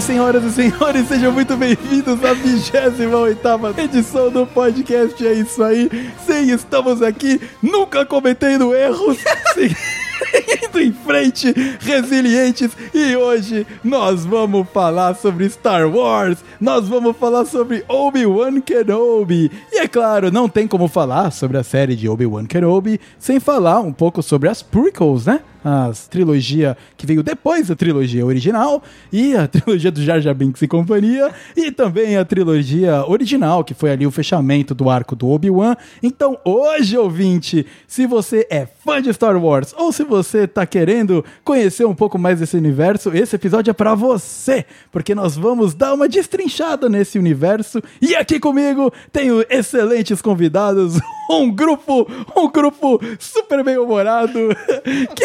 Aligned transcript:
aí, 0.00 0.02
senhoras 0.02 0.44
e 0.44 0.50
senhores, 0.50 1.08
sejam 1.08 1.30
muito 1.30 1.56
bem-vindos 1.56 2.24
à 2.24 2.32
28 2.32 3.80
edição 3.80 4.30
do 4.30 4.46
podcast. 4.46 5.26
É 5.26 5.32
isso 5.34 5.62
aí. 5.62 5.90
Sim, 6.26 6.52
estamos 6.52 7.02
aqui, 7.02 7.40
nunca 7.62 8.06
cometendo 8.06 8.74
erros. 8.74 9.18
Sim. 9.54 9.74
Indo 10.50 10.80
em 10.80 10.92
frente, 10.92 11.54
resilientes, 11.80 12.70
e 12.92 13.14
hoje 13.14 13.66
nós 13.84 14.24
vamos 14.24 14.66
falar 14.72 15.14
sobre 15.14 15.48
Star 15.48 15.88
Wars, 15.88 16.38
nós 16.60 16.88
vamos 16.88 17.16
falar 17.16 17.44
sobre 17.44 17.84
Obi-Wan 17.88 18.60
Kenobi. 18.60 19.50
E 19.72 19.78
é 19.78 19.86
claro, 19.86 20.30
não 20.30 20.48
tem 20.48 20.66
como 20.66 20.88
falar 20.88 21.30
sobre 21.30 21.56
a 21.58 21.62
série 21.62 21.94
de 21.94 22.08
Obi-Wan 22.08 22.46
Kenobi 22.46 23.00
sem 23.18 23.38
falar 23.38 23.80
um 23.80 23.92
pouco 23.92 24.22
sobre 24.22 24.48
as 24.48 24.62
prequels, 24.62 25.26
né? 25.26 25.40
a 25.64 25.90
trilogia 26.08 26.76
que 26.96 27.06
veio 27.06 27.22
depois 27.22 27.68
da 27.68 27.76
trilogia 27.76 28.24
original, 28.24 28.82
e 29.12 29.36
a 29.36 29.46
trilogia 29.48 29.90
do 29.90 30.02
Jar 30.02 30.20
Jar 30.20 30.34
Binks 30.34 30.62
e 30.62 30.68
companhia, 30.68 31.30
e 31.56 31.70
também 31.70 32.16
a 32.16 32.24
trilogia 32.24 33.04
original, 33.06 33.62
que 33.62 33.74
foi 33.74 33.90
ali 33.90 34.06
o 34.06 34.10
fechamento 34.10 34.74
do 34.74 34.88
arco 34.88 35.14
do 35.14 35.28
Obi-Wan. 35.28 35.76
Então, 36.02 36.38
hoje, 36.44 36.96
ouvinte, 36.96 37.66
se 37.86 38.06
você 38.06 38.46
é 38.50 38.66
fã 38.66 39.00
de 39.00 39.12
Star 39.12 39.36
Wars 39.42 39.74
ou 39.76 39.92
se 39.92 40.04
você 40.04 40.39
tá 40.46 40.66
querendo 40.66 41.24
conhecer 41.44 41.84
um 41.84 41.94
pouco 41.94 42.18
mais 42.18 42.40
desse 42.40 42.56
universo, 42.56 43.10
esse 43.14 43.36
episódio 43.36 43.70
é 43.70 43.74
para 43.74 43.94
você, 43.94 44.64
porque 44.90 45.14
nós 45.14 45.36
vamos 45.36 45.74
dar 45.74 45.94
uma 45.94 46.08
destrinchada 46.08 46.88
nesse 46.88 47.18
universo. 47.18 47.82
E 48.00 48.14
aqui 48.14 48.38
comigo 48.38 48.92
tenho 49.12 49.44
excelentes 49.48 50.20
convidados, 50.20 51.00
um 51.30 51.50
grupo, 51.50 52.06
um 52.36 52.50
grupo 52.50 53.00
super 53.18 53.64
bem 53.64 53.78
humorado 53.78 54.38
que 55.14 55.24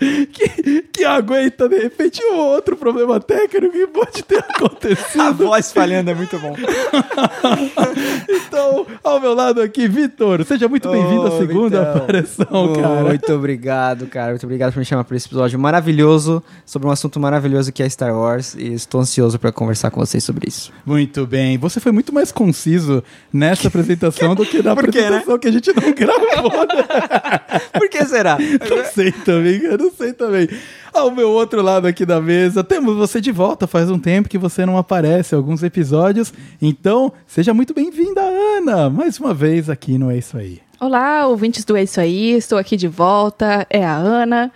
que, 0.32 0.82
que 0.92 1.04
aguenta, 1.04 1.68
de 1.68 1.78
repente, 1.78 2.22
um 2.24 2.36
outro 2.36 2.76
problema 2.76 3.20
técnico 3.20 3.72
que 3.72 3.86
pode 3.86 4.22
ter 4.22 4.38
acontecido. 4.48 5.20
A 5.20 5.30
voz 5.30 5.72
falhando 5.72 6.10
é 6.10 6.14
muito 6.14 6.38
bom. 6.38 6.56
então, 8.28 8.86
ao 9.04 9.20
meu 9.20 9.34
lado 9.34 9.60
aqui, 9.60 9.86
Vitor, 9.86 10.44
seja 10.44 10.68
muito 10.68 10.88
bem-vindo 10.90 11.26
à 11.26 11.38
segunda 11.38 11.94
aparição, 11.94 12.72
cara. 12.74 13.04
Muito 13.04 13.32
obrigado, 13.32 14.06
cara. 14.06 14.30
Muito 14.30 14.44
obrigado 14.44 14.72
por 14.72 14.78
me 14.78 14.84
chamar 14.84 15.04
para 15.04 15.16
esse 15.16 15.26
episódio 15.26 15.58
maravilhoso, 15.58 16.42
sobre 16.64 16.88
um 16.88 16.90
assunto 16.90 17.20
maravilhoso 17.20 17.70
que 17.72 17.82
é 17.82 17.88
Star 17.88 18.16
Wars, 18.16 18.54
e 18.54 18.72
estou 18.72 19.00
ansioso 19.00 19.38
para 19.38 19.52
conversar 19.52 19.90
com 19.90 20.00
vocês 20.00 20.24
sobre 20.24 20.48
isso. 20.48 20.72
Muito 20.86 21.26
bem. 21.26 21.58
Você 21.58 21.78
foi 21.78 21.92
muito 21.92 22.12
mais 22.12 22.32
conciso 22.32 23.04
nessa 23.32 23.68
apresentação 23.68 24.34
do 24.34 24.46
que 24.46 24.58
na 24.58 24.74
né? 24.74 24.80
apresentação 24.80 25.34
né? 25.34 25.38
que 25.38 25.48
a 25.48 25.52
gente 25.52 25.72
não 25.74 25.92
gravou. 25.92 26.66
Né? 26.66 27.50
Por 27.72 27.88
que 27.88 28.04
será? 28.06 28.38
Não 28.38 28.84
sei 28.86 29.12
também, 29.12 29.60
eu 29.62 29.89
não 29.90 29.96
sei 29.96 30.12
também. 30.12 30.48
Ao 30.92 31.10
meu 31.10 31.30
outro 31.30 31.60
lado 31.62 31.86
aqui 31.86 32.06
da 32.06 32.20
mesa, 32.20 32.62
temos 32.62 32.96
você 32.96 33.20
de 33.20 33.32
volta. 33.32 33.66
Faz 33.66 33.90
um 33.90 33.98
tempo 33.98 34.28
que 34.28 34.38
você 34.38 34.64
não 34.64 34.78
aparece 34.78 35.34
em 35.34 35.38
alguns 35.38 35.62
episódios. 35.62 36.32
Então, 36.62 37.12
seja 37.26 37.52
muito 37.52 37.74
bem-vinda, 37.74 38.20
Ana, 38.20 38.88
mais 38.88 39.18
uma 39.18 39.34
vez 39.34 39.68
aqui 39.68 39.98
no 39.98 40.10
É 40.10 40.18
Isso 40.18 40.36
Aí. 40.36 40.60
Olá, 40.80 41.26
ouvintes 41.26 41.64
do 41.64 41.76
É 41.76 41.82
Isso 41.82 42.00
Aí, 42.00 42.32
estou 42.32 42.56
aqui 42.56 42.76
de 42.76 42.88
volta, 42.88 43.66
é 43.68 43.84
a 43.84 43.94
Ana, 43.94 44.50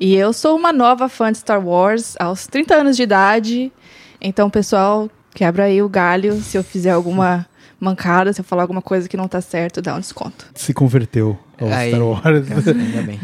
e 0.00 0.16
eu 0.16 0.32
sou 0.32 0.56
uma 0.56 0.72
nova 0.72 1.08
fã 1.08 1.30
de 1.30 1.38
Star 1.38 1.64
Wars 1.64 2.16
aos 2.18 2.48
30 2.48 2.74
anos 2.74 2.96
de 2.96 3.04
idade. 3.04 3.72
Então, 4.20 4.50
pessoal, 4.50 5.08
quebra 5.32 5.64
aí 5.64 5.80
o 5.80 5.88
galho 5.88 6.34
se 6.40 6.56
eu 6.56 6.64
fizer 6.64 6.90
alguma 6.90 7.46
mancada, 7.78 8.32
se 8.32 8.40
eu 8.40 8.44
falar 8.44 8.62
alguma 8.62 8.82
coisa 8.82 9.08
que 9.08 9.16
não 9.16 9.28
tá 9.28 9.40
certo, 9.40 9.80
dá 9.80 9.94
um 9.94 10.00
desconto. 10.00 10.46
Se 10.54 10.74
converteu 10.74 11.38
ao 11.60 11.68
Aí, 11.68 11.90
Star 11.90 12.02
Wars. 12.02 12.68
Ainda 12.68 13.02
bem. 13.02 13.20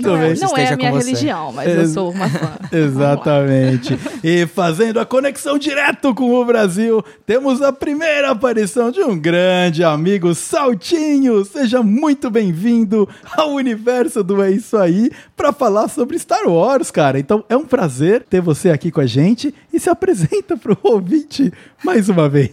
não, 0.00 0.16
é, 0.16 0.34
não 0.34 0.56
é 0.56 0.72
a 0.72 0.76
minha 0.76 0.90
religião, 0.90 1.52
mas 1.52 1.68
eu 1.68 1.86
sou 1.86 2.10
uma 2.10 2.28
fã. 2.28 2.52
Exatamente. 2.72 3.98
e 4.22 4.46
fazendo 4.46 4.98
a 4.98 5.06
conexão 5.06 5.58
direto 5.58 6.14
com 6.14 6.32
o 6.32 6.44
Brasil, 6.44 7.04
temos 7.26 7.60
a 7.60 7.72
primeira 7.72 8.30
aparição 8.30 8.90
de 8.90 9.00
um 9.00 9.18
grande 9.18 9.84
amigo, 9.84 10.34
Saltinho. 10.34 11.44
Seja 11.44 11.82
muito 11.82 12.30
bem-vindo 12.30 13.08
ao 13.36 13.52
universo 13.52 14.22
do 14.22 14.42
É 14.42 14.50
Isso 14.50 14.76
Aí 14.76 15.10
para 15.36 15.52
falar 15.52 15.88
sobre 15.88 16.18
Star 16.18 16.46
Wars, 16.46 16.90
cara. 16.90 17.18
Então 17.18 17.44
é 17.48 17.56
um 17.56 17.64
prazer 17.64 18.24
ter 18.28 18.40
você 18.40 18.70
aqui 18.70 18.90
com 18.90 19.00
a 19.00 19.06
gente 19.06 19.54
e 19.72 19.78
se 19.78 19.90
apresenta 19.90 20.56
pro 20.56 20.78
ouvinte 20.82 21.52
mais 21.84 22.08
uma 22.08 22.28
vez. 22.28 22.50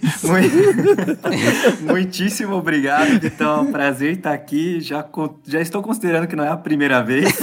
Muitíssimo 1.82 2.56
obrigado, 2.56 3.24
então 3.24 3.60
é 3.60 3.62
um 3.62 3.72
prazer 3.72 4.14
estar 4.18 4.34
aqui 4.34 4.82
já, 4.90 5.06
já 5.46 5.62
estou 5.62 5.84
considerando 5.84 6.28
que 6.28 6.36
não 6.36 6.44
é 6.44 6.50
a 6.50 6.58
primeira 6.58 7.04
vez. 7.04 7.32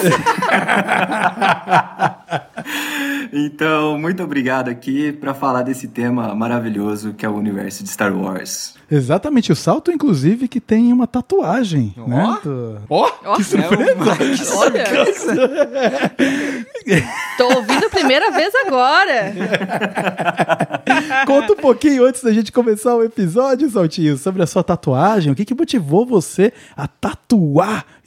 então, 3.32 3.96
muito 3.96 4.20
obrigado 4.22 4.68
aqui 4.68 5.12
para 5.12 5.32
falar 5.32 5.62
desse 5.62 5.86
tema 5.86 6.34
maravilhoso 6.34 7.14
que 7.14 7.24
é 7.24 7.28
o 7.28 7.34
universo 7.34 7.84
de 7.84 7.90
Star 7.90 8.12
Wars. 8.12 8.74
Exatamente, 8.90 9.52
o 9.52 9.56
Salto, 9.56 9.90
inclusive, 9.92 10.48
que 10.48 10.60
tem 10.60 10.92
uma 10.92 11.06
tatuagem, 11.06 11.94
oh? 11.96 12.08
né? 12.08 12.38
Ó, 12.88 13.10
oh, 13.24 13.34
que 13.34 13.44
surpresa! 13.44 13.90
É 13.90 13.94
uma... 13.94 14.14
que 14.16 14.36
surpresa! 14.38 15.34
Tô 17.36 17.44
ouvindo 17.56 17.86
a 17.86 17.90
primeira 17.90 18.30
vez 18.30 18.52
agora! 18.66 19.34
Conta 21.26 21.52
um 21.52 21.56
pouquinho 21.56 22.04
antes 22.04 22.22
da 22.22 22.32
gente 22.32 22.52
começar 22.52 22.94
o 22.94 23.02
episódio, 23.02 23.68
Saltinho, 23.68 24.16
sobre 24.16 24.42
a 24.42 24.46
sua 24.46 24.62
tatuagem. 24.62 25.32
O 25.32 25.34
que, 25.34 25.44
que 25.44 25.54
motivou 25.54 26.06
você 26.06 26.52
a 26.76 26.86
tatuar 26.86 27.35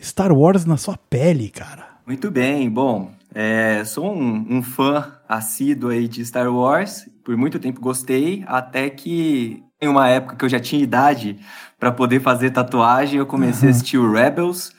Star 0.01 0.31
Wars 0.31 0.65
na 0.65 0.77
sua 0.77 0.97
pele, 1.09 1.49
cara? 1.49 1.87
Muito 2.05 2.31
bem, 2.31 2.69
bom, 2.69 3.11
é, 3.33 3.83
sou 3.85 4.13
um, 4.13 4.45
um 4.49 4.61
fã 4.63 5.13
assíduo 5.27 5.91
aí 5.91 6.07
de 6.07 6.25
Star 6.25 6.51
Wars, 6.51 7.07
por 7.23 7.37
muito 7.37 7.59
tempo 7.59 7.79
gostei, 7.79 8.43
até 8.47 8.89
que 8.89 9.63
em 9.81 9.87
uma 9.87 10.09
época 10.09 10.35
que 10.35 10.43
eu 10.43 10.49
já 10.49 10.59
tinha 10.59 10.81
idade 10.81 11.37
para 11.79 11.91
poder 11.91 12.19
fazer 12.19 12.49
tatuagem, 12.49 13.19
eu 13.19 13.25
comecei 13.25 13.67
uhum. 13.67 13.73
a 13.73 13.75
assistir 13.75 13.97
o 13.97 14.11
Rebels, 14.11 14.73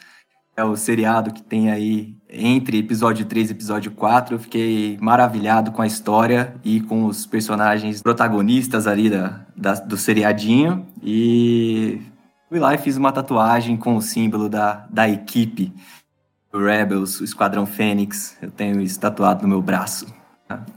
é 0.56 0.64
o 0.64 0.76
seriado 0.76 1.32
que 1.32 1.42
tem 1.42 1.70
aí 1.70 2.14
entre 2.28 2.78
episódio 2.78 3.24
3 3.24 3.48
e 3.48 3.52
episódio 3.52 3.90
4. 3.92 4.34
Eu 4.34 4.38
fiquei 4.38 4.98
maravilhado 5.00 5.72
com 5.72 5.80
a 5.80 5.86
história 5.86 6.54
e 6.62 6.80
com 6.80 7.06
os 7.06 7.24
personagens 7.24 8.02
protagonistas 8.02 8.86
ali 8.86 9.08
da, 9.08 9.40
da 9.56 9.74
do 9.74 9.96
seriadinho. 9.96 10.86
E 11.02 12.02
fui 12.50 12.58
lá 12.58 12.74
e 12.74 12.78
fiz 12.78 12.96
uma 12.96 13.12
tatuagem 13.12 13.76
com 13.76 13.94
o 13.94 14.02
símbolo 14.02 14.48
da, 14.48 14.86
da 14.90 15.08
equipe. 15.08 15.72
Rebels, 16.52 17.20
o 17.20 17.24
Esquadrão 17.24 17.64
Fênix. 17.64 18.36
Eu 18.42 18.50
tenho 18.50 18.80
isso 18.80 18.98
tatuado 18.98 19.42
no 19.42 19.48
meu 19.48 19.62
braço. 19.62 20.12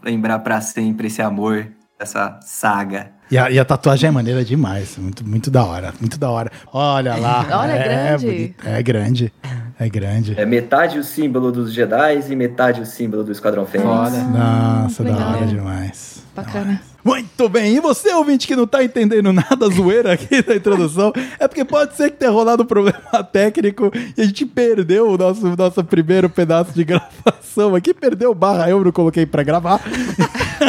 Lembrar 0.04 0.38
para 0.40 0.62
sempre 0.62 1.08
esse 1.08 1.20
amor, 1.22 1.68
essa 2.00 2.40
saga 2.42 3.12
e 3.32 3.38
a, 3.38 3.50
e 3.50 3.58
a, 3.58 3.66
tatuagem 3.66 4.10
é 4.10 4.12
maneira 4.12 4.46
demais. 4.46 4.96
Muito, 4.96 5.28
muito 5.28 5.50
da 5.50 5.64
hora. 5.66 5.92
Muito 6.00 6.20
da 6.20 6.30
hora. 6.30 6.52
Olha 6.72 7.16
lá. 7.16 7.48
Olha, 7.58 7.72
é, 7.72 8.14
é 8.14 8.18
grande. 8.18 8.56
É 8.64 8.84
grande. 8.84 9.34
É 9.80 9.90
grande. 9.90 10.40
É 10.40 10.46
metade 10.46 11.00
o 11.00 11.04
símbolo 11.04 11.52
dos 11.52 11.74
Jedi 11.74 12.24
e 12.30 12.36
metade 12.36 12.82
o 12.82 12.86
símbolo 12.86 13.24
do 13.24 13.32
Esquadrão 13.32 13.66
Fênix. 13.66 13.90
Olha. 13.90 14.24
Nossa, 14.26 15.04
da 15.04 15.30
hora 15.30 15.48
demais. 15.48 16.24
Bacana. 16.36 16.80
Muito 17.04 17.50
bem, 17.50 17.76
e 17.76 17.80
você, 17.82 18.14
ouvinte, 18.14 18.48
que 18.48 18.56
não 18.56 18.66
tá 18.66 18.82
entendendo 18.82 19.34
nada 19.34 19.70
zoeira 19.70 20.14
aqui 20.14 20.42
da 20.42 20.56
introdução, 20.56 21.12
é 21.38 21.48
porque 21.50 21.66
pode 21.66 21.98
ser 21.98 22.12
que 22.12 22.18
tenha 22.18 22.32
rolado 22.32 22.64
um 22.64 22.66
problema 22.66 23.02
técnico 23.32 23.92
e 24.18 24.22
a 24.22 24.26
gente 24.26 24.46
perdeu 24.46 25.10
o 25.10 25.18
nosso, 25.18 25.54
nosso 25.58 25.84
primeiro 25.84 26.30
pedaço 26.30 26.72
de 26.72 26.84
gravação 26.86 27.76
aqui, 27.76 27.94
perdeu 27.94 28.34
barra 28.34 28.70
eu 28.70 28.82
não 28.82 28.92
coloquei 28.92 29.26
para 29.26 29.44
gravar. 29.44 29.82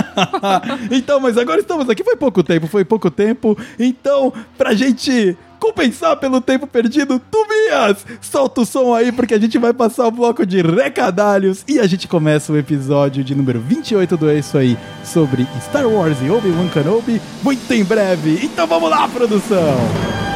então, 0.90 1.20
mas 1.20 1.38
agora 1.38 1.60
estamos 1.60 1.88
aqui, 1.88 2.02
foi 2.02 2.16
pouco 2.16 2.42
tempo, 2.42 2.66
foi 2.66 2.84
pouco 2.84 3.10
tempo, 3.12 3.56
então, 3.78 4.32
pra 4.58 4.75
gente 4.75 5.36
compensar 5.64 6.14
pelo 6.19 6.43
tempo 6.43 6.66
perdido, 6.66 7.19
Tobias, 7.19 8.05
solta 8.20 8.61
o 8.61 8.66
som 8.66 8.93
aí 8.93 9.11
porque 9.11 9.32
a 9.32 9.40
gente 9.40 9.56
vai 9.56 9.72
passar 9.72 10.06
o 10.06 10.11
bloco 10.11 10.44
de 10.44 10.61
recadalhos 10.61 11.64
e 11.66 11.81
a 11.81 11.87
gente 11.87 12.06
começa 12.06 12.52
o 12.52 12.58
episódio 12.58 13.25
de 13.25 13.34
número 13.34 13.61
28 13.61 14.14
do 14.14 14.28
É 14.28 14.38
Isso 14.38 14.58
Aí 14.58 14.76
sobre 15.02 15.46
Star 15.62 15.88
Wars 15.88 16.19
e 16.20 16.31
Obi-Wan 16.31 16.69
Kenobi 16.69 17.19
muito 17.43 17.72
em 17.72 17.82
breve. 17.82 18.40
Então 18.43 18.66
vamos 18.66 18.90
lá, 18.90 19.08
produção! 19.08 20.33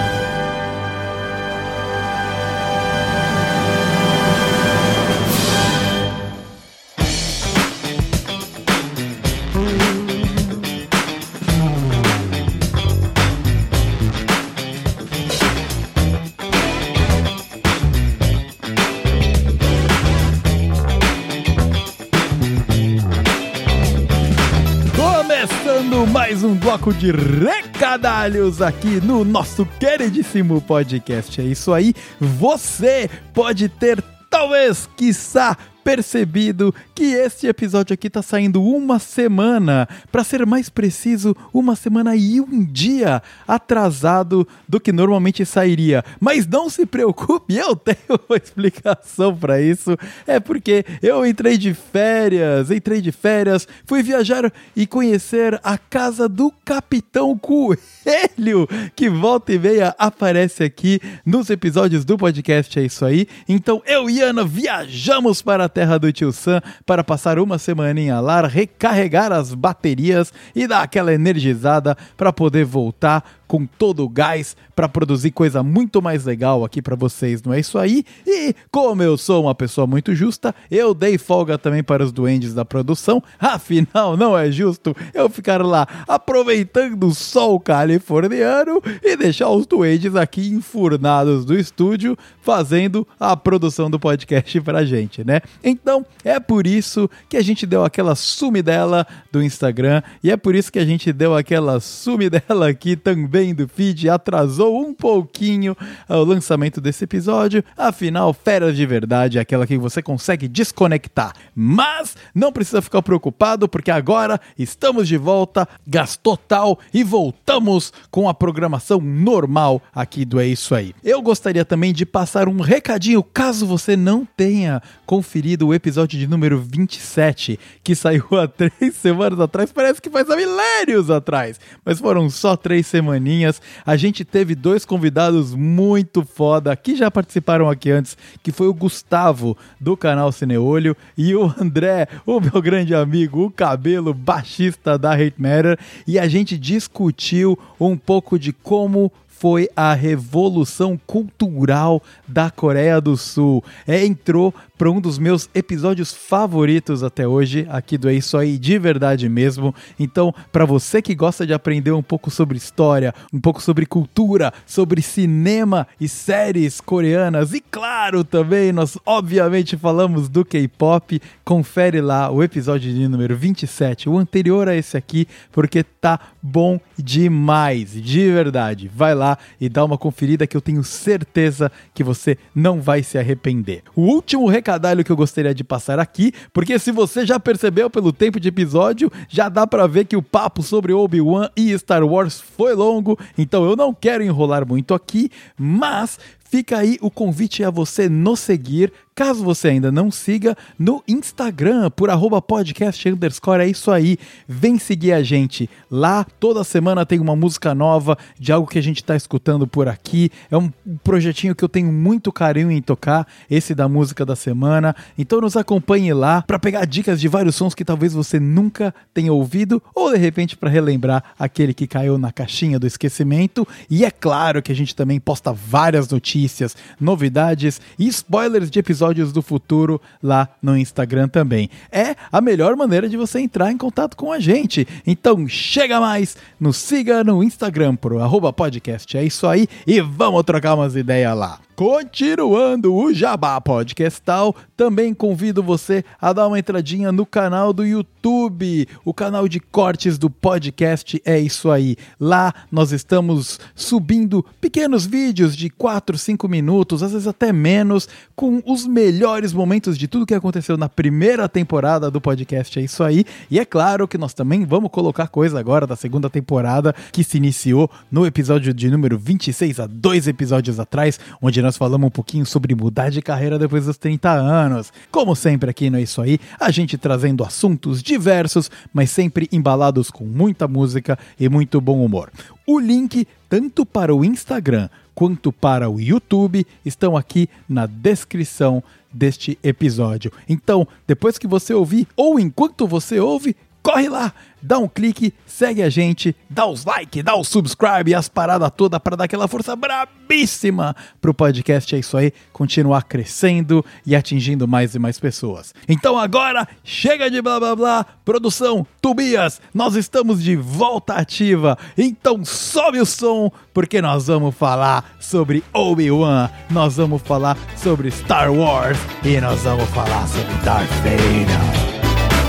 Bloco 26.88 26.92
de 26.94 27.10
recadalhos 27.10 28.62
aqui 28.62 29.00
no 29.02 29.24
nosso 29.24 29.66
queridíssimo 29.78 30.60
podcast. 30.60 31.40
É 31.40 31.44
isso 31.44 31.72
aí, 31.72 31.94
você 32.18 33.10
pode 33.34 33.68
ter, 33.68 34.02
talvez, 34.30 34.88
quiçá, 34.96 35.56
percebido 35.88 36.74
que 36.94 37.14
este 37.14 37.46
episódio 37.46 37.94
aqui 37.94 38.10
tá 38.10 38.20
saindo 38.20 38.62
uma 38.62 38.98
semana, 38.98 39.88
para 40.12 40.22
ser 40.22 40.44
mais 40.44 40.68
preciso, 40.68 41.34
uma 41.50 41.74
semana 41.74 42.14
e 42.14 42.42
um 42.42 42.62
dia 42.62 43.22
atrasado 43.46 44.46
do 44.68 44.78
que 44.78 44.92
normalmente 44.92 45.46
sairia. 45.46 46.04
Mas 46.20 46.46
não 46.46 46.68
se 46.68 46.84
preocupe, 46.84 47.56
eu 47.56 47.74
tenho 47.74 48.20
uma 48.28 48.36
explicação 48.36 49.34
para 49.34 49.62
isso. 49.62 49.96
É 50.26 50.38
porque 50.38 50.84
eu 51.00 51.24
entrei 51.24 51.56
de 51.56 51.72
férias, 51.72 52.70
entrei 52.70 53.00
de 53.00 53.10
férias, 53.10 53.66
fui 53.86 54.02
viajar 54.02 54.52
e 54.76 54.86
conhecer 54.86 55.58
a 55.64 55.78
casa 55.78 56.28
do 56.28 56.52
Capitão 56.66 57.38
Coelho, 57.38 58.68
que 58.94 59.08
volta 59.08 59.54
e 59.54 59.58
meia 59.58 59.94
aparece 59.98 60.64
aqui 60.64 61.00
nos 61.24 61.48
episódios 61.48 62.04
do 62.04 62.18
podcast. 62.18 62.78
É 62.78 62.84
isso 62.84 63.06
aí. 63.06 63.26
Então 63.48 63.80
eu 63.86 64.10
e 64.10 64.20
Ana 64.20 64.44
viajamos 64.44 65.40
para 65.40 65.64
a 65.64 65.77
terra 65.78 65.96
do 65.96 66.12
tio 66.12 66.32
Sam 66.32 66.60
para 66.84 67.04
passar 67.04 67.38
uma 67.38 67.56
semaninha 67.56 68.18
lá, 68.18 68.44
recarregar 68.44 69.30
as 69.30 69.54
baterias 69.54 70.32
e 70.52 70.66
dar 70.66 70.82
aquela 70.82 71.14
energizada 71.14 71.96
para 72.16 72.32
poder 72.32 72.64
voltar 72.64 73.22
com 73.48 73.64
todo 73.64 74.04
o 74.04 74.08
gás 74.08 74.54
para 74.76 74.88
produzir 74.88 75.30
coisa 75.30 75.62
muito 75.62 76.00
mais 76.02 76.24
legal 76.26 76.64
aqui 76.64 76.82
para 76.82 76.94
vocês, 76.94 77.42
não 77.42 77.52
é 77.52 77.58
isso 77.58 77.78
aí? 77.78 78.04
E 78.26 78.54
como 78.70 79.02
eu 79.02 79.16
sou 79.16 79.42
uma 79.42 79.54
pessoa 79.54 79.86
muito 79.86 80.14
justa, 80.14 80.54
eu 80.70 80.92
dei 80.92 81.16
folga 81.16 81.56
também 81.56 81.82
para 81.82 82.04
os 82.04 82.12
duendes 82.12 82.52
da 82.52 82.64
produção. 82.64 83.22
Afinal, 83.40 84.16
não 84.16 84.36
é 84.36 84.52
justo 84.52 84.94
eu 85.14 85.30
ficar 85.30 85.64
lá 85.64 85.88
aproveitando 86.06 87.04
o 87.04 87.14
sol 87.14 87.58
californiano 87.58 88.82
e 89.02 89.16
deixar 89.16 89.48
os 89.48 89.66
duendes 89.66 90.14
aqui 90.14 90.50
enfurnados 90.50 91.44
do 91.44 91.58
estúdio 91.58 92.16
fazendo 92.42 93.08
a 93.18 93.34
produção 93.34 93.90
do 93.90 93.98
podcast 93.98 94.60
pra 94.60 94.84
gente, 94.84 95.24
né? 95.24 95.40
Então, 95.62 96.04
é 96.24 96.38
por 96.38 96.66
isso 96.66 97.10
que 97.28 97.36
a 97.36 97.42
gente 97.42 97.66
deu 97.66 97.84
aquela 97.84 98.14
sumidela 98.14 99.06
do 99.32 99.42
Instagram 99.42 100.02
e 100.22 100.30
é 100.30 100.36
por 100.36 100.54
isso 100.54 100.72
que 100.72 100.78
a 100.78 100.84
gente 100.84 101.12
deu 101.12 101.34
aquela 101.34 101.80
sumidela 101.80 102.68
aqui 102.68 102.96
também 102.96 103.54
do 103.54 103.66
feed, 103.66 104.08
atrasou 104.08 104.80
um 104.80 104.94
pouquinho 104.94 105.76
o 106.08 106.24
lançamento 106.24 106.80
desse 106.80 107.04
episódio. 107.04 107.64
Afinal, 107.76 108.32
Feras 108.32 108.76
de 108.76 108.86
Verdade 108.86 109.38
é 109.38 109.40
aquela 109.40 109.66
que 109.66 109.76
você 109.76 110.02
consegue 110.02 110.46
desconectar. 110.46 111.34
Mas 111.54 112.16
não 112.34 112.52
precisa 112.52 112.80
ficar 112.80 113.02
preocupado 113.02 113.68
porque 113.68 113.90
agora 113.90 114.40
estamos 114.58 115.08
de 115.08 115.16
volta, 115.16 115.68
gás 115.86 116.16
total 116.16 116.78
e 116.92 117.02
voltamos 117.02 117.92
com 118.10 118.28
a 118.28 118.34
programação 118.34 119.00
normal 119.00 119.82
aqui 119.94 120.24
do 120.24 120.38
É 120.38 120.46
Isso 120.46 120.74
Aí. 120.74 120.94
Eu 121.02 121.20
gostaria 121.20 121.64
também 121.64 121.92
de 121.92 122.06
passar 122.06 122.48
um 122.48 122.60
recadinho 122.60 123.22
caso 123.22 123.66
você 123.66 123.96
não 123.96 124.24
tenha 124.24 124.80
conferido 125.04 125.47
o 125.60 125.72
episódio 125.72 126.18
de 126.18 126.26
número 126.26 126.58
27, 126.60 127.58
que 127.82 127.94
saiu 127.94 128.24
há 128.32 128.46
três 128.48 128.94
semanas 128.94 129.40
atrás, 129.40 129.72
parece 129.72 130.02
que 130.02 130.10
faz 130.10 130.28
há 130.28 130.36
milênios 130.36 131.10
atrás, 131.10 131.60
mas 131.84 131.98
foram 131.98 132.28
só 132.28 132.56
três 132.56 132.86
semaninhas. 132.86 133.62
A 133.86 133.96
gente 133.96 134.24
teve 134.24 134.54
dois 134.54 134.84
convidados 134.84 135.54
muito 135.54 136.24
foda 136.24 136.74
que 136.76 136.96
já 136.96 137.10
participaram 137.10 137.68
aqui 137.68 137.90
antes, 137.90 138.16
que 138.42 138.52
foi 138.52 138.68
o 138.68 138.74
Gustavo 138.74 139.56
do 139.80 139.96
canal 139.96 140.32
Cineolho 140.32 140.96
e 141.16 141.34
o 141.34 141.52
André, 141.60 142.08
o 142.26 142.40
meu 142.40 142.60
grande 142.60 142.94
amigo, 142.94 143.44
o 143.44 143.50
cabelo 143.50 144.12
baixista 144.12 144.98
da 144.98 145.14
Hate 145.14 145.40
Matter, 145.40 145.78
e 146.06 146.18
a 146.18 146.28
gente 146.28 146.58
discutiu 146.58 147.58
um 147.80 147.96
pouco 147.96 148.38
de 148.38 148.52
como 148.52 149.12
foi 149.38 149.68
a 149.76 149.94
revolução 149.94 150.98
cultural 151.06 152.02
da 152.26 152.50
Coreia 152.50 153.00
do 153.00 153.16
Sul. 153.16 153.62
É, 153.86 154.04
entrou 154.04 154.52
para 154.78 154.88
um 154.88 155.00
dos 155.00 155.18
meus 155.18 155.50
episódios 155.52 156.14
favoritos 156.14 157.02
até 157.02 157.26
hoje, 157.26 157.66
aqui 157.68 157.98
do 157.98 158.08
É 158.08 158.14
Isso 158.14 158.38
Aí, 158.38 158.56
de 158.56 158.78
verdade 158.78 159.28
mesmo. 159.28 159.74
Então, 159.98 160.32
para 160.52 160.64
você 160.64 161.02
que 161.02 161.16
gosta 161.16 161.44
de 161.44 161.52
aprender 161.52 161.90
um 161.90 162.02
pouco 162.02 162.30
sobre 162.30 162.56
história, 162.56 163.12
um 163.32 163.40
pouco 163.40 163.60
sobre 163.60 163.84
cultura, 163.84 164.52
sobre 164.64 165.02
cinema 165.02 165.86
e 166.00 166.08
séries 166.08 166.80
coreanas, 166.80 167.52
e 167.52 167.60
claro, 167.60 168.22
também 168.22 168.70
nós 168.70 168.96
obviamente 169.04 169.76
falamos 169.76 170.28
do 170.28 170.44
K-pop, 170.44 171.20
confere 171.44 172.00
lá 172.00 172.30
o 172.30 172.40
episódio 172.40 172.94
de 172.94 173.08
número 173.08 173.36
27, 173.36 174.08
o 174.08 174.16
anterior 174.16 174.68
a 174.68 174.76
esse 174.76 174.96
aqui, 174.96 175.26
porque 175.50 175.82
tá 175.82 176.20
bom 176.40 176.78
demais, 176.96 178.00
de 178.00 178.30
verdade. 178.30 178.88
Vai 178.94 179.14
lá 179.14 179.36
e 179.60 179.68
dá 179.68 179.84
uma 179.84 179.98
conferida 179.98 180.46
que 180.46 180.56
eu 180.56 180.60
tenho 180.60 180.84
certeza 180.84 181.72
que 181.92 182.04
você 182.04 182.38
não 182.54 182.80
vai 182.80 183.02
se 183.02 183.18
arrepender. 183.18 183.82
O 183.96 184.02
último 184.02 184.46
recadalho 184.68 185.02
que 185.02 185.10
eu 185.10 185.16
gostaria 185.16 185.54
de 185.54 185.64
passar 185.64 185.98
aqui, 185.98 186.30
porque 186.52 186.78
se 186.78 186.92
você 186.92 187.24
já 187.24 187.40
percebeu 187.40 187.88
pelo 187.88 188.12
tempo 188.12 188.38
de 188.38 188.48
episódio, 188.48 189.10
já 189.26 189.48
dá 189.48 189.66
para 189.66 189.86
ver 189.86 190.04
que 190.04 190.14
o 190.14 190.22
papo 190.22 190.62
sobre 190.62 190.92
Obi-Wan 190.92 191.48
e 191.56 191.76
Star 191.78 192.04
Wars 192.04 192.38
foi 192.38 192.74
longo, 192.74 193.18
então 193.38 193.64
eu 193.64 193.74
não 193.74 193.94
quero 193.94 194.22
enrolar 194.22 194.68
muito 194.68 194.92
aqui, 194.92 195.30
mas 195.56 196.18
Fica 196.50 196.78
aí 196.78 196.96
o 197.02 197.10
convite 197.10 197.62
a 197.62 197.68
você 197.68 198.08
nos 198.08 198.40
seguir, 198.40 198.90
caso 199.18 199.42
você 199.42 199.66
ainda 199.66 199.90
não 199.90 200.12
siga, 200.12 200.56
no 200.78 201.02
Instagram, 201.08 201.90
por 201.90 202.08
arroba 202.08 202.40
podcast 202.40 203.08
underscore, 203.08 203.64
é 203.64 203.66
isso 203.66 203.90
aí. 203.90 204.16
Vem 204.46 204.78
seguir 204.78 205.10
a 205.10 205.24
gente. 205.24 205.68
Lá, 205.90 206.24
toda 206.38 206.62
semana 206.62 207.04
tem 207.04 207.18
uma 207.18 207.34
música 207.34 207.74
nova 207.74 208.16
de 208.38 208.52
algo 208.52 208.68
que 208.68 208.78
a 208.78 208.82
gente 208.82 208.98
está 208.98 209.16
escutando 209.16 209.66
por 209.66 209.88
aqui. 209.88 210.30
É 210.48 210.56
um 210.56 210.70
projetinho 211.02 211.52
que 211.52 211.64
eu 211.64 211.68
tenho 211.68 211.92
muito 211.92 212.30
carinho 212.30 212.70
em 212.70 212.80
tocar, 212.80 213.26
esse 213.50 213.74
da 213.74 213.88
música 213.88 214.24
da 214.24 214.36
semana. 214.36 214.94
Então 215.18 215.40
nos 215.40 215.56
acompanhe 215.56 216.14
lá 216.14 216.42
para 216.42 216.56
pegar 216.56 216.84
dicas 216.84 217.20
de 217.20 217.26
vários 217.26 217.56
sons 217.56 217.74
que 217.74 217.84
talvez 217.84 218.12
você 218.12 218.38
nunca 218.38 218.94
tenha 219.12 219.32
ouvido, 219.32 219.82
ou 219.96 220.12
de 220.12 220.18
repente 220.18 220.56
para 220.56 220.70
relembrar 220.70 221.24
aquele 221.36 221.74
que 221.74 221.88
caiu 221.88 222.18
na 222.18 222.30
caixinha 222.30 222.78
do 222.78 222.86
esquecimento. 222.86 223.66
E 223.90 224.04
é 224.04 224.12
claro 224.12 224.62
que 224.62 224.70
a 224.70 224.76
gente 224.76 224.94
também 224.94 225.18
posta 225.18 225.52
várias 225.52 226.08
notícias 226.08 226.76
novidades 227.00 227.80
e 227.98 228.06
spoilers 228.06 228.70
de 228.70 228.78
episódios 228.78 229.07
do 229.32 229.42
futuro 229.42 230.00
lá 230.22 230.48
no 230.62 230.76
Instagram 230.76 231.28
também. 231.28 231.68
É 231.90 232.14
a 232.30 232.40
melhor 232.40 232.76
maneira 232.76 233.08
de 233.08 233.16
você 233.16 233.40
entrar 233.40 233.72
em 233.72 233.76
contato 233.76 234.16
com 234.16 234.32
a 234.32 234.38
gente. 234.38 234.86
Então 235.06 235.46
chega 235.48 236.00
mais, 236.00 236.36
nos 236.58 236.76
siga 236.76 237.24
no 237.24 237.42
Instagram 237.42 237.96
pro 237.96 238.20
arroba 238.20 238.52
podcast. 238.52 239.16
É 239.16 239.24
isso 239.24 239.46
aí 239.46 239.66
e 239.86 240.00
vamos 240.00 240.42
trocar 240.44 240.74
umas 240.74 240.96
ideias 240.96 241.36
lá. 241.36 241.67
Continuando 241.78 242.92
o 242.92 243.14
Jabá 243.14 243.60
Podcastal, 243.60 244.52
também 244.76 245.14
convido 245.14 245.62
você 245.62 246.04
a 246.20 246.32
dar 246.32 246.48
uma 246.48 246.58
entradinha 246.58 247.12
no 247.12 247.24
canal 247.24 247.72
do 247.72 247.86
YouTube, 247.86 248.88
o 249.04 249.14
canal 249.14 249.46
de 249.46 249.60
cortes 249.60 250.18
do 250.18 250.28
podcast 250.28 251.22
é 251.24 251.38
isso 251.38 251.70
aí. 251.70 251.96
Lá 252.18 252.52
nós 252.68 252.90
estamos 252.90 253.60
subindo 253.76 254.44
pequenos 254.60 255.06
vídeos 255.06 255.56
de 255.56 255.70
4, 255.70 256.18
5 256.18 256.48
minutos, 256.48 257.00
às 257.00 257.12
vezes 257.12 257.28
até 257.28 257.52
menos, 257.52 258.08
com 258.34 258.60
os 258.66 258.84
melhores 258.84 259.52
momentos 259.52 259.96
de 259.96 260.08
tudo 260.08 260.26
que 260.26 260.34
aconteceu 260.34 260.76
na 260.76 260.88
primeira 260.88 261.48
temporada 261.48 262.10
do 262.10 262.20
podcast 262.20 262.76
é 262.76 262.82
isso 262.82 263.04
aí. 263.04 263.24
E 263.48 263.60
é 263.60 263.64
claro 263.64 264.08
que 264.08 264.18
nós 264.18 264.34
também 264.34 264.64
vamos 264.64 264.90
colocar 264.90 265.28
coisa 265.28 265.60
agora 265.60 265.86
da 265.86 265.94
segunda 265.94 266.28
temporada 266.28 266.92
que 267.12 267.22
se 267.22 267.36
iniciou 267.36 267.88
no 268.10 268.26
episódio 268.26 268.74
de 268.74 268.90
número 268.90 269.16
26 269.16 269.78
a 269.78 269.86
dois 269.86 270.26
episódios 270.26 270.80
atrás, 270.80 271.20
onde 271.40 271.62
nós 271.62 271.67
nós 271.68 271.76
falamos 271.76 272.06
um 272.06 272.10
pouquinho 272.10 272.46
sobre 272.46 272.74
mudar 272.74 273.10
de 273.10 273.20
carreira 273.20 273.58
depois 273.58 273.84
dos 273.84 273.98
30 273.98 274.30
anos. 274.30 274.90
Como 275.10 275.36
sempre 275.36 275.68
aqui 275.68 275.90
não 275.90 275.98
é 275.98 276.02
isso 276.02 276.22
aí, 276.22 276.40
a 276.58 276.70
gente 276.70 276.96
trazendo 276.96 277.44
assuntos 277.44 278.02
diversos, 278.02 278.70
mas 278.90 279.10
sempre 279.10 279.46
embalados 279.52 280.10
com 280.10 280.24
muita 280.24 280.66
música 280.66 281.18
e 281.38 281.46
muito 281.46 281.78
bom 281.78 282.02
humor. 282.02 282.32
O 282.66 282.78
link 282.80 283.28
tanto 283.50 283.84
para 283.84 284.14
o 284.14 284.24
Instagram 284.24 284.88
quanto 285.14 285.52
para 285.52 285.90
o 285.90 286.00
YouTube 286.00 286.66
estão 286.86 287.18
aqui 287.18 287.50
na 287.68 287.84
descrição 287.84 288.82
deste 289.12 289.58
episódio. 289.62 290.32
Então, 290.48 290.88
depois 291.06 291.36
que 291.36 291.46
você 291.46 291.74
ouvir 291.74 292.08
ou 292.16 292.40
enquanto 292.40 292.86
você 292.86 293.20
ouve, 293.20 293.54
corre 293.82 294.08
lá, 294.08 294.32
dá 294.62 294.78
um 294.78 294.88
clique, 294.88 295.32
segue 295.46 295.82
a 295.82 295.90
gente, 295.90 296.34
dá 296.48 296.66
os 296.66 296.84
like, 296.84 297.22
dá 297.22 297.34
o 297.34 297.44
subscribe 297.44 298.10
e 298.10 298.14
as 298.14 298.28
paradas 298.28 298.70
todas 298.76 299.00
para 299.00 299.16
dar 299.16 299.24
aquela 299.24 299.48
força 299.48 299.74
brabíssima 299.74 300.94
pro 301.20 301.34
podcast. 301.34 301.94
É 301.94 301.98
isso 301.98 302.16
aí, 302.16 302.32
continuar 302.52 303.04
crescendo 303.04 303.84
e 304.06 304.14
atingindo 304.14 304.66
mais 304.66 304.94
e 304.94 304.98
mais 304.98 305.18
pessoas. 305.18 305.72
Então 305.88 306.18
agora, 306.18 306.66
chega 306.84 307.30
de 307.30 307.40
blá 307.40 307.58
blá 307.58 307.76
blá, 307.76 308.06
produção, 308.24 308.86
Tobias, 309.00 309.60
nós 309.72 309.94
estamos 309.94 310.42
de 310.42 310.56
volta 310.56 311.14
ativa. 311.14 311.78
Então 311.96 312.44
sobe 312.44 313.00
o 313.00 313.06
som, 313.06 313.50
porque 313.72 314.00
nós 314.02 314.26
vamos 314.26 314.54
falar 314.54 315.16
sobre 315.20 315.62
Obi-Wan, 315.72 316.50
nós 316.70 316.96
vamos 316.96 317.22
falar 317.22 317.56
sobre 317.76 318.10
Star 318.10 318.52
Wars 318.52 318.98
e 319.24 319.40
nós 319.40 319.62
vamos 319.62 319.88
falar 319.90 320.26
sobre 320.26 320.54
Darth 320.64 320.90
Vader. 321.02 321.88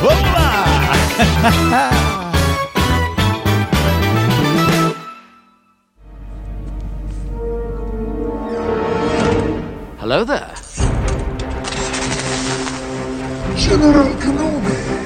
Vamos 0.01 0.33
lá! 0.33 1.89
Hello 10.09 10.23
there. 10.23 10.55
General 13.55 14.09
Kenobi. 14.17 14.98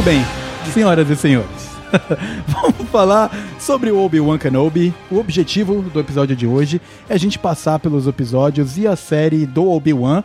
Muito 0.00 0.12
bem, 0.12 0.24
senhoras 0.72 1.10
e 1.10 1.14
senhores. 1.14 1.68
Vamos 2.48 2.88
falar 2.88 3.30
sobre 3.58 3.90
o 3.90 4.02
Obi-Wan 4.02 4.38
Kenobi. 4.38 4.94
O 5.10 5.18
objetivo 5.18 5.82
do 5.82 6.00
episódio 6.00 6.34
de 6.34 6.46
hoje 6.46 6.80
é 7.06 7.12
a 7.12 7.18
gente 7.18 7.38
passar 7.38 7.78
pelos 7.78 8.06
episódios 8.06 8.78
e 8.78 8.86
a 8.86 8.96
série 8.96 9.44
do 9.44 9.70
Obi-Wan. 9.70 10.24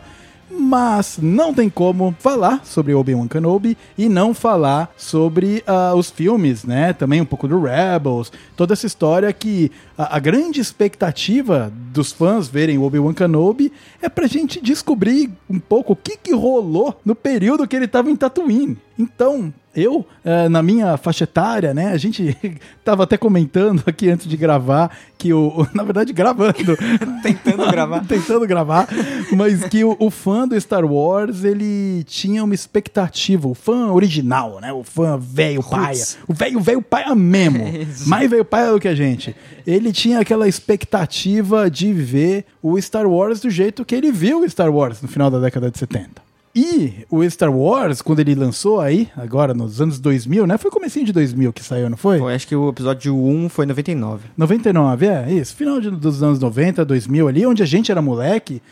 Mas 0.50 1.18
não 1.20 1.52
tem 1.52 1.68
como 1.68 2.16
falar 2.18 2.64
sobre 2.64 2.94
Obi-Wan 2.94 3.28
Kenobi 3.28 3.76
e 3.98 4.08
não 4.08 4.32
falar 4.32 4.90
sobre 4.96 5.62
ah, 5.66 5.92
os 5.94 6.10
filmes, 6.10 6.64
né? 6.64 6.94
Também 6.94 7.20
um 7.20 7.26
pouco 7.26 7.46
do 7.46 7.60
Rebels, 7.60 8.32
toda 8.56 8.72
essa 8.72 8.86
história 8.86 9.30
que 9.30 9.70
a, 9.98 10.16
a 10.16 10.18
grande 10.18 10.58
expectativa 10.58 11.70
dos 11.92 12.12
fãs 12.12 12.48
verem 12.48 12.78
Obi-Wan 12.78 13.12
Kenobi 13.12 13.70
é 14.00 14.08
pra 14.08 14.26
gente 14.26 14.58
descobrir 14.58 15.30
um 15.50 15.58
pouco 15.58 15.92
o 15.92 15.96
que, 15.96 16.16
que 16.16 16.32
rolou 16.32 16.98
no 17.04 17.14
período 17.14 17.68
que 17.68 17.76
ele 17.76 17.86
tava 17.86 18.10
em 18.10 18.16
Tatooine. 18.16 18.78
Então, 18.98 19.52
eu, 19.74 20.06
eh, 20.24 20.48
na 20.48 20.62
minha 20.62 20.96
faixa 20.96 21.24
etária, 21.24 21.74
né, 21.74 21.92
a 21.92 21.98
gente 21.98 22.34
tava 22.82 23.02
até 23.02 23.18
comentando 23.18 23.82
aqui 23.86 24.08
antes 24.08 24.26
de 24.26 24.36
gravar 24.36 24.90
que 25.18 25.34
o, 25.34 25.66
na 25.74 25.82
verdade 25.82 26.14
gravando, 26.14 26.76
Tentando 27.22 27.70
gravar. 27.70 28.04
tentando 28.08 28.46
gravar, 28.46 28.88
mas 29.36 29.64
que 29.64 29.84
o, 29.84 29.94
o 29.98 30.10
fã 30.10 30.48
do 30.48 30.58
Star 30.58 30.84
Wars, 30.84 31.44
ele 31.44 32.04
tinha 32.04 32.42
uma 32.42 32.54
expectativa, 32.54 33.46
o 33.46 33.54
fã 33.54 33.92
original, 33.92 34.60
né, 34.60 34.72
o 34.72 34.82
fã 34.82 35.18
velho 35.18 35.62
paia, 35.62 36.04
o 36.26 36.32
velho 36.32 36.60
velho 36.60 36.80
paia 36.80 37.14
mesmo, 37.14 37.62
mais 38.06 38.30
velho 38.30 38.46
paia 38.46 38.72
do 38.72 38.80
que 38.80 38.88
a 38.88 38.94
gente. 38.94 39.36
Ele 39.66 39.92
tinha 39.92 40.20
aquela 40.20 40.48
expectativa 40.48 41.70
de 41.70 41.92
ver 41.92 42.46
o 42.62 42.80
Star 42.80 43.06
Wars 43.06 43.40
do 43.40 43.50
jeito 43.50 43.84
que 43.84 43.94
ele 43.94 44.10
viu 44.10 44.40
o 44.40 44.48
Star 44.48 44.72
Wars 44.72 45.02
no 45.02 45.08
final 45.08 45.30
da 45.30 45.38
década 45.38 45.70
de 45.70 45.78
70. 45.78 46.25
E 46.58 47.04
o 47.10 47.22
Star 47.28 47.54
Wars, 47.54 48.00
quando 48.00 48.20
ele 48.20 48.34
lançou 48.34 48.80
aí, 48.80 49.10
agora 49.14 49.52
nos 49.52 49.78
anos 49.78 50.00
2000, 50.00 50.46
né? 50.46 50.56
Foi 50.56 50.70
comecinho 50.70 51.04
de 51.04 51.12
2000 51.12 51.52
que 51.52 51.62
saiu, 51.62 51.90
não 51.90 51.98
foi? 51.98 52.18
Foi, 52.18 52.34
acho 52.34 52.48
que 52.48 52.56
o 52.56 52.70
episódio 52.70 53.14
1 53.14 53.50
foi 53.50 53.66
em 53.66 53.68
99. 53.68 54.24
99, 54.34 55.06
é, 55.06 55.30
isso. 55.32 55.54
Final 55.54 55.78
de- 55.82 55.90
dos 55.90 56.22
anos 56.22 56.38
90, 56.40 56.82
2000 56.82 57.28
ali, 57.28 57.44
onde 57.46 57.62
a 57.62 57.66
gente 57.66 57.92
era 57.92 58.00
moleque. 58.00 58.62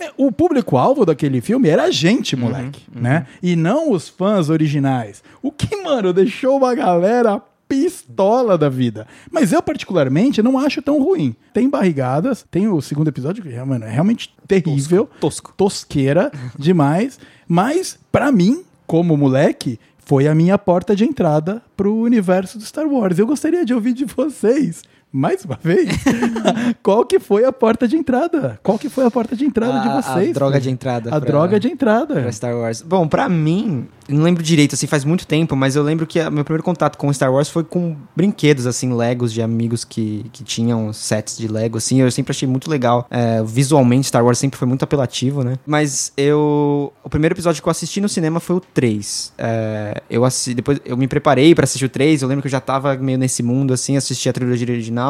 é, 0.00 0.10
O 0.16 0.32
público-alvo 0.32 1.04
daquele 1.04 1.40
filme 1.42 1.68
era 1.68 1.82
a 1.84 1.90
gente, 1.90 2.34
moleque, 2.34 2.82
né? 2.92 3.26
E 3.42 3.54
não 3.54 3.92
os 3.92 4.08
fãs 4.08 4.48
originais. 4.48 5.22
O 5.42 5.52
que, 5.52 5.76
mano, 5.82 6.12
deixou 6.14 6.56
uma 6.56 6.74
galera 6.74 7.42
pistola 7.68 8.56
da 8.56 8.68
vida. 8.68 9.06
Mas 9.30 9.52
eu, 9.52 9.62
particularmente, 9.62 10.42
não 10.42 10.58
acho 10.58 10.82
tão 10.82 11.02
ruim. 11.02 11.34
Tem 11.52 11.68
barrigadas, 11.68 12.44
tem 12.50 12.68
o 12.68 12.80
segundo 12.80 13.08
episódio, 13.08 13.42
que 13.42 13.50
é, 13.50 13.64
mano, 13.64 13.84
é 13.84 13.90
realmente 13.90 14.34
terrível. 14.46 15.08
Tosco. 15.20 15.52
Tosqueira 15.56 16.30
demais. 16.58 17.18
Mas, 17.48 17.98
pra 18.10 18.30
mim, 18.30 18.64
como 18.86 19.16
moleque, 19.16 19.78
foi 19.98 20.28
a 20.28 20.34
minha 20.34 20.58
porta 20.58 20.94
de 20.94 21.04
entrada 21.04 21.62
pro 21.76 21.94
universo 21.94 22.58
do 22.58 22.64
Star 22.64 22.86
Wars. 22.86 23.18
Eu 23.18 23.26
gostaria 23.26 23.64
de 23.64 23.72
ouvir 23.72 23.94
de 23.94 24.04
vocês, 24.04 24.82
mais 25.16 25.44
uma 25.44 25.56
vez, 25.62 25.88
qual 26.82 27.04
que 27.06 27.20
foi 27.20 27.44
a 27.44 27.52
porta 27.52 27.86
de 27.86 27.96
entrada? 27.96 28.58
Qual 28.62 28.76
que 28.76 28.88
foi 28.88 29.04
a 29.06 29.10
porta 29.10 29.36
de 29.36 29.44
entrada 29.44 29.80
de 29.80 29.88
A- 29.88 30.00
vocês? 30.02 30.30
A 30.30 30.32
droga 30.32 30.60
de 30.60 30.70
entrada. 30.70 31.08
A 31.10 31.20
pra- 31.20 31.30
droga 31.30 31.60
de 31.60 31.68
entrada. 31.68 32.20
pra 32.20 32.32
Star 32.32 32.56
Wars. 32.56 32.82
Bom, 32.82 33.06
pra 33.06 33.28
mim, 33.28 33.86
não 34.08 34.22
lembro 34.24 34.42
direito, 34.42 34.74
assim, 34.74 34.86
faz 34.88 35.04
muito 35.04 35.24
tempo, 35.26 35.54
mas 35.54 35.76
eu 35.76 35.82
lembro 35.84 36.04
que 36.06 36.20
o 36.20 36.30
meu 36.32 36.44
primeiro 36.44 36.64
contato 36.64 36.98
com 36.98 37.12
Star 37.12 37.32
Wars 37.32 37.48
foi 37.48 37.62
com 37.62 37.96
brinquedos, 38.16 38.66
assim, 38.66 38.92
Legos 38.92 39.32
de 39.32 39.40
amigos 39.40 39.84
que, 39.84 40.26
que 40.32 40.42
tinham 40.42 40.92
sets 40.92 41.36
de 41.38 41.46
Lego, 41.46 41.78
assim, 41.78 42.00
eu 42.00 42.10
sempre 42.10 42.32
achei 42.32 42.48
muito 42.48 42.68
legal. 42.68 43.06
É, 43.10 43.40
visualmente, 43.44 44.08
Star 44.08 44.24
Wars 44.24 44.38
sempre 44.38 44.58
foi 44.58 44.66
muito 44.66 44.82
apelativo, 44.82 45.42
né? 45.44 45.58
Mas 45.64 46.12
eu... 46.16 46.92
O 47.04 47.08
primeiro 47.08 47.34
episódio 47.34 47.62
que 47.62 47.68
eu 47.68 47.70
assisti 47.70 48.00
no 48.00 48.08
cinema 48.08 48.40
foi 48.40 48.56
o 48.56 48.60
3. 48.60 49.32
É, 49.38 50.02
eu 50.10 50.24
assi... 50.24 50.54
Depois 50.54 50.80
eu 50.84 50.96
me 50.96 51.06
preparei 51.06 51.54
pra 51.54 51.62
assistir 51.64 51.84
o 51.84 51.88
3, 51.88 52.22
eu 52.22 52.28
lembro 52.28 52.42
que 52.42 52.46
eu 52.48 52.52
já 52.52 52.60
tava 52.60 52.96
meio 52.96 53.16
nesse 53.18 53.42
mundo, 53.42 53.72
assim, 53.72 53.96
assisti 53.96 54.28
a 54.28 54.32
trilogia 54.32 54.66
original, 54.68 55.03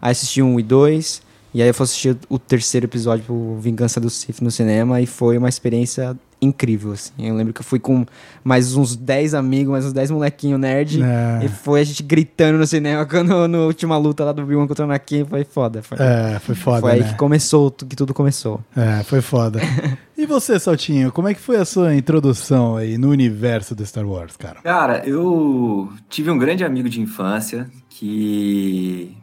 aí 0.00 0.10
assisti 0.12 0.42
um 0.42 0.58
e 0.58 0.62
dois... 0.62 1.22
E 1.52 1.60
aí 1.60 1.66
eu 1.68 1.74
fui 1.74 1.82
assistir 1.82 2.16
o 2.28 2.38
terceiro 2.38 2.86
episódio, 2.86 3.24
o 3.34 3.58
Vingança 3.60 3.98
do 3.98 4.08
Sith, 4.08 4.40
no 4.40 4.52
cinema, 4.52 5.00
e 5.00 5.06
foi 5.06 5.36
uma 5.36 5.48
experiência 5.48 6.16
incrível, 6.40 6.92
assim. 6.92 7.12
Eu 7.18 7.34
lembro 7.34 7.52
que 7.52 7.60
eu 7.60 7.64
fui 7.64 7.80
com 7.80 8.06
mais 8.44 8.76
uns 8.76 8.94
10 8.94 9.34
amigos, 9.34 9.72
mais 9.72 9.84
uns 9.84 9.92
10 9.92 10.12
molequinhos 10.12 10.60
nerd, 10.60 11.02
É. 11.02 11.44
e 11.44 11.48
foi 11.48 11.80
a 11.80 11.84
gente 11.84 12.04
gritando 12.04 12.56
no 12.56 12.64
cinema 12.68 13.04
quando 13.04 13.48
na 13.48 13.58
última 13.58 13.98
luta 13.98 14.24
lá 14.24 14.30
do 14.30 14.42
Obi-Wan 14.42 14.68
contra 14.68 14.84
o 14.84 14.88
Anakin, 14.88 15.24
foi 15.24 15.42
foda. 15.42 15.82
Foi, 15.82 15.98
É, 16.00 16.38
foi 16.38 16.54
foda, 16.54 16.80
foi 16.82 16.92
aí 16.92 17.00
né? 17.00 17.08
que 17.08 17.14
começou, 17.16 17.68
que 17.72 17.96
tudo 17.96 18.14
começou. 18.14 18.60
É, 18.76 19.02
foi 19.02 19.20
foda. 19.20 19.60
e 20.16 20.26
você, 20.26 20.56
Saltinho, 20.56 21.10
como 21.10 21.26
é 21.26 21.34
que 21.34 21.40
foi 21.40 21.56
a 21.56 21.64
sua 21.64 21.92
introdução 21.96 22.76
aí 22.76 22.96
no 22.96 23.08
universo 23.10 23.74
do 23.74 23.84
Star 23.84 24.06
Wars, 24.06 24.36
cara? 24.36 24.60
Cara, 24.62 25.02
eu 25.04 25.92
tive 26.08 26.30
um 26.30 26.38
grande 26.38 26.62
amigo 26.62 26.88
de 26.88 27.00
infância 27.00 27.68
que 27.88 29.16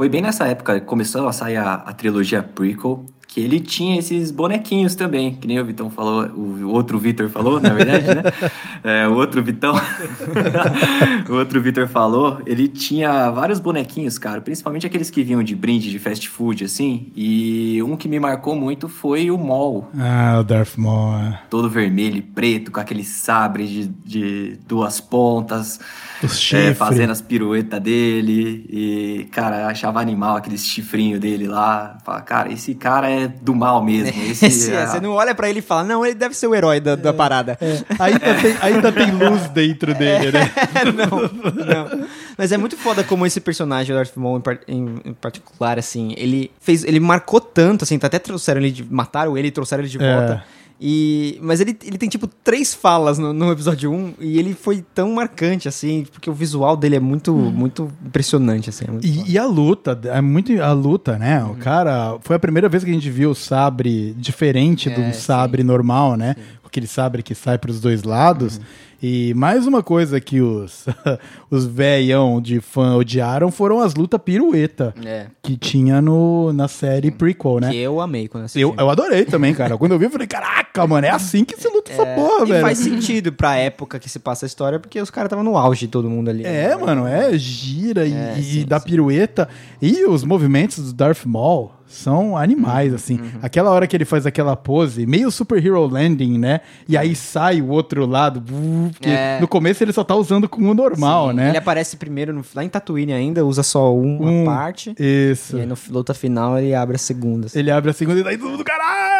foi 0.00 0.08
bem 0.08 0.22
nessa 0.22 0.48
época, 0.48 0.80
começou 0.80 1.28
a 1.28 1.32
sair 1.34 1.58
a, 1.58 1.74
a 1.74 1.92
trilogia 1.92 2.42
prequel, 2.42 3.04
que 3.32 3.40
ele 3.40 3.60
tinha 3.60 3.96
esses 3.96 4.32
bonequinhos 4.32 4.96
também, 4.96 5.36
que 5.36 5.46
nem 5.46 5.60
o 5.60 5.64
Vitão 5.64 5.88
falou, 5.88 6.26
o 6.26 6.68
outro 6.68 6.98
Vitor 6.98 7.28
falou, 7.28 7.60
na 7.60 7.70
verdade, 7.70 8.06
né? 8.06 8.22
É, 8.82 9.06
o 9.06 9.12
outro 9.14 9.42
Vitão, 9.42 9.74
o 11.28 11.34
outro 11.34 11.60
Vitor 11.60 11.86
falou, 11.86 12.40
ele 12.46 12.66
tinha 12.66 13.30
vários 13.30 13.60
bonequinhos, 13.60 14.18
cara, 14.18 14.40
principalmente 14.40 14.86
aqueles 14.86 15.10
que 15.10 15.22
vinham 15.22 15.42
de 15.42 15.54
brinde 15.54 15.90
de 15.90 15.98
fast 15.98 16.26
food, 16.28 16.64
assim, 16.64 17.12
e 17.14 17.82
um 17.82 17.96
que 17.96 18.08
me 18.08 18.18
marcou 18.18 18.56
muito 18.56 18.88
foi 18.88 19.30
o 19.30 19.38
Maul, 19.38 19.86
Ah, 19.98 20.38
o 20.40 20.42
Darth 20.44 20.76
Maul. 20.76 21.14
é. 21.18 21.40
todo 21.50 21.68
vermelho 21.68 22.16
e 22.16 22.22
preto, 22.22 22.70
com 22.72 22.80
aquele 22.80 23.04
sabre 23.04 23.66
de, 23.66 23.86
de 23.88 24.58
duas 24.66 25.00
pontas, 25.00 25.78
Os 26.22 26.52
é, 26.52 26.74
fazendo 26.74 27.10
as 27.10 27.20
piruetas 27.20 27.80
dele. 27.80 28.66
E, 28.68 29.24
cara, 29.30 29.66
achava 29.66 30.00
animal 30.00 30.36
aqueles 30.36 30.64
chifrinhos 30.64 31.20
dele 31.20 31.46
lá. 31.46 31.98
Fala, 32.04 32.20
cara, 32.22 32.52
esse 32.52 32.74
cara 32.74 33.10
é 33.10 33.19
do 33.28 33.54
mal 33.54 33.82
mesmo. 33.82 34.08
Esse, 34.30 34.46
Esse- 34.46 34.72
é- 34.72 34.86
Você 34.86 35.00
não 35.00 35.12
olha 35.12 35.34
pra 35.34 35.48
ele 35.48 35.58
e 35.60 35.62
fala, 35.62 35.84
não, 35.84 36.04
ele 36.04 36.14
deve 36.14 36.34
ser 36.34 36.46
o 36.46 36.54
herói 36.54 36.80
da, 36.80 36.94
da 36.96 37.12
parada. 37.12 37.58
É, 37.60 37.78
ainda, 37.98 38.34
tem, 38.40 38.56
ainda 38.60 38.92
tem 38.92 39.10
luz 39.10 39.48
dentro 39.50 39.94
dele, 39.94 40.32
né? 40.32 40.50
não, 40.96 41.18
não. 41.20 42.08
Mas 42.36 42.52
é 42.52 42.56
muito 42.56 42.76
foda 42.76 43.02
como 43.04 43.26
esse 43.26 43.40
personagem, 43.40 43.94
o 43.94 43.98
Darth 43.98 44.16
Maul 44.16 44.42
em, 44.66 45.00
em- 45.04 45.14
particular, 45.14 45.78
assim, 45.78 46.14
ele 46.16 46.50
fez, 46.60 46.84
ele 46.84 47.00
marcou 47.00 47.40
tanto, 47.40 47.82
assim, 47.84 47.98
até 48.02 48.18
trouxeram 48.18 48.60
ele 48.60 48.70
de, 48.70 48.84
mataram 48.92 49.36
ele 49.36 49.48
e 49.48 49.50
trouxeram 49.50 49.82
ele 49.82 49.90
de 49.90 49.98
É. 50.02 50.42
E, 50.82 51.38
mas 51.42 51.60
ele, 51.60 51.76
ele 51.84 51.98
tem, 51.98 52.08
tipo, 52.08 52.26
três 52.26 52.72
falas 52.72 53.18
no, 53.18 53.34
no 53.34 53.52
episódio 53.52 53.92
1 53.92 54.14
e 54.18 54.38
ele 54.38 54.54
foi 54.54 54.82
tão 54.94 55.12
marcante, 55.12 55.68
assim, 55.68 56.06
porque 56.10 56.30
o 56.30 56.32
visual 56.32 56.74
dele 56.74 56.96
é 56.96 57.00
muito, 57.00 57.34
muito 57.34 57.92
impressionante, 58.06 58.70
assim. 58.70 58.86
é 58.88 58.90
muito. 58.90 59.06
E, 59.06 59.32
e 59.32 59.38
a 59.38 59.44
luta, 59.46 59.98
é 60.04 60.20
muito 60.22 60.50
a 60.62 60.72
luta, 60.72 61.18
né? 61.18 61.44
Uhum. 61.44 61.50
O 61.52 61.56
cara, 61.56 62.16
foi 62.22 62.36
a 62.36 62.38
primeira 62.38 62.66
vez 62.66 62.82
que 62.82 62.90
a 62.90 62.94
gente 62.94 63.10
viu 63.10 63.30
o 63.32 63.34
sabre 63.34 64.14
diferente 64.16 64.88
É, 64.88 64.94
do 64.94 65.02
sim. 65.14 65.20
sabre 65.20 65.62
normal, 65.62 66.16
né? 66.16 66.34
Aquele 66.64 66.86
sabre 66.86 67.22
que 67.22 67.34
sai 67.34 67.58
para 67.58 67.70
os 67.70 67.80
dois 67.80 68.02
lados. 68.04 68.56
Uhum. 68.56 68.62
E 69.02 69.32
mais 69.34 69.66
uma 69.66 69.82
coisa 69.82 70.20
que 70.20 70.40
os, 70.42 70.84
os 71.50 71.64
velhão 71.64 72.40
de 72.40 72.60
fã 72.60 72.96
odiaram 72.96 73.50
foram 73.50 73.80
as 73.80 73.94
lutas 73.94 74.20
pirueta 74.22 74.94
É. 75.04 75.26
que 75.42 75.56
tinha 75.56 76.02
no, 76.02 76.52
na 76.52 76.68
série 76.68 77.10
prequel, 77.10 77.60
né? 77.60 77.70
Que 77.70 77.78
eu 77.78 78.00
amei 78.00 78.28
quando 78.28 78.44
assisti. 78.44 78.60
Eu, 78.60 78.74
eu 78.78 78.90
adorei 78.90 79.24
também, 79.24 79.54
cara. 79.54 79.78
Quando 79.78 79.92
eu 79.92 79.98
vi, 79.98 80.04
eu 80.04 80.10
falei, 80.10 80.26
caraca, 80.26 80.86
mano, 80.86 81.06
é 81.06 81.10
assim 81.10 81.44
que 81.44 81.56
se 81.58 81.66
luta 81.68 81.90
essa 81.92 82.04
porra, 82.04 82.44
e 82.44 82.48
velho. 82.50 82.60
faz 82.60 82.78
sentido 82.78 83.32
pra 83.32 83.56
época 83.56 83.98
que 83.98 84.08
se 84.08 84.18
passa 84.18 84.44
a 84.44 84.48
história, 84.48 84.78
porque 84.78 85.00
os 85.00 85.10
caras 85.10 85.28
estavam 85.28 85.44
no 85.44 85.56
auge, 85.56 85.86
todo 85.88 86.08
mundo 86.10 86.28
ali. 86.28 86.44
É, 86.44 86.76
mano, 86.76 87.06
é 87.06 87.36
gira 87.38 88.06
e, 88.06 88.12
É, 88.12 88.34
e 88.38 88.42
sim, 88.42 88.64
dá 88.66 88.78
sim. 88.78 88.86
pirueta. 88.86 89.48
E 89.80 90.04
os 90.04 90.24
movimentos 90.24 90.78
do 90.84 90.92
Darth 90.92 91.24
Maul 91.24 91.72
são 91.92 92.36
animais, 92.36 92.94
assim. 92.94 93.18
Uhum. 93.20 93.30
Aquela 93.42 93.70
hora 93.70 93.86
que 93.86 93.96
ele 93.96 94.04
faz 94.04 94.24
aquela 94.24 94.54
pose, 94.54 95.04
meio 95.06 95.30
Super 95.30 95.58
Hero 95.64 95.84
Landing, 95.86 96.38
né? 96.38 96.60
E 96.88 96.96
aí 96.96 97.16
sai 97.16 97.60
o 97.60 97.68
outro 97.68 98.06
lado, 98.06 98.40
porque 98.40 99.08
É. 99.08 99.38
no 99.40 99.48
começo 99.48 99.82
ele 99.82 99.92
só 99.92 100.04
tá 100.04 100.14
usando 100.14 100.48
com 100.48 100.62
o 100.62 100.72
normal, 100.74 101.30
Sim, 101.30 101.36
né? 101.36 101.48
Ele 101.48 101.58
aparece 101.58 101.96
primeiro 101.96 102.32
no- 102.32 102.44
lá 102.54 102.64
em 102.64 102.68
Tatooine 102.68 103.12
ainda, 103.12 103.44
usa 103.44 103.62
só 103.64 103.92
uma 103.94 104.30
Um- 104.30 104.44
parte. 104.44 104.94
Isso. 104.98 105.56
E 105.56 105.60
aí 105.62 105.66
no 105.66 105.76
luta 105.90 106.14
final 106.14 106.56
ele 106.58 106.74
abre 106.74 106.94
a 106.94 106.98
segunda. 106.98 107.46
assim. 107.46 107.58
Ele 107.58 107.70
abre 107.70 107.90
a 107.90 107.92
segunda 107.94 108.20
e 108.20 108.22
daí 108.24 108.38
todo 108.38 108.50
mundo, 108.50 108.64
caralho! 108.64 109.10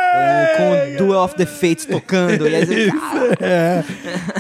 com 0.57 1.05
o 1.05 1.07
Duel 1.07 1.21
of 1.21 1.35
the 1.37 1.47
Fates 1.47 1.85
tocando. 1.87 2.47
E 2.49 2.55
aí 2.55 2.65
é. 3.41 3.85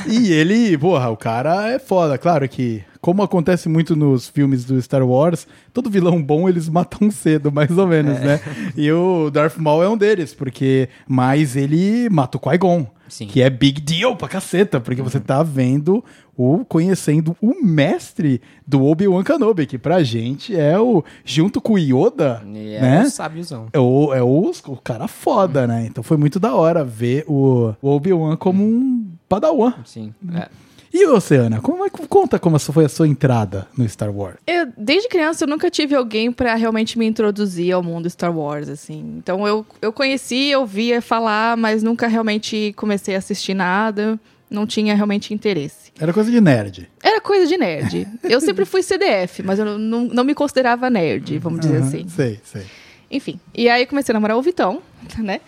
E 0.08 0.32
ele, 0.32 0.76
porra, 0.78 1.08
o 1.10 1.16
cara 1.16 1.68
é 1.68 1.78
foda. 1.78 2.16
Claro 2.18 2.49
que, 2.49 2.82
como 3.00 3.23
acontece 3.23 3.69
muito 3.69 3.97
nos 3.97 4.28
filmes 4.28 4.64
do 4.64 4.80
Star 4.83 5.02
Wars, 5.07 5.47
todo 5.73 5.88
vilão 5.90 6.23
bom 6.23 6.49
eles 6.49 6.69
matam 6.69 7.11
cedo, 7.11 7.50
mais 7.50 7.76
ou 7.76 7.87
menos, 7.87 8.19
É. 8.19 8.25
né? 8.25 8.40
E 8.76 8.90
o 8.92 9.30
Darth 9.30 9.57
Maul 9.57 9.83
é 9.83 9.88
um 9.88 9.97
deles, 9.97 10.35
porque. 10.35 10.88
Mas 11.09 11.57
ele 11.57 12.09
mata 12.11 12.37
o 12.37 12.40
Qui-Gon. 12.40 12.87
Sim. 13.09 13.26
Que 13.26 13.42
é 13.42 13.50
big 13.50 13.80
deal 13.80 14.14
pra 14.14 14.28
caceta, 14.28 14.78
porque 14.80 15.02
você 15.02 15.19
tá 15.19 15.42
vendo 15.42 16.04
o 16.37 16.64
conhecendo 16.64 17.37
o 17.42 17.54
mestre 17.61 18.40
do 18.64 18.85
Obi-Wan 18.85 19.25
Kenobi, 19.25 19.66
que 19.66 19.76
pra 19.78 20.00
gente 20.04 20.54
é 20.57 20.78
o 20.78 21.02
junto 21.25 21.61
com 21.61 21.73
o 21.73 21.78
Yoda, 21.78 22.40
E 22.47 22.75
é 22.75 22.80
né? 22.80 23.04
sábiozão. 23.07 23.66
É 23.73 23.80
o, 23.80 24.14
é 24.14 24.23
o, 24.23 24.52
o 24.69 24.76
cara 24.76 25.09
foda, 25.09 25.66
né? 25.66 25.87
Então 25.87 26.04
foi 26.04 26.16
muito 26.16 26.38
da 26.38 26.54
hora 26.54 26.85
ver 26.85 27.25
o, 27.26 27.75
o 27.83 27.88
Obi-Wan 27.90 28.37
como 28.37 28.62
um 28.64 29.04
padawan. 29.28 29.75
Sim. 29.85 30.14
É. 30.33 30.49
E 30.92 31.06
você, 31.06 31.37
Ana? 31.37 31.61
Como 31.61 31.85
é, 31.85 31.90
que- 31.90 32.06
conta 32.06 32.38
como 32.38 32.59
foi 32.59 32.85
a 32.85 32.88
sua 32.88 33.06
entrada 33.06 33.68
no 33.76 33.88
Star 33.88 34.11
Wars. 34.11 34.37
Eu, 34.47 34.66
desde 34.76 35.09
criança, 35.09 35.44
eu 35.44 35.49
nunca 35.49 35.70
tive 35.70 35.94
alguém 35.94 36.32
pra 36.32 36.54
realmente 36.56 36.99
me 36.99 37.06
introduzir 37.06 37.73
ao 37.73 37.82
mundo 37.82 38.11
Star 38.11 38.37
Wars, 38.37 38.68
assim. 38.68 39.14
Então, 39.18 39.47
eu, 39.47 39.64
eu 39.80 39.92
conhecia, 39.92 40.54
eu 40.54 40.66
via 40.66 41.00
falar, 41.00 41.56
mas 41.56 41.82
nunca 41.82 42.06
realmente 42.09 42.73
comecei 42.76 43.14
a 43.14 43.18
assistir 43.18 43.54
nada. 43.54 44.18
Não 44.50 44.66
tinha 44.66 44.97
realmente 44.97 45.32
interesse. 45.32 45.92
Era 46.00 46.12
coisa 46.12 46.28
de 46.28 46.40
nerd. 46.40 46.90
Era 47.00 47.20
coisa 47.20 47.47
de 47.47 47.56
nerd. 47.56 48.09
Eu 48.25 48.40
sempre 48.40 48.64
fui 48.64 48.82
CDF, 48.82 49.44
mas 49.44 49.61
eu 49.61 49.78
não, 49.78 50.06
não, 50.06 50.25
me 50.25 50.35
considerava 50.35 50.90
nerd, 50.90 51.38
vamos 51.38 51.61
dizer 51.61 51.76
Aham, 51.76 51.87
assim. 51.87 52.09
Sei, 52.09 52.40
sei. 52.42 52.62
Enfim. 53.09 53.38
E 53.54 53.68
aí, 53.68 53.87
comecei 53.87 54.12
a 54.12 54.14
namorar 54.14 54.37
o 54.37 54.42
Vitão, 54.42 54.82
né? 55.18 55.40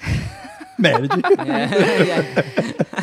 Nerd. 0.82 1.08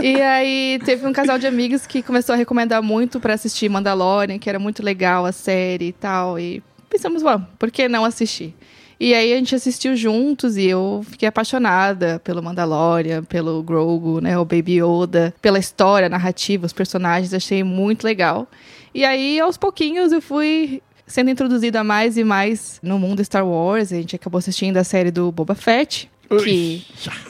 É. 0.01 0.05
E 0.05 0.21
aí 0.21 0.79
teve 0.85 1.05
um 1.05 1.11
casal 1.11 1.37
de 1.37 1.45
amigos 1.45 1.85
que 1.85 2.01
começou 2.01 2.33
a 2.33 2.37
recomendar 2.37 2.81
muito 2.81 3.19
pra 3.19 3.33
assistir 3.33 3.67
Mandalorian, 3.67 4.37
que 4.37 4.49
era 4.49 4.57
muito 4.57 4.81
legal 4.81 5.25
a 5.25 5.31
série 5.31 5.87
e 5.87 5.91
tal. 5.91 6.39
E 6.39 6.63
pensamos, 6.89 7.21
vamos, 7.21 7.47
por 7.57 7.69
que 7.69 7.89
não 7.89 8.05
assistir? 8.05 8.55
E 8.99 9.13
aí 9.13 9.33
a 9.33 9.37
gente 9.37 9.55
assistiu 9.55 9.95
juntos 9.95 10.57
e 10.57 10.65
eu 10.65 11.01
fiquei 11.09 11.27
apaixonada 11.27 12.19
pelo 12.21 12.43
Mandalorian, 12.43 13.23
pelo 13.23 13.63
Grogu, 13.63 14.19
né, 14.19 14.37
o 14.37 14.43
Baby 14.43 14.81
Yoda, 14.81 15.33
pela 15.41 15.57
história, 15.57 16.07
a 16.07 16.09
narrativa, 16.09 16.65
os 16.65 16.73
personagens, 16.73 17.33
achei 17.33 17.63
muito 17.63 18.03
legal. 18.03 18.47
E 18.93 19.05
aí 19.05 19.39
aos 19.39 19.57
pouquinhos 19.57 20.11
eu 20.11 20.21
fui 20.21 20.81
sendo 21.07 21.29
introduzida 21.29 21.83
mais 21.83 22.17
e 22.17 22.23
mais 22.23 22.79
no 22.83 22.99
mundo 22.99 23.23
Star 23.23 23.45
Wars. 23.45 23.93
A 23.93 23.95
gente 23.95 24.15
acabou 24.15 24.37
assistindo 24.37 24.77
a 24.77 24.83
série 24.83 25.11
do 25.11 25.31
Boba 25.31 25.55
Fett, 25.55 26.09
que 26.43 26.85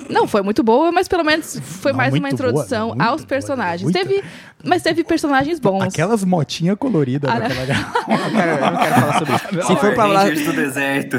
não 0.10 0.28
foi 0.28 0.42
muito 0.42 0.62
boa, 0.64 0.92
mas 0.92 1.08
pelo 1.08 1.24
menos 1.24 1.60
foi 1.64 1.92
Não, 1.92 1.98
mais 1.98 2.14
uma 2.14 2.20
boa, 2.20 2.32
introdução 2.34 2.88
muito 2.90 3.02
aos 3.02 3.22
boa, 3.22 3.28
personagens. 3.28 3.84
muito. 3.84 3.96
Teve, 3.98 4.24
mas 4.64 4.82
teve 4.84 5.04
personagens 5.04 5.60
bons. 5.60 5.84
Aquelas 5.84 6.24
motinhas 6.24 6.78
coloridas 6.78 7.30
Ah, 7.32 7.40
daquela 7.40 7.66
galera. 7.66 7.88
Eu 8.10 8.18
não 8.18 8.32
quero, 8.32 8.52
eu 8.52 8.72
não 8.72 8.78
quero 8.78 8.96
falar 8.96 9.20
sobre 9.20 9.34
isso. 9.60 9.68
Se 9.68 9.76
for 9.76 9.80
pra 9.80 9.96
falar, 9.96 10.24
Rangers 10.24 10.46
do 10.46 10.54
deserto. 10.54 11.18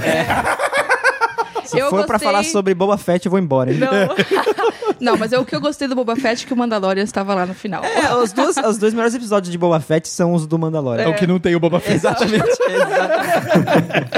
se 1.64 1.79
Eu 1.79 1.88
for 1.90 2.05
pra 2.05 2.14
gostei- 2.19 2.19
falar 2.33 2.45
sobre 2.45 2.75
Boba 2.75 2.99
Fett, 2.99 3.25
eu 3.27 3.31
vou 3.31 3.38
embora. 3.38 3.73
hein? 3.73 3.79
Não. 3.79 3.88
Não, 5.01 5.17
mas 5.17 5.33
eu, 5.33 5.41
o 5.41 5.45
que 5.47 5.55
eu 5.57 5.61
gostei 5.61 5.89
do 5.89 5.95
Boba 5.95 6.15
Fett 6.17 6.45
é 6.45 6.47
que 6.47 6.53
o 6.53 6.57
Mandalorian 6.57 7.03
estava 7.03 7.35
lá 7.35 7.47
no 7.47 7.55
final. 7.55 7.83
É, 7.85 8.15
os, 8.17 8.33
dois, 8.33 8.57
os 8.57 8.79
dois 8.79 8.93
melhores 8.93 9.15
episódios 9.15 9.51
de 9.51 9.57
Boba 9.59 9.81
Fett 9.81 10.07
são 10.09 10.35
os 10.35 10.47
do 10.47 10.59
Mandalorian. 10.59 11.05
É 11.05 11.09
o 11.09 11.15
que 11.15 11.27
não 11.27 11.39
tem 11.41 11.55
o 11.55 11.61
Boba 11.61 11.81
Fett. 11.81 11.95
Exatamente, 11.97 12.45
exatamente. 12.69 14.11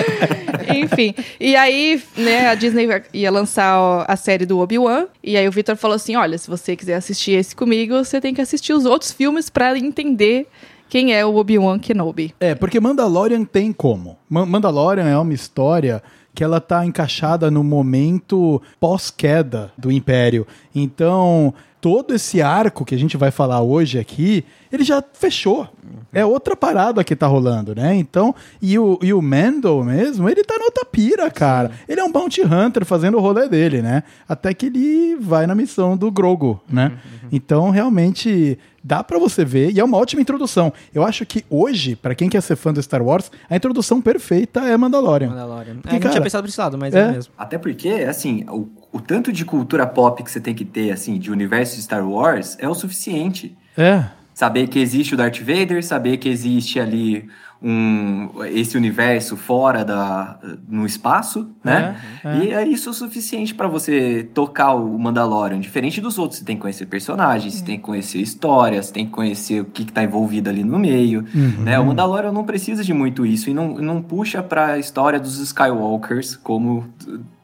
Enfim. 0.79 1.15
E 1.41 1.57
aí, 1.57 2.03
né, 2.17 2.49
a 2.49 2.55
Disney 2.55 2.87
ia 3.13 3.31
lançar 3.31 4.05
a 4.09 4.17
série 4.17 4.47
do 4.47 4.59
Obi-Wan. 4.59 5.07
E 5.23 5.37
aí 5.37 5.47
o 5.47 5.53
Victor 5.53 5.77
falou 5.77 5.95
assim: 5.97 6.17
olha, 6.17 6.39
se 6.39 6.49
você 6.49 6.77
quiser 6.77 6.95
assistir 6.95 7.33
esse 7.33 7.55
comigo, 7.55 7.97
você 8.05 8.21
tem 8.21 8.35
que 8.35 8.41
assistir 8.41 8.73
os 8.73 8.85
outros 8.85 9.13
filmes 9.13 9.51
pra 9.51 9.77
entender 9.79 10.47
quem 10.89 11.15
é 11.15 11.25
o 11.25 11.35
Obi-Wan 11.37 11.79
Kenobi. 11.79 12.35
É, 12.41 12.55
porque 12.55 12.81
Mandalorian 12.81 13.45
tem 13.45 13.73
como. 13.73 14.19
Ma- 14.29 14.47
Mandalorian 14.47 15.09
é 15.09 15.17
uma 15.17 15.33
história 15.33 16.03
que 16.35 16.43
ela 16.43 16.61
tá 16.61 16.85
encaixada 16.85 17.51
no 17.51 17.63
momento 17.63 18.61
pós-queda 18.81 19.73
do 19.77 19.93
Império. 19.93 20.47
Então, 20.75 21.53
todo 21.83 22.15
esse 22.15 22.41
arco 22.41 22.85
que 22.85 22.95
a 22.95 22.99
gente 22.99 23.17
vai 23.17 23.33
falar 23.33 23.61
hoje 23.61 23.99
aqui, 23.99 24.45
ele 24.73 24.85
já 24.85 25.03
fechou. 25.13 25.69
É 26.13 26.25
outra 26.25 26.55
parada 26.55 27.03
que 27.03 27.17
tá 27.17 27.27
rolando, 27.27 27.75
né? 27.75 27.95
Então, 27.97 28.35
e 28.63 28.79
o, 28.79 28.99
e 29.03 29.13
o 29.13 29.21
Mando 29.21 29.83
mesmo, 29.83 30.29
ele 30.29 30.45
tá 30.45 30.57
noutra 30.59 30.85
pira, 30.85 31.31
cara. 31.31 31.73
Ele 31.89 32.01
é 32.01 32.05
um 32.05 32.13
bounty 32.13 32.43
hunter 32.43 32.85
fazendo 32.85 33.19
o 33.19 33.21
rolê 33.21 33.49
dele, 33.49 33.83
né? 33.83 34.05
Até 34.29 34.55
que 34.55 34.67
ele 34.67 35.17
vai 35.17 35.47
na 35.47 35.55
missão 35.55 35.97
do 35.97 36.11
Grogu, 36.11 36.61
né? 36.71 36.93
Então, 37.33 37.71
realmente, 37.71 38.59
dá 38.83 39.03
pra 39.05 39.19
você 39.19 39.45
ver, 39.45 39.71
e 39.71 39.81
é 39.81 39.85
uma 39.85 39.97
ótima 39.97 40.21
introdução. 40.21 40.73
Eu 40.93 41.05
acho 41.05 41.25
que 41.25 41.45
hoje, 41.49 41.95
pra 41.97 42.15
quem 42.15 42.29
quer 42.29 42.41
ser 42.41 42.57
fã 42.57 42.73
do 42.73 42.83
Star 42.83 43.03
Wars, 43.03 43.31
a 43.49 43.57
introdução 43.57 44.01
perfeita 44.01 44.61
é 44.61 44.77
Mandalorian. 44.77 45.29
Mandalorian. 45.29 45.75
Porque, 45.77 45.89
É, 45.89 45.93
não 45.93 46.01
cara, 46.01 46.11
tinha 46.13 46.23
pensado 46.23 46.43
por 46.43 46.49
esse 46.49 46.61
lado, 46.61 46.77
mas 46.79 46.95
é. 46.95 47.01
é, 47.01 47.13
mesmo. 47.13 47.33
Até 47.39 47.59
porque, 47.59 47.89
assim, 47.89 48.45
o, 48.49 48.69
o 48.93 49.01
tanto 49.01 49.33
de 49.33 49.45
cultura 49.45 49.87
pop 49.87 50.23
que 50.23 50.31
você 50.31 50.41
tem 50.41 50.55
que 50.55 50.65
ter, 50.65 50.91
assim, 50.91 51.19
de 51.19 51.31
universo 51.31 51.77
de 51.77 51.83
Star 51.83 52.09
Wars 52.09 52.57
é 52.59 52.69
o 52.69 52.75
suficiente. 52.75 53.57
É. 53.77 54.05
Saber 54.35 54.67
que 54.69 54.79
existe 54.79 55.15
o 55.15 55.17
Darth 55.17 55.39
Vader, 55.41 55.85
saber 55.85 56.17
que 56.17 56.29
existe 56.29 56.81
ali 56.81 57.29
um 57.65 58.31
esse 58.47 58.77
universo 58.77 59.37
fora 59.37 59.85
da 59.85 60.39
no 60.69 60.85
espaço, 60.85 61.49
né? 61.63 61.97
É, 62.25 62.39
E 62.39 62.51
é 62.53 62.67
isso 62.67 62.91
o 62.91 62.95
suficiente 62.95 63.55
pra 63.55 63.69
você 63.69 64.29
tocar 64.35 64.75
o 64.75 64.99
Mandalorian. 64.99 65.61
Diferente 65.61 66.01
dos 66.01 66.19
outros, 66.19 66.39
você 66.41 66.45
tem 66.45 66.57
que 66.57 66.63
conhecer 66.63 66.87
personagens, 66.87 67.55
você 67.55 67.65
tem 67.65 67.77
que 67.77 67.83
conhecer 67.85 68.19
histórias, 68.21 68.87
você 68.87 68.93
tem 68.93 69.07
que 69.07 69.13
conhecer 69.13 69.61
o 69.61 69.65
que, 69.67 69.85
que 69.85 69.93
tá 69.93 70.03
envolvido 70.03 70.51
ali 70.51 70.65
no 70.65 70.79
meio, 70.79 71.25
Uhum. 71.35 71.63
né? 71.65 71.79
O 71.79 71.87
Mandalorian 71.87 72.33
não 72.33 72.45
precisa 72.45 72.83
de 72.83 72.93
muito 72.93 73.25
isso 73.25 73.49
e 73.49 73.55
não, 73.55 73.75
não 73.75 74.03
puxa 74.03 74.43
pra 74.43 74.79
história 74.79 75.21
dos 75.21 75.39
Skywalkers 75.39 76.37
como 76.37 76.85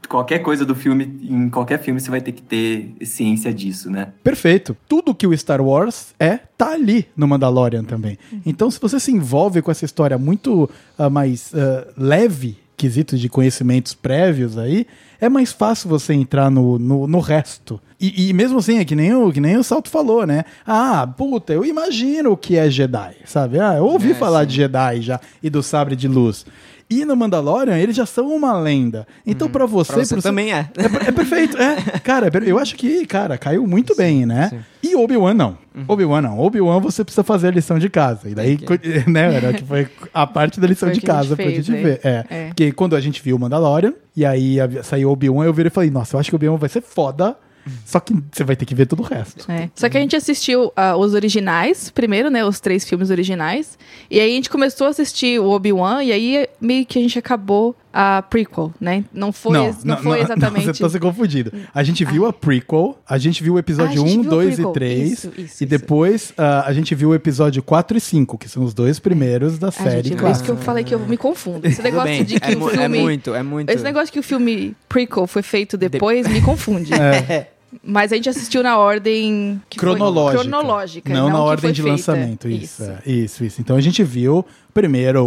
qualquer 0.08 0.38
coisa 0.40 0.64
do 0.64 0.74
filme, 0.74 1.04
em 1.22 1.48
qualquer 1.50 1.78
filme 1.80 2.00
você 2.00 2.10
vai 2.10 2.20
ter 2.20 2.32
que 2.32 2.42
ter 2.42 2.94
ciência 3.02 3.52
disso, 3.52 3.90
né? 3.90 4.08
Perfeito. 4.24 4.76
Tudo 4.88 5.14
que 5.14 5.26
o 5.26 5.36
Star 5.36 5.60
Wars 5.60 6.14
é, 6.18 6.38
tá 6.56 6.72
ali 6.72 7.06
no 7.16 7.28
Mandalorian 7.28 7.84
também. 7.84 8.18
Então, 8.44 8.70
se 8.70 8.80
você 8.80 8.98
se 8.98 9.12
envolve 9.12 9.60
com 9.62 9.70
essa 9.70 9.84
história 9.84 10.16
muito 10.18 10.68
ah, 10.96 11.10
mais 11.10 11.52
ah, 11.54 11.86
leve, 11.96 12.56
quesitos 12.76 13.20
de 13.20 13.28
conhecimentos 13.28 13.92
prévios 13.92 14.56
aí, 14.56 14.86
é 15.20 15.28
mais 15.28 15.52
fácil 15.52 15.88
você 15.88 16.14
entrar 16.14 16.48
no, 16.48 16.78
no, 16.78 17.06
no 17.06 17.18
resto. 17.18 17.80
E, 18.00 18.28
e 18.28 18.32
mesmo 18.32 18.58
assim, 18.58 18.78
é 18.78 18.84
que 18.84 18.94
nem, 18.94 19.12
o, 19.12 19.32
que 19.32 19.40
nem 19.40 19.56
o 19.56 19.64
Salto 19.64 19.90
falou, 19.90 20.24
né? 20.24 20.44
Ah, 20.64 21.04
puta, 21.04 21.52
eu 21.52 21.64
imagino 21.64 22.30
o 22.30 22.36
que 22.36 22.56
é 22.56 22.70
Jedi, 22.70 23.16
sabe? 23.24 23.58
Ah, 23.58 23.74
eu 23.76 23.84
ouvi 23.84 24.12
É, 24.12 24.14
falar 24.14 24.42
sim. 24.42 24.46
de 24.46 24.54
Jedi 24.54 25.02
já 25.02 25.20
e 25.42 25.50
do 25.50 25.60
sabre 25.60 25.96
de 25.96 26.06
luz. 26.06 26.46
E 26.90 27.04
no 27.04 27.14
Mandalorian, 27.14 27.76
eles 27.76 27.94
já 27.94 28.06
são 28.06 28.28
uma 28.34 28.58
lenda. 28.58 29.06
Então, 29.26 29.48
pra 29.50 29.66
você... 29.66 29.92
Pra 29.92 30.04
você 30.04 30.14
pro- 30.14 30.22
também 30.22 30.52
é. 30.54 30.70
é, 30.76 30.88
per- 30.88 31.08
é 31.08 31.12
perfeito, 31.12 31.58
é. 31.58 31.76
Cara, 32.02 32.28
é 32.28 32.30
eu 32.46 32.58
acho 32.58 32.76
que, 32.76 33.04
cara, 33.04 33.36
caiu 33.36 33.66
muito 33.66 33.94
bem, 33.94 34.24
né? 34.24 34.48
sim. 34.48 34.56
Uhum. 34.56 34.62
E 34.82 34.96
Obi-Wan 34.96 35.34
não. 35.34 35.58
Obi-Wan 35.86 36.22
não. 36.22 36.38
Obi-Wan 36.40 36.80
você 36.80 37.04
precisa 37.04 37.22
fazer 37.22 37.48
a 37.48 37.50
lição 37.50 37.78
de 37.78 37.90
casa. 37.90 38.30
E 38.30 38.34
daí, 38.34 38.56
que- 38.56 39.04
né, 39.10 39.34
era 39.34 39.52
que 39.52 39.64
foi 39.64 39.86
a 40.14 40.26
parte 40.26 40.58
da 40.60 40.66
lição 40.66 40.90
de 40.90 41.00
casa 41.02 41.36
pra 41.36 41.44
fez, 41.44 41.66
gente 41.66 41.72
né? 41.72 41.82
ver. 41.82 42.00
É. 42.02 42.24
É. 42.30 42.46
Porque 42.48 42.72
quando 42.72 42.96
a 42.96 43.00
gente 43.00 43.20
viu 43.22 43.36
o 43.36 43.38
Mandalorian, 43.38 43.92
e 44.16 44.24
aí 44.24 44.56
saiu 44.82 45.10
Obi-Wan, 45.10 45.44
eu 45.44 45.52
virei 45.52 45.68
e 45.68 45.70
falei, 45.70 45.90
nossa, 45.90 46.16
eu 46.16 46.20
acho 46.20 46.30
que 46.30 46.34
o 46.34 46.38
Obi-Wan 46.38 46.56
vai 46.56 46.68
ser 46.70 46.80
foda, 46.80 47.36
só 47.84 48.00
que 48.00 48.14
você 48.32 48.44
vai 48.44 48.56
ter 48.56 48.64
que 48.66 48.74
ver 48.74 48.86
todo 48.86 49.00
o 49.00 49.02
resto. 49.02 49.50
É. 49.50 49.68
Só 49.74 49.88
que 49.88 49.96
a 49.96 50.00
gente 50.00 50.14
assistiu 50.16 50.72
ah, 50.76 50.96
os 50.96 51.14
originais, 51.14 51.90
primeiro, 51.90 52.30
né? 52.30 52.44
Os 52.44 52.60
três 52.60 52.84
filmes 52.88 53.10
originais. 53.10 53.78
E 54.10 54.18
aí 54.20 54.30
a 54.32 54.34
gente 54.34 54.50
começou 54.50 54.86
a 54.86 54.90
assistir 54.90 55.40
o 55.40 55.50
Obi-Wan, 55.50 56.02
e 56.02 56.12
aí 56.12 56.48
meio 56.60 56.84
que 56.86 56.98
a 56.98 57.02
gente 57.02 57.18
acabou 57.18 57.74
a 57.92 58.22
prequel, 58.22 58.72
né? 58.80 59.04
Não 59.12 59.32
foi, 59.32 59.58
ex- 59.66 59.82
não, 59.82 59.96
foi 59.96 60.20
exatamente. 60.22 60.66
Não, 60.66 60.74
você 60.74 60.82
tá 60.82 60.88
se 60.90 61.00
confundindo. 61.00 61.52
A 61.74 61.82
gente 61.82 62.04
viu 62.04 62.26
a 62.26 62.32
prequel, 62.32 62.98
a 63.08 63.18
gente 63.18 63.42
viu 63.42 63.54
o 63.54 63.58
episódio 63.58 64.00
Ah, 64.00 64.04
a 64.04 64.08
gente 64.08 64.18
1, 64.18 64.22
viu 64.22 64.30
a 64.30 64.34
2 64.34 64.46
e 64.46 64.54
prequel. 64.56 64.72
3. 64.72 65.10
Isso, 65.12 65.28
isso, 65.28 65.38
e 65.40 65.44
isso. 65.44 65.66
depois 65.66 66.32
ah, 66.36 66.64
a 66.66 66.72
gente 66.72 66.94
viu 66.94 67.08
o 67.10 67.14
episódio 67.14 67.62
4 67.62 67.96
e 67.96 68.00
5, 68.00 68.38
que 68.38 68.48
são 68.48 68.62
os 68.62 68.74
dois 68.74 68.98
primeiros 68.98 69.58
da 69.58 69.68
Ah, 69.68 69.72
série. 69.72 70.08
gente, 70.08 70.10
por 70.16 70.20
clássica. 70.20 70.32
isso 70.36 70.44
que 70.44 70.50
eu 70.50 70.56
falei 70.64 70.84
que 70.84 70.94
eu 70.94 70.98
me 71.00 71.16
confundo. 71.16 71.66
Esse 71.66 71.80
negócio 71.82 72.08
bem. 72.08 72.24
de 72.24 72.38
que 72.38 72.52
é, 72.52 72.56
o 72.56 72.58
mu- 72.58 72.68
filme. 72.68 72.84
é 72.84 72.88
muito, 73.02 73.34
é 73.34 73.42
muito. 73.42 73.70
Esse 73.70 73.82
negócio 73.82 74.12
que 74.12 74.18
o 74.20 74.22
filme 74.22 74.76
prequel 74.88 75.26
foi 75.26 75.42
feito 75.42 75.76
depois 75.76 76.26
me 76.28 76.40
confunde. 76.42 76.92
É. 76.94 77.50
Mas 77.82 78.12
a 78.12 78.16
gente 78.16 78.28
assistiu 78.28 78.62
na 78.62 78.78
ordem 78.78 79.60
que 79.68 79.78
foi- 79.78 79.90
cronológica. 79.90 80.42
cronológica. 80.42 81.12
Não, 81.12 81.28
na 81.28 81.40
ordem 81.42 81.70
de 81.70 81.82
feita. 81.82 81.92
lançamento. 81.96 82.48
Isso, 82.48 82.82
é, 82.82 82.98
isso, 83.06 83.44
isso. 83.44 83.60
Então 83.60 83.76
a 83.76 83.80
gente 83.80 84.02
viu 84.02 84.44
primeiro 84.72 85.24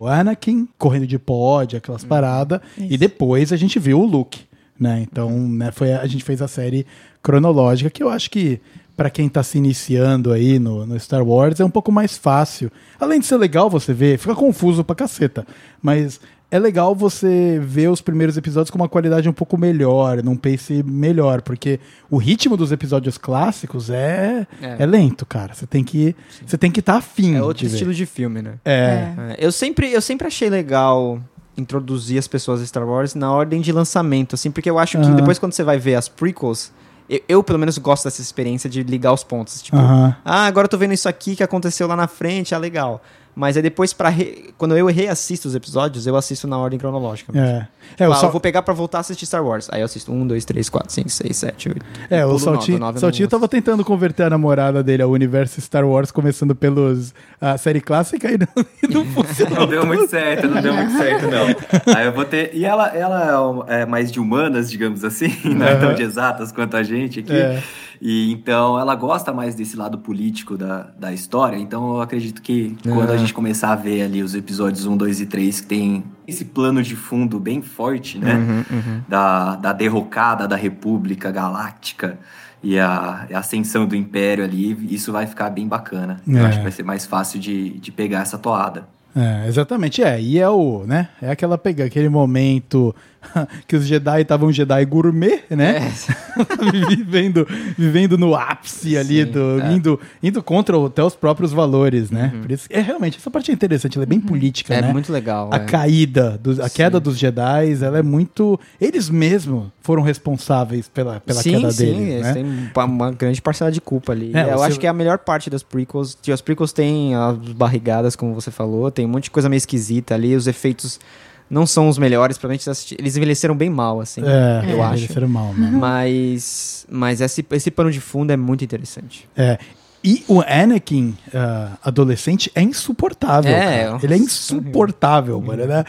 o, 0.00 0.06
Anakin 0.06 0.68
correndo 0.78 1.06
de 1.06 1.18
pod, 1.18 1.76
aquelas 1.76 2.04
paradas, 2.04 2.60
e 2.76 2.86
Isso. 2.88 2.98
depois 2.98 3.52
a 3.52 3.56
gente 3.56 3.78
viu 3.78 4.00
o 4.00 4.04
Luke, 4.06 4.40
né? 4.78 5.00
Então, 5.08 5.30
né, 5.30 5.70
foi 5.70 5.92
a, 5.92 6.00
a 6.00 6.06
gente 6.06 6.24
fez 6.24 6.42
a 6.42 6.48
série 6.48 6.84
cronológica, 7.22 7.90
que 7.90 8.02
eu 8.02 8.08
acho 8.08 8.30
que 8.30 8.60
pra 8.96 9.10
quem 9.10 9.28
tá 9.28 9.42
se 9.42 9.58
iniciando 9.58 10.32
aí 10.32 10.58
no, 10.58 10.86
no 10.86 10.98
Star 10.98 11.22
Wars 11.22 11.60
é 11.60 11.64
um 11.64 11.70
pouco 11.70 11.92
mais 11.92 12.16
fácil. 12.16 12.70
Além 12.98 13.20
de 13.20 13.26
ser 13.26 13.36
legal 13.36 13.68
você 13.68 13.92
ver, 13.92 14.18
fica 14.18 14.34
confuso 14.34 14.82
pra 14.82 14.96
caceta, 14.96 15.46
mas 15.82 16.18
é 16.56 16.58
legal 16.60 16.94
você 16.94 17.60
ver 17.62 17.88
os 17.88 18.00
primeiros 18.00 18.36
episódios 18.36 18.70
com 18.70 18.78
uma 18.78 18.88
qualidade 18.88 19.28
um 19.28 19.32
pouco 19.32 19.58
melhor, 19.58 20.22
num 20.22 20.36
pace 20.36 20.82
melhor, 20.82 21.42
porque 21.42 21.78
o 22.10 22.16
ritmo 22.16 22.56
dos 22.56 22.72
episódios 22.72 23.18
clássicos 23.18 23.90
é, 23.90 24.46
é. 24.62 24.76
É. 24.78 24.86
lento, 24.86 25.24
cara. 25.26 25.54
Você 25.54 25.66
tem 25.66 25.84
que 25.84 26.14
você 26.44 26.56
tem 26.58 26.70
que 26.70 26.80
estar 26.80 26.96
afim 26.96 27.36
É 27.36 27.42
outro 27.42 27.58
de 27.62 27.68
ver. 27.68 27.72
estilo 27.74 27.94
de 27.94 28.06
filme, 28.06 28.42
né? 28.42 28.54
É. 28.64 29.12
É, 29.30 29.36
Eu 29.38 29.52
sempre, 29.52 29.92
eu 29.92 30.00
sempre 30.00 30.26
achei 30.26 30.48
legal 30.50 31.20
introduzir 31.56 32.18
as 32.18 32.28
pessoas 32.28 32.60
a 32.60 32.66
Star 32.66 32.86
Wars 32.86 33.14
na 33.14 33.32
ordem 33.32 33.60
de 33.60 33.72
lançamento, 33.72 34.34
assim, 34.34 34.50
porque 34.50 34.68
eu 34.68 34.78
acho 34.78 34.98
que 34.98 35.06
Aham. 35.06 35.16
depois 35.16 35.38
quando 35.38 35.52
você 35.52 35.62
vai 35.64 35.78
ver 35.78 35.94
as 35.94 36.08
prequels, 36.08 36.72
eu, 37.08 37.20
eu, 37.28 37.42
pelo 37.42 37.58
menos 37.58 37.78
gosto 37.78 38.04
dessa 38.04 38.20
experiência 38.20 38.68
de 38.68 38.82
ligar 38.82 39.12
os 39.12 39.24
pontos. 39.24 39.62
Tipo, 39.62 39.76
ah, 39.78 40.16
agora 40.46 40.66
eu 40.66 40.68
tô 40.68 40.76
vendo 40.76 40.92
isso 40.92 41.08
aqui 41.08 41.36
que 41.36 41.42
aconteceu 41.42 41.86
lá 41.86 41.96
na 41.96 42.06
frente, 42.08 42.54
ah, 42.54 42.58
legal. 42.58 43.02
Mas 43.38 43.54
aí 43.54 43.62
depois, 43.62 43.92
pra 43.92 44.08
re- 44.08 44.48
quando 44.56 44.74
eu 44.78 44.86
reassisto 44.86 45.46
os 45.46 45.54
episódios, 45.54 46.06
eu 46.06 46.16
assisto 46.16 46.48
na 46.48 46.56
ordem 46.58 46.78
cronológica. 46.78 47.30
mesmo. 47.34 47.46
É. 47.46 47.68
É, 47.98 48.08
o, 48.08 48.12
Ah, 48.12 48.16
Sal- 48.16 48.24
eu 48.28 48.32
vou 48.32 48.40
pegar 48.40 48.62
pra 48.62 48.72
voltar 48.72 48.96
a 48.96 49.00
assistir 49.02 49.26
Star 49.26 49.44
Wars. 49.44 49.68
Aí 49.70 49.82
eu 49.82 49.84
assisto 49.84 50.10
1, 50.10 50.26
2, 50.26 50.44
3, 50.46 50.68
4, 50.70 50.90
5, 50.90 51.08
6, 51.10 51.36
7, 51.36 51.68
8. 51.68 51.86
é, 52.10 52.24
o 52.24 52.38
Saltinho, 52.38 52.76
eu 52.76 52.80
não 52.80 52.96
Saltinho 52.96 53.28
tava 53.28 53.46
tentando 53.46 53.84
converter 53.84 54.22
a 54.24 54.30
namorada 54.30 54.82
dele 54.82 55.02
ao 55.02 55.10
universo 55.10 55.60
Star 55.60 55.84
Wars, 55.86 56.10
começando 56.10 56.54
pelos 56.54 57.12
a 57.38 57.58
série 57.58 57.80
clássica 57.82 58.28
e 58.32 58.38
não, 58.40 58.64
e 58.82 58.88
não 58.92 59.04
funcionou. 59.04 59.58
Não 59.60 59.66
deu 59.66 59.84
muito 59.86 60.08
certo, 60.08 60.48
não 60.48 60.62
deu 60.62 60.72
muito 60.72 60.92
certo, 60.96 61.26
não. 61.28 61.94
Aí 61.94 62.06
eu 62.06 62.12
vou 62.12 62.24
ter. 62.24 62.50
E 62.54 62.64
ela, 62.64 62.88
ela 62.88 63.64
é 63.68 63.84
mais 63.84 64.10
de 64.10 64.18
humanas, 64.18 64.70
digamos 64.70 65.04
assim, 65.04 65.28
não 65.44 65.66
é 65.66 65.76
tão 65.76 65.94
de 65.94 66.02
exatas 66.02 66.50
quanto 66.50 66.74
a 66.76 66.82
gente 66.82 67.20
aqui. 67.20 67.32
É. 67.34 67.62
E 68.00 68.30
então 68.32 68.78
ela 68.78 68.94
gosta 68.94 69.32
mais 69.32 69.54
desse 69.54 69.76
lado 69.76 69.98
político 69.98 70.56
da, 70.56 70.88
da 70.98 71.12
história. 71.12 71.56
Então 71.56 71.94
eu 71.96 72.00
acredito 72.00 72.42
que 72.42 72.76
quando 72.82 73.10
a 73.10 73.14
Ah. 73.14 73.16
gente 73.16 73.32
começar 73.34 73.72
a 73.72 73.76
ver 73.76 74.02
ali 74.02 74.22
os 74.22 74.34
episódios 74.34 74.86
1, 74.86 74.96
2 74.96 75.20
e 75.20 75.26
3, 75.26 75.60
que 75.60 75.66
tem 75.66 76.04
esse 76.26 76.44
plano 76.44 76.82
de 76.82 76.94
fundo 76.96 77.38
bem 77.40 77.62
forte, 77.62 78.18
né? 78.18 78.34
Uhum, 78.34 78.64
uhum. 78.78 79.00
da, 79.08 79.56
da 79.56 79.72
derrocada 79.72 80.46
da 80.48 80.56
República 80.56 81.30
Galáctica 81.30 82.18
e 82.62 82.78
a, 82.78 83.26
a 83.32 83.38
ascensão 83.38 83.86
do 83.86 83.94
Império 83.94 84.42
ali, 84.44 84.76
isso 84.92 85.12
vai 85.12 85.26
ficar 85.26 85.50
bem 85.50 85.68
bacana. 85.68 86.20
Eu 86.26 86.38
É. 86.38 86.46
acho 86.46 86.58
que 86.58 86.62
vai 86.64 86.72
ser 86.72 86.82
mais 86.82 87.06
fácil 87.06 87.38
de, 87.38 87.70
de 87.78 87.92
pegar 87.92 88.20
essa 88.22 88.36
toada. 88.38 88.88
É, 89.14 89.46
exatamente, 89.48 90.02
é. 90.02 90.20
E 90.20 90.38
é 90.38 90.48
o, 90.48 90.84
né? 90.86 91.08
É 91.22 91.30
aquela 91.30 91.56
pega, 91.56 91.84
aquele 91.86 92.08
momento 92.10 92.94
que 93.66 93.76
os 93.76 93.86
Jedi 93.86 94.22
estavam 94.22 94.52
Jedi 94.52 94.84
gourmet, 94.84 95.44
né? 95.50 95.92
vivendo, 96.88 97.46
vivendo 97.76 98.18
no 98.18 98.34
ápice 98.34 98.96
ali, 98.96 99.24
Sim, 99.24 99.30
do, 99.30 99.60
é. 99.60 99.72
indo, 99.72 100.00
indo 100.22 100.42
contra 100.42 100.76
até 100.86 101.02
os 101.02 101.14
próprios 101.14 101.52
valores, 101.52 102.10
né? 102.10 102.32
Por 102.42 102.50
isso, 102.50 102.66
é 102.70 102.80
realmente, 102.80 103.18
essa 103.18 103.30
parte 103.30 103.50
é 103.50 103.54
interessante, 103.54 103.96
ela 103.96 104.04
é 104.04 104.06
bem 104.06 104.20
política, 104.20 104.74
É 104.74 104.82
né? 104.82 104.92
muito 104.92 105.12
legal. 105.12 105.50
A 105.52 105.56
é. 105.56 105.60
caída, 105.60 106.38
do- 106.38 106.62
a 106.62 106.68
queda 106.68 106.98
dos 107.00 107.18
Jedi, 107.18 107.76
ela 107.82 107.98
é 107.98 108.02
muito. 108.02 108.58
Eles 108.80 109.08
mesmos 109.08 109.66
foram 109.80 110.02
responsáveis 110.02 110.88
pela, 110.88 111.20
pela 111.20 111.40
sim, 111.42 111.52
queda 111.52 111.70
sim, 111.70 111.84
deles, 111.86 112.08
eles 112.08 112.22
né? 112.22 112.32
têm 112.34 112.70
uma- 112.84 113.12
grande 113.12 113.40
parcela 113.40 113.70
de 113.70 113.80
culpa 113.80 114.12
ali. 114.12 114.32
É, 114.34 114.44
eu 114.52 114.58
você- 114.58 114.64
acho 114.66 114.80
que 114.80 114.86
é 114.86 114.90
a 114.90 114.92
melhor 114.92 115.18
parte 115.18 115.48
das 115.48 115.62
prequels. 115.62 116.16
que 116.20 116.32
As 116.32 116.40
prequels 116.40 116.72
têm 116.72 117.14
as 117.14 117.36
barrigadas, 117.52 118.16
como 118.16 118.34
você 118.34 118.50
falou, 118.50 118.90
tem 118.90 119.06
um 119.06 119.08
monte 119.08 119.24
de 119.24 119.30
coisa 119.30 119.48
meio 119.48 119.58
esquisita 119.58 120.14
ali, 120.14 120.34
os 120.34 120.46
efeitos 120.46 120.98
não 121.48 121.66
são 121.66 121.88
os 121.88 121.96
melhores, 121.98 122.36
provavelmente 122.38 122.68
assisti- 122.68 122.96
eles 122.98 123.16
envelheceram 123.16 123.56
bem 123.56 123.70
mal, 123.70 124.00
assim. 124.00 124.22
É, 124.24 124.72
eu 124.72 124.82
acho. 124.82 125.04
Eles 125.04 125.16
eram 125.16 125.28
mal, 125.28 125.52
né? 125.54 125.70
Mas, 125.72 126.86
mas 126.90 127.20
esse, 127.20 127.44
esse 127.52 127.70
pano 127.70 127.90
de 127.90 128.00
fundo 128.00 128.32
é 128.32 128.36
muito 128.36 128.64
interessante. 128.64 129.28
É. 129.36 129.58
E 130.06 130.22
o 130.28 130.40
Anakin, 130.40 131.16
ah, 131.34 131.70
adolescente, 131.82 132.48
é 132.54 132.62
insuportável. 132.62 133.50
É, 133.50 133.86
cara. 133.86 133.98
Ele 134.04 134.14
é 134.14 134.16
insuportável, 134.16 135.40
mano. 135.40 135.62
é 135.64 135.84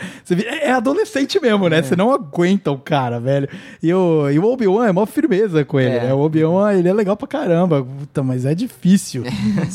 é 0.67 0.71
adolescente 0.71 1.39
mesmo, 1.39 1.69
né? 1.69 1.84
Você 1.84 1.95
não 1.95 2.12
aguenta 2.12 2.71
o 2.71 2.80
cara, 2.80 3.19
velho. 3.19 3.47
E 3.82 3.93
o, 3.93 4.27
e 4.32 4.39
o 4.39 4.45
Obi-Wan 4.45 4.88
é 4.88 4.91
mó 4.91 5.06
firmeza 5.06 5.63
com 5.63 5.80
ele, 5.80 5.95
É. 5.97 6.03
né? 6.06 6.13
O 6.15 6.19
Obi-Wan, 6.19 6.73
ele 6.73 6.89
é 6.89 6.93
legal 6.93 7.15
pra 7.15 7.27
caramba. 7.27 7.84
Puta, 7.84 8.23
mas 8.23 8.43
é 8.43 8.56
difícil. 8.56 9.23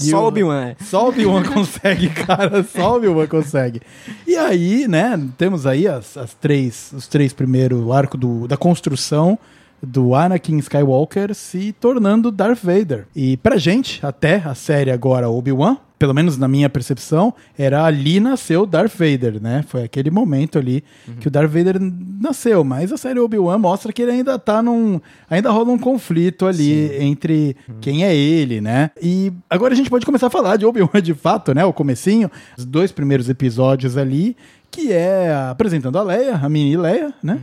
E 0.01 0.11
Só 0.11 0.25
o- 0.25 0.27
Obi-Wan. 0.27 0.65
é. 0.71 0.77
Só 0.83 1.05
o 1.05 1.09
Obi-Wan 1.11 1.45
consegue, 1.45 2.09
cara. 2.27 2.65
Só 2.65 2.95
o 2.95 2.97
Obi-Wan 2.97 3.27
consegue. 3.29 3.81
E 4.27 4.35
aí, 4.37 4.89
né, 4.89 5.21
temos 5.39 5.67
aí 5.67 5.87
as, 5.87 6.17
as 6.17 6.35
três, 6.35 6.91
os 6.93 7.07
três 7.07 7.33
primeiros, 7.33 7.81
o 7.81 7.93
arco 7.93 8.19
do, 8.19 8.49
da 8.49 8.57
construção 8.57 9.39
do 9.83 10.15
Anakin 10.15 10.59
Skywalker 10.59 11.35
se 11.35 11.73
tornando 11.73 12.31
Darth 12.31 12.63
Vader. 12.63 13.07
E 13.15 13.37
pra 13.37 13.57
gente, 13.57 14.05
até 14.05 14.37
a 14.37 14.55
série 14.55 14.91
agora 14.91 15.29
Obi-Wan, 15.29 15.77
pelo 15.99 16.15
menos 16.15 16.37
na 16.37 16.49
minha 16.49 16.69
percepção, 16.69 17.33
era 17.57 17.85
ali 17.85 18.19
nasceu 18.19 18.67
Darth 18.67 18.93
Vader, 18.93 19.41
né? 19.41 19.65
Foi 19.69 19.85
aquele 19.85 20.11
momento 20.11 20.59
ali 20.59 20.83
que 21.21 21.29
o 21.29 21.31
Darth 21.31 21.51
Vader 21.51 21.77
nasceu, 21.81 22.65
mas 22.65 22.93
a 22.93 22.97
série 22.97 23.21
Obi-Wan 23.21 23.59
mostra 23.59 23.93
que 23.93 24.03
ele 24.03 24.11
ainda 24.11 24.37
tá 24.37 24.61
num, 24.61 25.01
ainda 25.31 25.51
rola 25.51 25.71
um 25.71 25.79
conflito 25.79 26.47
ali 26.47 26.93
entre 27.01 27.57
quem 27.81 28.05
é 28.05 28.15
ele, 28.15 28.61
né? 28.61 28.91
E 29.01 29.33
agora 29.49 29.75
a 29.75 29.77
gente 29.77 29.91
pode 29.91 30.05
começar 30.05 30.27
a 30.27 30.31
falar 30.31 30.57
de 30.57 30.67
Obi-Wan 30.67 31.01
de 31.01 31.15
fato, 31.15 31.55
né? 31.55 31.65
O 31.65 31.73
comecinho, 31.73 32.29
os 32.59 32.65
dois 32.65 32.91
primeiros 32.91 33.29
episódios 33.29 33.97
ali, 33.97 34.37
que 34.73 34.91
é 34.93 35.33
apresentando 35.51 35.99
a 35.99 36.03
Leia, 36.03 36.35
a 36.35 36.49
mini 36.49 36.77
Leia, 36.77 37.15
né? 37.23 37.39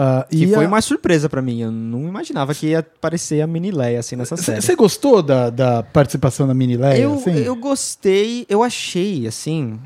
Ah, 0.00 0.26
Que 0.30 0.44
e 0.44 0.54
foi 0.54 0.64
a- 0.64 0.68
uma 0.68 0.80
surpresa 0.80 1.28
pra 1.28 1.42
mim. 1.42 1.60
Eu 1.60 1.72
não 1.72 2.02
imaginava 2.08 2.54
que 2.54 2.68
ia 2.68 2.78
aparecer 2.78 3.40
a 3.40 3.46
mini 3.46 3.70
Leia 3.72 3.98
assim 3.98 4.14
nessa 4.14 4.36
série. 4.36 4.60
Você 4.62 4.76
gostou 4.76 5.22
da, 5.22 5.50
da 5.50 5.82
participação 5.82 6.46
da 6.46 6.54
mini 6.54 6.76
Leia? 6.76 6.98
Eu, 7.02 7.14
assim? 7.14 7.30
eu 7.32 7.56
gostei, 7.56 8.46
eu 8.48 8.62
achei, 8.62 9.26
assim. 9.26 9.78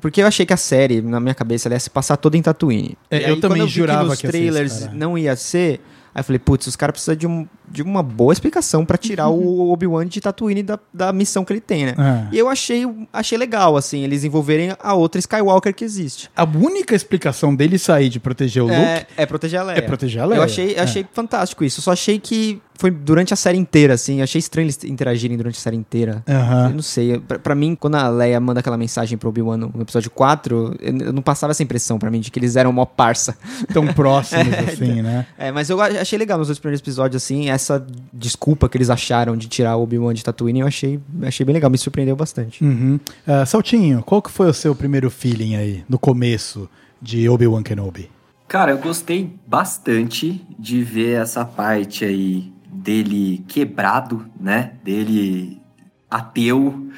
Porque 0.00 0.22
eu 0.22 0.26
achei 0.26 0.44
que 0.46 0.52
a 0.52 0.56
série, 0.58 1.00
na 1.02 1.18
minha 1.18 1.34
cabeça, 1.34 1.66
ela 1.68 1.74
ia 1.74 1.80
se 1.80 1.90
passar 1.90 2.16
toda 2.16 2.36
em 2.36 2.42
Tatooine. 2.42 2.96
É, 3.10 3.18
E 3.18 3.24
eu 3.28 3.34
aí, 3.34 3.40
também 3.40 3.62
vi 3.64 3.68
jurava 3.68 4.02
que 4.04 4.08
nos 4.10 4.20
que 4.20 4.28
trailers 4.28 4.92
não 4.92 5.16
ia 5.18 5.34
ser. 5.34 5.80
Aí 6.14 6.20
eu 6.20 6.24
falei, 6.24 6.38
putz, 6.38 6.66
os 6.66 6.76
caras 6.76 6.92
precisam 6.92 7.16
de, 7.16 7.26
um, 7.26 7.46
de 7.68 7.82
uma 7.82 8.02
boa 8.02 8.32
explicação 8.32 8.84
pra 8.84 8.96
tirar 8.96 9.28
o 9.28 9.70
Obi-Wan 9.72 10.06
de 10.06 10.20
Tatooine 10.20 10.62
da, 10.62 10.78
da 10.92 11.12
missão 11.12 11.44
que 11.44 11.52
ele 11.52 11.60
tem, 11.60 11.86
né? 11.86 11.94
É. 11.98 12.34
E 12.34 12.38
eu 12.38 12.48
achei, 12.48 12.84
achei 13.12 13.36
legal, 13.36 13.76
assim, 13.76 14.02
eles 14.04 14.24
envolverem 14.24 14.74
a 14.80 14.94
outra 14.94 15.18
Skywalker 15.18 15.74
que 15.74 15.84
existe. 15.84 16.30
A 16.36 16.44
única 16.44 16.94
explicação 16.94 17.54
dele 17.54 17.78
sair 17.78 18.08
de 18.08 18.20
proteger 18.20 18.62
o 18.62 18.66
Luke 18.66 18.76
É, 18.76 19.06
é 19.16 19.26
proteger 19.26 19.60
a 19.60 19.62
Leia. 19.64 19.78
é 19.78 19.80
proteger 19.82 20.22
a 20.22 20.26
Leia. 20.26 20.38
Eu 20.38 20.42
achei, 20.44 20.74
É. 20.74 20.80
achei 20.80 21.06
fantástico 21.12 21.64
isso. 21.64 21.82
Só 21.82 21.92
achei 21.92 22.18
que 22.18 22.60
foi 22.78 22.90
durante 22.90 23.32
a 23.32 23.36
série 23.36 23.56
inteira, 23.56 23.94
assim. 23.94 24.20
Achei 24.20 24.38
estranho 24.38 24.66
eles 24.66 24.84
interagirem 24.84 25.34
durante 25.36 25.56
a 25.56 25.60
série 25.60 25.76
inteira. 25.76 26.22
Aham. 26.28 26.68
Eu 26.68 26.74
não 26.74 26.82
sei. 26.82 27.18
Pra, 27.20 27.38
pra 27.38 27.54
mim, 27.54 27.74
quando 27.74 27.94
a 27.94 28.06
Leia 28.08 28.38
manda 28.38 28.60
aquela 28.60 28.76
mensagem 28.76 29.16
pro 29.16 29.30
Obi-Wan 29.30 29.56
no, 29.56 29.72
episódio 29.80 30.10
4, 30.10 30.76
eu, 30.78 30.96
eu 31.06 31.12
não 31.12 31.22
passava 31.22 31.52
essa 31.52 31.62
impressão 31.62 31.98
pra 31.98 32.10
mim 32.10 32.20
de 32.20 32.30
que 32.30 32.38
eles 32.38 32.54
eram 32.54 32.72
mó 32.74 32.84
parça. 32.84 33.34
Tão 33.72 33.86
próximos 33.86 34.46
assim, 34.68 35.00
né? 35.00 35.26
É, 35.38 35.50
mas 35.50 35.70
eu 35.70 35.80
achei 35.80 36.18
legal 36.18 36.36
nos 36.38 36.48
dois 36.48 36.58
primeiros 36.58 36.80
episódios, 36.82 37.22
assim, 37.22 37.48
essa 37.56 37.84
desculpa 38.12 38.68
que 38.68 38.76
eles 38.76 38.88
acharam 38.88 39.36
de 39.36 39.48
tirar 39.48 39.76
o 39.76 39.82
Obi-Wan 39.82 40.14
de 40.14 40.24
Tatooine, 40.24 40.60
eu 40.60 40.66
achei, 40.66 41.00
achei 41.22 41.44
bem 41.44 41.54
legal, 41.54 41.70
me 41.70 41.76
surpreendeu 41.76 42.14
bastante. 42.14 42.64
Uhum. 42.64 43.00
Ah, 43.26 43.44
Saltinho, 43.44 44.02
qual 44.02 44.22
que 44.22 44.30
foi 44.30 44.48
o 44.48 44.54
seu 44.54 44.74
primeiro 44.74 45.10
feeling 45.10 45.56
aí, 45.56 45.84
no 45.88 45.98
começo 45.98 46.68
de 47.02 47.28
Obi-Wan 47.28 47.62
Kenobi? 47.62 48.10
Cara, 48.48 48.70
eu 48.70 48.78
gostei 48.78 49.34
bastante 49.46 50.40
de 50.58 50.82
ver 50.82 51.20
essa 51.20 51.44
parte 51.44 52.04
aí 52.04 52.52
dele 52.70 53.44
quebrado, 53.48 54.24
né? 54.40 54.72
Dele 54.84 55.60
ateu, 56.08 56.88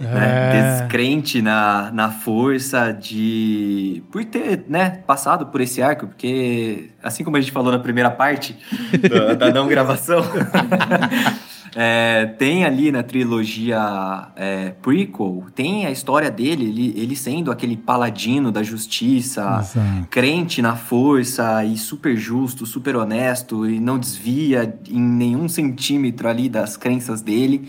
né? 0.00 0.80
Descrente 0.80 1.40
na, 1.40 1.90
na 1.92 2.10
força 2.10 2.92
de. 2.92 4.02
Por 4.10 4.24
ter, 4.24 4.64
né, 4.68 5.02
passado 5.06 5.46
por 5.46 5.60
esse 5.60 5.82
arco, 5.82 6.06
porque 6.06 6.90
assim 7.02 7.24
como 7.24 7.36
a 7.36 7.40
gente 7.40 7.52
falou 7.52 7.72
na 7.72 7.78
primeira 7.78 8.10
parte 8.10 8.56
da, 9.08 9.34
da 9.34 9.52
não 9.52 9.68
gravação. 9.68 10.22
é, 11.74 12.26
tem 12.38 12.64
ali 12.64 12.92
na 12.92 13.02
trilogia 13.02 14.28
é, 14.36 14.70
prequel, 14.82 15.46
tem 15.54 15.86
a 15.86 15.90
história 15.90 16.30
dele, 16.30 16.68
ele, 16.68 16.94
ele 16.96 17.16
sendo 17.16 17.50
aquele 17.50 17.76
paladino 17.76 18.52
da 18.52 18.62
justiça, 18.62 19.42
Exato. 19.60 20.08
crente 20.10 20.62
na 20.62 20.76
força 20.76 21.64
e 21.64 21.76
super 21.76 22.16
justo, 22.16 22.64
super 22.64 22.96
honesto 22.96 23.68
e 23.68 23.80
não 23.80 23.98
desvia 23.98 24.78
em 24.88 25.00
nenhum 25.00 25.48
centímetro 25.48 26.28
ali 26.28 26.48
das 26.48 26.76
crenças 26.76 27.20
dele. 27.20 27.68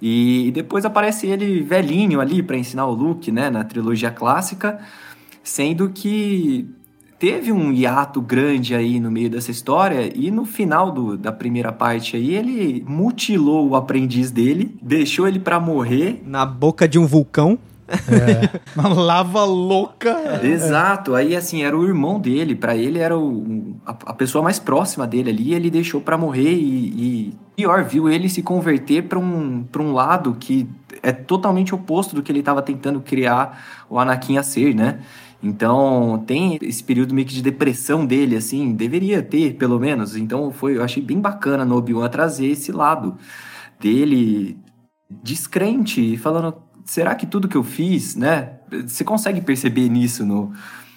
E 0.00 0.50
depois 0.54 0.84
aparece 0.84 1.26
ele 1.26 1.62
velhinho 1.62 2.20
ali 2.20 2.42
para 2.42 2.56
ensinar 2.56 2.86
o 2.86 2.92
Luke, 2.94 3.30
né, 3.32 3.48
na 3.50 3.64
trilogia 3.64 4.10
clássica, 4.10 4.78
sendo 5.42 5.88
que 5.90 6.66
teve 7.18 7.50
um 7.50 7.72
hiato 7.72 8.20
grande 8.20 8.74
aí 8.74 9.00
no 9.00 9.10
meio 9.10 9.30
dessa 9.30 9.50
história 9.50 10.12
e 10.14 10.30
no 10.30 10.44
final 10.44 10.90
do- 10.92 11.16
da 11.16 11.32
primeira 11.32 11.72
parte 11.72 12.14
aí 12.14 12.34
ele 12.34 12.84
mutilou 12.86 13.66
o 13.70 13.74
aprendiz 13.76 14.30
dele, 14.30 14.76
deixou 14.82 15.26
ele 15.26 15.38
para 15.38 15.58
morrer 15.58 16.22
Na 16.26 16.44
boca 16.44 16.86
de 16.86 16.98
um 16.98 17.06
vulcão. 17.06 17.58
É. 17.88 18.60
Uma 18.78 18.88
lava 18.88 19.44
louca. 19.44 20.40
Exato, 20.44 21.14
aí 21.14 21.36
assim, 21.36 21.62
era 21.62 21.76
o 21.76 21.86
irmão 21.86 22.18
dele, 22.18 22.54
pra 22.54 22.76
ele 22.76 22.98
era 22.98 23.16
o, 23.16 23.76
a, 23.86 23.90
a 24.06 24.12
pessoa 24.14 24.42
mais 24.42 24.58
próxima 24.58 25.06
dele 25.06 25.30
ali, 25.30 25.54
ele 25.54 25.70
deixou 25.70 26.00
pra 26.00 26.18
morrer 26.18 26.52
e, 26.52 27.28
e 27.28 27.34
pior, 27.56 27.84
viu 27.84 28.08
ele 28.08 28.28
se 28.28 28.42
converter 28.42 29.04
pra 29.04 29.18
um, 29.18 29.62
pra 29.64 29.82
um 29.82 29.92
lado 29.92 30.36
que 30.38 30.68
é 31.02 31.12
totalmente 31.12 31.74
oposto 31.74 32.14
do 32.14 32.22
que 32.22 32.32
ele 32.32 32.42
tava 32.42 32.62
tentando 32.62 33.00
criar 33.00 33.84
o 33.88 33.98
Anakin 33.98 34.38
a 34.38 34.42
ser, 34.42 34.74
né? 34.74 35.00
Então, 35.42 36.24
tem 36.26 36.58
esse 36.62 36.82
período 36.82 37.14
meio 37.14 37.26
que 37.26 37.34
de 37.34 37.42
depressão 37.42 38.04
dele, 38.06 38.36
assim, 38.36 38.72
deveria 38.72 39.22
ter, 39.22 39.54
pelo 39.54 39.78
menos. 39.78 40.16
Então, 40.16 40.50
foi, 40.50 40.76
eu 40.76 40.82
achei 40.82 41.02
bem 41.02 41.20
bacana 41.20 41.64
no 41.64 41.76
Obi-Wan 41.76 42.08
trazer 42.08 42.46
esse 42.46 42.72
lado 42.72 43.16
dele 43.78 44.58
descrente, 45.22 46.16
falando, 46.16 46.56
será 46.86 47.14
que 47.14 47.26
tudo 47.26 47.48
que 47.48 47.56
eu 47.56 47.64
fiz, 47.64 48.14
né? 48.14 48.52
Você 48.86 49.04
consegue 49.04 49.40
perceber 49.40 49.88
nisso 49.88 50.24
no, 50.24 50.52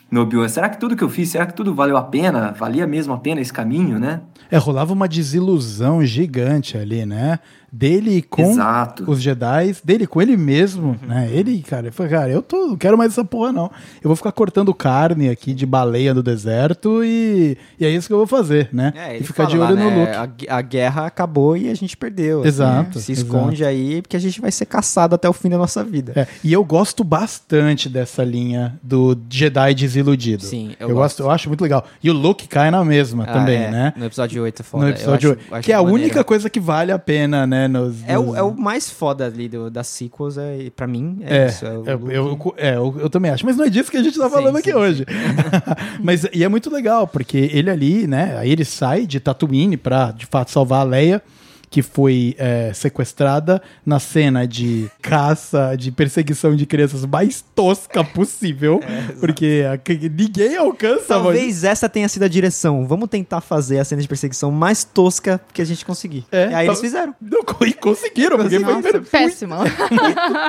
no 0.09 0.21
Obi-Wan? 0.21 0.47
Será 0.47 0.69
que 0.69 0.79
tudo 0.79 0.95
que 0.95 1.03
eu 1.03 1.09
fiz, 1.09 1.29
será 1.29 1.45
que 1.45 1.53
tudo 1.53 1.73
valeu 1.73 1.97
a 1.97 2.03
pena? 2.03 2.51
Valia 2.51 2.87
mesmo 2.87 3.11
a 3.11 3.17
pena 3.17 3.41
esse 3.41 3.51
caminho, 3.51 3.99
né? 3.99 4.21
É, 4.49 4.57
rolava 4.57 4.93
uma 4.93 5.07
desilusão 5.07 6.05
gigante 6.05 6.77
ali, 6.77 7.05
né? 7.05 7.39
Dele 7.71 8.21
com 8.21 8.41
Exato. 8.51 9.03
os 9.09 9.21
Jedi, 9.21 9.75
dele 9.83 10.07
com 10.07 10.21
ele 10.21 10.35
mesmo, 10.35 10.97
né? 11.07 11.29
Ele, 11.31 11.61
cara, 11.61 11.83
ele 11.87 11.91
falou, 11.91 12.11
cara, 12.11 12.29
eu 12.29 12.41
tô, 12.41 12.67
não 12.67 12.75
quero 12.77 12.97
mais 12.97 13.11
essa 13.11 13.23
porra, 13.23 13.51
não. 13.51 13.65
Eu 14.01 14.07
vou 14.09 14.15
ficar 14.15 14.31
cortando 14.31 14.73
carne 14.73 15.29
aqui 15.29 15.53
de 15.53 15.65
baleia 15.65 16.13
no 16.13 16.23
deserto 16.23 17.03
e, 17.03 17.57
e 17.79 17.85
é 17.85 17.89
isso 17.89 18.07
que 18.07 18.13
eu 18.13 18.17
vou 18.17 18.27
fazer, 18.27 18.69
né? 18.73 18.93
É, 18.95 19.17
e 19.17 19.23
ficar 19.23 19.45
de 19.45 19.57
olho 19.57 19.75
lá, 19.75 19.83
no 19.83 19.89
né, 19.91 20.19
Luke. 20.25 20.47
A, 20.49 20.57
a 20.57 20.61
guerra 20.61 21.05
acabou 21.05 21.55
e 21.55 21.69
a 21.69 21.73
gente 21.75 21.95
perdeu. 21.95 22.39
assim, 22.39 22.47
Exato, 22.47 22.97
né? 22.97 23.03
Se 23.03 23.11
esconde 23.11 23.63
aí 23.65 24.01
porque 24.01 24.15
a 24.17 24.19
gente 24.19 24.41
vai 24.41 24.51
ser 24.51 24.65
caçado 24.65 25.15
até 25.15 25.29
o 25.29 25.33
fim 25.33 25.49
da 25.49 25.57
nossa 25.57 25.83
vida. 25.83 26.13
É, 26.15 26.27
e 26.43 26.51
eu 26.53 26.63
gosto 26.63 27.03
bastante 27.03 27.87
dessa 27.89 28.23
linha 28.23 28.79
do 28.81 29.17
Jedi 29.29 29.73
desiludido. 29.75 30.43
Sim, 30.43 30.71
eu, 30.79 30.89
eu 30.89 30.95
gosto, 30.95 31.17
gosto. 31.17 31.23
eu 31.23 31.31
acho 31.31 31.47
muito 31.49 31.61
legal. 31.61 31.85
E 32.03 32.09
o 32.09 32.13
Luke 32.13 32.47
cai 32.47 32.71
na 32.71 32.83
mesma 32.83 33.25
Ah, 33.27 33.33
também, 33.33 33.63
é, 33.63 33.71
né? 33.71 33.93
No 33.95 34.05
episódio 34.05 34.41
8 34.43 34.61
é 34.61 34.63
foda. 34.63 34.83
No 34.83 34.89
Eu 34.89 34.95
episódio 34.95 35.31
acho- 35.39 35.55
acho 35.55 35.65
que 35.65 35.71
é 35.71 35.75
a 35.75 35.79
maneiro. 35.83 36.01
única 36.03 36.23
coisa 36.23 36.49
que 36.49 36.59
vale 36.59 36.91
a 36.91 36.97
pena, 36.99 37.45
né? 37.45 37.58
É 38.07 38.17
o, 38.17 38.35
é 38.35 38.41
o 38.41 38.53
mais 38.53 38.89
foda 38.89 39.25
ali 39.25 39.49
do, 39.49 39.69
das 39.69 39.87
sequels, 39.87 40.37
é, 40.37 40.69
pra 40.75 40.87
mim, 40.87 41.19
é, 41.21 41.37
É, 41.37 41.47
isso. 41.47 41.65
É 41.65 41.77
o 41.77 41.85
eu, 41.85 42.09
eu, 42.11 42.53
é, 42.57 42.75
eu, 42.75 42.95
eu 42.99 43.09
também 43.09 43.31
acho, 43.31 43.45
mas 43.45 43.57
não 43.57 43.65
é 43.65 43.69
disso 43.69 43.91
que 43.91 43.97
a 43.97 44.03
gente 44.03 44.17
tá 44.17 44.29
falando 44.29 44.55
sim, 44.55 44.59
aqui 44.59 44.71
sim. 44.71 44.77
hoje. 44.77 45.05
mas 46.01 46.25
e 46.33 46.43
é 46.43 46.47
muito 46.47 46.71
legal, 46.71 47.07
porque 47.07 47.49
ele 47.51 47.69
ali, 47.69 48.07
né? 48.07 48.37
Aí 48.37 48.51
ele 48.51 48.65
sai 48.65 49.05
de 49.05 49.19
Tatooine 49.19 49.77
pra 49.77 50.11
de 50.11 50.25
fato 50.25 50.51
salvar 50.51 50.81
a 50.81 50.83
Leia, 50.83 51.21
que 51.69 51.81
foi 51.81 52.35
é, 52.37 52.71
sequestrada 52.73 53.61
na 53.85 53.99
cena 53.99 54.47
de 54.47 54.89
caça, 55.01 55.75
de 55.77 55.91
perseguição 55.91 56.55
de 56.55 56.65
crianças 56.65 57.05
mais 57.05 57.43
tosca 57.53 58.03
possível, 58.03 58.79
porque 59.19 59.63
a- 59.71 59.79
ninguém 60.17 60.55
alcança. 60.57 61.05
Talvez 61.07 61.63
essa 61.63 61.87
tenha 61.87 62.07
sido 62.09 62.23
a 62.23 62.27
direção. 62.27 62.87
Vamos 62.87 63.07
tentar 63.09 63.41
fazer 63.41 63.79
a 63.79 63.85
cena 63.85 64.01
de 64.01 64.07
perseguição 64.07 64.51
mais 64.51 64.83
tosca 64.83 65.39
que 65.53 65.61
a 65.61 65.65
gente 65.65 65.85
conseguir. 65.85 66.25
É, 66.31 66.43
e 66.49 66.53
aí 66.53 66.53
tá- 66.53 66.63
eles 66.71 66.79
fizeram. 66.81 67.13
Não, 67.21 67.41
e 67.67 67.73
conseguiram, 67.73 68.37
porque 68.37 68.59
foi 68.59 68.73
Nossa, 68.73 68.91
muito 68.91 69.09
péssimo. 69.09 69.55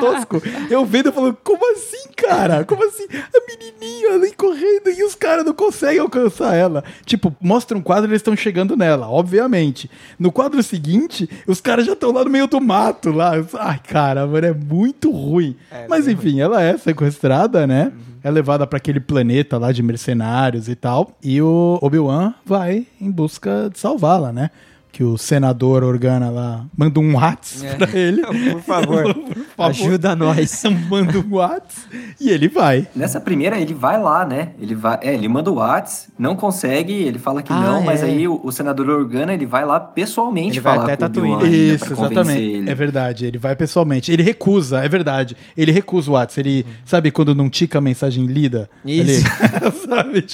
tosco. 0.00 0.42
Eu 0.70 0.84
vendo 0.84 1.10
e 1.10 1.12
falando, 1.12 1.36
como 1.42 1.72
assim, 1.72 2.08
cara? 2.16 2.64
Como 2.64 2.86
assim? 2.86 3.06
A 3.12 3.40
menininha 3.46 4.14
ali 4.14 4.32
correndo 4.32 4.88
e 4.90 5.02
os 5.04 5.14
caras 5.14 5.44
não 5.44 5.52
conseguem 5.54 6.00
alcançar 6.00 6.54
ela. 6.54 6.82
Tipo, 7.04 7.34
mostra 7.40 7.76
um 7.76 7.82
quadro 7.82 8.08
e 8.08 8.12
eles 8.12 8.20
estão 8.20 8.36
chegando 8.36 8.76
nela, 8.76 9.08
obviamente. 9.08 9.90
No 10.18 10.32
quadro 10.32 10.62
seguinte, 10.62 11.09
os 11.46 11.60
caras 11.60 11.86
já 11.86 11.92
estão 11.92 12.12
lá 12.12 12.24
no 12.24 12.30
meio 12.30 12.46
do 12.46 12.60
mato, 12.60 13.10
lá. 13.10 13.32
Ai, 13.58 13.80
cara, 13.86 14.26
mano, 14.26 14.46
é 14.46 14.52
muito 14.52 15.10
ruim. 15.10 15.56
É, 15.70 15.86
Mas 15.88 16.06
enfim, 16.08 16.40
ela 16.40 16.62
é 16.62 16.76
sequestrada, 16.76 17.66
né? 17.66 17.92
É 18.22 18.30
levada 18.30 18.66
pra 18.66 18.76
aquele 18.76 19.00
planeta 19.00 19.56
lá 19.56 19.72
de 19.72 19.82
mercenários 19.82 20.68
e 20.68 20.74
tal. 20.74 21.16
E 21.22 21.40
o 21.40 21.78
Obi-Wan 21.80 22.34
vai 22.44 22.86
em 23.00 23.10
busca 23.10 23.70
de 23.72 23.78
salvá-la, 23.78 24.32
né? 24.32 24.50
Que 24.92 25.04
o 25.04 25.16
senador 25.16 25.82
Organa 25.84 26.30
lá 26.30 26.66
manda 26.76 26.98
um 27.00 27.14
Whats 27.16 27.62
É. 27.62 27.74
pra 27.74 27.96
ele. 27.98 28.22
Por 28.22 28.60
favor, 28.62 29.04
favor. 29.56 29.70
ajuda 29.70 30.16
nós. 30.16 30.62
manda 30.90 31.18
um 31.18 31.36
Whats 31.36 31.86
e 32.20 32.28
ele 32.28 32.48
vai. 32.48 32.86
Nessa 32.94 33.20
primeira, 33.20 33.58
ele 33.58 33.72
vai 33.72 34.00
lá, 34.02 34.26
né? 34.26 34.48
Ele 34.60 34.74
vai, 34.74 34.98
é, 35.02 35.14
ele 35.14 35.28
manda 35.28 35.50
o 35.50 35.54
Whats, 35.54 36.08
não 36.18 36.34
consegue, 36.34 36.92
ele 36.92 37.18
fala 37.18 37.42
que 37.42 37.52
Ah, 37.52 37.60
não, 37.60 37.82
mas 37.82 38.02
é. 38.02 38.06
aí 38.06 38.26
o, 38.26 38.40
o 38.42 38.50
senador 38.50 38.88
Organa, 38.90 39.32
ele 39.32 39.46
vai 39.46 39.64
lá 39.64 39.78
pessoalmente 39.78 40.54
Ele 40.54 40.60
vai 40.60 40.74
falar 40.76 40.92
até 40.92 41.08
com 41.08 41.20
o 41.20 41.46
Isso, 41.46 41.86
pra 41.86 41.96
convencer 41.96 42.12
exatamente. 42.18 42.42
ele. 42.42 42.70
É 42.70 42.74
verdade. 42.74 43.26
Ele 43.26 43.38
vai 43.38 43.54
pessoalmente. 43.56 44.10
Ele 44.12 44.22
recusa, 44.22 44.80
é 44.84 44.88
verdade. 44.88 45.36
Ele 45.56 45.70
recusa 45.72 46.10
o 46.10 46.14
Whats. 46.14 46.36
Ele, 46.36 46.66
sabe 46.84 47.10
quando 47.10 47.34
não 47.34 47.48
tica 47.48 47.78
a 47.78 47.80
mensagem 47.80 48.26
lida? 48.26 48.68
Isso. 48.84 49.10
Ele, 49.10 49.20
sabe? 49.86 50.26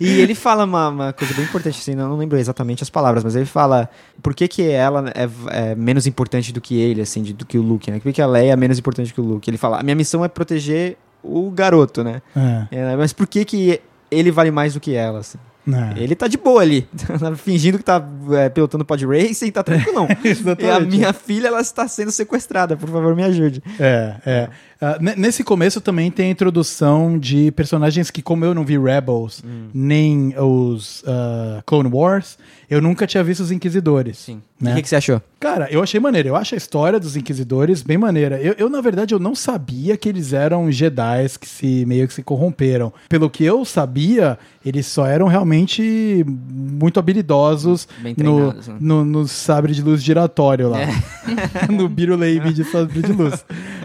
E 0.00 0.08
ele 0.20 0.34
fala 0.34 0.64
uma, 0.64 0.88
uma 0.88 1.12
coisa 1.12 1.32
bem 1.34 1.44
importante, 1.44 1.78
assim, 1.78 1.92
eu 1.92 1.96
não 2.08 2.16
lembro 2.16 2.38
exatamente 2.38 2.82
as 2.82 2.90
palavras, 2.90 3.11
mas 3.22 3.34
ele 3.36 3.44
fala 3.46 3.88
por 4.22 4.34
que, 4.34 4.46
que 4.48 4.62
ela 4.62 5.10
é, 5.14 5.28
é 5.70 5.74
menos 5.74 6.06
importante 6.06 6.52
do 6.52 6.60
que 6.60 6.78
ele, 6.80 7.00
assim, 7.00 7.22
de- 7.22 7.32
do 7.32 7.44
que 7.44 7.58
o 7.58 7.62
Luke, 7.62 7.90
né? 7.90 7.98
Por 7.98 8.04
que, 8.04 8.12
que 8.14 8.22
a 8.22 8.26
Leia 8.26 8.52
é 8.52 8.56
menos 8.56 8.78
importante 8.78 9.12
que 9.12 9.20
o 9.20 9.24
Luke? 9.24 9.48
Ele 9.50 9.58
fala, 9.58 9.80
a 9.80 9.82
minha 9.82 9.96
missão 9.96 10.24
é 10.24 10.28
proteger 10.28 10.96
o 11.22 11.50
garoto, 11.50 12.02
né? 12.02 12.22
É, 12.36 12.66
É, 12.92 12.96
mas 12.96 13.12
por 13.12 13.26
que 13.26 13.44
que 13.44 13.80
ele 14.10 14.30
vale 14.30 14.50
mais 14.50 14.74
do 14.74 14.80
que 14.80 14.94
ela, 14.94 15.18
assim? 15.20 15.38
é. 15.64 16.02
Ele 16.02 16.16
tá 16.16 16.26
de 16.26 16.36
boa 16.36 16.60
ali, 16.60 16.88
fingindo 17.38 17.78
que 17.78 17.84
tá 17.84 18.04
é, 18.32 18.48
pilotando 18.48 18.84
pod 18.84 19.06
racing, 19.06 19.50
tá 19.52 19.62
tranquilão. 19.62 20.08
e 20.58 20.68
a 20.68 20.80
minha 20.80 21.12
filha, 21.12 21.46
ela 21.46 21.60
está 21.60 21.86
sendo 21.86 22.10
sequestrada, 22.10 22.76
por 22.76 22.88
favor, 22.88 23.14
me 23.14 23.22
ajude. 23.22 23.62
É, 23.78 24.16
é. 24.26 24.48
Ne- 25.00 25.14
nesse 25.14 25.44
começo 25.44 25.80
também 25.80 26.10
tem 26.10 26.26
a 26.26 26.30
introdução 26.30 27.16
de 27.16 27.52
personagens 27.52 28.10
que, 28.10 28.20
como 28.20 28.44
eu 28.44 28.52
não 28.52 28.64
vi 28.64 28.76
Rebels, 28.76 29.40
Hum. 29.46 29.68
nem 29.72 30.34
os 30.36 31.04
ah, 31.06 31.62
Clone 31.64 31.88
Wars, 31.92 32.36
eu 32.72 32.80
nunca 32.80 33.06
tinha 33.06 33.22
visto 33.22 33.40
os 33.40 33.52
Inquisidores. 33.52 34.16
Sim. 34.16 34.40
Né? 34.58 34.72
O 34.72 34.76
que, 34.76 34.82
que 34.82 34.88
você 34.88 34.96
achou? 34.96 35.20
Cara, 35.38 35.68
eu 35.70 35.82
achei 35.82 36.00
maneiro. 36.00 36.30
Eu 36.30 36.36
acho 36.36 36.54
a 36.54 36.56
história 36.56 36.98
dos 36.98 37.16
Inquisidores 37.16 37.82
bem 37.82 37.98
maneira. 37.98 38.40
Eu, 38.40 38.54
eu, 38.56 38.70
na 38.70 38.80
verdade, 38.80 39.12
eu 39.12 39.18
não 39.18 39.34
sabia 39.34 39.94
que 39.94 40.08
eles 40.08 40.32
eram 40.32 40.72
Jedi 40.72 41.28
que 41.38 41.46
se 41.46 41.84
meio 41.84 42.08
que 42.08 42.14
se 42.14 42.22
corromperam. 42.22 42.90
Pelo 43.10 43.28
que 43.28 43.44
eu 43.44 43.62
sabia, 43.66 44.38
eles 44.64 44.86
só 44.86 45.04
eram 45.04 45.26
realmente 45.26 46.24
muito 46.26 46.98
habilidosos 46.98 47.86
no, 48.16 48.54
né? 48.54 48.60
no, 48.80 49.04
no 49.04 49.28
sabre 49.28 49.74
de 49.74 49.82
luz 49.82 50.02
giratório 50.02 50.70
lá. 50.70 50.78
no 51.68 51.90
Biruleibe 51.90 52.54
de 52.54 52.64
sabre 52.64 53.02
de 53.02 53.12
luz. 53.12 53.44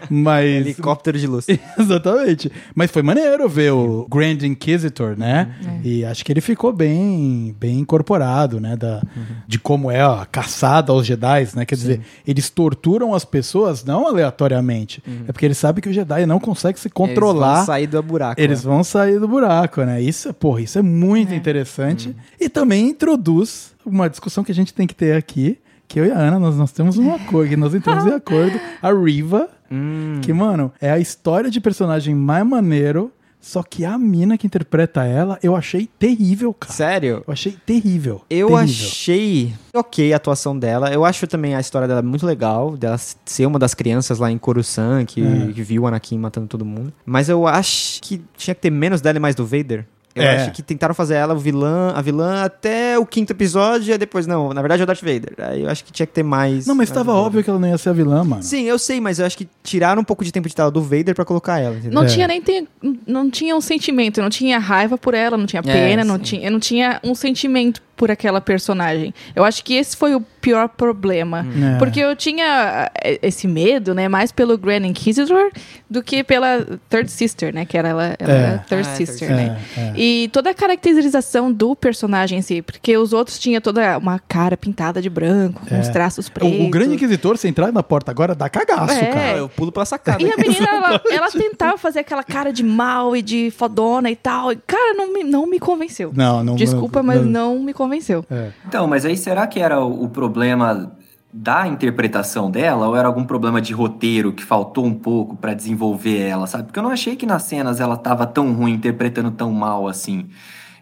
Mas. 0.09 0.67
Helicóptero 0.67 1.19
de 1.19 1.27
luz. 1.27 1.45
Exatamente. 1.77 2.49
Mas 2.73 2.89
foi 2.89 3.01
maneiro 3.01 3.49
ver 3.49 3.73
o 3.73 4.07
Grand 4.09 4.37
Inquisitor, 4.43 5.17
né? 5.17 5.53
Uhum. 5.61 5.81
E 5.83 6.05
acho 6.05 6.23
que 6.23 6.31
ele 6.31 6.39
ficou 6.39 6.71
bem, 6.71 7.53
bem 7.59 7.79
incorporado, 7.79 8.61
né? 8.61 8.76
Da, 8.77 9.01
De 9.47 9.57
como 9.59 9.89
é 9.91 10.01
a 10.01 10.25
caçada 10.31 10.91
aos 10.91 11.05
Jedi, 11.05 11.47
né? 11.55 11.65
Quer 11.65 11.75
dizer, 11.75 12.01
eles 12.25 12.49
torturam 12.49 13.13
as 13.13 13.25
pessoas 13.25 13.83
não 13.83 14.07
aleatoriamente. 14.07 15.03
É 15.27 15.31
porque 15.31 15.45
eles 15.45 15.57
sabem 15.57 15.81
que 15.81 15.89
o 15.89 15.93
Jedi 15.93 16.25
não 16.25 16.39
consegue 16.39 16.79
se 16.79 16.87
Uhum. 16.87 17.05
Eles 17.05 17.15
vão 17.15 17.27
controlar. 17.29 17.65
sair 17.65 17.87
do 17.87 18.01
buraco. 18.03 18.39
Eles 18.41 18.63
né? 18.63 18.71
vão 18.71 18.83
sair 18.83 19.19
do 19.19 19.27
buraco, 19.27 19.81
né? 19.83 20.01
Isso, 20.01 20.29
é- 20.29 20.33
porra, 20.33 20.61
isso 20.61 20.77
é 20.77 20.81
muito 20.81 21.33
interessante. 21.33 22.15
E 22.39 22.47
também 22.49 22.89
introduz 22.89 23.73
uma 23.85 24.09
discussão 24.09 24.43
que 24.43 24.51
a 24.51 24.55
gente 24.55 24.73
tem 24.73 24.85
que 24.87 24.95
ter 24.95 25.15
aqui, 25.15 25.57
que 25.87 25.99
eu 25.99 26.05
e 26.05 26.11
a 26.11 26.17
Ana, 26.17 26.37
nós, 26.39 26.55
nós 26.57 26.71
temos 26.71 26.97
um 26.97 27.13
acordo, 27.13 27.55
nós 27.57 27.73
entramos 27.73 28.05
em 28.05 28.11
acordo. 28.15 28.59
A 28.81 28.91
Riva, 28.93 29.49
Hum. 29.71 30.19
que, 30.21 30.31
mano, 30.31 30.71
é 30.79 30.89
a 30.89 30.97
história 30.99 31.49
de 31.49 31.59
personagem 31.59 32.15
mais 32.15 32.45
maneiro, 32.47 33.11
só 33.47 33.63
que 33.63 33.85
a 33.85 33.97
mina 33.97 34.37
que 34.37 34.45
interpreta 34.45 35.05
ela, 35.05 35.39
eu 35.41 35.55
achei 35.55 35.87
terrível, 35.97 36.53
cara. 36.53 36.73
Sério? 36.73 37.23
Eu 37.25 37.31
achei 37.31 37.55
terrível. 37.65 38.21
Eu 38.29 38.47
terrível. 38.49 38.57
achei 38.57 39.53
ok 39.73 40.11
a 40.11 40.17
atuação 40.17 40.57
dela. 40.57 40.91
Eu 40.91 41.05
acho 41.05 41.25
também 41.27 41.55
a 41.55 41.59
história 41.61 41.87
dela 41.87 42.01
muito 42.01 42.25
legal, 42.25 42.75
dela 42.75 42.97
ser 43.25 43.45
uma 43.45 43.57
das 43.57 43.73
crianças 43.73 44.19
lá 44.19 44.29
em 44.29 44.37
Coruscant 44.37 45.05
que, 45.07 45.21
É. 45.21 45.53
que 45.53 45.61
viu 45.61 45.83
o 45.83 45.87
Anakin 45.87 46.17
matando 46.19 46.47
todo 46.47 46.65
mundo. 46.65 46.91
Mas 47.05 47.29
eu 47.29 47.47
acho 47.47 48.01
que 48.01 48.21
tinha 48.35 48.53
que 48.53 48.61
ter 48.61 48.69
menos 48.69 48.99
dela 48.99 49.17
e 49.17 49.21
mais 49.21 49.33
do 49.33 49.45
Vader. 49.45 49.85
Eu 50.17 50.23
É. 50.23 50.35
acho 50.37 50.51
que 50.51 50.61
tentaram 50.61 50.93
fazer 50.95 51.15
ela 51.15 51.33
o 51.33 51.37
vilã, 51.39 51.91
a 51.95 52.01
vilã 52.01 52.43
até 52.43 52.97
o 52.97 53.05
quinto 53.05 53.31
episódio 53.33 53.93
e 53.93 53.97
depois 53.97 54.25
não, 54.27 54.53
na 54.53 54.61
verdade 54.61 54.81
é 54.81 54.83
o 54.83 54.87
Darth 54.87 55.01
Vader. 55.01 55.33
Aí 55.37 55.63
eu 55.63 55.69
acho 55.69 55.83
que 55.85 55.91
tinha 55.91 56.05
que 56.07 56.13
ter 56.13 56.23
mais. 56.23 56.65
Não, 56.67 56.73
mas 56.75 56.89
mais 56.89 56.91
tava 56.91 57.05
do 57.11 57.13
Vader. 57.13 57.25
óbvio 57.25 57.43
que 57.43 57.49
ela 57.49 57.59
não 57.59 57.67
ia 57.67 57.77
ser 57.77 57.89
a 57.89 57.93
vilã, 57.93 58.23
mano. 58.23 58.43
Sim, 58.43 58.63
eu 58.63 58.77
sei, 58.79 58.99
mas 58.99 59.19
eu 59.19 59.25
acho 59.25 59.37
que 59.37 59.47
tiraram 59.63 60.01
um 60.01 60.05
pouco 60.05 60.23
de 60.25 60.31
tempo 60.31 60.47
de 60.49 60.55
tela 60.55 60.71
do 60.71 60.81
Vader 60.81 61.13
pra 61.15 61.23
colocar 61.25 61.59
ela. 61.59 61.75
entendeu? 61.75 61.93
Não 61.93 62.03
É. 62.03 62.07
tinha 62.07 62.27
nem 62.27 62.41
tem, 62.41 62.67
não 63.05 63.29
tinha 63.29 63.55
um 63.55 63.61
sentimento, 63.61 64.21
não 64.21 64.29
tinha 64.29 64.57
raiva 64.59 64.97
por 64.97 65.13
ela, 65.13 65.37
não 65.37 65.45
tinha 65.45 65.61
pena, 65.63 66.03
não 66.03 66.15
sim. 66.17 66.21
tinha, 66.21 66.49
não 66.49 66.59
tinha 66.59 66.99
um 67.03 67.13
sentimento 67.15 67.81
por 67.97 68.09
aquela 68.11 68.39
personagem. 68.39 69.13
Eu 69.35 69.43
acho 69.43 69.63
que 69.63 69.73
esse 69.73 69.97
foi 69.97 70.15
o 70.15 70.21
pior 70.39 70.69
problema. 70.69 71.45
É. 71.75 71.77
Porque 71.77 71.99
eu 71.99 72.15
tinha 72.15 72.89
eh, 73.03 73.19
esse 73.23 73.47
medo, 73.47 73.93
né, 73.93 74.07
mais 74.07 74.31
pelo 74.31 74.57
Grand 74.57 74.85
Inquisitor 74.85 75.51
do 75.89 76.01
que 76.03 76.23
pela 76.23 76.65
Third 76.89 77.09
Sister, 77.11 77.53
né, 77.53 77.65
que 77.65 77.77
era 77.77 77.89
ela, 77.89 78.15
ela 78.19 78.31
É. 78.33 78.37
era 78.37 78.57
Third 78.59 78.87
Ah, 78.87 78.95
Sister, 78.95 79.29
né? 79.35 79.59
É, 79.75 79.81
é. 79.81 79.93
E 79.97 80.29
toda 80.31 80.51
a 80.51 80.53
caracterização 80.53 81.51
do 81.51 81.75
personagem 81.75 82.39
em 82.39 82.41
si, 82.41 82.61
porque 82.61 82.95
os 82.97 83.11
outros 83.13 83.39
tinham 83.39 83.59
toda 83.59 83.97
uma 83.97 84.19
cara 84.19 84.55
pintada 84.55 85.01
de 85.01 85.09
branco, 85.09 85.65
com 85.67 85.75
É. 85.75 85.79
os 85.79 85.89
traços 85.89 86.29
pretos. 86.29 86.59
O, 86.59 86.63
o 86.65 86.69
grande 86.69 86.93
inquisitor, 86.95 87.35
você 87.37 87.47
entrar 87.47 87.71
na 87.73 87.81
porta 87.83 88.11
agora, 88.11 88.35
dá 88.35 88.47
cagaço, 88.47 88.93
É. 88.93 89.05
cara. 89.07 89.37
Eu 89.39 89.49
pulo 89.49 89.71
pela 89.71 89.85
sacada. 89.85 90.21
E 90.23 90.31
a 90.31 90.37
menina, 90.37 90.67
ela, 90.69 91.01
ela 91.11 91.31
tentava 91.31 91.77
fazer 91.77 91.99
aquela 91.99 92.23
cara 92.23 92.53
de 92.53 92.63
mal 92.63 93.15
e 93.15 93.21
de 93.21 93.51
fodona 93.51 94.09
e 94.11 94.15
tal. 94.15 94.51
E, 94.51 94.57
Cara, 94.67 94.93
não 94.93 95.11
me, 95.11 95.23
não 95.23 95.47
me 95.47 95.59
convenceu. 95.59 96.11
Não, 96.15 96.43
não. 96.43 96.55
Desculpa, 96.55 97.01
mas 97.01 97.25
não 97.25 97.59
me 97.59 97.73
convenceu. 97.73 97.86
É. 98.29 98.51
Então, 98.67 98.87
mas 98.87 99.05
aí 99.05 99.15
será 99.17 99.47
que 99.47 99.59
era 99.59 99.79
o, 99.83 100.03
o 100.05 100.09
problema 100.09 100.91
da 101.33 101.67
interpretação 101.67 102.49
dela 102.49 102.87
ou 102.87 102.95
era 102.95 103.07
algum 103.07 103.23
problema 103.23 103.61
de 103.61 103.73
roteiro 103.73 104.31
que 104.33 104.43
faltou 104.43 104.85
um 104.85 104.93
pouco 104.93 105.35
pra 105.35 105.53
desenvolver 105.53 106.19
ela, 106.19 106.47
sabe? 106.47 106.65
Porque 106.65 106.79
eu 106.79 106.83
não 106.83 106.89
achei 106.91 107.15
que 107.15 107.25
nas 107.25 107.43
cenas 107.43 107.79
ela 107.79 107.97
tava 107.97 108.25
tão 108.25 108.53
ruim, 108.53 108.73
interpretando 108.73 109.29
tão 109.31 109.51
mal 109.51 109.87
assim. 109.87 110.27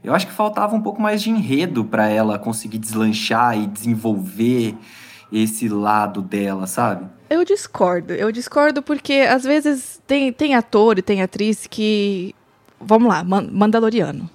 Eu 0.04 0.14
acho 0.14 0.28
que 0.28 0.34
faltava 0.34 0.76
um 0.76 0.82
pouco 0.82 1.02
mais 1.02 1.22
de 1.22 1.30
enredo 1.32 1.84
pra 1.84 2.08
ela 2.08 2.38
conseguir 2.38 2.78
deslanchar 2.78 3.58
e 3.58 3.66
desenvolver 3.66 4.76
esse 5.34 5.68
lado 5.68 6.22
dela, 6.22 6.68
sabe? 6.68 7.06
Eu 7.28 7.44
discordo. 7.44 8.14
Eu 8.14 8.32
discordo 8.32 8.84
porque 8.84 9.14
às 9.28 9.44
vezes 9.44 10.00
tem, 10.06 10.32
tem 10.32 10.54
ator 10.54 11.00
e 11.00 11.02
tem 11.02 11.24
atriz 11.24 11.66
que. 11.68 12.36
Vamos 12.80 13.10
lá, 13.10 13.24
Man- 13.24 13.50
Mandaloriano. 13.52 14.30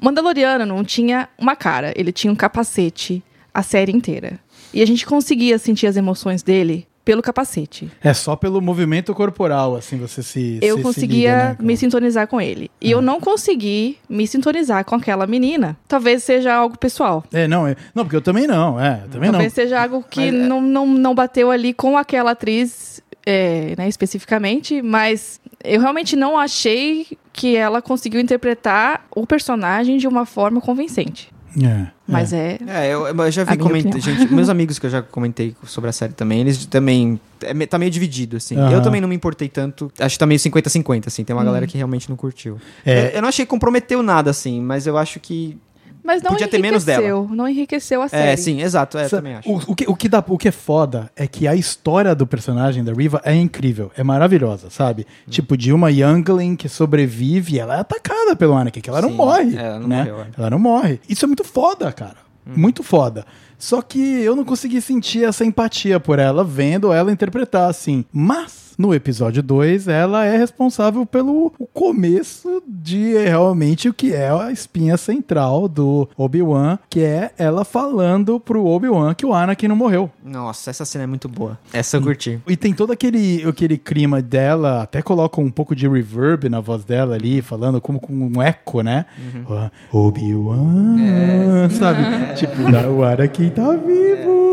Mandaloriano 0.00 0.66
não 0.66 0.84
tinha 0.84 1.28
uma 1.38 1.56
cara, 1.56 1.92
ele 1.96 2.12
tinha 2.12 2.32
um 2.32 2.36
capacete 2.36 3.22
a 3.52 3.62
série 3.62 3.92
inteira. 3.92 4.38
E 4.72 4.82
a 4.82 4.86
gente 4.86 5.06
conseguia 5.06 5.58
sentir 5.58 5.86
as 5.86 5.96
emoções 5.96 6.42
dele 6.42 6.86
pelo 7.04 7.20
capacete. 7.20 7.90
É 8.02 8.14
só 8.14 8.34
pelo 8.34 8.60
movimento 8.62 9.14
corporal, 9.14 9.76
assim, 9.76 9.98
você 9.98 10.22
se. 10.22 10.58
eu 10.62 10.76
se- 10.76 10.82
se 10.82 10.82
conseguia 10.82 11.32
liga, 11.32 11.48
né, 11.50 11.56
me 11.60 11.76
sintonizar 11.76 12.26
com 12.26 12.40
ele. 12.40 12.70
E 12.80 12.90
eu 12.90 13.02
não 13.02 13.20
consegui 13.20 13.98
me 14.08 14.26
sintonizar 14.26 14.84
com 14.86 14.94
aquela 14.94 15.26
menina. 15.26 15.76
Talvez 15.86 16.24
seja 16.24 16.54
algo 16.54 16.78
pessoal. 16.78 17.22
É, 17.32 17.46
não, 17.46 17.68
é- 17.68 17.76
não, 17.94 18.04
porque 18.04 18.16
eu 18.16 18.22
também 18.22 18.46
não, 18.46 18.80
é, 18.80 19.02
eu 19.04 19.10
também 19.10 19.28
não. 19.28 19.34
Talvez 19.34 19.52
seja 19.52 19.82
algo 19.82 20.02
que 20.08 20.18
Mas, 20.20 20.28
é- 20.34 20.46
não, 20.48 20.62
não, 20.62 20.86
não 20.86 21.14
bateu 21.14 21.50
ali 21.50 21.74
com 21.74 21.98
aquela 21.98 22.30
atriz, 22.30 23.02
é, 23.26 23.74
né, 23.76 23.86
especificamente, 23.86 24.80
mas 24.80 25.38
eu 25.64 25.80
realmente 25.80 26.14
não 26.14 26.38
achei 26.38 27.06
que 27.32 27.56
ela 27.56 27.82
conseguiu 27.82 28.20
interpretar 28.20 29.06
o 29.14 29.26
personagem 29.26 29.96
de 29.96 30.06
uma 30.06 30.24
forma 30.26 30.60
convincente. 30.60 31.32
É, 31.62 31.86
Mas 32.06 32.32
é. 32.32 32.58
É, 32.66 32.88
eu, 32.88 33.06
eu 33.06 33.30
já 33.30 33.44
vi 33.44 33.56
comentar, 33.56 34.00
gente, 34.00 34.32
meus 34.32 34.48
amigos 34.48 34.78
que 34.78 34.86
eu 34.86 34.90
já 34.90 35.00
comentei 35.00 35.54
sobre 35.64 35.88
a 35.88 35.92
série 35.92 36.12
também, 36.12 36.40
eles 36.40 36.66
também, 36.66 37.20
é, 37.40 37.66
tá 37.66 37.78
meio 37.78 37.90
dividido, 37.90 38.36
assim. 38.36 38.56
Aham. 38.56 38.72
Eu 38.72 38.82
também 38.82 39.00
não 39.00 39.08
me 39.08 39.14
importei 39.14 39.48
tanto, 39.48 39.90
acho 39.98 40.16
que 40.16 40.18
tá 40.18 40.26
meio 40.26 40.40
50-50, 40.40 41.06
assim, 41.06 41.22
tem 41.22 41.34
uma 41.34 41.44
galera 41.44 41.66
que 41.66 41.76
realmente 41.76 42.08
não 42.08 42.16
curtiu. 42.16 42.58
É. 42.84 43.06
Eu, 43.06 43.10
eu 43.10 43.22
não 43.22 43.28
achei 43.28 43.44
que 43.44 43.50
comprometeu 43.50 44.02
nada, 44.02 44.30
assim, 44.30 44.60
mas 44.60 44.86
eu 44.86 44.98
acho 44.98 45.20
que, 45.20 45.56
Mas 46.04 46.22
não 46.22 46.32
Podia 46.32 46.46
ter 46.46 46.58
menos 46.60 46.86
enriqueceu. 46.86 47.28
Não 47.32 47.48
enriqueceu 47.48 48.02
a 48.02 48.08
série. 48.08 48.32
é, 48.32 48.36
sim, 48.36 48.60
exato, 48.60 48.98
é, 48.98 49.08
Sa- 49.08 49.16
também 49.16 49.36
acho. 49.36 49.50
O, 49.50 49.56
o 49.68 49.74
que, 49.74 49.84
o, 49.90 49.96
que 49.96 50.08
dá, 50.08 50.22
o 50.28 50.36
que 50.36 50.48
é 50.48 50.52
foda 50.52 51.10
é 51.16 51.26
que 51.26 51.48
a 51.48 51.56
história 51.56 52.14
do 52.14 52.26
personagem 52.26 52.84
da 52.84 52.92
Riva 52.92 53.22
é 53.24 53.34
incrível, 53.34 53.90
é 53.96 54.04
maravilhosa, 54.04 54.68
sabe? 54.68 55.06
Hum. 55.26 55.30
Tipo, 55.30 55.56
de 55.56 55.72
uma 55.72 55.90
Youngling 55.90 56.56
que 56.56 56.68
sobrevive, 56.68 57.58
ela 57.58 57.76
é 57.76 57.80
atacada 57.80 58.36
pelo 58.36 58.52
Anakin, 58.54 58.80
que 58.82 58.90
ela 58.90 59.00
não 59.00 59.08
Sim, 59.10 59.16
morre, 59.16 59.56
é, 59.56 59.62
ela 59.62 59.80
não 59.80 59.88
né? 59.88 59.96
morreu, 60.04 60.20
é. 60.20 60.26
Ela 60.36 60.50
não 60.50 60.58
morre. 60.58 61.00
Isso 61.08 61.24
é 61.24 61.26
muito 61.26 61.42
foda, 61.42 61.90
cara. 61.90 62.16
Muito 62.46 62.82
foda. 62.82 63.24
Só 63.58 63.80
que 63.80 63.98
eu 63.98 64.36
não 64.36 64.44
consegui 64.44 64.82
sentir 64.82 65.24
essa 65.24 65.42
empatia 65.46 65.98
por 65.98 66.18
ela, 66.18 66.44
vendo 66.44 66.92
ela 66.92 67.10
interpretar 67.10 67.70
assim. 67.70 68.04
Mas, 68.12 68.63
no 68.76 68.94
episódio 68.94 69.42
2, 69.42 69.88
ela 69.88 70.24
é 70.24 70.36
responsável 70.36 71.04
pelo 71.06 71.52
começo 71.72 72.62
de 72.66 73.12
realmente 73.14 73.88
o 73.88 73.94
que 73.94 74.12
é 74.12 74.30
a 74.30 74.50
espinha 74.50 74.96
central 74.96 75.68
do 75.68 76.08
Obi-Wan, 76.16 76.78
que 76.88 77.00
é 77.00 77.30
ela 77.38 77.64
falando 77.64 78.38
pro 78.40 78.64
Obi-Wan 78.66 79.14
que 79.14 79.24
o 79.26 79.32
Anakin 79.34 79.68
não 79.68 79.76
morreu. 79.76 80.10
Nossa, 80.24 80.70
essa 80.70 80.84
cena 80.84 81.04
é 81.04 81.06
muito 81.06 81.28
boa. 81.28 81.58
Essa 81.72 81.96
eu 81.96 82.02
curti. 82.02 82.40
E 82.46 82.56
tem 82.56 82.72
todo 82.72 82.92
aquele, 82.92 83.44
aquele 83.46 83.78
clima 83.78 84.20
dela, 84.20 84.82
até 84.82 85.02
coloca 85.02 85.40
um 85.40 85.50
pouco 85.50 85.74
de 85.74 85.88
reverb 85.88 86.48
na 86.48 86.60
voz 86.60 86.84
dela 86.84 87.14
ali, 87.14 87.42
falando 87.42 87.80
como 87.80 88.00
com 88.00 88.12
um 88.12 88.42
eco, 88.42 88.82
né? 88.82 89.06
Ah, 89.48 89.70
Obi-Wan, 89.92 91.68
sabe? 91.70 92.34
Tipo, 92.36 92.62
"Não, 92.70 92.98
o 92.98 93.04
Anakin 93.04 93.50
tá 93.50 93.70
vivo. 93.76 94.44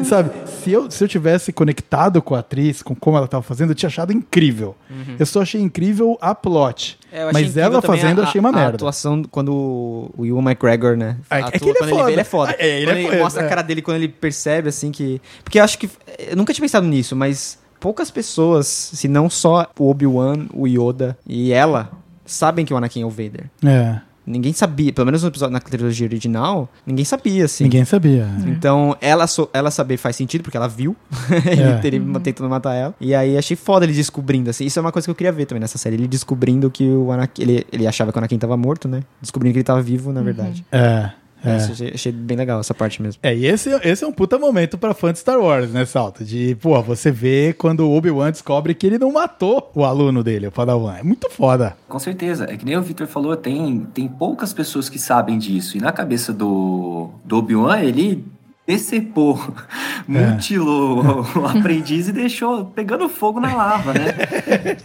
E, 0.00 0.04
sabe, 0.04 0.30
se 0.46 0.72
eu, 0.72 0.90
se 0.90 1.02
eu 1.04 1.08
tivesse 1.08 1.52
conectado 1.52 2.20
com 2.22 2.34
a 2.34 2.38
atriz, 2.40 2.82
com 2.82 2.94
como 2.94 3.16
ela 3.16 3.26
tava 3.30 3.42
fazendo, 3.42 3.70
eu 3.70 3.74
tinha 3.74 3.88
achado 3.88 4.12
incrível. 4.12 4.76
Eu 5.18 5.24
só 5.26 5.42
achei 5.42 5.60
incrível 5.60 6.18
a 6.20 6.34
plot. 6.34 6.98
É, 7.10 7.22
eu 7.22 7.30
Mas 7.32 7.56
ela 7.56 7.80
fazendo, 7.80 8.18
eu 8.18 8.24
a- 8.24 8.28
achei 8.28 8.38
uma 8.38 8.50
a 8.50 8.52
merda. 8.52 8.74
atuação 8.76 9.22
quando 9.30 10.10
o 10.16 10.26
Ewan 10.26 10.42
McGregor, 10.42 10.96
né? 10.96 11.16
É, 11.30 11.38
é 11.38 11.42
atua, 11.42 11.52
que 11.58 11.64
ele 11.68 11.78
é 11.78 11.88
foda. 11.88 12.04
vê, 12.04 12.12
ele 12.12 12.20
é 12.20 12.24
foda. 12.24 12.56
É, 12.58 12.80
ele 12.80 12.90
é 12.90 13.02
ele 13.04 13.18
mostra 13.22 13.42
é. 13.42 13.46
a 13.46 13.48
cara 13.48 13.62
dele 13.62 13.82
quando 13.82 13.96
ele 13.96 14.08
percebe, 14.08 14.68
assim, 14.68 14.90
que... 14.90 15.20
Porque 15.42 15.58
eu 15.58 15.64
acho 15.64 15.78
que... 15.78 15.88
Eu 16.18 16.36
nunca 16.36 16.52
tinha 16.52 16.62
pensado 16.64 16.86
nisso, 16.86 17.16
mas 17.16 17.58
poucas 17.80 18.10
pessoas, 18.10 18.66
se 18.66 19.08
não 19.08 19.30
só 19.30 19.70
o 19.78 19.90
Obi-Wan, 19.90 20.46
o 20.52 20.66
Yoda 20.66 21.16
e 21.26 21.52
ela, 21.52 21.90
sabem 22.26 22.64
que 22.64 22.72
o 22.74 22.76
Anakin 22.76 23.02
é 23.02 23.06
o 23.06 23.10
Vader. 23.10 23.50
É, 23.64 24.00
Ninguém 24.30 24.52
sabia, 24.52 24.92
pelo 24.92 25.06
menos 25.06 25.22
no 25.22 25.28
episódio, 25.28 25.52
na 25.52 25.60
trilogia 25.60 26.06
original, 26.06 26.68
ninguém 26.86 27.04
sabia, 27.04 27.44
assim. 27.44 27.64
ninguém 27.64 27.84
sabia. 27.84 28.26
Então, 28.46 28.96
ela, 29.00 29.26
so- 29.26 29.48
ela 29.52 29.70
saber 29.70 29.96
faz 29.96 30.16
sentido, 30.16 30.42
porque 30.42 30.56
ela 30.56 30.68
viu 30.68 30.94
É. 31.46 31.86
ele 31.86 32.00
ter- 32.00 32.20
tentando 32.22 32.48
matar 32.48 32.74
ela. 32.74 32.94
E 33.00 33.14
aí 33.14 33.36
achei 33.36 33.56
foda 33.56 33.84
ele 33.84 33.92
descobrindo, 33.92 34.50
assim. 34.50 34.64
Isso 34.64 34.78
é 34.78 34.82
uma 34.82 34.92
coisa 34.92 35.06
que 35.06 35.10
eu 35.10 35.14
queria 35.14 35.32
ver 35.32 35.46
também 35.46 35.60
nessa 35.60 35.78
série. 35.78 35.96
Ele 35.96 36.06
descobrindo 36.08 36.70
que 36.70 36.84
o 36.88 37.10
Anakin. 37.12 37.42
Ele, 37.42 37.66
ele 37.72 37.86
achava 37.86 38.12
que 38.12 38.18
o 38.18 38.20
Anakin 38.20 38.38
tava 38.38 38.56
morto, 38.56 38.86
né? 38.88 39.02
Descobrindo 39.20 39.52
que 39.54 39.58
ele 39.58 39.64
tava 39.64 39.82
vivo, 39.82 40.12
na 40.12 40.22
verdade. 40.22 40.64
É, 40.70 41.10
é. 41.44 41.56
Isso, 41.56 41.72
achei, 41.72 41.90
achei 41.94 42.12
bem 42.12 42.36
legal 42.36 42.60
essa 42.60 42.74
parte 42.74 43.00
mesmo. 43.00 43.20
É, 43.22 43.34
e 43.34 43.46
esse, 43.46 43.70
esse 43.82 44.04
é 44.04 44.06
um 44.06 44.12
puta 44.12 44.38
momento 44.38 44.76
pra 44.76 44.94
fã 44.94 45.12
de 45.12 45.18
Star 45.18 45.38
Wars, 45.38 45.70
né, 45.70 45.84
Salto? 45.84 46.24
De, 46.24 46.56
pô, 46.60 46.80
você 46.82 47.10
vê 47.10 47.54
quando 47.56 47.80
o 47.80 47.96
Obi-Wan 47.96 48.30
descobre 48.30 48.74
que 48.74 48.86
ele 48.86 48.98
não 48.98 49.12
matou 49.12 49.70
o 49.74 49.84
aluno 49.84 50.22
dele, 50.22 50.48
o 50.48 50.52
Padawan. 50.52 50.96
É 50.98 51.02
muito 51.02 51.30
foda. 51.30 51.76
Com 51.88 51.98
certeza. 51.98 52.44
É 52.48 52.56
que 52.56 52.64
nem 52.64 52.76
o 52.76 52.82
Victor 52.82 53.06
falou, 53.06 53.36
tem, 53.36 53.86
tem 53.94 54.06
poucas 54.06 54.52
pessoas 54.52 54.88
que 54.88 54.98
sabem 54.98 55.38
disso. 55.38 55.76
E 55.76 55.80
na 55.80 55.92
cabeça 55.92 56.32
do, 56.32 57.10
do 57.24 57.38
Obi-Wan, 57.38 57.80
ele 57.80 58.24
decepou, 58.66 59.40
mutilou 60.06 61.24
o 61.36 61.46
aprendiz 61.46 62.08
e 62.08 62.12
deixou 62.12 62.66
pegando 62.66 63.08
fogo 63.08 63.40
na 63.40 63.54
lava, 63.54 63.92
né? 63.92 64.14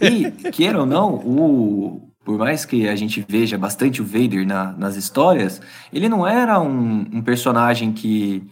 E, 0.00 0.50
queira 0.50 0.80
ou 0.80 0.86
não, 0.86 1.14
o, 1.14 2.05
por 2.26 2.36
mais 2.36 2.64
que 2.64 2.88
a 2.88 2.96
gente 2.96 3.24
veja 3.26 3.56
bastante 3.56 4.02
o 4.02 4.04
Vader 4.04 4.44
na- 4.44 4.72
nas 4.72 4.96
histórias, 4.96 5.62
ele 5.92 6.08
não 6.08 6.26
era 6.26 6.60
um, 6.60 7.06
um 7.12 7.22
personagem 7.22 7.92
que 7.92 8.42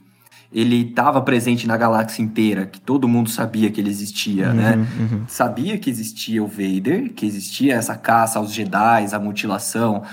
ele 0.53 0.83
estava 0.91 1.21
presente 1.21 1.67
na 1.67 1.77
galáxia 1.77 2.23
inteira, 2.23 2.65
que 2.67 2.81
todo 2.81 3.09
mundo 3.09 3.29
sabia 3.29 3.69
que 3.73 3.81
ele 3.81 3.91
existia, 3.91 4.53
né? 4.53 4.77
Sabia 5.27 5.77
que 5.77 5.91
existia 5.91 6.41
o 6.41 6.47
Vader, 6.47 7.13
que 7.13 7.27
existia 7.27 7.75
essa 7.75 7.97
caça 7.97 8.39
aos 8.39 8.53
Jedi, 8.53 9.13
a 9.13 9.19
mutilação 9.19 10.05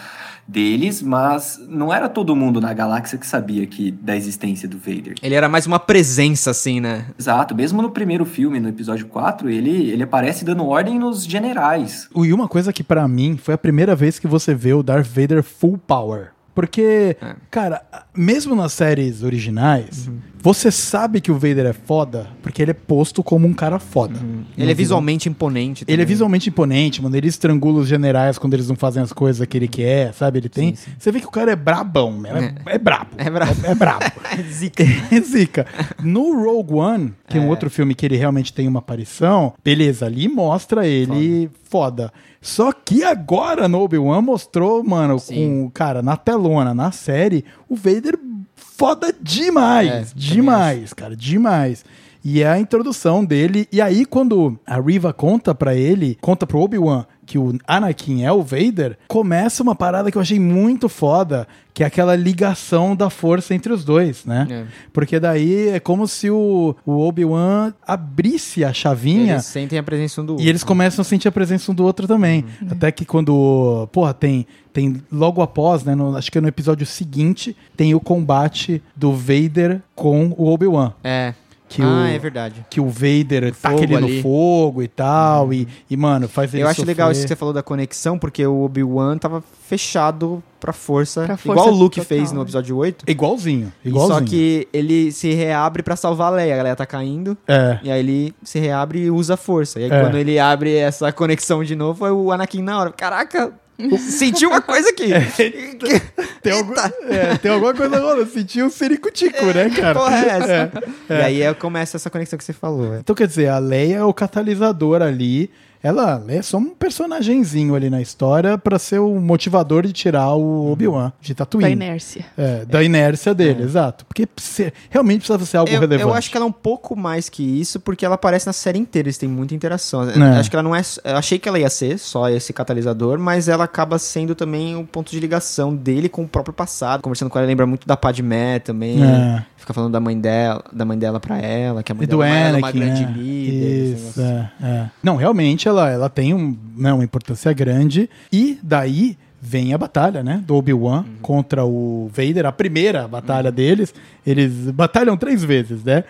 deles, 0.52 1.02
mas 1.02 1.60
não 1.68 1.94
era 1.94 2.10
todo 2.10 2.36
mundo 2.36 2.60
na 2.60 2.74
galáxia 2.74 3.18
que 3.18 3.26
sabia 3.26 3.66
que 3.66 3.92
da 3.92 4.16
existência 4.16 4.68
do 4.68 4.78
Vader. 4.78 5.16
Ele 5.22 5.34
era 5.34 5.48
mais 5.48 5.66
uma 5.66 5.80
presença, 5.80 6.52
assim, 6.52 6.80
né? 6.80 7.06
Exato, 7.18 7.56
mesmo 7.56 7.82
no 7.82 7.90
primeiro 7.90 8.26
filme, 8.26 8.60
no 8.60 8.68
episódio 8.68 9.08
4, 9.08 9.50
ele, 9.50 9.90
ele 9.90 10.04
aparece 10.04 10.44
dando 10.44 10.66
ordem 10.66 11.00
nos 11.00 11.24
generais. 11.24 12.10
E 12.16 12.34
uma 12.34 12.48
coisa 12.48 12.74
que 12.74 12.84
pra 12.84 13.08
mim 13.08 13.38
foi 13.38 13.54
a 13.54 13.58
primeira 13.58 13.96
vez 13.96 14.20
que 14.20 14.28
você 14.28 14.54
vê 14.54 14.74
o 14.74 14.84
Darth 14.84 15.08
Vader 15.08 15.42
full 15.42 15.78
power. 15.78 16.32
Porque, 16.54 17.16
É. 17.22 17.36
cara, 17.50 17.82
mesmo 18.16 18.56
nas 18.56 18.74
séries 18.74 19.24
originais, 19.24 20.10
você 20.44 20.70
sabe 20.70 21.22
que 21.22 21.32
o 21.32 21.36
Vader 21.36 21.66
é 21.68 21.74
foda 21.74 22.28
porque 22.42 22.62
ele 22.62 22.72
é 22.72 22.74
posto 22.74 23.24
como 23.24 23.48
um 23.48 23.54
cara 23.54 23.80
foda. 23.80 24.20
Ele 24.58 24.70
é 24.70 24.74
visualmente 24.74 25.30
imponente. 25.30 25.86
Ele 25.88 25.94
é 25.94 25.96
também. 25.98 26.06
visualmente 26.08 26.50
imponente, 26.50 27.02
mano. 27.02 27.16
Ele 27.16 27.28
estrangula 27.28 27.80
os 27.80 27.88
generais 27.88 28.38
quando 28.38 28.54
eles 28.56 28.68
não 28.68 28.76
fazem 28.76 29.02
as 29.02 29.14
coisas 29.14 29.48
que 29.48 29.58
ele 29.58 29.68
quer, 29.68 30.14
sabe? 30.14 30.40
Ele 30.40 30.50
tem. 30.50 30.76
Sim, 30.76 30.76
sim. 30.76 30.92
Você 31.00 31.12
vê 31.12 31.20
que 31.22 31.28
o 31.28 31.32
cara 31.32 31.52
é 31.52 31.56
brabão, 31.56 32.12
mano. 32.12 32.38
É, 32.66 32.76
é 32.76 32.78
brabo. 32.78 33.12
É 33.18 33.30
brabo. 33.30 33.56
É, 33.66 33.72
é 33.72 33.76
brabo. 33.76 34.06
Zica. 34.52 34.84
É 35.12 35.22
zica. 35.22 35.66
No 36.04 36.44
Rogue 36.44 36.74
One, 36.74 37.14
que 37.30 37.38
é 37.38 37.42
um 37.42 37.48
outro 37.48 37.70
filme 37.70 37.96
que 37.96 38.06
ele 38.06 38.18
realmente 38.18 38.52
tem 38.52 38.68
uma 38.68 38.80
aparição, 38.80 39.54
beleza, 39.64 40.06
ali 40.06 40.28
mostra 40.28 40.86
ele 40.86 41.50
foda. 41.70 42.12
Só 42.42 42.74
que 42.74 43.04
agora 43.04 43.68
no 43.68 43.82
Obi-Wan 43.82 44.22
mostrou, 44.22 44.84
mano, 44.84 45.20
Sim. 45.20 45.36
com, 45.36 45.70
cara, 45.70 46.02
na 46.02 46.18
telona, 46.18 46.74
na 46.74 46.92
série, 46.92 47.46
o 47.70 47.76
Vader 47.76 48.18
foda 48.56 49.14
demais. 49.22 50.12
É, 50.12 50.14
demais, 50.16 50.92
cara, 50.92 51.16
demais. 51.16 51.86
E 52.24 52.42
é 52.44 52.48
a 52.48 52.60
introdução 52.60 53.26
dele. 53.26 53.68
E 53.72 53.82
aí, 53.82 54.06
quando 54.06 54.58
a 54.66 54.80
Riva 54.80 55.12
conta 55.14 55.56
pra 55.56 55.76
ele, 55.76 56.18
conta 56.22 56.46
pro 56.46 56.60
Obi-Wan 56.60 57.06
que 57.26 57.38
o 57.38 57.58
Anakin 57.66 58.24
é 58.24 58.32
o 58.32 58.42
Vader, 58.44 58.98
começa 59.08 59.64
uma 59.64 59.74
parada 59.74 60.12
que 60.12 60.18
eu 60.18 60.22
achei 60.22 60.38
muito 60.40 60.90
foda, 60.90 61.48
que 61.74 61.82
é 61.82 61.86
aquela 61.86 62.14
ligação 62.14 62.94
da 62.94 63.10
força 63.10 63.56
entre 63.56 63.72
os 63.72 63.86
dois, 63.86 64.26
né? 64.26 64.46
É. 64.52 64.66
Porque 64.92 65.18
daí 65.18 65.70
é 65.70 65.80
como 65.80 66.10
se 66.10 66.30
o, 66.30 66.76
o 66.86 67.00
Obi-Wan 67.00 67.74
abrisse 67.88 68.66
a 68.66 68.74
chavinha 68.74 69.34
Eles 69.36 69.46
sentem 69.46 69.80
a 69.80 69.84
presença 69.84 70.22
um 70.22 70.26
do 70.26 70.42
e 70.42 70.50
eles 70.50 70.62
começam 70.64 71.02
a 71.04 71.06
sentir 71.06 71.30
a 71.30 71.32
presença 71.32 71.72
um 71.72 71.76
do 71.76 71.86
outro 71.86 72.06
também. 72.06 72.44
Uhum. 72.62 72.68
Até 72.72 72.92
que 72.92 73.06
quando, 73.06 73.88
porra, 73.94 74.14
tem, 74.14 74.46
tem 74.74 75.02
logo 75.10 75.42
após, 75.42 75.86
né, 75.86 75.96
no- 75.96 76.18
acho 76.18 76.30
que 76.30 76.38
é 76.38 76.42
no 76.42 76.50
episódio 76.50 76.86
seguinte, 76.86 77.56
tem 77.78 77.96
o 77.96 78.00
combate 78.02 78.84
do 78.94 79.14
Vader 79.14 79.82
com 79.96 80.34
o 80.38 80.48
Obi-Wan. 80.52 80.92
É. 81.02 81.34
que 81.72 81.82
ah, 81.82 81.86
o, 81.86 82.06
é 82.06 82.20
verdade. 82.20 82.66
que 82.70 82.80
o 82.82 82.90
Vader 82.90 83.54
taca 83.56 83.78
fogo 83.78 83.84
ele 83.84 83.98
no 84.00 84.08
ali. 84.08 84.22
fogo 84.22 84.84
e 84.84 84.88
tal. 84.88 85.54
E, 85.54 85.68
e, 85.90 85.96
mano, 85.98 86.28
faz 86.28 86.54
ele 86.54 86.64
Eu 86.64 86.68
acho 86.68 86.84
legal 86.86 87.10
isso 87.12 87.22
que 87.22 87.22
sofrer. 87.24 87.36
você 87.36 87.40
falou 87.40 87.54
da 87.54 87.64
conexão, 87.64 88.20
porque 88.20 88.46
o 88.46 88.62
Obi-Wan 88.64 89.18
tava 89.18 89.42
fechado 89.68 90.44
pra 90.60 90.74
força, 90.74 91.26
Pra 91.26 91.38
força 91.38 91.62
igual 91.62 91.74
o 91.74 91.78
Luke 91.78 92.00
total, 92.00 92.08
fez 92.08 92.32
no 92.32 92.38
né? 92.40 92.44
episódio 92.44 92.76
8. 92.78 93.06
Igualzinho, 93.10 93.72
E 93.84 93.90
igualzinho. 93.90 94.20
Só 94.20 94.26
que 94.26 94.68
ele 94.74 95.12
se 95.12 95.34
reabre 95.34 95.82
pra 95.82 95.96
salvar 95.96 96.28
a 96.32 96.36
Leia, 96.36 96.60
a 96.60 96.64
Leia 96.64 96.76
tá 96.76 96.86
caindo. 96.86 97.38
É. 97.48 97.80
E 97.82 97.90
aí 97.92 98.00
ele 98.00 98.36
se 98.44 98.60
reabre 98.60 99.00
e 99.00 99.10
usa 99.10 99.34
a 99.36 99.38
força. 99.38 99.80
E 99.80 99.86
aí 99.86 99.92
É. 99.92 100.02
quando 100.02 100.18
ele 100.18 100.38
abre 100.38 100.76
essa 100.76 101.12
conexão 101.12 101.64
de 101.64 101.76
novo, 101.76 102.00
foi 102.00 102.12
o 102.12 102.32
Anakin 102.32 102.62
na 102.62 102.80
hora. 102.80 102.92
Caraca, 102.92 103.54
senti 103.98 104.46
uma 104.46 104.62
coisa 104.62 104.90
aqui. 104.90 105.08
Tem, 106.42 106.54
algum, 106.54 106.74
é, 107.10 107.38
tem 107.38 107.52
alguma 107.52 107.74
coisa 107.74 108.00
rolando. 108.00 108.26
Sentiu 108.32 108.66
um 108.66 108.70
ciricutico, 108.70 109.46
né, 109.48 109.70
cara? 109.70 109.98
Porra 110.00 110.18
é 110.18 110.28
essa? 110.30 110.72
É. 111.10 111.20
E 111.20 111.22
aí 111.22 111.42
é- 111.44 111.54
começa 111.54 111.98
essa 111.98 112.10
conexão 112.10 112.38
que 112.38 112.44
você 112.44 112.54
falou. 112.54 112.96
é. 112.96 113.00
Então, 113.00 113.16
quer 113.16 113.28
dizer, 113.28 113.48
a 113.50 113.60
Leia 113.60 113.98
é 113.98 114.04
o 114.04 114.14
catalisador 114.14 115.02
ali. 115.02 115.52
Ela, 115.84 116.24
é 116.28 116.42
só 116.42 116.58
um 116.58 116.70
personagemzinho 116.76 117.74
ali 117.76 117.90
na 117.90 118.02
história 118.02 118.58
pra 118.58 118.78
ser 118.78 119.00
o 119.00 119.20
motivador 119.20 119.86
de 119.86 119.92
tirar 119.94 120.34
o 120.36 120.72
Obi-Wan 120.72 121.12
de 121.20 121.34
Tatooine. 121.34 121.64
Da 121.76 121.86
inércia. 121.86 122.26
É, 122.38 122.66
da 122.66 122.84
inércia 122.84 123.34
dele, 123.34 123.64
exato. 123.64 124.06
Porque 124.06 124.28
se- 124.38 124.72
realmente 124.90 125.20
precisava 125.20 125.46
ser 125.46 125.58
algo 125.58 125.72
Eu, 125.72 125.80
relevante. 125.80 126.08
eu 126.10 126.14
acho 126.14 126.30
que 126.30 126.38
ela 126.38 126.46
é 126.46 126.50
um 126.50 126.52
pouco 126.52 126.96
mais 126.96 127.30
que 127.30 127.42
isso, 127.44 127.80
porque 127.80 128.06
ela 128.06 128.16
aparece 128.16 128.46
na 128.46 128.54
série 128.54 128.78
inteira, 128.78 129.08
eles 129.08 129.18
têm 129.18 129.28
muita 129.28 129.56
interação. 129.56 130.08
É. 130.10 130.38
Acho 130.40 130.50
que 130.50 130.56
ela 130.56 130.64
não 130.64 130.76
é. 130.76 130.82
Eu 131.04 131.18
achei 131.18 131.40
que 131.40 131.50
ela 131.50 131.58
ia 131.60 131.70
ser 131.70 131.98
só 131.98 132.30
esse 132.30 132.54
catalisador, 132.54 133.18
mas 133.20 133.48
ela 133.48 133.64
acaba 133.64 133.98
sendo 133.98 134.36
também 134.36 134.76
o 134.76 134.86
ponto 134.86 135.10
de 135.12 135.20
ligação 135.20 135.76
dele 135.76 136.08
com 136.10 136.24
o 136.24 136.28
próprio 136.28 136.54
passado. 136.54 137.02
Conversando 137.02 137.30
com 137.30 137.38
ela, 137.40 137.48
lembra 137.48 137.66
muito 137.66 137.88
da 137.88 137.98
Padmé 137.98 138.60
também. 138.60 139.04
É. 139.04 139.44
Fica 139.62 139.74
falando 139.76 139.92
da 139.94 140.00
mãe 140.00 140.20
dela, 140.20 140.64
da 140.74 140.84
mãe 140.84 140.98
dela 140.98 141.20
pra 141.20 141.38
ela, 141.38 141.84
que 141.84 141.92
a 141.92 141.96
mãe 141.96 142.04
E 142.04 142.08
do 142.08 142.18
dela 142.18 142.28
é 142.28 142.58
uma 142.58 142.72
grande 142.72 143.06
né? 143.06 143.14
líder. 143.16 143.94
Isso, 143.94 144.20
é, 144.20 144.52
é. 144.64 144.90
Não, 145.04 145.16
realmente 145.16 145.68
ela, 145.68 145.88
ela 145.88 146.10
tem 146.10 146.34
um, 146.34 146.58
né, 146.76 146.92
uma 146.92 147.04
importância 147.04 147.54
grande. 147.54 148.10
E 148.34 148.58
daí 148.64 149.16
vem 149.40 149.72
a 149.72 149.78
batalha, 149.78 150.24
né? 150.24 150.44
Do 150.48 150.56
Obi-Wan 150.56 151.06
contra 151.22 151.64
o 151.64 152.10
Vader. 152.12 152.48
A 152.48 152.52
primeira 152.52 153.08
batalha 153.08 153.52
deles. 153.52 153.94
Eles 154.26 154.52
batalham 154.72 155.16
três 155.16 155.44
vezes, 155.44 155.84
né? 155.84 156.04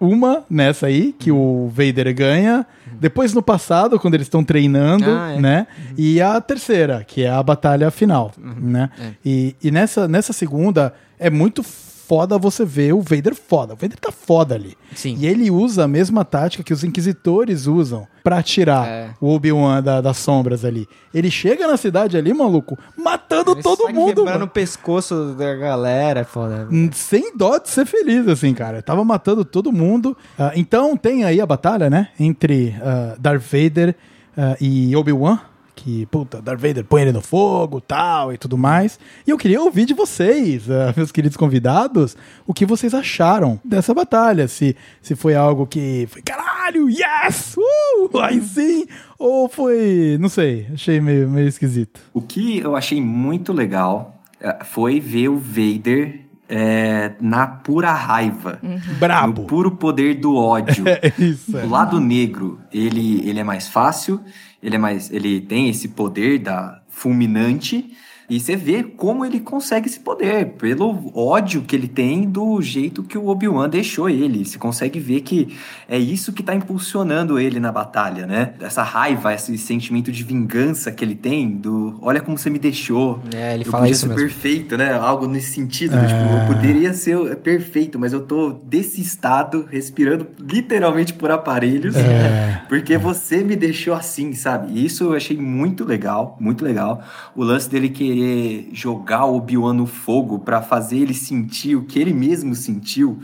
Uma 0.00 0.44
nessa 0.48 0.86
aí, 0.86 1.12
que 1.18 1.32
o 1.32 1.68
Vader 1.74 2.14
ganha. 2.14 2.64
Depois 3.00 3.34
no 3.34 3.42
passado, 3.42 3.98
quando 3.98 4.14
eles 4.14 4.26
estão 4.28 4.42
treinando, 4.44 5.04
Ah, 5.10 5.32
é. 5.36 5.40
né? 5.40 5.66
E 5.98 6.20
a 6.22 6.40
terceira, 6.40 7.02
que 7.04 7.24
é 7.24 7.28
a 7.30 7.42
batalha 7.42 7.90
final, 7.90 8.30
né? 8.38 8.88
É. 9.00 9.10
E, 9.24 9.56
e 9.62 9.70
nessa, 9.72 10.06
nessa 10.08 10.32
segunda, 10.32 10.94
é 11.18 11.28
muito 11.28 11.62
foda 12.06 12.38
você 12.38 12.64
ver 12.64 12.92
o 12.94 13.00
Vader 13.00 13.34
foda. 13.34 13.74
O 13.74 13.76
Vader 13.76 13.98
tá 13.98 14.12
foda 14.12 14.54
ali. 14.54 14.76
Sim. 14.94 15.16
E 15.18 15.26
ele 15.26 15.50
usa 15.50 15.84
a 15.84 15.88
mesma 15.88 16.24
tática 16.24 16.62
que 16.62 16.72
os 16.72 16.84
inquisitores 16.84 17.66
usam 17.66 18.06
pra 18.22 18.42
tirar 18.42 18.86
É. 18.86 19.10
o 19.20 19.34
Obi-Wan 19.34 19.82
da- 19.82 20.00
das 20.00 20.16
sombras 20.18 20.64
ali. 20.64 20.86
Ele 21.12 21.30
chega 21.30 21.66
na 21.66 21.76
cidade 21.76 22.16
ali, 22.16 22.32
maluco, 22.32 22.78
matando 22.96 23.52
Ele 23.52 23.62
todo 23.62 23.88
mundo. 23.92 24.06
quebrando 24.16 24.24
mano. 24.32 24.44
o 24.46 24.48
pescoço 24.48 25.34
da 25.38 25.54
galera, 25.54 26.20
é 26.20 26.24
foda. 26.24 26.68
Hum, 26.70 26.90
Sem 26.92 27.36
dó 27.36 27.58
de 27.58 27.68
ser 27.68 27.86
feliz, 27.86 28.26
assim, 28.28 28.54
cara. 28.54 28.82
Tava 28.82 29.04
matando 29.04 29.44
todo 29.44 29.72
mundo. 29.72 30.16
Ah, 30.38 30.52
então 30.56 30.96
tem 30.96 31.24
aí 31.24 31.40
a 31.40 31.46
batalha, 31.46 31.88
né? 31.90 32.08
Entre 32.18 32.74
ah, 32.82 33.14
Darth 33.18 33.42
Vader 33.42 33.94
ah, 34.36 34.56
e 34.60 34.94
Obi-Wan. 34.96 35.38
Que, 35.74 36.06
puta, 36.06 36.40
Darth 36.40 36.60
Vader 36.60 36.84
põe 36.84 37.02
ele 37.02 37.12
no 37.12 37.20
fogo 37.20 37.80
tal 37.80 38.32
e 38.32 38.38
tudo 38.38 38.56
mais. 38.56 38.98
E 39.26 39.30
eu 39.30 39.38
queria 39.38 39.60
ouvir 39.60 39.84
de 39.84 39.94
vocês, 39.94 40.70
ah, 40.70 40.94
meus 40.96 41.10
queridos 41.10 41.36
convidados, 41.36 42.16
o 42.46 42.54
que 42.54 42.64
vocês 42.64 42.94
acharam 42.94 43.60
dessa 43.64 43.92
batalha. 43.92 44.46
Se, 44.48 44.76
se 45.02 45.14
foi 45.16 45.34
algo 45.34 45.66
que 45.66 46.06
foi, 46.10 46.22
caralho, 46.22 46.88
yes! 46.88 47.56
Uh, 47.56 48.18
aí 48.22 48.40
sim! 48.40 48.86
Ou 49.18 49.48
foi, 49.48 50.16
não 50.20 50.28
sei, 50.28 50.68
achei 50.72 51.00
meio, 51.00 51.28
meio 51.28 51.48
esquisito. 51.48 52.00
O 52.12 52.20
que 52.20 52.58
eu 52.58 52.76
achei 52.76 53.00
muito 53.00 53.52
legal 53.52 54.22
eh, 54.40 54.58
foi 54.64 55.00
ver 55.00 55.28
o 55.28 55.38
Vader 55.38 56.20
eh, 56.48 57.12
na 57.20 57.46
pura 57.46 57.92
raiva. 57.92 58.60
Brabo! 58.98 59.42
No 59.42 59.46
puro 59.46 59.70
poder 59.72 60.14
do 60.14 60.36
ódio. 60.36 60.84
É 61.02 61.12
isso. 61.18 61.56
é. 61.56 61.64
O 61.64 61.70
lado 61.70 61.98
negro, 62.00 62.60
ele, 62.72 63.26
ele 63.28 63.40
é 63.40 63.44
mais 63.44 63.68
fácil, 63.68 64.20
ele 64.64 64.76
é 64.76 64.78
mais, 64.78 65.10
ele 65.12 65.42
tem 65.42 65.68
esse 65.68 65.88
poder 65.88 66.38
da 66.38 66.82
fulminante 66.88 67.94
e 68.36 68.40
você 68.40 68.56
vê 68.56 68.82
como 68.82 69.24
ele 69.24 69.40
consegue 69.40 69.88
esse 69.88 70.00
poder 70.00 70.46
pelo 70.58 71.10
ódio 71.14 71.62
que 71.62 71.74
ele 71.76 71.88
tem 71.88 72.28
do 72.28 72.60
jeito 72.60 73.02
que 73.02 73.16
o 73.18 73.28
Obi-Wan 73.28 73.68
deixou 73.68 74.08
ele. 74.08 74.44
Você 74.44 74.58
consegue 74.58 74.98
ver 74.98 75.20
que 75.20 75.56
é 75.88 75.98
isso 75.98 76.32
que 76.32 76.42
tá 76.42 76.54
impulsionando 76.54 77.38
ele 77.38 77.60
na 77.60 77.70
batalha, 77.70 78.26
né? 78.26 78.54
Essa 78.60 78.82
raiva, 78.82 79.32
esse 79.34 79.56
sentimento 79.58 80.10
de 80.10 80.22
vingança 80.24 80.90
que 80.90 81.04
ele 81.04 81.14
tem 81.14 81.48
do, 81.56 81.98
olha 82.02 82.20
como 82.20 82.36
você 82.36 82.50
me 82.50 82.58
deixou. 82.58 83.20
É, 83.34 83.54
ele 83.54 83.64
eu 83.66 83.70
fala 83.70 83.88
isso 83.88 84.06
mesmo. 84.08 84.20
perfeito, 84.20 84.76
né? 84.76 84.92
Algo 84.94 85.26
nesse 85.26 85.52
sentido. 85.52 85.92
Tipo, 85.94 86.40
eu 86.40 86.46
poderia 86.54 86.92
ser 86.92 87.36
perfeito, 87.36 87.98
mas 87.98 88.12
eu 88.12 88.22
tô 88.22 88.50
desse 88.64 89.00
estado, 89.00 89.66
respirando 89.70 90.26
literalmente 90.40 91.12
por 91.12 91.30
aparelhos, 91.30 91.94
É. 91.96 92.62
porque 92.68 92.96
você 92.98 93.44
me 93.44 93.54
deixou 93.56 93.94
assim, 93.94 94.32
sabe? 94.32 94.72
E 94.72 94.84
isso 94.84 95.04
eu 95.04 95.12
achei 95.14 95.36
muito 95.36 95.84
legal, 95.84 96.36
muito 96.40 96.64
legal. 96.64 97.02
O 97.36 97.44
lance 97.44 97.68
dele 97.68 97.88
querer 97.88 98.23
jogar 98.72 99.24
o 99.26 99.36
Obi-Wan 99.36 99.72
no 99.74 99.86
fogo 99.86 100.38
pra 100.38 100.60
fazer 100.62 100.98
ele 100.98 101.14
sentir 101.14 101.76
o 101.76 101.84
que 101.84 101.98
ele 101.98 102.12
mesmo 102.12 102.54
sentiu. 102.54 103.18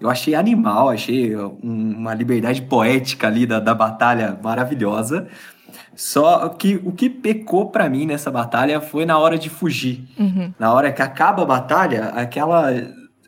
Eu 0.00 0.10
achei 0.10 0.34
animal, 0.34 0.90
achei 0.90 1.34
um- 1.36 1.94
uma 1.98 2.12
liberdade 2.14 2.62
poética 2.62 3.26
ali 3.26 3.46
da, 3.46 3.58
da 3.60 3.74
batalha 3.74 4.38
maravilhosa. 4.42 5.26
Só 5.94 6.48
que 6.50 6.80
o 6.84 6.92
que 6.92 7.08
pecou 7.08 7.70
pra 7.70 7.88
mim 7.88 8.06
nessa 8.06 8.30
batalha 8.30 8.80
foi 8.80 9.06
na 9.06 9.18
hora 9.18 9.38
de 9.38 9.48
fugir. 9.48 10.04
Na 10.58 10.72
hora 10.72 10.92
que 10.92 11.00
acaba 11.02 11.42
a 11.42 11.46
batalha, 11.46 12.06
aquela 12.14 12.70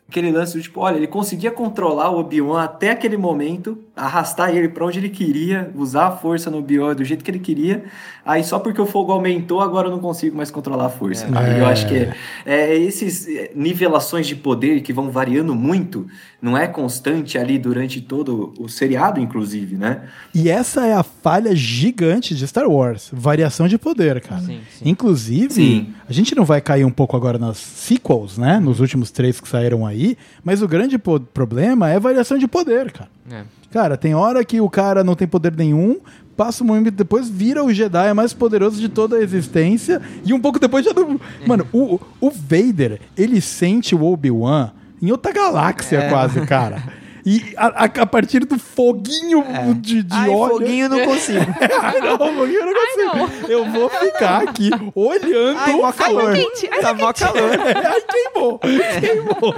aquele 0.07 0.31
lance 0.31 0.57
do 0.57 0.63
tipo, 0.63 0.79
olha, 0.81 0.97
ele 0.97 1.05
conseguia 1.05 1.51
controlar 1.51 2.09
o 2.09 2.19
Obi-Wan 2.19 2.63
até 2.63 2.89
aquele 2.89 3.15
momento, 3.15 3.77
arrastar 3.99 4.55
ele 4.55 4.69
pra 4.69 4.85
onde 4.85 4.97
ele 4.97 5.09
queria, 5.09 5.69
usar 5.75 6.07
a 6.07 6.11
força 6.11 6.49
no 6.49 6.59
Obi-Wan 6.59 6.95
do 6.95 7.03
jeito 7.03 7.23
que 7.23 7.29
ele 7.29 7.39
queria. 7.39 7.83
Aí 8.25 8.43
só 8.43 8.59
porque 8.59 8.79
o 8.79 8.85
fogo 8.85 9.11
aumentou, 9.11 9.59
agora 9.59 9.87
eu 9.87 9.91
não 9.91 9.99
consigo 9.99 10.37
mais 10.37 10.49
controlar 10.49 10.85
a 10.85 10.89
força. 10.89 11.25
É. 11.25 11.59
Eu 11.59 11.65
acho 11.65 11.87
que 11.87 11.95
é, 11.95 12.13
é 12.45 12.77
esses 12.77 13.27
é, 13.27 13.51
nivelações 13.55 14.27
de 14.27 14.35
poder 14.35 14.81
que 14.81 14.93
vão 14.93 15.09
variando 15.09 15.53
muito, 15.53 16.07
não 16.41 16.57
é 16.57 16.67
constante 16.67 17.37
ali 17.37 17.57
durante 17.57 17.99
todo 17.99 18.53
o 18.57 18.69
seriado, 18.69 19.19
inclusive, 19.19 19.75
né? 19.75 20.03
E 20.33 20.49
essa 20.49 20.85
é 20.85 20.93
a 20.93 21.03
falha 21.03 21.55
gigante 21.55 22.35
de 22.35 22.47
Star 22.47 22.69
Wars. 22.69 23.09
Variação 23.11 23.67
de 23.67 23.77
poder, 23.77 24.21
cara. 24.21 24.41
Sim, 24.41 24.61
sim. 24.71 24.89
Inclusive, 24.89 25.53
Sim. 25.53 25.93
a 26.07 26.13
gente 26.13 26.33
não 26.35 26.45
vai 26.45 26.61
cair 26.61 26.85
um 26.85 26.91
pouco 26.91 27.17
agora 27.17 27.37
nas 27.37 27.57
sequels, 27.57 28.37
né? 28.37 28.59
Nos 28.59 28.79
últimos 28.79 29.11
três 29.11 29.41
que 29.41 29.47
saíram 29.47 29.85
aí. 29.85 30.17
Mas 30.43 30.61
o 30.61 30.67
grande 30.67 30.97
problema 30.97 31.89
é 31.89 31.99
variação 31.99 32.37
de 32.37 32.47
poder, 32.47 32.91
cara. 32.91 33.09
É. 33.31 33.58
Cara, 33.71 33.95
tem 33.97 34.13
hora 34.15 34.43
que 34.43 34.59
o 34.59 34.69
cara 34.69 35.03
não 35.03 35.15
tem 35.15 35.27
poder 35.27 35.55
nenhum, 35.55 35.97
passa 36.35 36.63
um 36.63 36.67
momento 36.67 36.91
depois, 36.91 37.29
vira 37.29 37.63
o 37.63 37.71
Jedi 37.73 38.13
mais 38.13 38.33
poderoso 38.33 38.79
de 38.79 38.89
toda 38.89 39.17
a 39.17 39.21
existência, 39.21 40.01
e 40.25 40.33
um 40.33 40.39
pouco 40.39 40.59
depois 40.59 40.83
já 40.85 40.93
não. 40.93 41.19
Mano, 41.45 41.67
o, 41.71 41.99
o 42.19 42.31
Vader, 42.31 42.99
ele 43.17 43.39
sente 43.41 43.93
o 43.93 44.03
Obi-Wan 44.03 44.71
em 45.01 45.11
outra 45.11 45.31
galáxia, 45.31 45.97
É. 45.97 46.09
quase, 46.09 46.41
cara. 46.45 46.81
E 47.31 47.53
a, 47.55 47.67
a- 47.67 47.83
a 47.85 48.05
partir 48.07 48.39
do 48.45 48.57
foguinho 48.57 49.43
de, 49.81 50.01
de 50.01 50.13
Ai, 50.15 50.29
óleo. 50.29 50.53
foguinho 50.53 50.85
eu 50.85 50.89
não 50.89 51.05
consigo. 51.05 51.39
Ai, 51.83 51.99
não, 52.01 52.17
foguinho 52.17 52.59
eu 52.59 52.65
não 52.65 52.73
Ai, 52.73 53.19
consigo. 53.27 53.51
Eu 53.51 53.65
vou 53.71 53.89
ficar 53.89 54.41
aqui 54.49 54.71
olhando. 54.95 55.59
Ai, 55.59 55.73
mó 55.73 55.89
o 55.89 55.93
calor. 55.93 56.21
fogo. 56.21 56.33
quente, 56.33 56.69
ai, 56.73 56.81
Tá 56.81 56.93
mó 56.95 57.13
calor. 57.13 57.51
Ai, 57.85 58.01
queimou. 58.01 58.59
Queimou. 58.59 59.55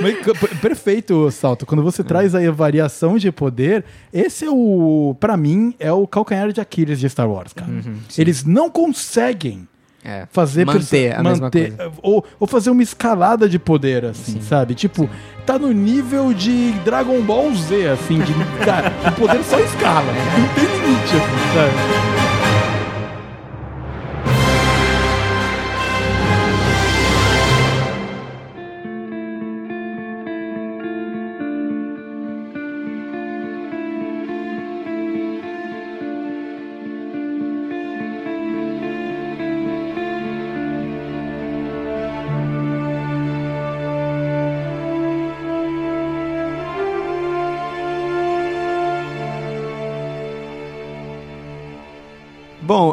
Mas, 0.00 0.60
perfeito, 0.60 1.30
Salto. 1.30 1.66
Quando 1.66 1.82
você 1.82 2.02
traz 2.04 2.34
aí 2.34 2.46
a 2.46 2.52
variação 2.52 3.18
de 3.18 3.30
poder, 3.32 3.84
esse 4.12 4.44
é 4.44 4.50
o, 4.50 5.16
Pra 5.18 5.36
mim, 5.36 5.74
é 5.78 5.92
o 5.92 6.06
calcanhar 6.06 6.52
de 6.52 6.60
Aquiles 6.60 6.98
de 7.00 7.08
Star 7.08 7.28
Wars, 7.28 7.52
cara. 7.52 7.70
Eles 8.16 8.44
não 8.44 8.70
conseguem 8.70 9.66
É. 10.04 10.26
fazer 10.30 10.66
Manter 10.66 11.18
a 11.18 11.22
mesma 11.22 11.50
coisa. 11.50 11.92
Ou, 12.02 12.22
ou 12.38 12.46
fazer 12.46 12.68
uma 12.68 12.82
escalada 12.82 13.48
de 13.48 13.58
poder, 13.58 14.04
assim, 14.04 14.38
sabe? 14.42 14.74
Tipo, 14.74 15.08
tá 15.46 15.58
no 15.58 15.72
nível 15.72 16.34
de 16.34 16.72
Dragon 16.84 17.22
Ball 17.22 17.54
Z, 17.54 17.88
assim, 17.88 18.18
de. 18.20 18.34
cara, 18.64 18.92
o 19.08 19.12
poder 19.12 19.42
só 19.42 19.58
escala. 19.58 20.12
Não 20.38 20.48
tem 20.54 20.64
limite, 20.64 21.16
assim, 21.16 21.54
sabe? 21.54 22.33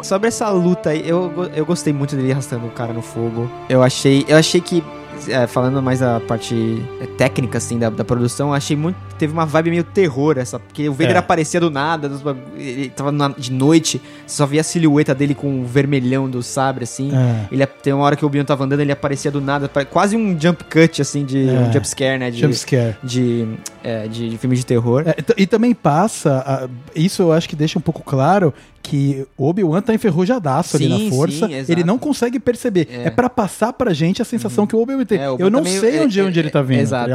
Bom, 0.02 0.08
sobre 0.08 0.28
essa 0.28 0.50
luta 0.50 0.90
aí, 0.90 1.08
eu, 1.08 1.50
eu 1.54 1.64
gostei 1.64 1.92
muito 1.92 2.16
dele 2.16 2.32
arrastando 2.32 2.66
o 2.66 2.70
cara 2.70 2.92
no 2.92 3.02
fogo. 3.02 3.48
Eu 3.68 3.82
achei, 3.82 4.24
eu 4.28 4.36
achei 4.36 4.60
que 4.60 4.82
é, 5.28 5.46
falando 5.46 5.80
mais 5.80 6.00
da 6.00 6.18
parte 6.18 6.82
é, 7.00 7.06
técnica 7.06 7.58
assim 7.58 7.78
da, 7.78 7.88
da 7.88 8.04
produção, 8.04 8.52
achei 8.52 8.74
muito 8.76 8.96
teve 9.18 9.32
uma 9.32 9.46
vibe 9.46 9.70
meio 9.70 9.84
terror 9.84 10.36
essa, 10.36 10.58
porque 10.58 10.88
o 10.88 10.92
Vader 10.92 11.14
É. 11.14 11.18
aparecia 11.18 11.60
do 11.60 11.70
nada, 11.70 12.10
ele 12.56 12.88
tava 12.88 13.12
na- 13.12 13.28
de 13.28 13.52
noite, 13.52 14.02
você 14.26 14.36
só 14.38 14.46
via 14.46 14.62
a 14.62 14.64
silhueta 14.64 15.14
dele 15.14 15.32
com 15.32 15.60
o 15.60 15.64
vermelhão 15.64 16.28
do 16.28 16.42
sabre 16.42 16.82
assim. 16.82 17.12
É. 17.14 17.46
Ele 17.52 17.64
tem 17.64 17.92
uma 17.92 18.04
hora 18.04 18.16
que 18.16 18.24
o 18.24 18.26
Obi-Wan 18.26 18.44
tava 18.44 18.64
andando, 18.64 18.80
ele 18.80 18.90
aparecia 18.90 19.30
do 19.30 19.40
nada, 19.40 19.70
quase 19.88 20.16
um 20.16 20.36
jump 20.40 20.64
cut 20.64 21.00
assim 21.00 21.24
de 21.24 21.48
É. 21.48 21.52
um 21.52 21.72
jump 21.72 21.86
scare, 21.86 22.18
né, 22.18 22.32
de 22.32 22.40
Jumpscare. 22.40 22.96
de, 23.04 23.46
é, 23.84 24.08
de, 24.08 24.30
de 24.30 24.38
filme 24.38 24.56
de 24.56 24.66
terror. 24.66 25.04
E 25.36 25.46
também 25.46 25.72
passa, 25.72 26.68
isso 26.96 27.22
eu 27.22 27.32
acho 27.32 27.48
que 27.48 27.54
deixa 27.54 27.78
um 27.78 27.82
pouco 27.82 28.02
claro 28.02 28.52
que 28.82 29.26
Obi-Wan 29.38 29.80
tá 29.80 29.94
enferrujadaço 29.94 30.76
ali 30.76 30.86
Sim, 30.86 31.04
na 31.04 31.10
força. 31.10 31.46
sim, 31.46 31.54
ele 31.68 31.84
não 31.84 31.98
consegue 31.98 32.40
perceber. 32.40 32.88
É, 32.90 33.04
É. 33.06 33.10
pra 33.10 33.30
passar 33.30 33.72
pra 33.72 33.92
gente 33.94 34.20
a 34.20 34.24
sensação 34.24 34.66
que 34.66 34.74
o 34.74 34.80
Obi-Wan 34.82 35.04
tem. 35.04 35.18
É, 35.20 35.30
o 35.30 35.36
eu 35.38 35.48
não 35.50 35.64
sei 35.64 35.98
é, 35.98 36.02
onde, 36.02 36.18
é, 36.20 36.24
onde 36.24 36.38
ele 36.38 36.50
tá 36.50 36.60
vindo, 36.62 36.80
exato. 36.80 37.08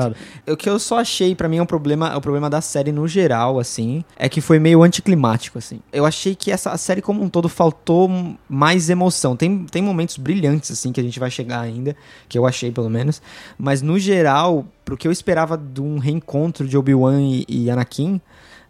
tá? 0.46 0.52
O 0.54 0.56
que 0.56 0.70
eu 0.70 0.80
só 0.80 1.00
achei, 1.00 1.36
pra 1.36 1.50
mim, 1.50 1.58
é 1.58 1.62
um 1.62 1.66
problema, 1.66 2.16
o 2.16 2.22
problema 2.22 2.50
da 2.50 2.62
série 2.62 2.92
no 2.92 3.08
geral, 3.08 3.60
assim, 3.60 4.04
é 4.18 4.30
que 4.30 4.40
foi 4.40 4.60
meio 4.60 4.82
anticlimático, 4.82 5.58
assim. 5.58 5.80
Eu 5.92 6.06
achei 6.06 6.34
que 6.36 6.52
essa 6.52 6.72
a 6.72 6.78
série 6.78 7.02
como 7.02 7.22
um 7.22 7.30
todo 7.30 7.50
faltou 7.50 8.10
mais 8.48 8.90
emoção. 8.90 9.36
Tem, 9.36 9.66
tem 9.66 9.82
momentos 9.82 10.18
brilhantes, 10.18 10.72
assim, 10.72 10.92
que 10.92 11.02
a 11.02 11.04
gente 11.04 11.20
vai 11.20 11.30
chegar 11.30 11.60
ainda, 11.60 11.96
que 12.30 12.38
eu 12.38 12.46
achei, 12.46 12.72
pelo 12.72 12.90
menos. 12.90 13.22
Mas, 13.58 13.82
no 13.82 14.00
geral, 14.00 14.66
pro 14.86 14.96
que 14.96 15.08
eu 15.08 15.12
esperava 15.12 15.58
de 15.58 15.82
um 15.82 15.98
reencontro 15.98 16.68
de 16.68 16.78
Obi-Wan 16.78 17.22
e, 17.22 17.46
e 17.50 17.70
Anakin, 17.70 18.22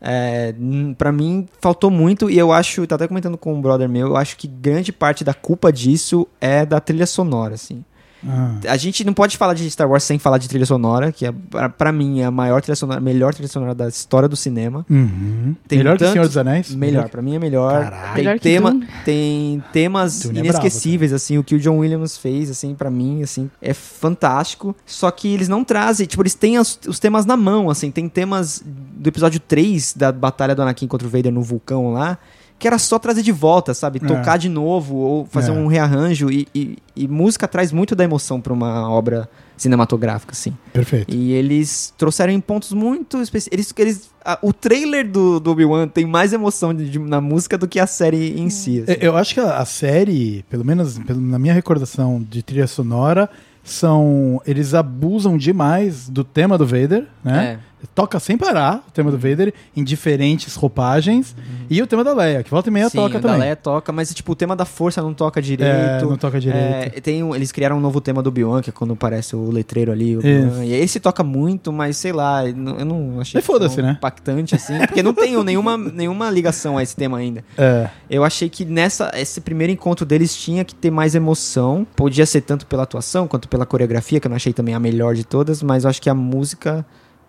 é, 0.01 0.53
pra 0.97 1.11
mim 1.11 1.47
faltou 1.59 1.89
muito 1.89 2.29
e 2.29 2.37
eu 2.37 2.51
acho, 2.51 2.85
tá 2.85 2.95
até 2.95 3.07
comentando 3.07 3.37
com 3.37 3.53
um 3.53 3.61
brother 3.61 3.89
meu, 3.89 4.07
eu 4.07 4.17
acho 4.17 4.37
que 4.37 4.47
grande 4.47 4.91
parte 4.91 5.23
da 5.23 5.33
culpa 5.33 5.71
disso 5.71 6.27
é 6.39 6.65
da 6.65 6.79
trilha 6.79 7.05
sonora, 7.05 7.55
assim. 7.55 7.83
Ah. 8.25 8.55
A 8.69 8.77
gente 8.77 9.03
não 9.03 9.13
pode 9.13 9.37
falar 9.37 9.53
de 9.53 9.69
Star 9.69 9.89
Wars 9.89 10.03
sem 10.03 10.17
falar 10.17 10.37
de 10.37 10.47
trilha 10.47 10.65
sonora, 10.65 11.11
que 11.11 11.25
é, 11.25 11.31
pra, 11.49 11.69
pra 11.69 11.91
mim 11.91 12.21
é 12.21 12.25
a 12.25 12.31
maior 12.31 12.61
trilha 12.61 12.75
sonora, 12.75 12.99
melhor 12.99 13.33
trilha 13.33 13.47
sonora 13.49 13.75
da 13.75 13.87
história 13.87 14.27
do 14.27 14.35
cinema. 14.35 14.85
Uhum. 14.89 15.55
Tem 15.67 15.77
Melhor 15.79 15.93
que 15.97 16.03
tanto- 16.03 16.13
Senhor 16.13 16.25
dos 16.27 16.37
Anéis? 16.37 16.73
Melhor, 16.73 17.09
pra 17.09 17.21
mim 17.21 17.35
é 17.35 17.39
melhor. 17.39 17.83
Caralho. 17.83 18.05
Tem, 18.15 18.23
Melhor 18.23 18.33
que 18.35 18.41
tema, 18.41 18.71
Dune. 18.71 18.87
tem 19.05 19.63
temas 19.71 20.21
Dune 20.21 20.39
é 20.39 20.41
inesquecíveis, 20.41 21.13
assim, 21.13 21.37
o 21.37 21.43
que 21.43 21.55
o 21.55 21.59
John 21.59 21.77
Williams 21.77 22.17
fez, 22.17 22.49
assim, 22.49 22.73
pra 22.73 22.89
mim, 22.89 23.21
assim, 23.23 23.49
é 23.61 23.73
fantástico. 23.73 24.75
Só 24.85 25.11
que 25.11 25.27
eles 25.33 25.47
não 25.47 25.63
trazem, 25.63 26.07
tipo, 26.07 26.21
eles 26.23 26.33
têm 26.33 26.57
os, 26.57 26.79
os 26.87 26.99
temas 26.99 27.25
na 27.25 27.35
mão, 27.37 27.69
assim, 27.69 27.91
tem 27.91 28.07
temas 28.09 28.63
do 28.65 29.07
episódio 29.07 29.39
3 29.39 29.93
da 29.95 30.11
batalha 30.11 30.55
do 30.55 30.61
Anakin 30.61 30.87
contra 30.87 31.07
o 31.07 31.11
Vader 31.11 31.31
no 31.31 31.41
vulcão 31.41 31.91
lá, 31.93 32.17
que 32.59 32.67
era 32.67 32.77
só 32.79 32.97
trazer 32.97 33.21
de 33.21 33.31
volta, 33.31 33.73
sabe? 33.73 33.99
É. 34.03 34.07
Tocar 34.07 34.37
de 34.37 34.49
novo 34.49 34.95
ou 34.95 35.25
fazer 35.27 35.51
É. 35.51 35.53
um 35.53 35.67
rearranjo 35.67 36.31
e, 36.31 36.47
e- 36.55 36.77
e 36.95 37.07
música 37.07 37.47
traz 37.47 37.71
muito 37.71 37.95
da 37.95 38.03
emoção 38.03 38.41
pra 38.41 38.51
uma 38.53 38.89
obra 38.89 39.29
cinematográfica, 39.55 40.31
assim. 40.33 40.55
Perfeito. 40.73 41.13
E 41.13 41.33
eles 41.33 41.93
trouxeram 41.97 42.31
em 42.33 42.39
pontos 42.39 42.71
muito 42.73 43.21
específicos. 43.21 43.53
Eles, 43.53 43.73
eles, 43.77 44.09
a- 44.23 44.37
o 44.41 44.53
trailer 44.53 45.09
do, 45.09 45.39
do 45.39 45.51
Obi-Wan 45.51 45.87
tem 45.87 46.05
mais 46.05 46.31
emoção 46.33 46.73
de- 46.73 46.89
de- 46.89 46.99
na 46.99 47.19
música 47.21 47.57
do 47.57 47.67
que 47.67 47.79
a 47.79 47.87
série 47.87 48.39
em 48.39 48.49
si. 48.49 48.81
assim. 48.81 48.91
É, 48.93 48.97
Eu 49.07 49.15
acho 49.17 49.33
que 49.33 49.39
a, 49.39 49.57
a 49.57 49.65
série, 49.65 50.43
pelo 50.49 50.63
menos 50.65 50.97
pelo- 50.99 51.21
na 51.21 51.37
minha 51.39 51.53
recordação 51.53 52.23
de 52.27 52.41
trilha 52.43 52.67
sonora, 52.67 53.29
são. 53.63 54.41
Eles 54.45 54.73
abusam 54.73 55.37
demais 55.37 56.07
do 56.07 56.23
tema 56.23 56.57
do 56.57 56.65
Vader, 56.65 57.05
né? 57.23 57.59
É. 57.63 57.66
Toca 57.93 58.19
sem 58.19 58.37
parar 58.37 58.83
o 58.87 58.91
tema 58.91 59.11
do 59.11 59.17
Vader 59.17 59.53
em 59.75 59.83
diferentes 59.83 60.55
roupagens. 60.55 61.35
E 61.69 61.79
o 61.81 61.85
tema 61.87 62.03
da 62.03 62.13
Leia, 62.13 62.41
que 62.43 62.49
volta 62.49 62.69
e 62.69 62.71
meia 62.71 62.85
Uhum. 62.85 62.89
Sim, 62.89 62.97
toca 62.97 63.17
o 63.17 63.21
da 63.21 63.27
também. 63.29 63.39
Leia 63.41 63.55
toca, 63.55 63.91
mas 63.91 64.13
tipo, 64.13 64.31
o 64.31 64.35
tema 64.35 64.55
da 64.55 64.65
força 64.65 65.01
não 65.01 65.13
toca 65.13 65.41
direito. 65.41 65.69
É, 65.71 66.01
não 66.01 66.17
toca 66.17 66.39
direito. 66.39 66.97
É, 66.97 67.01
tem 67.01 67.23
um- 67.23 67.35
eles 67.35 67.51
criaram 67.51 67.77
um 67.77 67.79
novo 67.79 68.01
tema 68.01 68.23
do 68.23 68.27
Obi-Wan, 68.29 68.61
que 68.61 68.69
é 68.69 68.73
quando 68.73 68.93
aparece 68.93 69.35
o 69.35 69.51
letreiro 69.51 69.91
ali. 69.91 70.17
O 70.17 70.21
e 70.63 70.73
esse 70.73 70.99
toca 70.99 71.23
muito, 71.23 71.71
mas 71.71 71.97
sei 71.97 72.11
lá, 72.11 72.47
eu 72.47 72.55
não- 72.55 73.19
achei 73.19 73.41
foda-se, 73.41 73.75
tão 73.75 73.85
né? 73.85 73.91
impactante 73.91 74.55
assim. 74.55 74.77
Porque 74.79 75.03
não 75.03 75.13
tem 75.13 75.41
nenhuma, 75.43 75.77
nenhuma 75.77 76.29
ligação 76.31 76.77
a 76.77 76.83
esse 76.83 76.95
tema 76.95 77.17
ainda. 77.19 77.43
É. 77.57 77.89
Eu 78.09 78.23
achei 78.23 78.49
que 78.49 78.65
nessa 78.65 79.11
esse 79.15 79.39
primeiro 79.41 79.71
encontro 79.71 80.05
deles 80.05 80.35
tinha 80.35 80.63
que 80.65 80.73
ter 80.73 80.89
mais 80.89 81.13
emoção. 81.13 81.85
Podia 81.95 82.25
ser 82.25 82.41
tanto 82.41 82.65
pela 82.65 82.83
atuação 82.83 83.27
quanto 83.27 83.47
pela 83.47 83.65
coreografia, 83.65 84.19
que 84.19 84.25
eu 84.27 84.29
não 84.29 84.35
achei 84.35 84.53
também 84.53 84.73
a 84.73 84.79
melhor 84.79 85.13
de 85.13 85.23
todas, 85.23 85.61
mas 85.61 85.83
eu 85.83 85.89
acho 85.89 86.01
que 86.01 86.09
a 86.09 86.15
música 86.15 86.85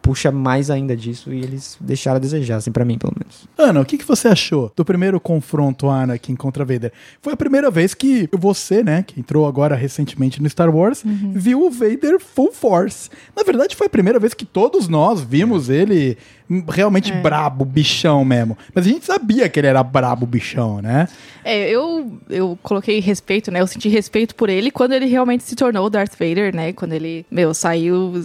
puxa 0.08 0.32
mais 0.32 0.70
ainda 0.70 0.96
disso 0.96 1.30
e 1.30 1.36
eles 1.36 1.76
deixaram 1.78 2.16
a 2.16 2.18
desejar, 2.18 2.56
assim, 2.56 2.72
pra 2.72 2.82
mim, 2.82 2.96
pelo 2.96 3.12
menos. 3.14 3.46
Ana, 3.58 3.78
o 3.78 3.84
que, 3.84 3.98
que 3.98 4.06
você 4.06 4.28
achou 4.28 4.72
do 4.74 4.82
primeiro 4.82 5.20
confronto 5.20 5.86
Anakin 5.86 6.34
contra 6.34 6.64
Vader? 6.64 6.90
Foi 7.20 7.34
a 7.34 7.36
primeira 7.36 7.70
vez 7.70 7.92
que 7.92 8.26
você, 8.32 8.82
né, 8.82 9.02
que 9.02 9.20
entrou 9.20 9.46
agora 9.46 9.76
recentemente 9.76 10.42
no 10.42 10.48
Star 10.48 10.74
Wars, 10.74 11.02
viu 11.04 11.66
o 11.66 11.70
Vader 11.70 12.18
full 12.18 12.50
force. 12.52 13.10
Na 13.36 13.42
verdade, 13.42 13.76
foi 13.76 13.86
a 13.86 13.90
primeira 13.90 14.18
vez 14.18 14.32
que 14.32 14.46
todos 14.46 14.88
nós 14.88 15.20
vimos 15.20 15.68
ele 15.68 16.16
hum, 16.16 16.37
realmente 16.68 17.12
É. 17.12 17.20
brabo, 17.20 17.64
bichão 17.64 18.24
mesmo. 18.24 18.56
Mas 18.74 18.86
a 18.86 18.88
gente 18.88 19.04
sabia 19.04 19.48
que 19.48 19.60
ele 19.60 19.66
era 19.66 19.82
brabo, 19.82 20.26
bichão, 20.26 20.80
né? 20.80 21.08
É, 21.44 21.68
eu, 21.70 22.18
eu 22.28 22.58
coloquei 22.62 23.00
respeito, 23.00 23.50
né? 23.50 23.60
Eu 23.60 23.66
senti 23.66 23.88
respeito 23.88 24.34
por 24.34 24.48
ele 24.48 24.70
quando 24.70 24.92
ele 24.92 25.06
realmente 25.06 25.44
se 25.44 25.54
tornou 25.54 25.86
o 25.86 25.90
Darth 25.90 26.12
Vader, 26.18 26.54
né? 26.54 26.72
Quando 26.72 26.92
ele, 26.92 27.24
meu, 27.30 27.54
saiu. 27.54 28.24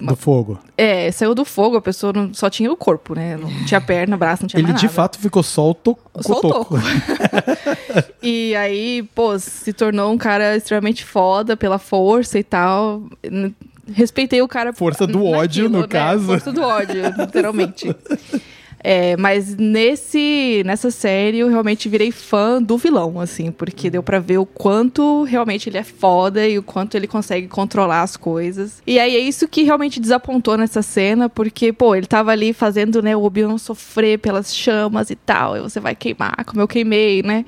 Do 0.00 0.16
fogo. 0.16 0.58
É, 0.76 1.10
saiu 1.10 1.34
do 1.34 1.44
fogo, 1.44 1.76
a 1.76 1.80
pessoa 1.80 2.12
não, 2.12 2.34
só 2.34 2.50
tinha 2.50 2.70
o 2.70 2.76
corpo, 2.76 3.14
né? 3.14 3.36
Não 3.36 3.48
tinha 3.64 3.80
perna, 3.80 4.16
braço, 4.16 4.42
não 4.42 4.48
tinha 4.48 4.60
Ele 4.60 4.72
de 4.72 4.88
fato 4.88 5.18
ficou 5.18 5.42
só 5.42 5.70
o, 5.70 5.76
Só 6.20 6.32
o 6.32 6.40
cotoco. 6.40 6.76
E 8.22 8.54
aí, 8.56 9.08
pô, 9.14 9.38
se 9.38 9.72
tornou 9.72 10.12
um 10.12 10.18
cara 10.18 10.56
extremamente 10.56 11.04
foda 11.04 11.56
pela 11.56 11.78
força 11.78 12.38
e 12.38 12.44
tal. 12.44 13.04
Respeitei 13.92 14.42
o 14.42 14.48
cara. 14.48 14.72
Força 14.72 15.06
do 15.06 15.24
ódio, 15.24 15.68
no 15.68 15.82
né? 15.82 15.86
caso. 15.86 16.26
Força 16.26 16.52
do 16.52 16.62
ódio, 16.62 17.02
literalmente. 17.18 17.94
É, 18.88 19.16
mas 19.16 19.56
nesse, 19.56 20.62
nessa 20.64 20.92
série 20.92 21.38
eu 21.38 21.48
realmente 21.48 21.88
virei 21.88 22.12
fã 22.12 22.62
do 22.62 22.76
vilão, 22.78 23.20
assim, 23.20 23.50
porque 23.50 23.90
deu 23.90 24.00
pra 24.00 24.20
ver 24.20 24.38
o 24.38 24.46
quanto 24.46 25.24
realmente 25.24 25.68
ele 25.68 25.78
é 25.78 25.82
foda 25.82 26.46
e 26.46 26.56
o 26.56 26.62
quanto 26.62 26.96
ele 26.96 27.08
consegue 27.08 27.48
controlar 27.48 28.02
as 28.02 28.16
coisas. 28.16 28.80
E 28.86 28.98
aí 29.00 29.16
é 29.16 29.18
isso 29.18 29.48
que 29.48 29.64
realmente 29.64 29.98
desapontou 29.98 30.56
nessa 30.56 30.82
cena, 30.82 31.28
porque, 31.28 31.72
pô, 31.72 31.96
ele 31.96 32.06
tava 32.06 32.30
ali 32.30 32.52
fazendo, 32.52 33.02
né, 33.02 33.16
o 33.16 33.24
Obi-Wan 33.24 33.58
sofrer 33.58 34.18
pelas 34.20 34.54
chamas 34.54 35.10
e 35.10 35.16
tal, 35.16 35.56
e 35.56 35.60
você 35.60 35.80
vai 35.80 35.96
queimar, 35.96 36.44
como 36.44 36.60
eu 36.60 36.68
queimei, 36.68 37.24
né? 37.24 37.44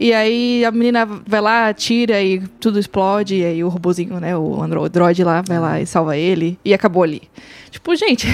E 0.00 0.14
aí 0.14 0.64
a 0.64 0.70
menina 0.70 1.04
vai 1.04 1.42
lá, 1.42 1.74
tira 1.74 2.22
e 2.22 2.40
tudo 2.58 2.78
explode, 2.78 3.36
e 3.36 3.44
aí 3.44 3.62
o 3.62 3.68
robozinho, 3.68 4.18
né, 4.18 4.34
o 4.34 4.62
android 4.62 5.22
lá, 5.22 5.42
vai 5.42 5.60
lá 5.60 5.78
e 5.78 5.84
salva 5.84 6.16
ele, 6.16 6.58
e 6.64 6.72
acabou 6.72 7.02
ali. 7.02 7.20
Tipo, 7.70 7.94
gente, 7.94 8.26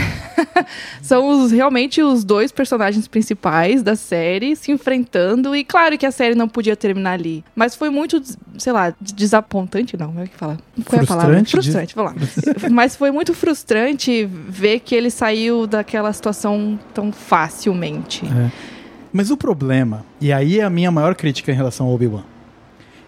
são 1.02 1.28
os, 1.28 1.50
realmente 1.50 2.00
os 2.00 2.22
dois 2.22 2.52
personagens 2.52 3.08
principais 3.08 3.82
da 3.82 3.96
série 3.96 4.54
se 4.54 4.70
enfrentando, 4.70 5.56
e 5.56 5.64
claro 5.64 5.98
que 5.98 6.06
a 6.06 6.12
série 6.12 6.36
não 6.36 6.48
podia 6.48 6.76
terminar 6.76 7.14
ali, 7.14 7.44
mas 7.52 7.74
foi 7.74 7.90
muito, 7.90 8.22
sei 8.56 8.72
lá, 8.72 8.94
desapontante, 9.00 9.96
não, 9.96 10.06
como 10.06 10.20
é 10.20 10.28
que 10.28 10.36
fala? 10.36 10.58
Qual 10.84 11.00
é 11.00 11.04
a 11.04 11.06
palavra? 11.06 11.32
Frustrante, 11.34 11.50
Frustrante, 11.50 11.94
vamos 11.96 12.12
lá. 12.12 12.68
mas 12.70 12.94
foi 12.94 13.10
muito 13.10 13.34
frustrante 13.34 14.24
ver 14.24 14.78
que 14.78 14.94
ele 14.94 15.10
saiu 15.10 15.66
daquela 15.66 16.12
situação 16.12 16.78
tão 16.94 17.10
facilmente. 17.10 18.24
Mas 19.12 19.30
o 19.30 19.36
problema, 19.36 20.04
e 20.20 20.32
aí 20.32 20.60
é 20.60 20.64
a 20.64 20.70
minha 20.70 20.90
maior 20.90 21.14
crítica 21.14 21.50
em 21.50 21.54
relação 21.54 21.86
ao 21.86 21.94
Obi-Wan, 21.94 22.24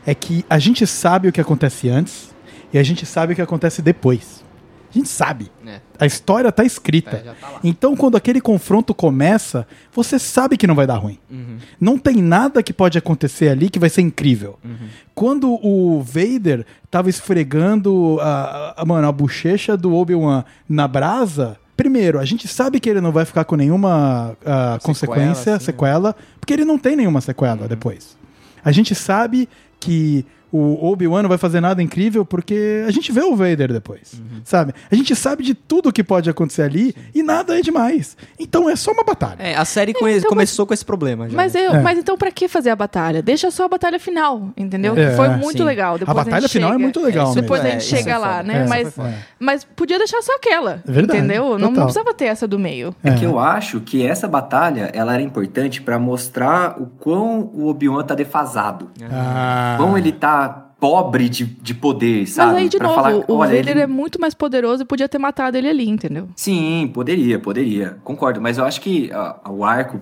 é 0.06 0.14
que 0.14 0.44
a 0.48 0.58
gente 0.58 0.86
sabe 0.86 1.28
o 1.28 1.32
que 1.32 1.40
acontece 1.40 1.88
antes 1.88 2.34
e 2.72 2.78
a 2.78 2.82
gente 2.82 3.04
sabe 3.04 3.32
o 3.32 3.36
que 3.36 3.42
acontece 3.42 3.82
depois. 3.82 4.44
A 4.90 4.98
gente 4.98 5.08
sabe. 5.08 5.50
É. 5.66 5.80
A 5.98 6.06
história 6.06 6.50
tá 6.50 6.64
escrita. 6.64 7.22
já 7.22 7.34
tá. 7.34 7.60
Então, 7.62 7.94
quando 7.94 8.16
aquele 8.16 8.40
confronto 8.40 8.94
começa, 8.94 9.66
você 9.92 10.18
sabe 10.18 10.56
que 10.56 10.66
não 10.66 10.74
vai 10.74 10.86
dar 10.86 10.96
ruim. 10.96 11.18
Não 11.78 11.98
tem 11.98 12.22
nada 12.22 12.62
que 12.62 12.72
pode 12.72 12.96
acontecer 12.96 13.48
ali 13.48 13.68
que 13.68 13.78
vai 13.78 13.90
ser 13.90 14.00
incrível. 14.00 14.58
Quando 15.14 15.58
o 15.62 16.02
Vader 16.02 16.64
tava 16.90 17.10
esfregando 17.10 18.18
a, 18.20 18.74
a, 18.78 18.84
mano, 18.84 19.06
a 19.06 19.12
bochecha 19.12 19.76
do 19.76 19.94
Obi-Wan 19.94 20.44
na 20.66 20.88
brasa, 20.88 21.58
primeiro, 21.78 22.18
a 22.18 22.24
gente 22.24 22.48
sabe 22.48 22.80
que 22.80 22.90
ele 22.90 23.00
não 23.00 23.12
vai 23.12 23.24
ficar 23.24 23.44
com 23.44 23.54
nenhuma 23.54 24.36
ah, 24.44 24.78
consequência, 24.82 25.30
assim, 25.30 25.50
né? 25.50 25.58
sequela, 25.60 26.14
porque 26.40 26.52
ele 26.52 26.64
não 26.64 26.76
tem 26.76 26.96
nenhuma 26.96 27.20
sequela 27.20 27.68
depois. 27.68 28.18
A 28.64 28.72
gente 28.72 28.96
sabe 28.96 29.48
que 29.78 30.26
o 30.50 30.86
Obi-Wan 30.90 31.22
não 31.22 31.28
vai 31.28 31.38
fazer 31.38 31.60
nada 31.60 31.82
incrível 31.82 32.24
porque 32.24 32.84
a 32.86 32.90
gente 32.90 33.12
vê 33.12 33.20
o 33.22 33.36
Vader 33.36 33.72
depois, 33.72 34.14
Uhum. 34.14 34.40
sabe? 34.44 34.72
A 34.90 34.94
gente 34.94 35.14
sabe 35.14 35.42
de 35.42 35.54
tudo 35.54 35.92
que 35.92 36.02
pode 36.02 36.28
acontecer 36.30 36.62
ali 36.62 36.94
e 37.14 37.22
nada 37.22 37.58
é 37.58 37.60
demais. 37.62 38.16
Então 38.38 38.68
é 38.68 38.74
só 38.76 38.92
uma 38.92 39.04
batalha. 39.04 39.36
É, 39.38 39.54
a 39.54 39.64
série 39.64 39.92
conhe- 39.92 40.18
então, 40.18 40.30
começou 40.30 40.66
com 40.66 40.72
esse 40.74 40.84
problema 40.84 41.28
já. 41.28 41.36
Mas, 41.36 41.52
né? 41.54 41.66
eu, 41.66 41.72
É. 41.74 41.80
mas 41.82 41.98
então 41.98 42.16
pra 42.16 42.30
que 42.30 42.48
fazer 42.48 42.70
a 42.70 42.76
batalha? 42.76 43.20
Deixa 43.22 43.50
só 43.50 43.64
a 43.64 43.68
batalha 43.68 43.98
final, 43.98 44.50
entendeu? 44.56 44.96
É, 44.96 45.10
que 45.10 45.16
foi 45.16 45.28
muito 45.30 45.58
sim. 45.58 45.64
legal. 45.64 45.98
Depois 45.98 46.16
a 46.16 46.24
batalha 46.24 46.40
gente 46.42 46.52
final 46.52 46.70
é 46.70 46.72
chega- 46.72 46.82
muito 46.82 47.00
legal 47.02 47.26
mesmo. 47.28 47.42
Depois 47.42 47.60
a 47.64 47.68
É, 47.68 47.70
gente 47.72 47.94
é 47.94 47.98
chega 47.98 48.18
lá, 48.18 48.36
foda. 48.38 48.42
né? 48.44 48.62
É, 48.62 48.66
mas, 48.66 48.94
mas 49.38 49.64
podia 49.64 49.98
deixar 49.98 50.22
só 50.22 50.34
aquela. 50.36 50.82
É 50.88 50.90
verdade, 50.92 51.18
Entendeu? 51.18 51.58
Não, 51.58 51.70
não 51.70 51.72
precisava 51.82 52.14
ter 52.14 52.24
essa 52.26 52.46
do 52.48 52.58
meio. 52.58 52.94
É 53.04 53.12
que 53.12 53.24
eu 53.24 53.38
acho 53.38 53.80
que 53.80 54.06
essa 54.06 54.26
batalha 54.26 54.90
ela 54.94 55.12
era 55.14 55.22
importante 55.22 55.82
pra 55.82 55.98
mostrar 55.98 56.80
o 56.80 56.86
quão 56.86 57.50
o 57.52 57.66
Obi-Wan 57.68 58.02
tá 58.04 58.14
defasado. 58.14 58.90
Ah. 59.10 59.74
Quão 59.76 59.96
ele 59.98 60.12
tá 60.12 60.37
pobre 60.80 61.28
de, 61.28 61.44
de 61.44 61.74
poder, 61.74 62.26
sabe? 62.26 62.52
Mas 62.52 62.62
aí, 62.62 62.68
de 62.68 62.76
Pra 62.78 62.86
novo, 62.88 63.00
falar, 63.02 63.16
o 63.16 63.24
olha, 63.36 63.56
Vader 63.56 63.68
ele- 63.68 63.80
é 63.80 63.86
muito 63.86 64.20
mais 64.20 64.34
poderoso 64.34 64.82
e 64.82 64.86
podia 64.86 65.08
ter 65.08 65.18
matado 65.18 65.56
ele 65.56 65.68
ali, 65.68 65.88
entendeu? 65.88 66.28
Sim, 66.36 66.90
poderia, 66.94 67.38
poderia. 67.38 67.96
Concordo, 68.04 68.40
mas 68.40 68.58
eu 68.58 68.64
acho 68.64 68.80
que 68.80 69.10
o 69.48 69.64
arco 69.64 70.00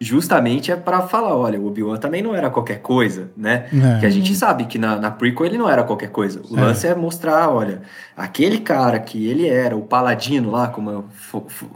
justamente 0.00 0.70
é 0.72 0.76
pra 0.76 1.02
falar, 1.02 1.34
olha, 1.36 1.58
o 1.58 1.66
Obi-Wan 1.66 1.96
também 1.98 2.20
não 2.22 2.34
era 2.34 2.50
qualquer 2.50 2.80
coisa, 2.80 3.30
né? 3.36 3.66
É. 3.72 4.00
Que 4.00 4.06
a 4.06 4.10
gente 4.10 4.34
sabe 4.34 4.64
que 4.64 4.76
na, 4.78 4.96
na 4.96 5.10
prequel 5.10 5.46
ele 5.46 5.56
não 5.58 5.68
era 5.68 5.82
qualquer 5.84 6.10
coisa. 6.10 6.42
O 6.50 6.58
É. 6.58 6.60
lance 6.60 6.86
é 6.86 6.94
mostrar, 6.94 7.48
olha, 7.48 7.82
aquele 8.16 8.58
cara 8.58 8.98
que 8.98 9.26
ele 9.26 9.46
era, 9.46 9.76
o 9.76 9.82
paladino 9.82 10.50
lá, 10.50 10.68
como 10.68 10.90
eu 10.90 11.04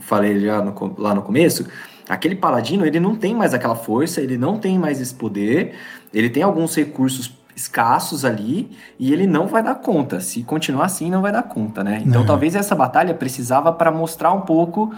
falei 0.00 0.40
já 0.40 0.60
no 0.62 0.94
lá 0.98 1.14
no 1.14 1.22
começo, 1.22 1.66
aquele 2.08 2.34
paladino, 2.34 2.84
ele 2.84 2.98
não 3.00 3.14
tem 3.14 3.34
mais 3.34 3.54
aquela 3.54 3.76
força, 3.76 4.20
ele 4.20 4.36
não 4.36 4.58
tem 4.58 4.78
mais 4.78 5.00
esse 5.00 5.14
poder, 5.14 5.74
ele 6.12 6.28
tem 6.28 6.42
alguns 6.42 6.74
recursos 6.74 7.28
escassos 7.58 8.24
ali 8.24 8.70
e 8.98 9.12
ele 9.12 9.26
não 9.26 9.46
vai 9.48 9.62
dar 9.62 9.74
conta. 9.74 10.20
Se 10.20 10.42
continuar 10.44 10.84
assim, 10.86 11.10
não 11.10 11.20
vai 11.20 11.32
dar 11.32 11.42
conta, 11.42 11.82
né? 11.82 12.00
Então 12.06 12.22
É. 12.22 12.26
talvez 12.26 12.54
essa 12.54 12.74
batalha 12.74 13.12
precisava 13.14 13.72
para 13.72 13.90
mostrar 13.90 14.32
um 14.32 14.42
pouco 14.42 14.94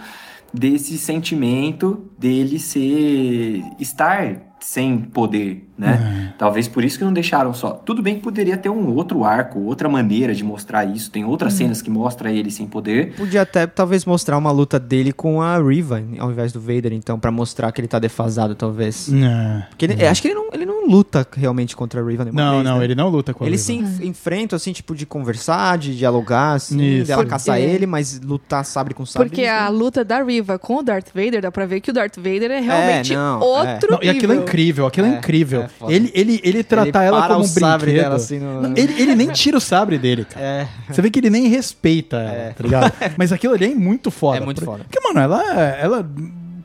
desse 0.53 0.97
sentimento 0.97 2.05
dele 2.19 2.59
ser 2.59 3.63
estar 3.79 4.37
sem 4.59 4.99
poder, 4.99 5.67
né? 5.81 6.33
Talvez 6.37 6.67
por 6.67 6.83
isso 6.83 6.97
que 6.97 7.03
não 7.03 7.11
deixaram 7.13 7.53
só. 7.53 7.71
Tudo 7.71 8.01
bem 8.01 8.15
que 8.15 8.21
poderia 8.21 8.55
ter 8.57 8.69
um 8.69 8.93
outro 8.95 9.23
arco, 9.23 9.59
outra 9.59 9.89
maneira 9.89 10.33
de 10.33 10.43
mostrar 10.43 10.85
isso. 10.85 11.09
Tem 11.11 11.25
outras 11.25 11.53
cenas 11.53 11.81
que 11.81 11.89
mostra 11.89 12.31
ele 12.31 12.49
sem 12.51 12.67
poder. 12.67 13.13
Podia 13.15 13.41
até 13.41 13.65
talvez 13.67 14.05
mostrar 14.05 14.37
uma 14.37 14.51
luta 14.51 14.79
dele 14.79 15.11
com 15.11 15.41
a 15.41 15.57
Riva 15.57 16.01
ao 16.19 16.31
invés 16.31 16.51
do 16.51 16.59
Vader, 16.61 16.93
então, 16.93 17.19
pra 17.19 17.31
mostrar 17.31 17.71
que 17.71 17.81
ele 17.81 17.87
tá 17.87 17.99
defasado, 17.99 18.55
talvez. 18.55 19.11
É. 19.11 19.65
Porque 19.69 19.85
ele, 19.85 20.05
acho 20.05 20.21
que 20.21 20.27
ele 20.27 20.35
não, 20.35 20.49
ele 20.53 20.65
não 20.65 20.87
luta 20.87 21.25
realmente 21.35 21.75
contra 21.75 22.01
a 22.01 22.05
Riva 22.07 22.23
nenhuma 22.25 22.41
Não, 22.41 22.51
vez, 22.53 22.63
não, 22.63 22.77
né? 22.79 22.83
ele 22.85 22.95
não 22.95 23.09
luta 23.09 23.33
com 23.33 23.43
a 23.43 23.47
Ele 23.47 23.55
Riva. 23.57 23.63
se 23.65 23.73
enf- 23.73 24.01
enfrenta, 24.03 24.55
assim, 24.55 24.71
tipo, 24.71 24.95
de 24.95 25.05
conversar, 25.05 25.77
de 25.77 25.95
dialogar, 25.97 26.53
assim, 26.53 26.81
Isso. 26.81 27.07
dela 27.07 27.21
Porque- 27.23 27.29
caçar 27.31 27.59
ele, 27.59 27.85
mas 27.85 28.19
lutar 28.21 28.63
sabre 28.65 28.93
com 28.93 29.05
sabre. 29.05 29.29
Porque 29.29 29.45
a 29.45 29.67
luta 29.69 30.03
da 30.03 30.21
Riva 30.23 30.57
com 30.59 30.77
o 30.77 30.83
Darth 30.83 31.07
Vader, 31.13 31.41
dá 31.41 31.51
pra 31.51 31.65
ver 31.65 31.81
que 31.81 31.89
o 31.89 31.93
Darth 31.93 32.17
Vader 32.17 32.51
é 32.51 32.59
realmente 32.59 33.13
não, 33.15 33.39
outro 33.39 33.91
Não, 33.91 33.99
e 34.03 34.09
aquilo 34.09 34.33
é 34.33 34.35
incrível, 34.37 34.85
aquilo 34.85 35.07
é, 35.07 35.11
É, 35.15 35.17
incrível. 35.17 35.65
É 35.75 35.79
foda. 35.79 35.93
ele, 35.93 36.11
ele, 36.13 36.41
ele 36.43 36.63
tratar 36.63 37.03
ela 37.03 37.19
para 37.21 37.33
como 37.35 37.45
um 37.45 37.53
brinquedo. 37.53 37.85
dela, 37.95 38.15
assim, 38.15 38.39
no- 38.39 38.61
Não, 38.61 38.73
ele, 38.75 39.01
ele 39.01 39.15
nem 39.15 39.29
tira 39.31 39.57
o 39.57 39.61
sabre 39.61 39.97
dele, 39.97 40.25
cara. 40.25 40.45
É. 40.45 40.67
Você 40.89 41.01
vê 41.01 41.09
que 41.09 41.19
ele 41.19 41.29
nem 41.29 41.47
respeita 41.47 42.17
ela, 42.17 42.53
tá 42.53 42.63
ligado? 42.63 42.93
Mas 43.17 43.31
aquilo 43.31 43.53
ali 43.53 43.71
é 43.71 43.75
muito 43.75 44.11
foda. 44.11 44.37
É 44.37 44.41
muito 44.41 44.59
Por- 44.59 44.65
foda. 44.65 44.83
Porque, 44.83 44.99
mano, 44.99 45.19
ela, 45.19 45.41
ela. 45.77 46.09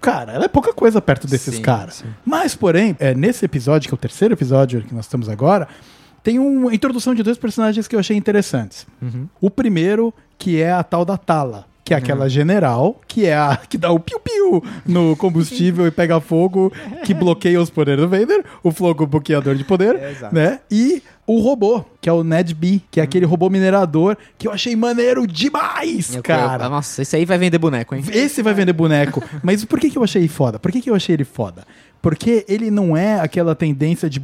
Cara, 0.01 0.33
ela 0.33 0.45
é 0.45 0.49
pouca 0.49 0.73
coisa 0.73 1.01
perto 1.01 1.27
desses 1.27 1.57
Sim, 1.57 1.63
caras. 1.63 1.95
sim. 1.95 2.05
Mas, 2.25 2.55
porém, 2.55 2.95
é, 3.01 3.15
nesse 3.15 3.45
episódio, 3.45 3.89
que 3.89 3.95
é 3.95 3.97
o 3.97 3.99
terceiro 3.99 4.35
episódio 4.35 4.83
que 4.83 4.95
nós 4.95 5.07
estamos 5.07 5.29
agora, 5.29 5.67
tem 6.23 6.39
uma 6.39 6.73
introdução 6.75 7.15
de 7.15 7.23
dois 7.23 7.39
personagens 7.39 7.89
que 7.89 7.97
eu 7.97 8.01
achei 8.01 8.17
interessantes. 8.17 8.87
Uhum. 9.01 9.27
O 9.41 9.51
primeiro, 9.51 10.13
que 10.39 10.61
é 10.61 10.71
a 10.71 10.83
tal 10.85 11.05
da 11.05 11.17
Tala. 11.17 11.65
Que 11.87 11.95
é 11.95 11.97
aquela 11.97 12.29
general, 12.29 13.01
que 13.07 13.27
é 13.27 13.37
a 13.37 13.57
que 13.57 13.79
dá 13.79 13.93
o 13.93 14.01
piu-piu 14.01 14.61
no 14.85 15.15
combustível 15.17 15.87
e 15.87 15.91
pega 15.93 16.21
fogo, 16.21 16.73
que 17.05 17.15
bloqueia 17.15 17.61
os 17.63 17.71
poderes 17.71 18.01
do 18.03 18.09
Vader, 18.09 18.45
o 18.61 18.73
fogo 18.73 19.07
bloqueador 19.07 19.55
de 19.55 19.63
poder, 19.63 19.95
É, 19.95 20.15
né? 20.33 20.59
E 20.69 21.01
o 21.25 21.39
robô, 21.39 21.85
que 22.01 22.09
é 22.09 22.13
o 22.13 22.25
Ned 22.25 22.53
B, 22.55 22.81
que 22.91 22.99
é 22.99 23.05
aquele 23.05 23.25
robô 23.25 23.49
minerador, 23.49 24.17
que 24.37 24.49
eu 24.49 24.53
achei 24.53 24.75
maneiro 24.75 25.29
demais, 25.29 26.13
Eu- 26.17 26.23
cara. 26.25 26.65
eu- 26.65 26.71
nossa, 26.71 27.03
esse 27.03 27.15
aí 27.15 27.25
vai 27.25 27.39
vender 27.39 27.59
boneco, 27.59 27.95
hein? 27.95 28.03
Esse 28.13 28.43
vai 28.43 28.53
vender 28.53 28.73
boneco. 28.73 29.23
Mas 29.41 29.65
por 29.65 29.79
que, 29.79 29.89
que 29.89 29.97
eu 29.97 30.03
achei 30.03 30.27
foda? 30.27 30.59
Por 30.59 30.73
que, 30.73 30.81
que 30.81 30.91
eu 30.91 30.95
achei 30.97 31.15
ele 31.15 31.25
foda? 31.25 31.63
Porque 32.03 32.45
ele 32.49 32.69
não 32.69 32.97
é 32.97 33.21
aquela 33.21 33.55
tendência 33.55 34.11
de 34.11 34.21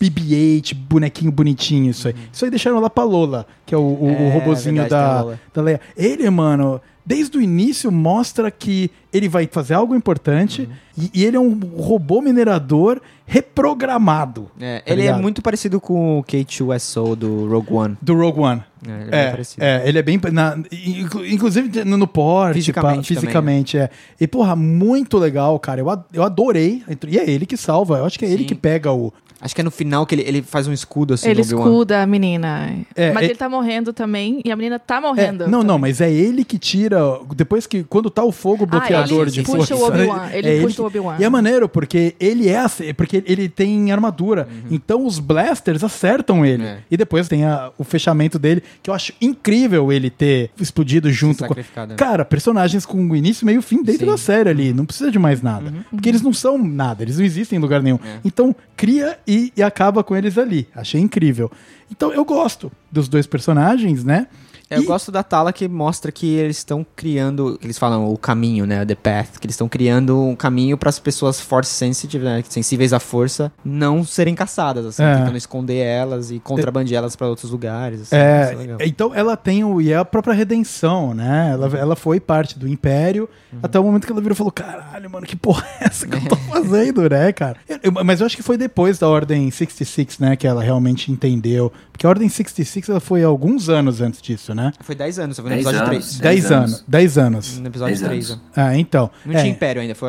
BB-8, 0.00 0.74
bonequinho 0.74 1.32
bonitinho, 1.32 1.90
isso 1.90 2.08
aí. 2.08 2.14
Isso 2.32 2.44
aí 2.44 2.50
deixaram 2.50 2.80
lá 2.80 2.88
pra 2.90 3.04
Lola, 3.04 3.46
que 3.64 3.74
é 3.74 3.78
o, 3.78 3.80
o, 3.80 4.04
o 4.06 4.08
É, 4.10 4.30
robozinho 4.32 4.76
verdade, 4.76 4.88
tem 4.90 4.98
a 4.98 5.14
da, 5.16 5.20
Lola. 5.22 5.40
da 5.54 5.62
Leia. 5.62 5.80
Ele, 5.96 6.28
mano, 6.30 6.80
desde 7.04 7.38
o 7.38 7.40
início 7.40 7.90
mostra 7.92 8.50
que 8.50 8.90
ele 9.12 9.28
vai 9.28 9.48
fazer 9.50 9.74
algo 9.74 9.94
importante 9.94 10.62
Uhum. 10.62 10.68
e, 11.14 11.20
e 11.22 11.24
ele 11.24 11.36
é 11.36 11.40
um 11.40 11.58
robô 11.78 12.20
minerador 12.20 13.00
reprogramado. 13.24 14.50
É, 14.60 14.80
tá 14.80 14.92
ele 14.92 15.02
é 15.02 15.04
ligado? 15.06 15.22
muito 15.22 15.40
parecido 15.42 15.80
com 15.80 16.18
o 16.18 16.24
K2SO 16.24 17.16
do 17.16 17.48
Rogue 17.48 17.72
One. 17.72 17.96
Do 18.02 18.14
Rogue 18.14 18.40
One. 18.40 18.62
É, 18.86 18.92
ele 18.92 19.02
é, 19.02 19.10
bem 19.10 19.20
É, 19.20 19.30
parecido. 19.30 19.64
é, 19.64 19.88
ele 19.88 19.98
é 19.98 20.02
bem. 20.02 20.20
na- 20.32 20.58
inclu- 20.86 21.26
inclusive 21.26 21.84
no, 21.84 21.96
no 21.96 22.06
porte, 22.06 22.54
Fisicamente 22.54 22.96
pá, 23.14 23.20
fisicamente 23.20 23.78
é. 23.78 23.90
E, 24.20 24.26
porra, 24.26 24.54
muito 24.54 25.18
legal, 25.18 25.58
cara. 25.58 25.80
Eu, 25.80 25.86
eu 26.12 26.22
adorei. 26.22 26.82
E 27.08 27.18
é 27.18 27.28
ele 27.28 27.46
que 27.46 27.56
salva. 27.56 27.98
Eu 27.98 28.04
acho 28.04 28.18
que 28.18 28.24
é 28.24 28.28
ele 28.28 28.42
Sim. 28.42 28.48
que 28.48 28.54
pega 28.54 28.92
o. 28.92 29.12
Acho 29.40 29.54
que 29.54 29.60
é 29.60 29.64
no 29.64 29.70
final 29.70 30.06
que 30.06 30.14
ele, 30.14 30.22
ele 30.22 30.42
faz 30.42 30.66
um 30.66 30.72
escudo 30.72 31.12
assim 31.14 31.28
Ele 31.28 31.42
escuda 31.42 32.02
a 32.02 32.06
menina. 32.06 32.74
É, 32.94 33.12
mas 33.12 33.24
é- 33.24 33.26
ele 33.26 33.34
tá 33.34 33.48
morrendo 33.48 33.92
também 33.92 34.40
e 34.44 34.50
a 34.50 34.56
menina 34.56 34.78
tá 34.78 34.96
É, 34.96 35.00
morrendo. 35.00 35.44
não, 35.44 35.58
não, 35.62 35.74
também. 35.76 35.80
mas 35.80 36.00
é 36.00 36.10
ele 36.10 36.44
que 36.44 36.58
tira. 36.58 36.98
Depois 37.36 37.66
que. 37.66 37.84
Quando 37.84 38.08
tá 38.08 38.24
o 38.24 38.32
fogo 38.32 38.64
bloqueador 38.64 39.18
Ah, 39.20 39.22
ele 39.22 39.30
de 39.30 39.42
puxa 39.42 39.74
força. 39.74 39.76
o 39.76 39.86
Obi-Wan, 39.86 40.28
ele 40.32 40.48
é 40.48 40.60
puxa 40.62 40.74
que- 40.76 40.80
o 40.80 40.84
Obi-Wan. 40.86 41.16
E 41.20 41.24
é 41.24 41.28
maneiro, 41.28 41.68
porque 41.68 42.14
ele 42.18 42.48
é. 42.48 42.64
Porque 42.96 43.22
ele 43.26 43.48
tem 43.48 43.92
armadura. 43.92 44.48
Então 44.70 45.04
os 45.06 45.18
blasters 45.18 45.84
acertam 45.84 46.44
ele. 46.44 46.64
É. 46.64 46.78
E 46.90 46.96
depois 46.96 47.28
tem 47.28 47.44
a- 47.44 47.70
o 47.76 47.84
fechamento 47.84 48.38
dele, 48.38 48.62
que 48.82 48.88
eu 48.88 48.94
acho 48.94 49.12
incrível 49.20 49.92
ele 49.92 50.08
ter 50.10 50.50
explodido 50.58 51.10
junto 51.12 51.38
com. 51.40 51.48
sacrificado, 51.48 51.90
né? 51.90 51.96
Cara, 51.96 52.24
personagens 52.24 52.86
com 52.86 53.14
início, 53.14 53.44
meio 53.46 53.58
e 53.60 53.62
fim 53.62 53.82
dentro 53.82 54.06
Sim. 54.06 54.12
da 54.12 54.16
série 54.16 54.48
ali. 54.48 54.72
Não 54.72 54.86
precisa 54.86 55.10
de 55.10 55.18
mais 55.18 55.42
nada. 55.42 55.72
Porque 55.90 56.08
eles 56.08 56.22
não 56.22 56.32
são 56.32 56.56
nada, 56.58 57.02
eles 57.02 57.18
não 57.18 57.24
existem 57.24 57.58
em 57.58 57.60
lugar 57.62 57.82
nenhum. 57.82 57.96
É. 58.04 58.18
Então, 58.24 58.54
cria 58.76 59.18
e, 59.26 59.52
e 59.56 59.62
acaba 59.62 60.04
com 60.04 60.14
eles 60.14 60.38
ali. 60.38 60.68
Achei 60.74 61.00
incrível. 61.00 61.50
Então, 61.90 62.12
eu 62.12 62.24
gosto 62.24 62.70
dos 62.90 63.08
dois 63.08 63.26
personagens, 63.26 64.04
né? 64.04 64.28
Eu 64.68 64.82
E- 64.82 64.84
gosto 64.84 65.12
da 65.12 65.22
Tala 65.22 65.52
que 65.52 65.68
mostra 65.68 66.10
que 66.10 66.26
eles 66.34 66.56
estão 66.58 66.84
criando, 66.96 67.56
eles 67.62 67.78
falam 67.78 68.12
o 68.12 68.18
caminho, 68.18 68.66
né, 68.66 68.84
the 68.84 68.96
path, 68.96 69.38
que 69.38 69.46
eles 69.46 69.54
estão 69.54 69.68
criando 69.68 70.20
um 70.20 70.34
caminho 70.34 70.76
para 70.76 70.88
as 70.88 70.98
pessoas 70.98 71.40
force 71.40 71.70
sensitive, 71.72 72.24
né, 72.24 72.42
sensíveis 72.48 72.92
à 72.92 72.98
força, 72.98 73.52
não 73.64 74.02
serem 74.04 74.34
caçadas, 74.34 74.84
assim, 74.84 75.04
É. 75.04 75.18
tentando 75.18 75.36
esconder 75.36 75.76
elas 75.76 76.32
e 76.32 76.40
contrabandear 76.40 77.00
elas 77.02 77.14
para 77.14 77.28
outros 77.28 77.50
lugares. 77.52 78.00
Assim, 78.02 78.16
É, 78.16 78.56
é 78.80 78.86
então 78.88 79.14
ela 79.14 79.36
tem 79.36 79.62
o. 79.62 79.80
E 79.80 79.92
é 79.92 79.96
a 79.96 80.04
própria 80.04 80.34
redenção, 80.34 81.14
né? 81.14 81.50
Ela, 81.52 81.78
ela 81.78 81.94
foi 81.96 82.18
parte 82.18 82.58
do 82.58 82.66
Império 82.66 83.28
Uhum. 83.52 83.60
até 83.62 83.78
o 83.78 83.84
momento 83.84 84.04
que 84.04 84.12
ela 84.12 84.20
virou 84.20 84.34
e 84.34 84.36
falou: 84.36 84.50
caralho, 84.50 85.08
mano, 85.08 85.24
que 85.26 85.36
porra 85.36 85.64
é 85.80 85.84
essa 85.84 86.08
que 86.08 86.16
eu 86.16 86.28
tô 86.28 86.34
fazendo, 86.50 87.08
né, 87.08 87.32
cara? 87.32 87.56
Eu- 87.68 87.78
eu- 87.84 87.92
mas 88.04 88.18
eu 88.20 88.26
acho 88.26 88.36
que 88.36 88.42
foi 88.42 88.56
depois 88.58 88.98
da 88.98 89.08
Ordem 89.08 89.48
66, 89.48 90.18
né, 90.18 90.34
que 90.34 90.46
ela 90.46 90.60
realmente 90.62 91.12
entendeu. 91.12 91.72
Porque 91.92 92.04
a 92.04 92.10
Ordem 92.10 92.28
66 92.28 92.88
ela 92.88 93.00
foi 93.00 93.22
alguns 93.22 93.68
anos 93.68 94.00
antes 94.00 94.20
disso, 94.20 94.54
né? 94.56 94.72
Foi 94.80 94.94
10 94.94 95.18
anos, 95.18 95.38
foi 95.38 95.44
no 95.44 95.50
Dez 95.50 95.66
episódio 95.66 95.88
anos. 95.88 96.06
3. 96.18 96.20
Dez 96.20 96.42
10 96.42 96.52
anos. 96.52 96.72
anos. 96.72 96.84
10 96.88 97.18
anos. 97.18 97.58
No 97.58 97.66
episódio 97.68 97.94
Dez 97.94 98.08
3. 98.08 98.30
anos. 98.30 98.42
ó. 98.44 98.60
Ah, 98.60 98.76
então. 98.76 99.10
Não 99.24 99.34
é. 99.34 99.40
tinha 99.40 99.52
Império 99.52 99.82
ainda, 99.82 99.94
foi 99.94 100.08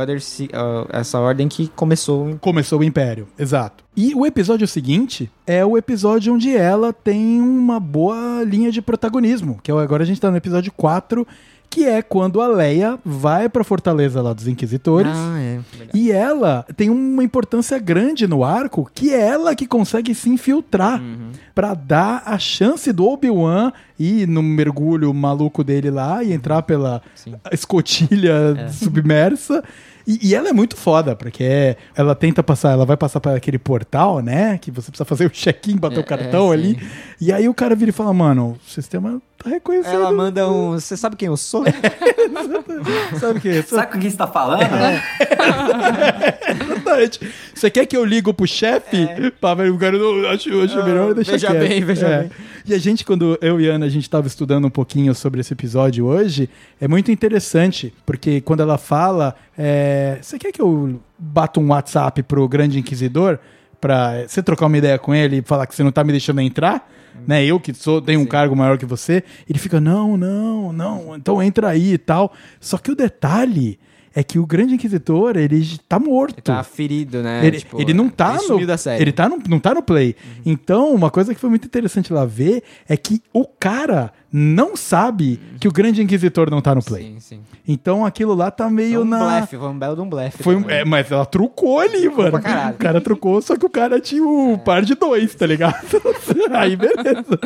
essa 0.92 1.20
ordem 1.20 1.48
que 1.48 1.68
começou. 1.70 2.38
Começou 2.40 2.80
o 2.80 2.84
Império, 2.84 3.28
exato. 3.38 3.84
E 3.96 4.14
o 4.14 4.26
episódio 4.26 4.68
seguinte 4.68 5.30
é 5.46 5.66
o 5.66 5.78
episódio 5.78 6.34
onde 6.34 6.56
ela 6.56 6.94
tem 6.94 7.42
uma 7.42 7.80
boa 7.80 8.44
linha 8.44 8.72
de 8.72 8.82
protagonismo, 8.82 9.60
que 9.62 9.72
é 9.72 9.74
agora 9.74 10.04
a 10.04 10.06
gente 10.06 10.22
tá 10.22 10.30
no 10.30 10.38
episódio 10.38 10.72
4, 10.72 11.28
que 11.70 11.86
é 11.86 12.02
quando 12.02 12.42
a 12.42 12.48
Leia 12.48 12.98
vai 13.06 13.48
pra 13.50 13.64
fortaleza 13.64 14.22
lá 14.22 14.34
dos 14.34 14.48
Inquisitores. 14.48 15.12
Ah, 15.14 15.40
é. 15.40 15.60
E 15.94 16.12
ela 16.12 16.66
tem 16.76 16.90
uma 16.90 17.24
importância 17.24 17.78
grande 17.78 18.26
no 18.28 18.44
arco, 18.44 18.90
que 18.94 19.14
é 19.14 19.20
ela 19.28 19.54
que 19.56 19.68
consegue 19.68 20.16
se 20.16 20.30
infiltrar 20.30 21.00
Uhum. 21.02 21.32
pra 21.54 21.74
dar 21.74 22.24
a 22.26 22.40
chance 22.40 22.92
do 22.92 23.06
Obi-Wan 23.06 23.72
ir 24.00 24.28
no 24.28 24.42
mergulho 24.42 25.14
maluco 25.14 25.64
dele 25.64 25.92
lá 25.92 26.24
e 26.24 26.34
entrar 26.34 26.62
pela 26.64 27.02
Sim. 27.16 27.36
escotilha 27.52 28.56
É. 28.58 28.68
submersa. 28.70 29.64
E, 30.08 30.30
e 30.30 30.34
ela 30.36 30.48
é 30.48 30.54
muito 30.54 30.78
foda, 30.78 31.18
porque 31.18 31.76
ela 31.94 32.16
tenta 32.16 32.42
passar, 32.42 32.72
ela 32.72 32.86
vai 32.86 32.96
passar 32.96 33.20
para 33.20 33.36
aquele 33.36 33.60
portal, 33.60 34.22
né? 34.22 34.58
Que 34.58 34.72
você 34.72 34.90
precisa 34.90 35.04
fazer 35.04 35.26
o 35.26 35.30
check-in, 35.30 35.76
bater 35.76 35.98
É, 35.98 36.00
o 36.00 36.04
cartão 36.06 36.52
é, 36.52 36.54
ali. 36.56 36.80
sim. 36.80 36.88
E 37.20 37.34
aí 37.34 37.50
o 37.50 37.54
cara 37.54 37.76
vira 37.76 37.90
e 37.90 37.94
fala, 37.94 38.14
mano, 38.14 38.58
o 38.66 38.72
sistema 38.72 39.22
tá 39.38 39.50
reconhecendo. 39.50 39.96
Ela 39.96 40.14
manda 40.14 40.50
um. 40.50 40.72
Você 40.72 40.96
sabe 40.96 41.18
quem 41.18 41.28
eu 41.28 41.36
sou? 41.36 41.66
Sabe 43.20 43.40
o 43.40 43.42
que? 43.42 43.62
Sabe 43.64 43.98
o 43.98 44.00
que 44.00 44.10
você 44.10 44.16
tá 44.18 44.28
falando? 44.28 44.62
Exatamente. 46.88 47.20
Você 47.54 47.70
quer 47.70 47.86
que 47.86 47.96
eu 47.98 48.04
ligo 48.06 48.34
pro 48.34 48.48
chefe? 48.48 49.08
Pra 49.40 49.54
ver 49.54 49.72
o 49.72 49.78
cara 49.78 49.98
não 49.98 50.28
acho, 50.30 50.62
acho 50.62 50.80
Ah, 50.80 50.86
melhor 50.86 51.14
deixar 51.14 51.32
veja 51.34 51.48
quieto. 51.52 51.68
bem, 51.68 51.84
veja 51.84 52.08
É. 52.08 52.20
bem. 52.22 52.32
E 52.66 52.74
a 52.74 52.78
gente, 52.78 53.06
quando 53.06 53.38
eu 53.42 53.60
e 53.62 53.68
Ana, 53.68 53.86
a 53.86 53.90
gente 53.90 54.10
tava 54.10 54.28
estudando 54.28 54.66
um 54.66 54.70
pouquinho 54.70 55.14
sobre 55.16 55.40
esse 55.42 55.54
episódio 55.54 56.06
hoje, 56.06 56.50
é 56.82 56.88
muito 56.88 57.12
interessante, 57.12 57.94
porque 58.06 58.42
quando 58.42 58.60
ela 58.62 58.78
fala, 58.78 59.36
é, 59.58 60.18
você 60.22 60.38
quer 60.38 60.52
que 60.52 60.62
eu 60.62 61.00
bata 61.18 61.60
um 61.60 61.70
WhatsApp 61.70 62.24
pro 62.24 62.48
Grande 62.48 62.78
Inquisidor 62.80 63.40
pra 63.80 64.24
você 64.28 64.42
trocar 64.44 64.66
uma 64.66 64.78
ideia 64.78 64.98
com 65.00 65.14
ele 65.16 65.38
e 65.38 65.42
falar 65.42 65.66
que 65.68 65.76
você 65.76 65.84
não 65.84 65.92
tá 65.92 66.04
me 66.04 66.12
deixando 66.12 66.42
entrar? 66.42 66.92
Né, 67.26 67.44
eu 67.44 67.60
que 67.60 67.74
sou, 67.74 68.00
tenho 68.00 68.20
um 68.20 68.28
cargo 68.28 68.56
maior 68.56 68.78
que 68.78 68.86
você, 68.86 69.24
ele 69.50 69.58
fica, 69.58 69.82
não, 69.82 70.16
não, 70.16 70.72
não, 70.72 71.16
então 71.16 71.42
entra 71.42 71.70
aí 71.70 71.94
e 71.94 71.98
tal. 71.98 72.32
Só 72.60 72.78
que 72.78 72.92
o 72.92 72.96
detalhe 72.96 73.80
é 74.18 74.24
que 74.24 74.40
o 74.40 74.48
Grande 74.48 74.74
Inquisitor, 74.74 75.38
ele 75.38 75.78
tá 75.88 76.00
morto. 76.00 76.34
Ele 76.38 76.42
tá 76.42 76.64
ferido, 76.64 77.22
né? 77.22 77.46
Ele, 77.46 77.60
Tipo, 77.60 77.80
ele 77.80 77.94
não 77.94 78.10
tá 78.10 78.40
ele 78.42 78.62
no. 78.62 78.66
da 78.66 78.76
série. 78.76 79.04
Ele 79.04 79.12
tá 79.12 79.30
no, 79.30 79.38
não 79.48 79.60
tá 79.60 79.76
no 79.76 79.84
play. 79.84 80.16
Então, 80.44 80.92
uma 80.92 81.12
coisa 81.12 81.36
que 81.36 81.40
foi 81.40 81.52
muito 81.52 81.68
interessante 81.68 82.12
lá 82.12 82.26
ver 82.26 82.64
é 82.90 82.98
que 82.98 83.22
o 83.32 83.46
cara 83.46 84.12
não 84.40 84.76
sabe 84.78 85.40
que 85.60 85.68
o 85.68 85.72
Grande 85.72 86.02
Inquisitor 86.04 86.50
não 86.52 86.62
tá 86.62 86.76
no 86.76 86.84
play. 86.84 87.04
Sim, 87.04 87.20
sim. 87.20 87.40
Então 87.68 88.06
aquilo 88.06 88.36
lá 88.36 88.52
tá 88.52 88.70
meio 88.70 89.02
um 89.02 89.06
na. 89.06 89.18
blefe, 89.20 89.58
foi 89.58 89.68
um 89.68 89.78
belo 89.80 89.96
de 89.96 90.02
um 90.02 90.10
blefe. 90.10 90.44
Foi, 90.44 90.56
um- 90.56 90.70
é, 90.70 90.86
mas 90.86 91.12
ela 91.12 91.26
trucou 91.26 91.80
ali, 91.80 92.08
mano. 92.08 92.38
O 92.38 92.74
cara 92.78 93.02
trucou, 93.02 93.42
só 93.42 93.56
que 93.58 93.66
o 93.66 93.70
cara 93.70 94.00
tinha 94.00 94.24
o 94.24 94.58
par 94.58 94.84
de 94.84 94.94
dois, 94.96 95.34
tá 95.34 95.46
ligado? 95.48 95.76
Aí 96.52 96.76
beleza. 96.76 97.40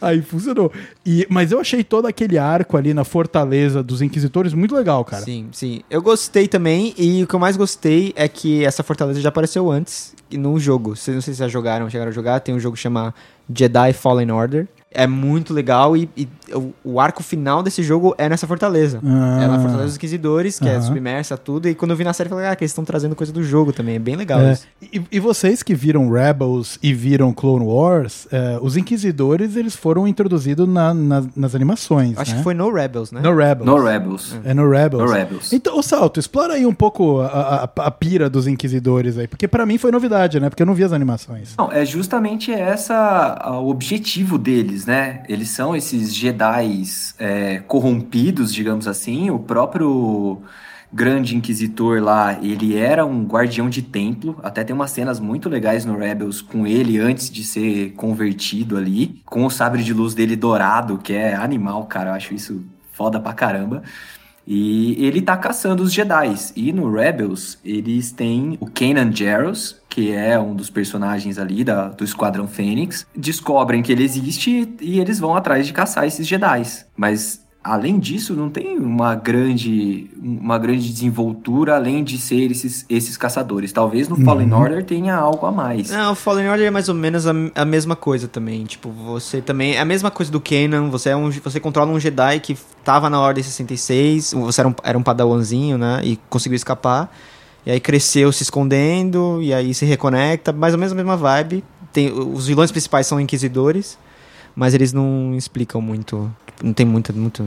Aí 0.00 0.22
funcionou. 0.22 0.72
E, 1.04 1.26
mas 1.28 1.50
eu 1.52 1.60
achei 1.60 1.82
todo 1.82 2.06
aquele 2.06 2.38
arco 2.38 2.76
ali 2.76 2.94
na 2.94 3.04
fortaleza 3.04 3.82
dos 3.82 4.00
inquisitores 4.00 4.54
muito 4.54 4.74
legal, 4.74 5.04
cara. 5.04 5.24
Sim, 5.24 5.48
sim. 5.52 5.80
Eu 5.90 6.00
gostei 6.00 6.46
também, 6.46 6.94
e 6.96 7.22
o 7.22 7.26
que 7.26 7.34
eu 7.34 7.40
mais 7.40 7.56
gostei 7.56 8.12
é 8.16 8.28
que 8.28 8.64
essa 8.64 8.82
fortaleza 8.82 9.20
já 9.20 9.28
apareceu 9.28 9.70
antes 9.70 10.14
no 10.32 10.58
jogo. 10.60 10.94
Vocês 10.94 11.14
não 11.14 11.20
sei 11.22 11.34
se 11.34 11.40
já 11.40 11.48
jogaram, 11.48 11.88
chegaram 11.90 12.10
a 12.10 12.14
jogar. 12.14 12.40
Tem 12.40 12.54
um 12.54 12.60
jogo 12.60 12.76
que 12.76 12.82
chama 12.82 13.14
Jedi 13.52 13.92
Fallen 13.92 14.30
Order. 14.30 14.68
É 14.90 15.06
muito 15.06 15.52
legal 15.52 15.94
e, 15.94 16.08
e 16.16 16.26
o, 16.54 16.72
o 16.82 17.00
arco 17.00 17.22
final 17.22 17.62
desse 17.62 17.82
jogo 17.82 18.14
é 18.16 18.26
nessa 18.26 18.46
fortaleza. 18.46 19.00
Ah. 19.04 19.42
É 19.42 19.46
na 19.46 19.58
Fortaleza 19.58 19.84
dos 19.84 19.96
Inquisidores, 19.96 20.58
que 20.58 20.66
é 20.66 20.80
submersa, 20.80 21.36
tudo. 21.36 21.68
E 21.68 21.74
quando 21.74 21.90
eu 21.90 21.96
vi 21.96 22.04
na 22.04 22.14
série, 22.14 22.28
eu 22.30 22.34
falei, 22.34 22.48
ah, 22.50 22.56
que 22.56 22.64
eles 22.64 22.70
estão 22.70 22.84
trazendo 22.86 23.14
coisa 23.14 23.30
do 23.30 23.42
jogo 23.44 23.70
também. 23.70 23.96
É 23.96 23.98
bem 23.98 24.16
legal 24.16 24.40
É. 24.40 24.52
isso. 24.54 24.66
E, 24.82 25.02
e 25.12 25.20
vocês 25.20 25.62
que 25.62 25.74
viram 25.74 26.10
Rebels 26.10 26.78
e 26.82 26.94
viram 26.94 27.34
Clone 27.34 27.66
Wars, 27.66 28.26
é, 28.32 28.58
os 28.62 28.78
Inquisidores 28.78 29.56
eles 29.56 29.76
foram 29.76 30.08
introduzidos 30.08 30.66
na- 30.66 30.94
na- 30.94 31.24
nas 31.36 31.54
animações. 31.54 32.16
Acho 32.16 32.30
né? 32.32 32.38
que 32.38 32.42
foi 32.42 32.54
no 32.54 32.72
Rebels, 32.72 33.12
né? 33.12 33.20
no 33.20 33.36
Rebels. 33.36 33.66
No 33.66 33.84
Rebels. 33.84 34.36
É 34.42 34.54
no 34.54 34.70
Rebels. 34.70 35.04
No 35.04 35.10
Rebels. 35.12 35.52
Então, 35.52 35.82
Salto, 35.82 36.18
explora 36.18 36.54
aí 36.54 36.64
um 36.64 36.74
pouco 36.74 37.20
a, 37.20 37.26
a- 37.76 37.86
a 37.86 37.90
pira 37.90 38.30
dos 38.30 38.46
Inquisidores 38.46 39.18
aí, 39.18 39.28
porque 39.28 39.46
pra 39.46 39.66
mim 39.66 39.76
foi 39.76 39.90
novidade, 39.92 40.40
né? 40.40 40.48
Porque 40.48 40.62
eu 40.62 40.66
não 40.66 40.74
vi 40.74 40.82
as 40.84 40.92
animações. 40.94 41.54
Não, 41.58 41.70
é 41.70 41.84
justamente 41.84 42.50
essa 42.50 43.58
o 43.60 43.68
objetivo 43.68 44.38
deles, 44.38 44.77
né? 44.86 45.22
Eles 45.28 45.50
são 45.50 45.74
esses 45.76 46.14
Jedi 46.14 46.82
é, 47.18 47.58
corrompidos, 47.60 48.52
digamos 48.52 48.86
assim. 48.86 49.30
O 49.30 49.38
próprio 49.38 50.42
grande 50.92 51.36
inquisitor 51.36 52.02
lá, 52.02 52.38
ele 52.42 52.76
era 52.76 53.04
um 53.04 53.24
guardião 53.24 53.68
de 53.68 53.82
templo. 53.82 54.38
Até 54.42 54.64
tem 54.64 54.74
umas 54.74 54.90
cenas 54.90 55.20
muito 55.20 55.48
legais 55.48 55.84
no 55.84 55.96
Rebels 55.96 56.40
com 56.40 56.66
ele 56.66 56.98
antes 56.98 57.30
de 57.30 57.44
ser 57.44 57.92
convertido 57.92 58.76
ali, 58.76 59.22
com 59.26 59.44
o 59.44 59.50
sabre 59.50 59.82
de 59.82 59.92
luz 59.92 60.14
dele 60.14 60.36
dourado, 60.36 60.98
que 60.98 61.12
é 61.12 61.34
animal, 61.34 61.84
cara. 61.86 62.10
Eu 62.10 62.14
acho 62.14 62.34
isso 62.34 62.64
foda 62.92 63.20
pra 63.20 63.32
caramba. 63.32 63.82
E 64.50 64.96
ele 65.04 65.20
tá 65.20 65.36
caçando 65.36 65.82
os 65.82 65.92
Jedi. 65.92 66.34
E 66.56 66.72
no 66.72 66.90
Rebels, 66.90 67.58
eles 67.62 68.10
têm 68.10 68.56
o 68.58 68.66
Kanan 68.66 69.14
Jarrus, 69.14 69.76
que 69.90 70.10
é 70.10 70.40
um 70.40 70.54
dos 70.54 70.70
personagens 70.70 71.38
ali 71.38 71.62
da, 71.62 71.88
do 71.88 72.02
Esquadrão 72.02 72.48
Fênix. 72.48 73.06
Descobrem 73.14 73.82
que 73.82 73.92
ele 73.92 74.04
existe 74.04 74.74
e 74.80 75.00
eles 75.00 75.18
vão 75.18 75.36
atrás 75.36 75.66
de 75.66 75.74
caçar 75.74 76.06
esses 76.06 76.26
Jedi. 76.26 76.62
Mas, 76.96 77.44
além 77.62 77.98
disso, 77.98 78.34
não 78.34 78.48
tem 78.48 78.78
uma 78.78 79.14
grande, 79.14 80.08
uma 80.16 80.58
grande 80.58 80.88
desenvoltura 80.88 81.76
além 81.76 82.04
de 82.04 82.16
ser 82.16 82.50
esses, 82.50 82.86
esses 82.88 83.16
caçadores. 83.16 83.72
Talvez 83.72 84.08
no 84.08 84.16
Fallen 84.24 84.52
Order 84.52 84.84
tenha 84.84 85.16
algo 85.16 85.44
a 85.44 85.52
mais. 85.52 85.90
Não, 85.90 86.12
o 86.12 86.14
Fallen 86.14 86.48
Order 86.48 86.68
é 86.68 86.70
mais 86.70 86.88
ou 86.88 86.94
menos 86.94 87.26
a, 87.26 87.32
a 87.54 87.64
mesma 87.64 87.96
coisa 87.96 88.28
também. 88.28 88.64
Tipo, 88.64 88.90
você 88.90 89.42
também. 89.42 89.76
É 89.76 89.80
a 89.80 89.84
mesma 89.84 90.10
coisa 90.10 90.30
do 90.30 90.40
Kanan. 90.40 90.88
Você, 90.90 91.10
é 91.10 91.16
um, 91.16 91.30
você 91.30 91.60
controla 91.60 91.90
um 91.90 92.00
Jedi 92.00 92.40
que 92.40 92.56
tava 92.84 93.10
na 93.10 93.20
Ordem 93.20 93.42
66. 93.42 94.32
Você 94.34 94.60
era 94.60 94.68
um, 94.68 94.74
era 94.82 94.96
um 94.98 95.02
padawanzinho, 95.02 95.76
né? 95.76 96.00
E 96.04 96.18
conseguiu 96.30 96.56
escapar. 96.56 97.12
E 97.66 97.70
aí 97.70 97.80
cresceu 97.80 98.32
se 98.32 98.44
escondendo. 98.44 99.40
E 99.42 99.52
aí 99.52 99.74
se 99.74 99.84
reconecta. 99.84 100.52
Mais 100.52 100.72
ou 100.72 100.78
menos 100.78 100.92
a 100.92 100.96
mesma 100.96 101.16
vibe. 101.16 101.64
Tem, 101.92 102.10
os 102.12 102.46
vilões 102.46 102.70
principais 102.70 103.06
são 103.06 103.20
inquisidores. 103.20 103.98
Mas 104.58 104.74
eles 104.74 104.92
não 104.92 105.36
explicam 105.36 105.80
muito. 105.80 106.28
Não 106.60 106.72
tem 106.72 106.84
muito, 106.84 107.14
muito 107.14 107.46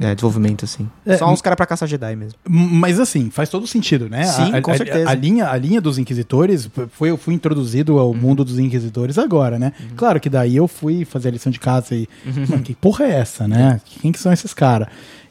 é, 0.00 0.14
desenvolvimento, 0.14 0.64
assim. 0.64 0.88
É, 1.04 1.18
Só 1.18 1.30
uns 1.30 1.42
caras 1.42 1.54
pra 1.58 1.66
caçar 1.66 1.86
Jedi 1.86 2.16
mesmo. 2.16 2.38
Mas 2.48 2.98
assim, 2.98 3.28
faz 3.28 3.50
todo 3.50 3.66
sentido, 3.66 4.08
né? 4.08 4.24
Sim, 4.24 4.54
a, 4.54 4.62
com 4.62 4.70
a- 4.70 4.76
certeza. 4.78 5.10
A, 5.10 5.14
linha, 5.14 5.50
a 5.50 5.56
linha 5.58 5.82
dos 5.82 5.98
Inquisidores, 5.98 6.66
foi, 6.92 7.10
eu 7.10 7.18
fui 7.18 7.34
introduzido 7.34 7.98
ao 7.98 8.14
mundo 8.14 8.42
dos 8.42 8.58
Inquisidores 8.58 9.18
agora, 9.18 9.58
né? 9.58 9.74
Claro 9.96 10.18
que 10.18 10.30
daí 10.30 10.56
eu 10.56 10.66
fui 10.66 11.04
fazer 11.04 11.28
a 11.28 11.32
lição 11.32 11.52
de 11.52 11.60
casa 11.60 11.94
e, 11.94 12.08
mano, 12.48 12.62
que 12.62 12.74
porra 12.74 13.04
é 13.04 13.10
essa, 13.10 13.46
né? 13.46 13.78
Quem 14.00 14.10
que 14.10 14.18
são 14.18 14.32
esses 14.32 14.54
caras? 14.54 14.88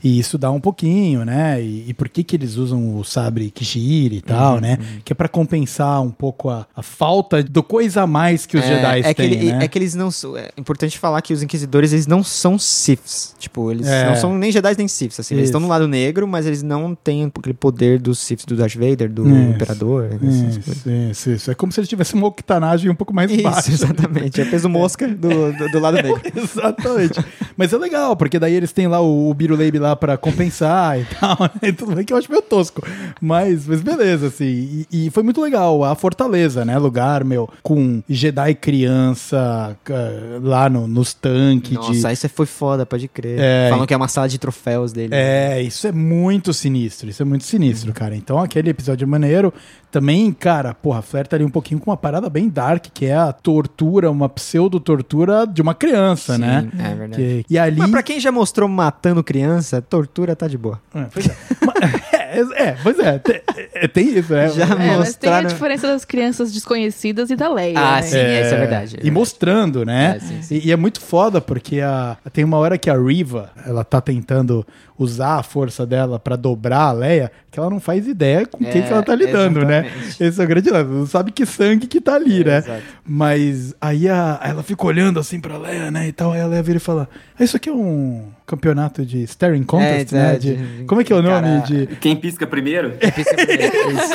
E 0.07 0.19
estudar 0.19 0.51
um 0.51 0.59
pouquinho, 0.59 1.25
né? 1.25 1.61
E, 1.61 1.89
e 1.89 1.93
por 1.93 2.07
que 2.07 2.23
que 2.23 2.35
eles 2.35 2.55
usam 2.55 2.97
o 2.97 3.03
sabre 3.03 3.49
Kishiri 3.51 4.17
e 4.17 4.21
tal, 4.21 4.59
né? 4.61 4.77
Que 5.03 5.11
é 5.11 5.15
pra 5.15 5.27
compensar 5.27 6.01
um 6.01 6.11
pouco 6.11 6.49
a, 6.49 6.65
a 6.75 6.81
falta 6.81 7.43
do 7.43 7.61
coisa 7.61 8.03
a 8.03 8.07
mais 8.07 8.45
que 8.45 8.57
os 8.57 8.63
Jedi 8.63 8.99
é 9.01 9.13
que, 9.13 9.13
têm, 9.13 9.31
ele- 9.33 9.51
né? 9.53 9.65
é 9.65 9.67
que 9.67 9.77
eles 9.77 9.95
não 9.95 10.09
são. 10.09 10.37
É 10.37 10.49
importante 10.57 10.97
falar 10.97 11.21
que 11.21 11.33
os 11.33 11.43
Inquisidores 11.43 11.91
eles 11.93 12.07
não 12.07 12.23
são 12.23 12.57
Siths. 12.57 13.35
Tipo, 13.37 13.69
eles 13.71 13.85
É. 13.87 14.07
não 14.09 14.15
são 14.15 14.37
nem 14.37 14.51
Jedi 14.51 14.75
nem 14.77 14.87
Siths. 14.87 15.19
Assim. 15.19 15.33
Eles 15.35 15.45
Isso. 15.45 15.49
estão 15.49 15.59
no 15.59 15.67
lado 15.67 15.87
negro, 15.87 16.25
mas 16.27 16.45
eles 16.45 16.63
não 16.63 16.95
têm 16.95 17.25
aquele 17.35 17.53
poder 17.53 17.99
dos 17.99 18.19
Siths 18.19 18.45
do 18.45 18.55
Darth 18.55 18.75
Vader, 18.75 19.11
do 19.11 19.27
Isso. 19.27 19.35
Imperador. 19.51 20.05
essas 20.05 20.19
coisas. 20.19 20.57
Isso, 20.57 20.89
isso, 21.11 21.29
isso. 21.31 21.51
É 21.51 21.55
como 21.55 21.71
se 21.71 21.79
ele 21.81 21.87
tivesse 21.87 22.13
uma 22.13 22.27
octanagem 22.27 22.89
um 22.89 22.95
pouco 22.95 23.13
mais 23.13 23.29
baixa. 23.41 23.71
Isso, 23.71 23.83
exatamente. 23.83 24.39
É 24.39 24.45
peso 24.45 24.69
mosca 24.69 25.05
do, 25.07 25.51
do, 25.51 25.69
do 25.71 25.79
lado 25.79 25.95
negro. 26.01 26.21
Exatamente. 26.33 27.19
Mas 27.57 27.73
é 27.73 27.77
legal, 27.77 28.15
porque 28.15 28.39
daí 28.39 28.53
eles 28.53 28.71
têm 28.71 28.87
lá 28.87 29.01
o, 29.01 29.29
o 29.29 29.33
Biruleibe 29.33 29.79
lá 29.79 29.95
pra 29.97 30.17
compensar 30.17 30.99
e 30.99 31.05
tal, 31.19 31.37
né? 31.61 31.71
Tudo 31.71 31.95
bem 31.95 32.05
que 32.05 32.13
eu 32.13 32.17
acho 32.17 32.29
meio 32.29 32.41
tosco. 32.41 32.81
Mas, 33.21 33.67
mas 33.67 33.81
beleza, 33.81 34.27
assim. 34.27 34.85
E, 34.91 35.07
e 35.07 35.09
foi 35.11 35.23
muito 35.23 35.41
legal. 35.41 35.83
A 35.83 35.95
Fortaleza, 35.95 36.63
né? 36.63 36.77
Lugar, 36.77 37.23
meu, 37.23 37.49
com 37.63 38.01
Jedi 38.07 38.53
criança 38.55 39.75
ca- 39.83 39.95
lá 40.41 40.69
no, 40.69 40.87
nos 40.87 41.13
tanques. 41.13 41.71
Nossa, 41.73 42.07
de... 42.07 42.13
isso 42.13 42.29
foi 42.29 42.45
foda, 42.45 42.85
pode 42.85 43.07
crer. 43.07 43.39
É. 43.39 43.67
Falam 43.69 43.85
que 43.85 43.93
é 43.93 43.97
uma 43.97 44.07
sala 44.07 44.29
de 44.29 44.37
troféus 44.37 44.91
dele. 44.93 45.13
É, 45.13 45.61
isso 45.61 45.87
é 45.87 45.91
muito 45.91 46.53
sinistro, 46.53 47.09
isso 47.09 47.21
é 47.21 47.25
muito 47.25 47.43
sinistro, 47.43 47.93
cara. 47.93 48.15
Então 48.15 48.39
aquele 48.39 48.69
episódio 48.69 49.03
é 49.05 49.07
maneiro. 49.07 49.53
Também, 49.89 50.31
cara, 50.33 50.73
porra, 50.73 51.01
flerta 51.01 51.35
ali 51.35 51.45
um 51.45 51.49
pouquinho 51.49 51.79
com 51.79 51.89
uma 51.89 51.97
parada 51.97 52.29
bem 52.29 52.49
dark, 52.49 52.87
que 52.93 53.05
é 53.05 53.15
a 53.15 53.31
tortura, 53.31 54.11
uma 54.11 54.27
pseudo-tortura 54.27 55.45
de 55.47 55.61
uma 55.61 55.73
criança, 55.73 56.35
Sim, 56.35 56.41
né? 56.41 56.69
é 56.77 56.95
verdade. 56.95 57.15
Que- 57.15 57.45
e 57.49 57.57
ali. 57.57 57.77
Mas 57.79 57.91
pra 57.91 58.03
quem 58.03 58.19
já 58.19 58.31
mostrou 58.31 58.67
matando 58.67 59.23
criança, 59.23 59.81
tortura 59.81 60.35
tá 60.35 60.47
de 60.47 60.57
boa. 60.57 60.79
É, 60.93 61.03
pois 61.11 61.27
é. 61.29 61.35
É, 62.29 62.41
é, 62.41 62.77
pois 62.83 62.99
é, 62.99 63.17
tem, 63.19 63.41
é, 63.73 63.87
tem 63.87 64.17
isso, 64.19 64.33
né? 64.33 64.49
Já 64.49 64.65
É, 64.65 64.67
mas 64.67 64.77
tem 64.77 64.89
a 64.89 64.97
Mostraram- 64.99 65.47
diferença 65.47 65.87
das 65.87 66.03
crianças 66.03 66.51
desconhecidas 66.51 67.29
e 67.29 67.37
da 67.37 67.47
Leia. 67.51 67.79
Ah, 67.79 67.95
né? 67.95 68.01
sim, 68.01 68.17
isso 68.17 68.53
é 68.53 68.57
verdade. 68.57 68.95
é 68.95 68.99
e 68.99 69.03
verdade. 69.03 69.11
mostrando, 69.11 69.85
né? 69.85 70.17
É, 70.17 70.19
sim, 70.19 70.41
sim. 70.41 70.55
E, 70.55 70.67
e 70.67 70.71
é 70.71 70.75
muito 70.75 70.99
foda 70.99 71.39
porque 71.39 71.79
a, 71.79 72.17
tem 72.33 72.43
uma 72.43 72.57
hora 72.57 72.77
que 72.77 72.89
a 72.89 72.97
Riva, 72.97 73.49
ela 73.65 73.83
tá 73.85 74.01
tentando 74.01 74.67
usar 74.99 75.35
a 75.37 75.43
força 75.43 75.85
dela 75.85 76.17
pra 76.19 76.35
dobrar 76.35 76.79
a 76.87 76.91
Leia, 76.91 77.31
que 77.51 77.59
ela 77.59 77.69
não 77.69 77.79
faz 77.79 78.07
ideia 78.07 78.45
com 78.45 78.57
quem 78.57 78.67
É, 78.67 78.81
que 78.81 78.91
ela 78.91 79.03
tá 79.03 79.13
lidando, 79.15 79.63
né? 79.65 79.85
exatamente. 79.85 80.23
Esse 80.23 80.41
é 80.41 80.43
o 80.43 80.47
grande 80.47 80.69
lance, 80.69 80.89
não 80.91 81.05
sabe 81.05 81.31
que 81.31 81.45
sangue 81.45 81.85
que 81.87 82.01
tá 82.01 82.15
ali, 82.15 82.41
É, 82.41 82.43
né? 82.45 82.57
exato. 82.57 82.81
Mas 83.05 83.75
aí 83.79 84.09
a- 84.09 84.39
ela 84.43 84.63
fica 84.63 84.85
olhando 84.85 85.19
assim 85.19 85.39
pra 85.39 85.57
Leia, 85.57 85.91
né, 85.91 86.07
e 86.07 86.11
tal, 86.11 86.31
aí 86.31 86.41
a 86.41 86.47
Leia 86.47 86.63
vira 86.63 86.77
e 86.77 86.79
fala, 86.81 87.07
"Ah, 87.39 87.43
isso 87.43 87.55
aqui 87.57 87.69
é 87.69 87.73
um 87.73 88.25
campeonato 88.45 89.05
de 89.05 89.21
staring 89.23 89.63
contest, 89.63 90.13
É, 90.13 90.15
né? 90.15 90.35
é, 90.35 90.37
De- 90.37 90.83
como 90.87 91.01
é 91.01 91.03
que 91.03 91.11
é 91.13 91.15
o 91.15 91.21
nome? 91.21 91.47
cara, 91.61 91.65
De... 91.67 91.87
Quem 91.97 92.15
pisca 92.15 92.47
primeiro? 92.47 92.91
Pisca 93.13 93.35
primeiro. 93.35 93.91
Isso, 93.91 94.13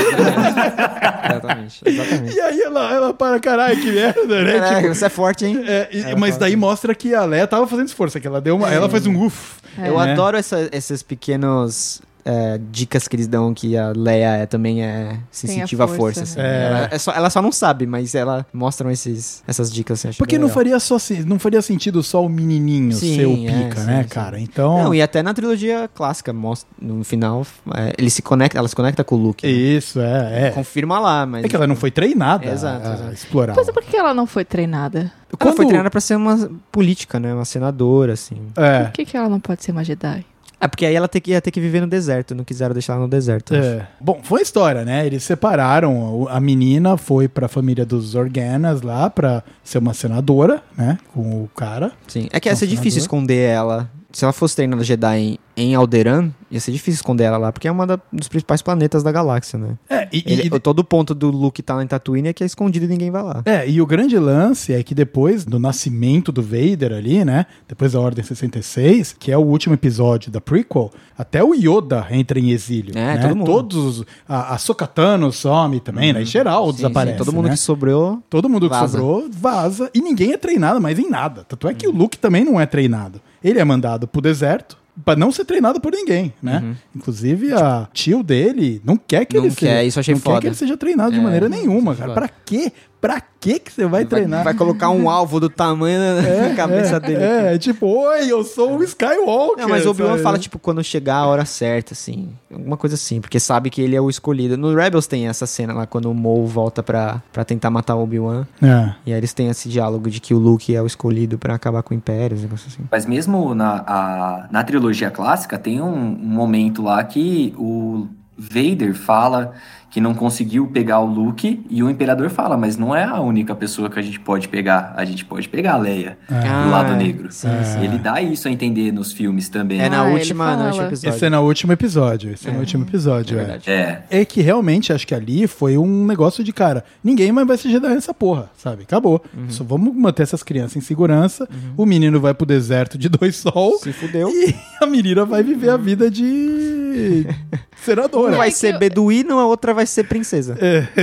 exatamente. 1.25 1.81
exatamente. 1.85 2.35
E 2.37 2.41
aí 2.41 2.61
ela, 2.61 2.93
ela 2.95 3.15
para, 3.15 3.39
caralho, 3.41 3.77
que 3.81 3.91
merda, 3.93 4.43
né? 4.43 4.53
Caraca, 4.55 4.77
Tipo, 4.83 4.95
você 4.95 5.05
é 5.05 5.09
forte, 5.09 5.45
hein? 5.47 5.63
É, 5.67 5.89
e- 5.93 6.17
mas 6.17 6.37
daí 6.37 6.57
mostra 6.57 6.95
que 6.95 7.15
a 7.15 7.25
Leia 7.25 7.47
tava 7.47 7.67
fazendo 7.67 7.87
esforço, 7.89 8.19
que 8.21 8.27
ela 8.27 8.41
deu 8.41 8.57
uma, 8.57 8.71
ela 8.73 8.89
faz 8.89 9.07
um 9.07 9.23
uff. 9.25 9.61
Eu 9.79 9.99
né? 9.99 10.13
adoro 10.13 10.37
essa- 10.37 10.69
esses 10.73 11.03
pequenos 11.03 12.01
é, 12.25 12.57
dicas 12.71 13.09
que 13.09 13.17
eles 13.17 13.27
dão 13.27 13.53
que 13.53 13.77
a 13.77 13.93
Leia 13.97 14.37
é, 14.37 14.47
também 14.47 14.81
é 14.85 15.19
sensitiva 15.29 15.85
à 15.85 15.89
força, 15.89 16.21
força. 16.21 16.41
né? 16.41 16.47
assim. 16.47 16.55
É. 16.55 16.67
Ela, 16.69 16.89
é 16.93 16.99
só, 16.99 17.13
ela 17.13 17.31
só 17.31 17.43
não 17.43 17.51
sabe, 17.51 17.85
mas 17.85 18.15
ela 18.15 18.47
mostram 18.53 18.91
esses, 18.93 19.43
essas 19.45 19.73
dicas. 19.73 20.07
Assim, 20.07 20.17
Porque 20.17 20.39
não 20.39 20.45
legal. 20.47 20.55
faria, 20.55 20.79
só, 20.79 20.97
não 21.27 21.39
faria 21.41 21.61
sentido 21.61 22.01
só 22.01 22.25
o 22.25 22.29
menininho 22.29 22.93
Sim, 22.93 23.17
ser 23.17 23.27
o 23.27 23.33
é, 23.33 23.65
pica, 23.65 23.81
sim, 23.81 23.87
né, 23.89 24.03
sim. 24.05 24.09
cara? 24.09 24.39
Então. 24.39 24.85
Não, 24.85 24.95
e 24.95 25.03
até 25.03 25.21
na 25.21 25.35
trilogia 25.35 25.91
clássica, 25.93 26.33
mostra, 26.33 26.69
no 26.81 27.03
final, 27.03 27.45
é, 27.75 27.93
ele 27.99 28.09
se 28.09 28.23
conecta, 28.23 28.57
ela 28.57 28.69
se 28.69 28.77
conecta 28.77 29.03
com 29.03 29.17
o 29.17 29.19
Luke. 29.19 29.45
né? 29.45 29.53
Isso, 29.53 29.99
é. 30.01 30.47
É, 30.47 30.51
Confirma 30.53 31.01
lá, 31.01 31.27
mas. 31.27 31.45
é 31.45 31.49
que 31.49 31.57
ela 31.57 31.67
não 31.67 31.75
foi 31.77 31.91
treinada 31.91 32.47
Exato, 32.47 32.87
a, 32.87 33.09
a 33.09 33.13
explorar. 33.13 33.55
Mas 33.57 33.69
por 33.69 33.83
que 33.83 33.97
ela 33.97 34.15
não 34.15 34.29
foi 34.29 34.45
treinada? 34.45 35.01
Ela 35.01 35.39
foi 35.39 35.53
Quando- 35.55 35.67
treinada 35.67 35.91
pra 35.91 36.01
ser 36.01 36.15
uma 36.15 36.49
política, 36.71 37.19
né? 37.19 37.35
Uma 37.35 37.45
senadora, 37.45 38.13
assim. 38.13 38.37
É. 38.55 38.85
Por 38.85 38.93
que, 38.93 39.05
que 39.07 39.17
ela 39.17 39.29
não 39.29 39.41
pode 39.41 39.65
ser 39.65 39.73
uma 39.73 39.83
Jedi? 39.83 40.25
É 40.63 40.69
porque 40.69 40.87
aí 40.87 40.95
ela 40.95 41.09
ter 41.09 41.21
que- 41.21 41.33
ia 41.33 41.41
ter 41.43 41.51
que 41.51 41.61
viver 41.61 41.81
no 41.81 41.89
deserto, 41.89 42.35
não 42.37 42.45
quiseram 42.45 42.73
deixar 42.73 42.93
ela 42.93 43.03
no 43.03 43.09
deserto. 43.09 43.53
É. 43.55 43.87
Bom, 44.01 44.21
foi 44.23 44.39
a 44.39 44.43
história, 44.43 44.85
né? 44.85 45.05
Eles 45.05 45.25
separaram. 45.25 46.29
A 46.31 46.39
menina 46.39 46.97
foi 46.97 47.27
pra 47.27 47.49
família 47.49 47.85
dos 47.85 48.15
Organas 48.15 48.81
lá 48.81 49.11
pra 49.11 49.43
ser 49.65 49.79
uma 49.79 49.93
senadora, 49.93 50.63
né? 50.79 50.99
Com 51.13 51.43
o 51.43 51.49
cara. 51.57 51.91
Sim. 52.07 52.29
É 52.33 52.39
que 52.39 52.49
ia 52.49 52.55
ser 52.55 52.69
difícil 52.69 53.01
esconder 53.01 53.49
ela. 53.51 53.91
Se 54.13 54.25
ela 54.25 54.33
fosse 54.33 54.55
treinada 54.57 54.85
Jedi 54.85 55.19
em, 55.19 55.39
em 55.57 55.75
Alderan, 55.75 56.31
ia 56.51 56.61
ser 56.61 56.71
difícil 56.73 56.95
esconder 56.99 57.25
ela 57.25 57.39
lá, 57.39 57.51
porque 57.53 57.67
é 57.67 57.73
uma 57.73 57.87
da- 57.87 57.99
dos 58.13 58.29
principais 58.29 58.61
planetas 58.61 59.03
da 59.03 59.11
galáxia, 59.11 59.59
né? 59.59 59.77
É, 59.89 60.09
e, 60.13 60.23
Ele- 60.27 60.51
e- 60.55 60.61
todo 60.61 60.81
o 60.81 60.85
ponto 60.85 61.15
do 61.15 61.31
Luke 61.31 61.63
tá 61.63 61.75
lá 61.75 61.83
em 61.83 61.87
Tatooine 61.87 62.29
é 62.29 62.33
que 62.33 62.43
é 62.43 62.47
escondido 62.47 62.85
e 62.85 62.89
ninguém 62.89 63.11
vai 63.11 63.23
lá. 63.23 63.43
é, 63.47 63.69
e 63.69 63.81
o 63.81 63.87
grande 63.87 64.19
lance 64.19 64.73
é 64.75 64.83
que 64.83 64.95
depois 64.95 65.45
do 65.45 65.59
nascimento 65.59 66.31
do 66.31 66.43
Vader 66.43 66.93
ali, 66.93 67.25
né? 67.25 67.47
Depois 67.67 67.93
da 67.93 68.01
Ordem 68.01 68.23
66, 68.25 69.15
que 69.19 69.33
é 69.33 69.37
o 69.37 69.41
último 69.41 69.75
episódio 69.75 70.31
da 70.31 70.41
prequel, 70.41 70.91
até 71.17 71.43
o 71.43 71.55
Yoda 71.55 72.07
entra 72.11 72.39
em 72.39 72.51
exílio. 72.51 72.93
É, 72.97 73.15
né? 73.15 73.19
todo 73.19 73.37
mundo. 73.37 73.47
Todos. 73.47 73.99
os- 74.01 74.05
A, 74.29 74.55
a 74.55 74.59
Sokatano 74.59 75.33
some 75.33 75.81
também, 75.81 76.13
né? 76.13 76.23
E 76.23 76.25
geral 76.27 76.67
Sim, 76.71 76.77
desaparece. 76.77 77.19
sim, 77.19 77.25
todo 77.25 77.33
mundo 77.35 77.47
né? 77.47 77.53
que 77.53 77.57
sobrou. 77.61 78.23
Todo 78.29 78.49
mundo 78.49 78.69
que 78.69 78.75
Vaza. 78.77 78.99
sobrou 78.99 79.29
vaza 79.31 79.91
e 79.95 80.01
ninguém 80.01 80.33
é 80.33 80.37
treinado 80.37 80.81
mais 80.81 80.99
em 80.99 81.09
nada. 81.09 81.45
Tanto 81.49 81.67
é 81.69 81.75
que 81.75 81.87
o 81.87 81.91
Luke 81.91 82.19
também 82.19 82.45
não 82.45 82.61
é 82.61 82.67
treinado. 82.67 83.21
Ele 83.43 83.59
é 83.59 83.65
mandado 83.65 84.07
pro 84.07 84.21
deserto 84.21 84.77
pra 85.05 85.17
não 85.17 85.33
ser 85.33 85.45
treinado 85.45 85.81
por 85.81 85.91
ninguém, 85.93 86.33
né? 86.43 86.77
Inclusive 86.95 87.53
a 87.55 87.89
tio 87.93 88.23
dele 88.23 88.81
não 88.85 88.97
quer 88.97 89.25
que 89.25 89.37
Não 89.37 89.45
ele 89.47 89.55
quer, 89.55 89.67
seja, 89.79 89.85
isso 89.85 90.01
achei 90.01 90.15
não 90.15 90.21
foda. 90.21 90.37
quer 90.37 90.41
que 90.43 90.47
ele 90.49 90.55
seja 90.55 90.77
treinado 90.77 91.13
de 91.13 91.19
É, 91.19 91.23
maneira 91.23 91.49
nenhuma, 91.49 91.95
cara. 91.95 92.13
Pra 92.13 92.29
quê? 92.29 92.71
Pra 93.03 93.21
quê 93.41 93.59
que 93.59 93.73
você 93.73 93.85
vai, 93.85 94.05
treinar? 94.05 94.45
Vai 94.45 94.55
colocar 94.55 94.89
um 94.91 95.11
alvo 95.11 95.41
do 95.41 95.51
tamanho 95.51 95.99
na 95.99 96.55
cabeça 96.55 97.01
dele. 97.01 97.21
É, 97.21 97.55
é, 97.55 97.59
tipo, 97.59 97.85
oi, 97.85 98.31
eu 98.31 98.45
sou 98.45 98.79
o 98.79 98.83
Skywalker. 98.85 99.61
Não, 99.65 99.69
mas 99.69 99.85
o 99.85 99.91
Obi-Wan 99.91 100.19
fala, 100.19 100.39
tipo, 100.39 100.57
quando 100.57 100.85
chegar 100.85 101.17
a 101.17 101.27
hora 101.27 101.45
certa, 101.45 101.95
assim. 101.95 102.29
Alguma 102.49 102.77
coisa 102.77 102.95
assim, 102.95 103.21
porque 103.21 103.41
sabe 103.41 103.71
que 103.71 103.83
ele 103.83 103.97
é 103.97 104.01
o 104.01 104.09
escolhido. 104.09 104.57
No 104.57 104.73
Rebels 104.73 105.09
tem 105.09 105.27
essa 105.27 105.47
cena 105.47 105.73
lá, 105.75 105.85
quando 105.85 106.09
o 106.09 106.15
Maul 106.15 106.47
volta 106.47 106.81
pra, 106.81 107.21
pra 107.33 107.45
tentar 107.45 107.71
matar 107.71 107.97
o 107.97 108.05
Obi-Wan. 108.05 108.47
É. 108.63 108.93
E 109.05 109.13
aí 109.13 109.19
eles 109.19 109.33
têm 109.35 109.49
esse 109.49 109.69
diálogo 109.69 110.09
de 110.09 110.21
que 110.21 110.33
o 110.33 110.39
Luke 110.39 110.73
é 110.73 110.81
o 110.81 110.87
escolhido 110.87 111.37
pra 111.37 111.57
acabar 111.57 111.83
com 111.83 111.93
o 111.93 111.97
Império, 111.97 112.39
um 112.39 112.41
negócio 112.41 112.69
assim. 112.69 112.85
Mas 112.89 113.05
mesmo 113.05 113.53
na, 113.53 113.83
a- 113.85 114.47
na 114.49 114.63
trilogia 114.63 115.11
clássica, 115.11 115.59
tem 115.59 115.83
um, 115.83 115.93
um 115.93 116.17
momento 116.29 116.81
lá 116.85 117.03
que 117.03 117.53
o 117.59 118.07
Vader 118.39 118.95
fala 118.95 119.53
que 119.93 120.01
não 120.01 120.15
conseguiu 120.15 120.67
pegar 120.67 121.01
o 121.01 121.07
Luke 121.07 121.65
e 121.69 121.83
o 121.83 121.91
Imperador 121.91 122.31
fala, 122.31 122.57
mas 122.57 122.77
não 122.79 122.97
é 122.97 123.05
a 123.05 123.21
única 123.21 123.55
pessoa 123.55 123.91
que 123.91 123.99
a 123.99 124.03
gente 124.03 124.19
pode 124.19 124.49
pegar. 124.49 124.95
A 124.97 125.05
gente 125.05 125.23
pode 125.25 125.49
pegar 125.49 125.75
a 125.75 125.77
Leia 125.77 126.17
Ah, 126.31 126.65
do 126.65 126.71
lado 126.71 126.97
negro. 126.97 127.31
sim, 127.31 127.49
sim. 127.63 127.85
Ele 127.85 127.99
dá 127.99 128.21
isso 128.23 128.49
a 128.49 128.51
entender 128.51 128.91
nos 128.91 129.13
filmes 129.13 129.51
também. 129.51 129.81
É 129.81 129.89
na 129.91 129.99
Ah, 130.01 130.05
última, 130.05 130.57
no 130.57 130.57
fala. 130.57 130.67
último 130.67 130.87
episódio. 130.87 131.09
Esse 131.15 131.27
é 131.27 131.31
no 131.31 131.41
último 131.43 131.73
episódio. 131.75 132.31
Esse 132.33 132.49
é, 132.49 132.51
no 132.51 132.57
É. 132.57 132.61
último 132.61 132.85
episódio, 132.85 133.39
É 133.39 133.43
é. 133.43 133.45
verdade. 133.45 133.71
É. 133.71 134.03
É 134.11 134.25
que 134.25 134.41
realmente 134.41 134.93
acho 134.95 135.07
que 135.07 135.15
ali 135.15 135.47
foi 135.47 135.77
um 135.77 136.07
negócio 136.07 136.43
de 136.43 136.53
cara. 136.55 136.85
Ninguém 137.05 137.31
mais 137.31 137.47
vai 137.47 137.59
se 137.59 137.71
Jedi 137.71 137.89
nessa 137.89 138.15
porra, 138.15 138.51
sabe? 138.57 138.85
Acabou. 138.85 139.23
Uhum. 139.37 139.51
Só 139.51 139.63
vamos 139.63 139.95
manter 139.95 140.23
essas 140.23 140.43
crianças 140.43 140.77
em 140.77 140.81
segurança. 140.81 141.47
O 141.77 141.85
menino 141.85 142.19
vai 142.19 142.33
pro 142.33 142.47
deserto 142.47 142.97
de 142.97 143.11
dois 143.11 143.37
sol. 143.37 143.79
Se 143.79 143.93
fudeu. 143.93 144.31
E 144.31 144.55
a 144.81 144.87
menina 144.87 145.25
vai 145.27 145.43
viver 145.43 145.69
a 145.69 145.77
vida 145.77 146.11
de 146.11 147.27
senadora. 147.77 148.35
Um 148.35 148.37
vai 148.39 148.49
É 148.49 148.51
ser 148.53 148.79
beduíno, 148.79 149.39
a 149.39 149.47
outra 149.47 149.75
vai 149.75 149.82
ser 149.91 150.05
princesa. 150.05 150.57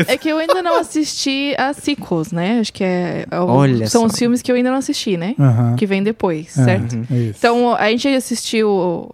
É 0.07 0.17
que 0.17 0.29
eu 0.29 0.37
ainda 0.37 0.61
não 0.61 0.79
assisti 0.79 1.53
a 1.57 1.73
sequels, 1.73 2.31
né? 2.31 2.59
Acho 2.59 2.73
que 2.73 2.83
é, 2.83 3.25
é 3.29 3.39
o- 3.39 3.45
Olha 3.47 3.87
são 3.87 4.01
só. 4.01 4.07
os 4.07 4.15
filmes 4.17 4.41
que 4.41 4.51
eu 4.51 4.55
ainda 4.55 4.69
não 4.71 4.77
assisti, 4.77 5.17
né? 5.17 5.35
Que 5.77 5.85
vem 5.85 6.01
depois, 6.03 6.57
É, 6.57 6.63
certo? 6.63 6.95
é. 7.11 7.15
Então, 7.37 7.75
a 7.75 7.89
gente 7.89 8.07
assistiu 8.07 9.11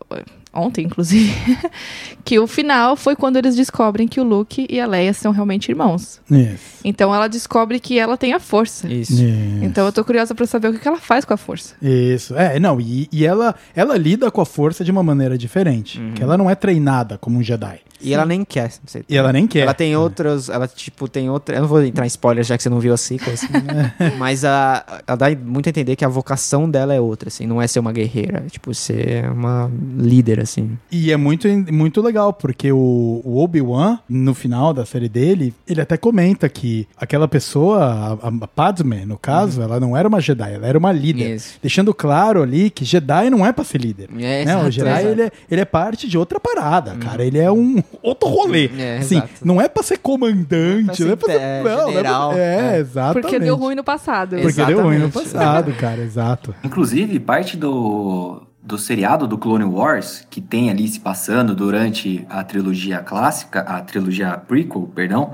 ontem, 0.55 0.85
inclusive, 0.85 1.33
que 2.23 2.39
o 2.39 2.47
final 2.47 2.95
foi 2.95 3.15
quando 3.15 3.37
eles 3.37 3.55
descobrem 3.55 4.07
que 4.07 4.19
o 4.19 4.23
Luke 4.23 4.65
e 4.69 4.79
a 4.79 4.87
Leia 4.87 5.13
são 5.13 5.31
realmente 5.31 5.69
irmãos. 5.69 6.21
Isso. 6.29 6.75
Então 6.83 7.13
ela 7.13 7.27
descobre 7.27 7.79
que 7.79 7.99
ela 7.99 8.17
tem 8.17 8.33
a 8.33 8.39
força. 8.39 8.87
Isso. 8.87 9.13
Isso. 9.13 9.63
Então 9.63 9.85
eu 9.85 9.91
tô 9.91 10.03
curiosa 10.03 10.33
pra 10.33 10.45
saber 10.45 10.69
o 10.69 10.79
que 10.79 10.87
ela 10.87 10.99
faz 10.99 11.25
com 11.25 11.33
a 11.33 11.37
força. 11.37 11.75
Isso. 11.81 12.35
É, 12.35 12.59
não, 12.59 12.79
e, 12.79 13.07
e 13.11 13.25
ela, 13.25 13.55
ela 13.75 13.97
lida 13.97 14.31
com 14.31 14.41
a 14.41 14.45
força 14.45 14.83
de 14.83 14.91
uma 14.91 15.03
maneira 15.03 15.37
diferente. 15.37 15.99
Uhum. 15.99 16.13
Que 16.13 16.23
ela 16.23 16.37
não 16.37 16.49
é 16.49 16.55
treinada 16.55 17.17
como 17.17 17.37
um 17.37 17.43
Jedi. 17.43 17.79
E 18.01 18.13
ela 18.13 18.25
nem 18.25 18.43
quer. 18.43 18.71
E 19.07 19.17
ela 19.17 19.31
nem 19.31 19.47
quer. 19.47 19.61
Ela 19.61 19.73
tem 19.73 19.95
outras. 19.95 20.49
Ela, 20.49 20.67
tipo, 20.67 21.07
tem 21.07 21.29
outra. 21.29 21.55
Eu 21.55 21.61
não 21.61 21.67
vou 21.67 21.83
entrar 21.83 22.05
em 22.05 22.07
spoilers 22.07 22.47
já 22.47 22.57
que 22.57 22.63
você 22.63 22.69
não 22.69 22.79
viu 22.79 22.93
a 22.93 22.97
sequel, 22.97 23.33
assim. 23.33 23.47
mas 24.19 24.43
a, 24.43 25.01
ela 25.07 25.17
dá 25.17 25.29
muito 25.35 25.67
a 25.67 25.69
entender 25.69 25.95
que 25.95 26.05
a 26.05 26.07
vocação 26.07 26.69
dela 26.69 26.93
é 26.93 26.99
outra, 26.99 27.29
assim. 27.29 27.47
Não 27.47 27.61
é 27.61 27.67
ser 27.67 27.79
uma 27.79 27.91
guerreira. 27.91 28.43
É, 28.45 28.49
tipo, 28.49 28.73
ser 28.73 29.29
uma 29.31 29.71
líder, 29.97 30.39
assim. 30.45 30.77
E 30.91 31.11
é 31.11 31.17
muito, 31.17 31.47
muito 31.71 32.01
legal, 32.01 32.31
porque 32.33 32.71
o, 32.71 33.21
o 33.23 33.43
Obi-Wan, 33.43 33.99
no 34.07 34.33
final 34.33 34.73
da 34.73 34.85
série 34.85 35.09
dele, 35.09 35.53
ele 35.67 35.81
até 35.81 35.97
comenta 35.97 36.47
que 36.47 36.87
aquela 36.97 37.27
pessoa, 37.27 38.17
a, 38.21 38.27
a 38.27 38.47
Padme, 38.47 39.05
no 39.05 39.17
caso, 39.17 39.61
ela 39.61 39.79
não 39.79 39.95
era 39.95 40.07
uma 40.07 40.21
Jedi, 40.21 40.53
ela 40.53 40.67
era 40.67 40.77
uma 40.77 40.91
líder. 40.91 41.29
Uhum. 41.29 41.35
Isso. 41.35 41.59
Deixando 41.61 41.93
claro 41.93 42.41
ali 42.41 42.69
que 42.69 42.85
Jedi 42.85 43.29
não 43.29 43.45
é 43.45 43.51
pra 43.51 43.63
ser 43.63 43.79
líder. 43.79 44.09
É, 44.17 44.45
né? 44.45 44.55
O 44.55 44.59
exato, 44.59 44.71
Jedi, 44.71 44.89
exato. 44.89 45.05
Uhum. 45.05 45.11
ele 45.11 45.21
é, 45.23 45.31
ele 45.51 45.61
é 45.61 45.65
parte 45.65 46.07
de 46.07 46.17
outra 46.17 46.39
parada, 46.39 46.95
cara. 46.95 47.23
Ele 47.23 47.39
é 47.39 47.51
um 47.51 47.83
outro 48.01 48.29
rolê. 48.29 48.69
É, 48.77 48.97
assim, 48.99 49.17
exato. 49.17 49.33
não 49.43 49.61
é 49.61 49.67
pra 49.67 49.83
ser 49.83 49.97
comandante, 49.97 51.01
Não 51.01 51.05
é 51.05 51.07
não 51.07 51.13
é 51.13 51.15
pra 51.15 51.27
ser, 51.27 51.41
é, 51.41 51.63
não, 51.63 51.75
não 51.75 51.81
é, 51.81 51.91
general, 51.91 52.29
pra, 52.31 52.39
é, 52.39 52.75
é. 52.75 52.79
exatamente. 52.79 53.21
Porque 53.23 53.39
deu 53.39 53.55
ruim 53.55 53.75
no 53.75 53.83
passado. 53.83 54.37
Porque 54.37 54.65
deu 54.65 54.81
ruim 54.81 54.97
no 54.97 55.05
Exatamente. 55.05 55.33
passado, 55.33 55.73
cara, 55.73 56.01
exato. 56.01 56.55
Inclusive, 56.63 57.19
parte 57.19 57.57
do, 57.57 58.41
do 58.65 58.77
seriado 58.77 59.27
do 59.27 59.37
Clone 59.37 59.63
Wars, 59.65 60.25
que 60.29 60.41
tem 60.41 60.69
ali 60.69 60.87
se 60.87 60.99
passando 60.99 61.53
durante 61.55 62.25
a 62.29 62.43
trilogia 62.43 62.97
clássica, 62.99 63.61
a 63.61 63.79
trilogia 63.81 64.31
prequel, 64.37 64.89
perdão, 64.95 65.33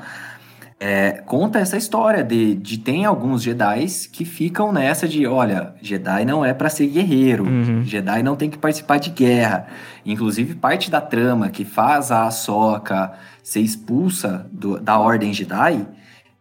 é, 0.79 1.21
conta 1.27 1.59
essa 1.59 1.77
história 1.77 2.23
de, 2.23 2.55
de 2.55 2.77
tem 2.79 3.05
alguns 3.05 3.43
Jedi 3.43 3.85
que 4.11 4.25
ficam 4.25 4.71
nessa 4.73 5.07
de, 5.07 5.25
olha, 5.27 5.73
Jedi 5.81 6.25
não 6.25 6.43
é 6.43 6.53
pra 6.53 6.69
ser 6.69 6.87
guerreiro, 6.87 7.45
Uhum. 7.45 7.83
Jedi 7.83 8.21
não 8.23 8.35
tem 8.35 8.49
que 8.49 8.57
participar 8.57 8.97
de 8.97 9.11
guerra. 9.11 9.67
Inclusive, 10.05 10.55
parte 10.55 10.89
da 10.91 10.99
trama 10.99 11.49
que 11.49 11.63
faz 11.63 12.11
a 12.11 12.25
Ahsoka 12.25 13.13
ser 13.43 13.61
expulsa 13.61 14.47
do- 14.51 14.79
da 14.79 14.97
Ordem 14.99 15.31
Jedi 15.31 15.85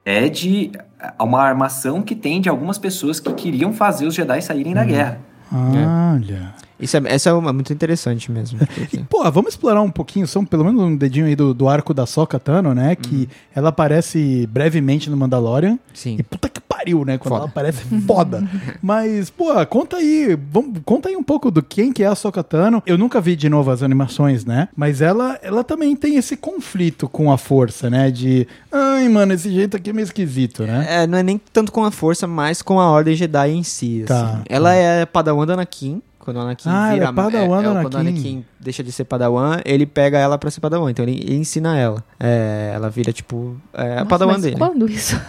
é 0.06 0.28
de 0.30 0.72
uma 1.20 1.42
armação 1.42 2.00
que 2.02 2.14
tem 2.14 2.40
de 2.40 2.48
algumas 2.48 2.78
pessoas 2.78 3.20
que 3.20 3.32
queriam 3.34 3.72
fazer 3.74 4.06
os 4.06 4.14
Jedi 4.14 4.40
saírem 4.40 4.72
da 4.74 4.84
guerra. 4.84 5.20
Olha. 5.52 6.54
Isso 6.78 6.96
é, 6.96 7.02
essa 7.06 7.30
é 7.30 7.32
uma, 7.32 7.52
muito 7.52 7.72
interessante 7.72 8.30
mesmo. 8.30 8.58
E, 8.92 8.98
pô, 9.04 9.30
vamos 9.30 9.50
explorar 9.50 9.82
um 9.82 9.90
pouquinho, 9.90 10.26
só 10.26 10.42
pelo 10.44 10.64
menos 10.64 10.80
um 10.80 10.96
dedinho 10.96 11.26
aí 11.26 11.36
do, 11.36 11.52
do 11.52 11.68
arco 11.68 11.92
da 11.92 12.06
Soca 12.06 12.38
Tano, 12.38 12.74
né? 12.74 12.96
Que 12.96 13.28
ela 13.54 13.68
aparece 13.68 14.48
brevemente 14.50 15.10
no 15.10 15.16
Mandalorian. 15.16 15.78
Sim. 15.92 16.16
E 16.18 16.22
puta 16.22 16.48
que 16.48 16.60
pariu, 16.90 17.04
né? 17.04 17.18
Quando 17.18 17.30
Foda. 17.30 17.40
ela 17.42 17.48
aparece, 17.50 17.84
foda. 18.06 18.48
Mas, 18.82 19.30
pô, 19.30 19.64
conta 19.66 19.96
aí, 19.96 20.36
vamos, 20.50 20.80
conta 20.84 21.08
aí 21.08 21.16
um 21.16 21.22
pouco 21.22 21.50
do 21.50 21.62
quem 21.62 21.92
que 21.92 22.02
é 22.02 22.06
a 22.06 22.14
Soca 22.14 22.42
Tano. 22.42 22.82
Eu 22.86 22.98
nunca 22.98 23.20
vi 23.20 23.36
de 23.36 23.48
novo 23.48 23.70
as 23.70 23.82
animações, 23.82 24.44
né? 24.44 24.68
Mas 24.76 25.00
ela, 25.00 25.38
ela 25.42 25.62
também 25.64 25.94
tem 25.96 26.16
esse 26.16 26.36
conflito 26.36 27.08
com 27.08 27.30
a 27.32 27.38
força, 27.38 27.88
né? 27.88 28.10
De, 28.10 28.46
ai, 28.70 29.08
mano, 29.08 29.32
esse 29.32 29.50
jeito 29.50 29.76
aqui 29.76 29.90
é 29.90 29.92
meio 29.92 30.04
esquisito, 30.04 30.64
né? 30.64 30.86
É, 30.88 31.06
não 31.06 31.18
é 31.18 31.22
nem 31.22 31.40
tanto 31.52 31.72
com 31.72 31.84
a 31.84 31.90
força, 31.90 32.26
mas 32.26 32.62
com 32.62 32.80
a 32.80 32.90
Ordem 32.90 33.14
Jedi 33.14 33.50
em 33.50 33.62
si. 33.62 34.04
Tá, 34.06 34.14
assim. 34.24 34.36
tá. 34.38 34.42
Ela 34.48 34.74
é 34.74 35.06
Padawan 35.06 35.46
da 35.46 35.54
Anakin. 35.54 36.02
Quando 36.18 36.36
o 36.36 36.40
Anakin 36.40 36.68
Ah, 36.68 36.88
ela 36.88 36.94
vira... 36.94 37.04
é 37.06 37.12
Padawan 37.12 37.62
do 37.62 37.80
Quando 37.82 37.94
o 37.94 37.98
Anakin. 37.98 38.44
Deixa 38.62 38.82
de 38.84 38.92
ser 38.92 39.04
Padawan, 39.04 39.60
ele 39.64 39.86
pega 39.86 40.18
ela 40.18 40.36
pra 40.36 40.50
ser 40.50 40.60
Padawan. 40.60 40.90
Então 40.90 41.02
ele, 41.04 41.18
ele 41.22 41.36
ensina 41.36 41.78
ela. 41.78 42.04
É, 42.18 42.72
ela 42.74 42.90
vira, 42.90 43.10
tipo, 43.12 43.56
é, 43.72 43.92
a 43.92 43.94
Nossa, 43.94 44.04
Padawan 44.06 44.32
mas 44.34 44.42
dele. 44.42 44.56
quando 44.56 44.86
isso? 44.90 45.16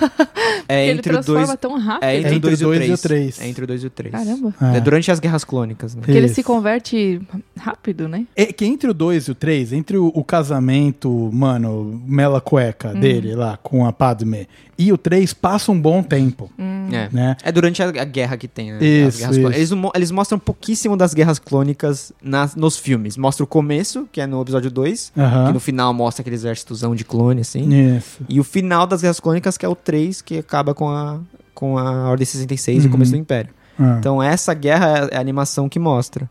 É 0.68 0.84
ele 0.88 1.00
entre 1.00 1.10
o 1.12 1.14
transforma 1.16 1.48
2 1.48 1.60
tão 1.60 1.78
rápido. 1.78 2.04
é 2.08 2.18
entre, 2.18 2.36
Entre 2.36 2.38
o 2.38 2.42
2 2.42 2.62
e 2.62 2.64
o 2.64 2.68
dois 2.68 2.80
e 2.80 2.84
o 2.84 2.98
3. 2.98 3.02
três. 3.02 3.42
É 3.42 3.48
entre 3.48 3.64
o 3.64 3.68
2 3.68 3.84
e 3.84 3.88
o 3.88 3.90
3. 3.90 4.12
Caramba. 4.14 4.54
É. 4.62 4.78
É 4.78 4.80
durante 4.82 5.12
as 5.12 5.20
guerras 5.20 5.44
clônicas, 5.44 5.96
né? 5.96 6.02
Porque 6.02 6.18
ele 6.18 6.30
se 6.30 6.44
converte 6.44 7.22
rápido, 7.58 8.08
né? 8.08 8.26
É 8.36 8.46
que 8.46 8.64
entre 8.66 8.90
o 8.90 8.94
2 8.94 9.26
e 9.28 9.32
o 9.32 9.36
3, 9.36 9.74
entre 9.74 9.98
o, 9.98 10.08
o 10.14 10.24
casamento, 10.24 11.30
mano, 11.34 12.02
mela 12.06 12.40
cueca 12.40 12.94
dele 12.94 13.36
lá 13.36 13.58
com 13.58 13.86
a 13.86 13.92
Padme 13.92 14.48
e 14.78 14.92
o 14.92 14.98
3, 14.98 15.32
passa 15.34 15.72
um 15.72 15.80
bom 15.80 16.02
tempo, 16.02 16.50
É. 16.58 17.10
né? 17.12 17.38
É 17.44 17.52
durante 17.52 17.84
a, 17.84 17.88
a 17.90 18.06
guerra 18.06 18.36
que 18.38 18.48
tem, 18.48 18.72
né? 18.72 18.84
Isso, 18.84 19.24
As 19.26 19.36
guerras 19.38 19.58
isso. 19.58 19.76
Eles, 19.76 19.92
eles 19.96 20.12
mostram 20.12 20.40
pouquíssimo 20.40 20.98
das 20.98 21.14
guerras 21.14 21.38
clônicas 21.38 22.12
nas, 22.22 22.56
nos 22.56 22.78
filmes, 22.78 23.16
mostra 23.22 23.44
o 23.44 23.48
começo, 23.48 24.08
que 24.12 24.20
é 24.20 24.28
no 24.28 24.42
episódio 24.42 24.70
2, 24.72 25.14
Aham. 25.18 25.48
que 25.48 25.54
no 25.54 25.60
final 25.60 25.94
mostra 25.94 26.22
aquele 26.22 26.36
exércitozão 26.36 26.94
de 26.96 27.06
clone, 27.06 27.42
assim. 27.42 27.96
Isso. 27.98 28.22
E 28.28 28.40
o 28.40 28.44
final 28.44 28.86
das 28.88 29.02
Guerras 29.02 29.20
Clônicas, 29.20 29.58
que 29.58 29.66
é 29.66 29.70
o 29.70 29.76
3, 29.76 30.22
que 30.22 30.40
acaba 30.40 30.74
com 30.74 30.90
a, 30.90 31.20
com 31.54 31.78
a 31.78 32.10
Ordem 32.10 32.26
66 32.26 32.78
e 32.78 32.82
o 32.82 32.86
Uhum. 32.88 32.92
começo 32.92 33.12
do 33.12 33.18
Império. 33.18 33.52
Ah. 33.80 33.96
Então 34.00 34.22
essa 34.22 34.54
guerra 34.54 35.10
é 35.12 35.18
a 35.18 35.22
animação 35.22 35.70
que 35.70 35.80
mostra. 35.80 36.30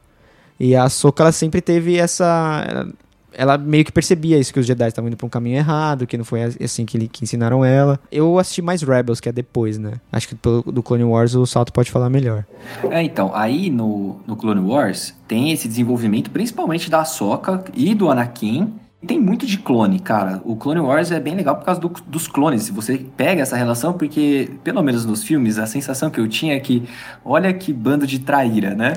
E 0.59 0.77
a 0.77 0.85
Ahsoka, 0.85 1.23
ela 1.23 1.33
sempre 1.33 1.61
teve 1.63 1.97
essa... 1.97 2.87
Ela, 3.33 3.57
meio 3.57 3.85
que 3.85 3.93
percebia 3.93 4.39
isso, 4.39 4.53
que 4.53 4.61
os 4.61 4.67
Jedi 4.67 4.89
estavam 4.89 5.09
indo 5.09 5.17
pra 5.17 5.27
um 5.27 5.31
caminho 5.31 5.57
errado, 5.57 6.07
que 6.07 6.17
não 6.17 6.25
foi 6.25 6.43
assim 6.43 6.85
que, 6.85 7.09
que 7.09 7.25
ensinaram 7.25 7.65
ela. 7.65 7.99
Eu 8.11 8.39
assisti 8.39 8.63
mais 8.63 8.83
Rebels, 8.83 9.21
que 9.21 9.29
é 9.29 9.33
depois, 9.33 9.79
né? 9.79 9.95
Acho 10.11 10.29
que 10.29 10.35
do 10.35 10.83
Clone 10.83 11.05
Wars 11.05 11.35
o 11.35 11.47
Salto 11.47 11.73
pode 11.73 11.91
falar 11.91 12.11
melhor. 12.11 12.45
É, 12.91 13.03
então, 13.03 13.33
aí 13.35 13.71
no, 13.71 14.21
no 14.27 14.37
Clone 14.37 14.61
Wars 14.61 15.15
tem 15.27 15.53
esse 15.53 15.69
desenvolvimento 15.69 16.31
principalmente 16.31 16.91
da 16.91 17.01
Ahsoka 17.01 17.65
e 17.75 17.95
do 17.95 18.11
Anakin. 18.11 18.75
Tem 19.07 19.19
muito 19.19 19.47
de 19.47 19.57
clone, 19.57 19.99
cara. 19.99 20.43
O 20.45 20.55
Clone 20.57 20.81
Wars 20.81 21.11
é 21.11 21.19
bem 21.19 21.35
legal 21.35 21.57
por 21.57 21.65
causa 21.65 21.81
do- 21.81 21.89
dos 22.07 22.29
clones. 22.29 22.65
Se 22.65 22.71
você 22.73 22.99
pega 23.17 23.41
essa 23.41 23.57
relação, 23.57 23.95
porque, 23.95 24.51
pelo 24.63 24.83
menos 24.83 25.07
nos 25.07 25.23
filmes, 25.23 25.59
a 25.59 25.65
sensação 25.65 26.11
que 26.11 26.21
eu 26.21 26.29
tinha 26.29 26.55
é 26.55 26.61
que, 26.61 26.87
olha 27.25 27.51
que 27.55 27.73
bando 27.73 28.07
de 28.07 28.19
traíra, 28.19 28.75
né? 28.75 28.93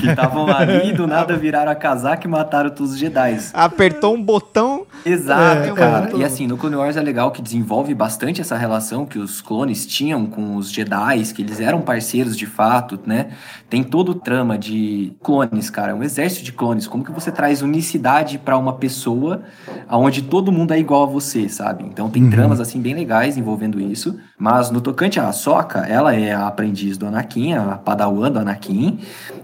Que 0.00 0.08
estavam 0.08 0.46
ali 0.48 0.88
e 0.88 0.92
do 0.94 1.06
nada 1.06 1.36
viraram 1.36 1.70
a 1.70 1.74
casaca 1.74 2.26
e 2.26 2.30
mataram 2.30 2.70
todos 2.70 2.92
os 2.92 2.98
Jedi. 2.98 3.38
Apertou 3.52 4.14
um 4.14 4.22
botão... 4.22 4.86
Exato, 5.04 5.68
É, 5.68 5.72
cara. 5.72 6.16
E 6.16 6.24
assim, 6.24 6.46
no 6.46 6.56
Clone 6.56 6.76
Wars 6.76 6.96
é 6.96 7.02
legal 7.02 7.30
que 7.30 7.42
desenvolve 7.42 7.94
bastante 7.94 8.40
essa 8.40 8.56
relação 8.56 9.04
que 9.04 9.18
os 9.18 9.42
clones 9.42 9.84
tinham 9.86 10.24
com 10.24 10.56
os 10.56 10.70
Jedi, 10.72 11.24
que 11.34 11.42
eles 11.42 11.60
eram 11.60 11.82
parceiros 11.82 12.36
de 12.38 12.46
fato, 12.46 12.98
né? 13.04 13.30
Tem 13.68 13.82
todo 13.84 14.10
o 14.10 14.14
trama 14.14 14.56
de 14.56 15.12
clones, 15.22 15.68
cara, 15.68 15.94
um 15.94 16.02
exército 16.02 16.42
de 16.44 16.52
clones. 16.52 16.86
Como 16.86 17.04
que 17.04 17.12
você 17.12 17.30
traz 17.30 17.60
unicidade 17.60 18.38
pra 18.38 18.56
uma 18.56 18.72
pessoa 18.74 19.41
onde 19.90 20.22
todo 20.22 20.52
mundo 20.52 20.72
é 20.72 20.78
igual 20.78 21.04
a 21.04 21.06
você, 21.06 21.48
sabe? 21.48 21.84
Então 21.84 22.08
tem 22.10 22.28
tramas 22.30 22.60
assim 22.60 22.80
bem 22.80 22.94
legais 22.94 23.36
envolvendo 23.36 23.80
isso. 23.80 24.18
Mas 24.38 24.70
no 24.70 24.80
tocante 24.80 25.20
à 25.20 25.28
Ahsoka, 25.28 25.80
ela 25.80 26.14
é 26.14 26.32
a 26.32 26.46
aprendiz 26.46 26.96
do 26.96 27.06
Anakin, 27.06 27.54
a 27.54 27.76
padawan 27.76 28.30
do 28.30 28.38
Anakin. 28.38 28.98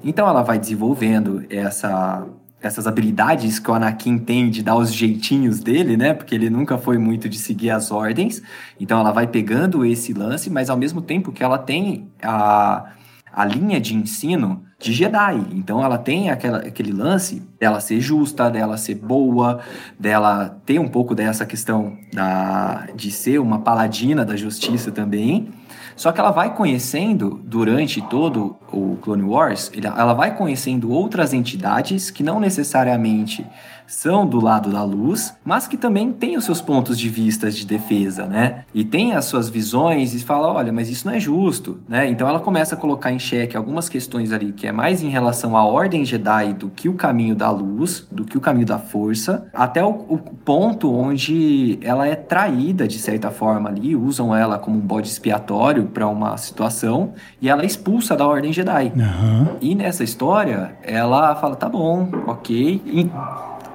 Então 0.04 0.28
ela 0.28 0.42
vai 0.42 0.58
desenvolvendo 0.58 1.44
essa 1.50 2.26
essas 2.60 2.88
habilidades 2.88 3.58
que 3.58 3.70
o 3.70 3.74
Anakin 3.74 4.18
tem 4.18 4.50
de 4.50 4.62
dar 4.64 4.76
os 4.76 4.92
jeitinhos 4.92 5.60
dele, 5.60 5.96
né? 5.96 6.12
Porque 6.12 6.34
ele 6.34 6.50
nunca 6.50 6.76
foi 6.76 6.98
muito 6.98 7.28
de 7.28 7.38
seguir 7.38 7.70
as 7.70 7.92
ordens. 7.92 8.42
Então 8.80 8.98
ela 8.98 9.12
vai 9.12 9.28
pegando 9.28 9.84
esse 9.84 10.12
lance, 10.12 10.50
mas 10.50 10.68
ao 10.68 10.76
mesmo 10.76 11.00
tempo 11.00 11.30
que 11.30 11.44
ela 11.44 11.56
tem 11.56 12.10
a, 12.20 12.92
a 13.32 13.44
linha 13.44 13.80
de 13.80 13.94
ensino 13.94 14.64
de 14.78 14.92
Jedi. 14.92 15.44
Então 15.52 15.82
ela 15.82 15.98
tem 15.98 16.30
aquela, 16.30 16.58
aquele 16.58 16.92
lance 16.92 17.42
dela 17.58 17.80
ser 17.80 18.00
justa, 18.00 18.48
dela 18.48 18.76
ser 18.76 18.94
boa, 18.94 19.60
dela 19.98 20.56
ter 20.64 20.78
um 20.78 20.88
pouco 20.88 21.14
dessa 21.14 21.44
questão 21.44 21.98
da, 22.12 22.86
de 22.94 23.10
ser 23.10 23.40
uma 23.40 23.58
paladina 23.60 24.24
da 24.24 24.36
justiça 24.36 24.92
também. 24.92 25.50
Só 25.96 26.12
que 26.12 26.20
ela 26.20 26.30
vai 26.30 26.54
conhecendo, 26.54 27.40
durante 27.44 28.00
todo 28.02 28.56
o 28.72 28.96
Clone 29.00 29.22
Wars, 29.22 29.70
ela 29.74 30.14
vai 30.14 30.36
conhecendo 30.36 30.90
outras 30.90 31.32
entidades 31.32 32.10
que 32.10 32.22
não 32.22 32.38
necessariamente 32.38 33.46
são 33.88 34.26
do 34.26 34.38
lado 34.38 34.70
da 34.70 34.84
luz, 34.84 35.34
mas 35.42 35.66
que 35.66 35.76
também 35.76 36.12
têm 36.12 36.36
os 36.36 36.44
seus 36.44 36.60
pontos 36.60 36.98
de 36.98 37.08
vista 37.08 37.50
de 37.50 37.64
defesa, 37.64 38.26
né? 38.26 38.64
E 38.74 38.84
tem 38.84 39.14
as 39.14 39.24
suas 39.24 39.48
visões 39.48 40.14
e 40.14 40.18
fala, 40.20 40.52
olha, 40.52 40.70
mas 40.70 40.90
isso 40.90 41.06
não 41.06 41.14
é 41.14 41.18
justo, 41.18 41.80
né? 41.88 42.06
Então 42.06 42.28
ela 42.28 42.38
começa 42.38 42.74
a 42.74 42.78
colocar 42.78 43.10
em 43.10 43.18
xeque 43.18 43.56
algumas 43.56 43.88
questões 43.88 44.30
ali 44.30 44.52
que 44.52 44.66
é 44.66 44.72
mais 44.72 45.02
em 45.02 45.08
relação 45.08 45.56
à 45.56 45.64
ordem 45.64 46.04
Jedi 46.04 46.52
do 46.52 46.68
que 46.68 46.86
o 46.86 46.94
caminho 46.94 47.34
da 47.34 47.50
luz, 47.50 48.06
do 48.12 48.26
que 48.26 48.36
o 48.36 48.40
caminho 48.42 48.66
da 48.66 48.78
força, 48.78 49.48
até 49.54 49.82
o, 49.82 49.88
o 49.88 50.18
ponto 50.18 50.92
onde 50.94 51.78
ela 51.80 52.06
é 52.06 52.14
traída 52.14 52.86
de 52.86 52.98
certa 52.98 53.30
forma 53.30 53.70
ali, 53.70 53.96
usam 53.96 54.36
ela 54.36 54.58
como 54.58 54.76
um 54.76 54.80
bode 54.80 55.08
expiatório 55.08 55.57
para 55.92 56.06
uma 56.06 56.36
situação 56.36 57.12
e 57.40 57.48
ela 57.48 57.62
é 57.62 57.66
expulsa 57.66 58.16
da 58.16 58.26
ordem 58.26 58.52
Jedi. 58.52 58.92
Aham. 58.98 59.56
E 59.60 59.74
nessa 59.74 60.04
história, 60.04 60.76
ela 60.82 61.34
fala, 61.36 61.56
tá 61.56 61.68
bom, 61.68 62.08
ok. 62.26 62.82
E 62.84 63.10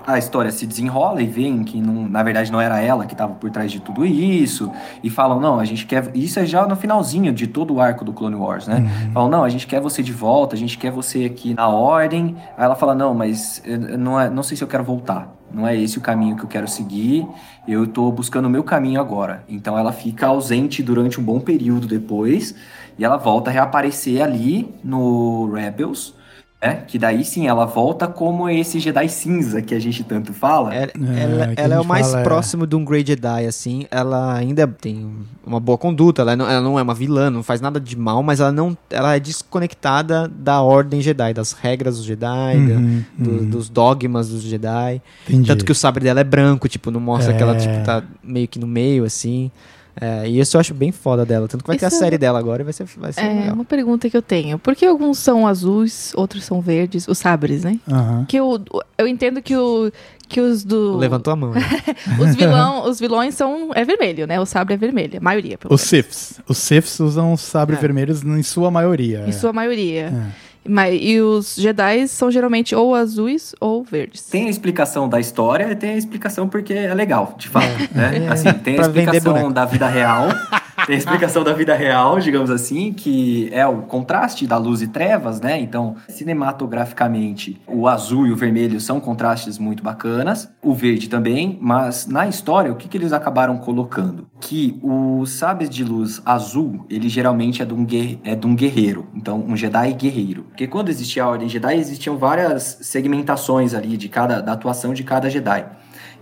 a 0.05 0.17
história 0.17 0.51
se 0.51 0.65
desenrola 0.65 1.21
e 1.21 1.25
veem 1.25 1.63
que 1.63 1.79
não, 1.79 2.07
na 2.07 2.21
verdade 2.23 2.51
não 2.51 2.59
era 2.59 2.79
ela 2.81 3.05
que 3.05 3.13
estava 3.13 3.33
por 3.33 3.49
trás 3.49 3.71
de 3.71 3.79
tudo 3.79 4.05
isso. 4.05 4.71
E 5.03 5.09
falam, 5.09 5.39
não, 5.39 5.59
a 5.59 5.65
gente 5.65 5.85
quer. 5.85 6.11
Isso 6.13 6.39
é 6.39 6.45
já 6.45 6.67
no 6.67 6.75
finalzinho 6.75 7.33
de 7.33 7.47
todo 7.47 7.75
o 7.75 7.81
arco 7.81 8.03
do 8.03 8.13
Clone 8.13 8.35
Wars, 8.35 8.67
né? 8.67 9.09
Falam, 9.13 9.29
não, 9.29 9.43
a 9.43 9.49
gente 9.49 9.65
quer 9.65 9.79
você 9.79 10.03
de 10.03 10.11
volta, 10.11 10.55
a 10.55 10.59
gente 10.59 10.77
quer 10.77 10.91
você 10.91 11.25
aqui 11.25 11.53
na 11.53 11.67
ordem. 11.67 12.35
Aí 12.57 12.65
ela 12.65 12.75
fala, 12.75 12.93
não, 12.93 13.13
mas 13.13 13.61
eu 13.65 13.97
não, 13.97 14.19
é, 14.19 14.29
não 14.29 14.43
sei 14.43 14.57
se 14.57 14.63
eu 14.63 14.67
quero 14.67 14.83
voltar. 14.83 15.33
Não 15.53 15.67
é 15.67 15.77
esse 15.79 15.97
o 15.97 16.01
caminho 16.01 16.35
que 16.35 16.43
eu 16.43 16.49
quero 16.49 16.67
seguir. 16.67 17.27
Eu 17.67 17.85
tô 17.85 18.11
buscando 18.11 18.45
o 18.45 18.49
meu 18.49 18.63
caminho 18.63 18.99
agora. 18.99 19.43
Então 19.47 19.77
ela 19.77 19.93
fica 19.93 20.27
ausente 20.27 20.81
durante 20.81 21.21
um 21.21 21.23
bom 21.23 21.39
período 21.39 21.87
depois. 21.87 22.55
E 22.97 23.05
ela 23.05 23.17
volta 23.17 23.49
a 23.49 23.53
reaparecer 23.53 24.21
ali 24.21 24.73
no 24.83 25.51
Rebels. 25.53 26.15
Né? 26.63 26.83
Que 26.87 26.97
daí 26.97 27.25
sim 27.25 27.45
ela 27.45 27.65
volta 27.65 28.07
como 28.07 28.49
esse 28.49 28.79
Jedi 28.79 29.09
cinza 29.09 29.61
que 29.61 29.75
a 29.75 29.79
gente 29.79 30.01
tanto 30.05 30.31
fala. 30.33 30.73
Ela, 30.73 30.85
É, 30.85 31.23
ela, 31.23 31.47
que 31.55 31.59
a 31.59 31.63
ela 31.65 31.75
é 31.75 31.79
o 31.81 31.83
mais 31.83 32.07
fala, 32.07 32.21
é. 32.21 32.23
próximo 32.23 32.65
de 32.65 32.73
um 32.73 32.85
Grey 32.85 33.05
Jedi, 33.05 33.45
assim. 33.45 33.85
Ela 33.91 34.33
ainda 34.33 34.65
tem 34.65 35.11
uma 35.45 35.59
boa 35.59 35.77
conduta, 35.77 36.21
ela 36.21 36.37
não, 36.37 36.49
ela 36.49 36.61
não 36.61 36.79
é 36.79 36.81
uma 36.81 36.93
vilã, 36.93 37.29
não 37.29 37.43
faz 37.43 37.59
nada 37.59 37.81
de 37.81 37.97
mal, 37.97 38.23
mas 38.23 38.39
ela 38.39 38.51
não 38.53 38.77
ela 38.89 39.13
é 39.13 39.19
desconectada 39.19 40.27
da 40.27 40.61
ordem 40.61 41.01
Jedi, 41.01 41.33
das 41.33 41.51
regras 41.51 41.97
dos 41.97 42.05
Jedi, 42.05 42.21
da- 42.25 42.75
Uhum, 42.75 43.03
do- 43.17 43.29
uhum. 43.29 43.49
dos 43.49 43.67
dogmas 43.69 44.29
dos 44.29 44.41
Jedi. 44.43 45.01
Entendi. 45.27 45.47
Tanto 45.47 45.65
que 45.65 45.71
o 45.71 45.75
sabre 45.75 46.05
dela 46.05 46.21
é 46.21 46.23
branco, 46.23 46.69
tipo, 46.69 46.89
não 46.91 46.99
mostra 47.01 47.33
É. 47.33 47.35
que 47.37 47.43
ela 47.43 47.57
tipo, 47.57 47.83
tá 47.83 48.01
meio 48.23 48.47
que 48.47 48.57
no 48.57 48.67
meio, 48.67 49.03
assim. 49.03 49.51
É, 49.99 50.27
e 50.27 50.39
isso 50.39 50.57
eu 50.57 50.59
acho 50.61 50.73
bem 50.73 50.91
foda 50.91 51.23
dela. 51.25 51.47
Tanto 51.47 51.63
que 51.63 51.67
vai 51.67 51.77
ter 51.77 51.85
a 51.85 51.89
Isso- 51.89 51.99
série 51.99 52.17
dela 52.17 52.39
agora 52.39 52.61
e 52.61 52.63
vai 52.63 52.73
ser, 52.73 52.85
vai 52.97 53.13
ser 53.13 53.21
É 53.21 53.27
legal. 53.41 53.53
uma 53.53 53.63
pergunta 53.65 54.09
que 54.09 54.17
eu 54.17 54.21
tenho. 54.23 54.57
Por 54.57 54.75
que 54.75 54.85
alguns 54.85 55.19
são 55.19 55.45
azuis, 55.47 56.11
outros 56.15 56.43
são 56.43 56.61
verdes? 56.61 57.07
Os 57.07 57.17
sabres, 57.19 57.63
né? 57.63 57.79
Aham. 57.87 58.25
Que 58.27 58.37
eu, 58.37 58.59
eu 58.97 59.07
entendo 59.07 59.39
que, 59.41 59.55
o, 59.55 59.91
que 60.27 60.41
os 60.41 60.63
do. 60.63 60.97
Levantou 60.97 61.31
a 61.33 61.35
mão. 61.35 61.51
né? 61.53 61.61
Os, 62.19 62.35
vilão, 62.35 62.89
os 62.89 62.99
vilões 62.99 63.35
são. 63.35 63.69
É 63.75 63.85
vermelho, 63.85 64.25
né? 64.25 64.39
O 64.39 64.45
sabre 64.45 64.73
é 64.73 64.77
vermelho. 64.77 65.17
A 65.17 65.21
maioria, 65.21 65.57
pelo 65.59 65.73
Os 65.73 65.81
Siths. 65.81 66.39
Os 66.47 66.57
Siths 66.57 66.99
usam 66.99 67.37
sabre 67.37 67.75
É. 67.75 67.79
vermelhos 67.79 68.23
em 68.23 68.41
sua 68.43 68.71
maioria. 68.71 69.23
Em 69.27 69.31
sua 69.31 69.53
maioria. 69.53 70.11
É. 70.11 70.52
Mas, 70.67 70.97
e 71.01 71.19
os 71.19 71.55
Jedi 71.55 72.07
são 72.07 72.31
geralmente 72.31 72.73
ou 72.75 72.95
azuis 72.95 73.53
ou 73.59 73.83
verdes. 73.83 74.23
Tem 74.23 74.47
a 74.47 74.49
explicação 74.49 75.09
da 75.09 75.19
história 75.19 75.71
e 75.71 75.75
tem 75.75 75.91
a 75.91 75.97
explicação 75.97 76.47
porque 76.47 76.73
é 76.73 76.93
legal, 76.93 77.35
de 77.37 77.49
fato. 77.49 77.65
Né? 77.93 78.27
Assim, 78.29 78.51
tem 78.53 78.77
a 78.77 78.81
explicação 78.81 79.51
da 79.51 79.65
vida 79.65 79.87
real. 79.87 80.27
Tem 80.85 80.95
a 80.95 80.99
explicação 80.99 81.43
da 81.43 81.53
vida 81.53 81.73
real, 81.73 82.19
digamos 82.19 82.51
assim, 82.51 82.91
que 82.91 83.49
é 83.53 83.65
o 83.65 83.83
contraste 83.83 84.45
da 84.45 84.57
luz 84.57 84.81
e 84.81 84.87
trevas, 84.87 85.39
né? 85.39 85.59
Então, 85.59 85.95
cinematograficamente, 86.09 87.61
o 87.67 87.87
azul 87.87 88.27
e 88.27 88.31
o 88.31 88.35
vermelho 88.35 88.79
são 88.81 88.99
contrastes 88.99 89.57
muito 89.57 89.81
bacanas, 89.81 90.51
o 90.61 90.73
verde 90.73 91.07
também, 91.07 91.57
mas 91.61 92.05
na 92.05 92.27
história, 92.27 92.71
o 92.71 92.75
que, 92.75 92.89
que 92.89 92.97
eles 92.97 93.13
acabaram 93.13 93.57
colocando? 93.57 94.27
Que 94.41 94.77
o 94.83 95.25
sabres 95.25 95.69
de 95.69 95.83
luz 95.83 96.21
azul, 96.25 96.85
ele 96.89 97.07
geralmente 97.07 97.61
é 97.61 97.65
de, 97.65 97.73
um 97.73 97.87
é 98.23 98.35
de 98.35 98.45
um 98.45 98.55
guerreiro, 98.55 99.07
então 99.15 99.43
um 99.47 99.55
Jedi 99.55 99.93
guerreiro. 99.93 100.43
Porque 100.43 100.67
quando 100.67 100.89
existia 100.89 101.23
a 101.23 101.29
Ordem 101.29 101.47
Jedi, 101.47 101.75
existiam 101.75 102.17
várias 102.17 102.79
segmentações 102.81 103.73
ali 103.73 103.95
de 103.95 104.09
cada, 104.09 104.41
da 104.41 104.53
atuação 104.53 104.93
de 104.93 105.03
cada 105.03 105.29
Jedi. 105.29 105.65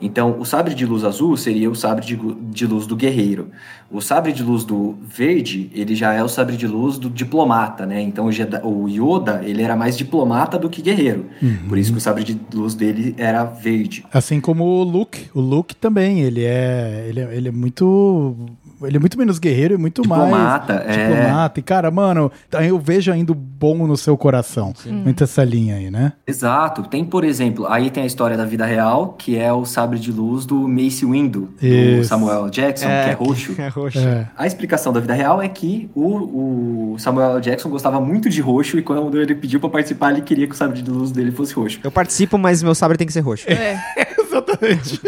Então, 0.02 0.38
o 0.40 0.46
sabre 0.46 0.74
de 0.74 0.86
luz 0.86 1.04
azul 1.04 1.38
seria 1.38 1.70
o 1.70 1.76
sabre 1.76 2.06
de, 2.06 2.16
de 2.16 2.66
luz 2.66 2.88
do 2.88 2.96
guerreiro. 2.96 3.50
O 3.92 4.02
sabre 4.02 4.32
de 4.34 4.42
luz 4.42 4.64
do 4.64 4.96
verde, 5.08 5.70
ele 5.76 5.94
já 5.96 6.14
é 6.14 6.24
o 6.24 6.28
sabre 6.28 6.58
de 6.58 6.66
luz 6.66 6.98
do 6.98 7.10
diplomata, 7.10 7.86
né? 7.86 8.02
Então, 8.02 8.26
o, 8.26 8.32
Jedi- 8.32 8.62
o 8.64 8.88
Yoda, 8.88 9.42
ele 9.44 9.62
era 9.62 9.76
mais 9.76 9.98
diplomata 9.98 10.58
do 10.58 10.70
que 10.70 10.82
guerreiro. 10.82 11.26
Por 11.70 11.78
isso 11.78 11.92
que 11.92 11.98
o 11.98 12.02
sabre 12.02 12.24
de 12.24 12.40
luz 12.54 12.74
dele 12.74 13.14
era 13.18 13.44
verde. 13.44 14.04
Assim 14.12 14.40
como 14.42 14.64
o 14.64 14.84
Luke. 14.84 15.30
O 15.36 15.40
Luke 15.42 15.76
também, 15.76 16.22
ele 16.22 16.44
é, 16.44 17.06
ele 17.08 17.20
é, 17.20 17.36
ele 17.36 17.48
é 17.50 17.52
muito. 17.52 18.36
Ele 18.84 18.98
é 18.98 19.00
muito 19.00 19.18
menos 19.18 19.40
guerreiro 19.40 19.74
e 19.74 19.78
muito 19.78 20.02
Diplomata, 20.02 20.74
mais. 20.76 20.98
é. 20.98 21.08
Diplomata. 21.08 21.60
E, 21.60 21.64
cara, 21.64 21.92
mano, 21.92 22.32
eu 22.52 22.80
vejo 22.80 23.12
ainda 23.12 23.32
o 23.32 23.36
bom 23.36 23.88
no 23.88 23.96
seu 23.98 24.18
coração. 24.18 24.74
Muito 24.86 25.24
essa 25.24 25.44
linha 25.44 25.76
aí, 25.76 25.92
né? 25.92 26.14
Exato. 26.26 26.84
Tem, 26.84 27.04
por 27.06 27.24
exemplo, 27.24 27.68
aí 27.68 27.90
tem 27.90 28.04
a 28.04 28.06
história 28.06 28.36
da 28.38 28.46
vida 28.46 28.66
real, 28.66 29.16
que 29.18 29.38
é 29.38 29.52
o 29.52 29.66
sabre 29.66 30.00
de 30.00 30.12
luz 30.12 30.46
do 30.46 30.68
Mace 30.68 31.06
Windu, 31.06 31.50
do. 31.62 32.04
Samuel 32.04 32.50
Jackson, 32.50 32.88
que 32.88 32.92
é 32.92 33.14
roxo. 33.14 33.56
É 33.58 33.68
roxo. 33.68 34.00
É. 34.00 34.28
A 34.38 34.48
explicação 34.48 34.92
da 34.92 35.00
vida 35.00 35.14
real 35.14 35.42
é 35.42 35.48
que 35.48 35.90
o, 35.96 36.94
o 36.94 37.00
Samuel 37.00 37.40
Jackson 37.40 37.70
gostava 37.70 38.00
muito 38.02 38.30
de 38.30 38.42
roxo 38.42 38.78
e 38.78 38.82
quando 38.82 39.20
ele 39.20 39.36
pediu 39.36 39.60
pra 39.60 39.70
participar, 39.70 40.12
ele 40.12 40.22
queria 40.22 40.48
que 40.48 40.54
o 40.54 40.58
sabre 40.58 40.82
de 40.82 40.90
luz 40.90 41.12
dele 41.12 41.32
fosse 41.32 41.54
roxo. 41.54 41.80
Eu 41.84 41.92
participo, 41.92 42.38
mas 42.38 42.62
meu 42.64 42.76
sabre 42.76 42.98
tem 42.98 43.08
que 43.08 43.14
ser 43.14 43.22
roxo. 43.22 43.50
É. 43.50 43.80
Exatamente. 44.20 45.02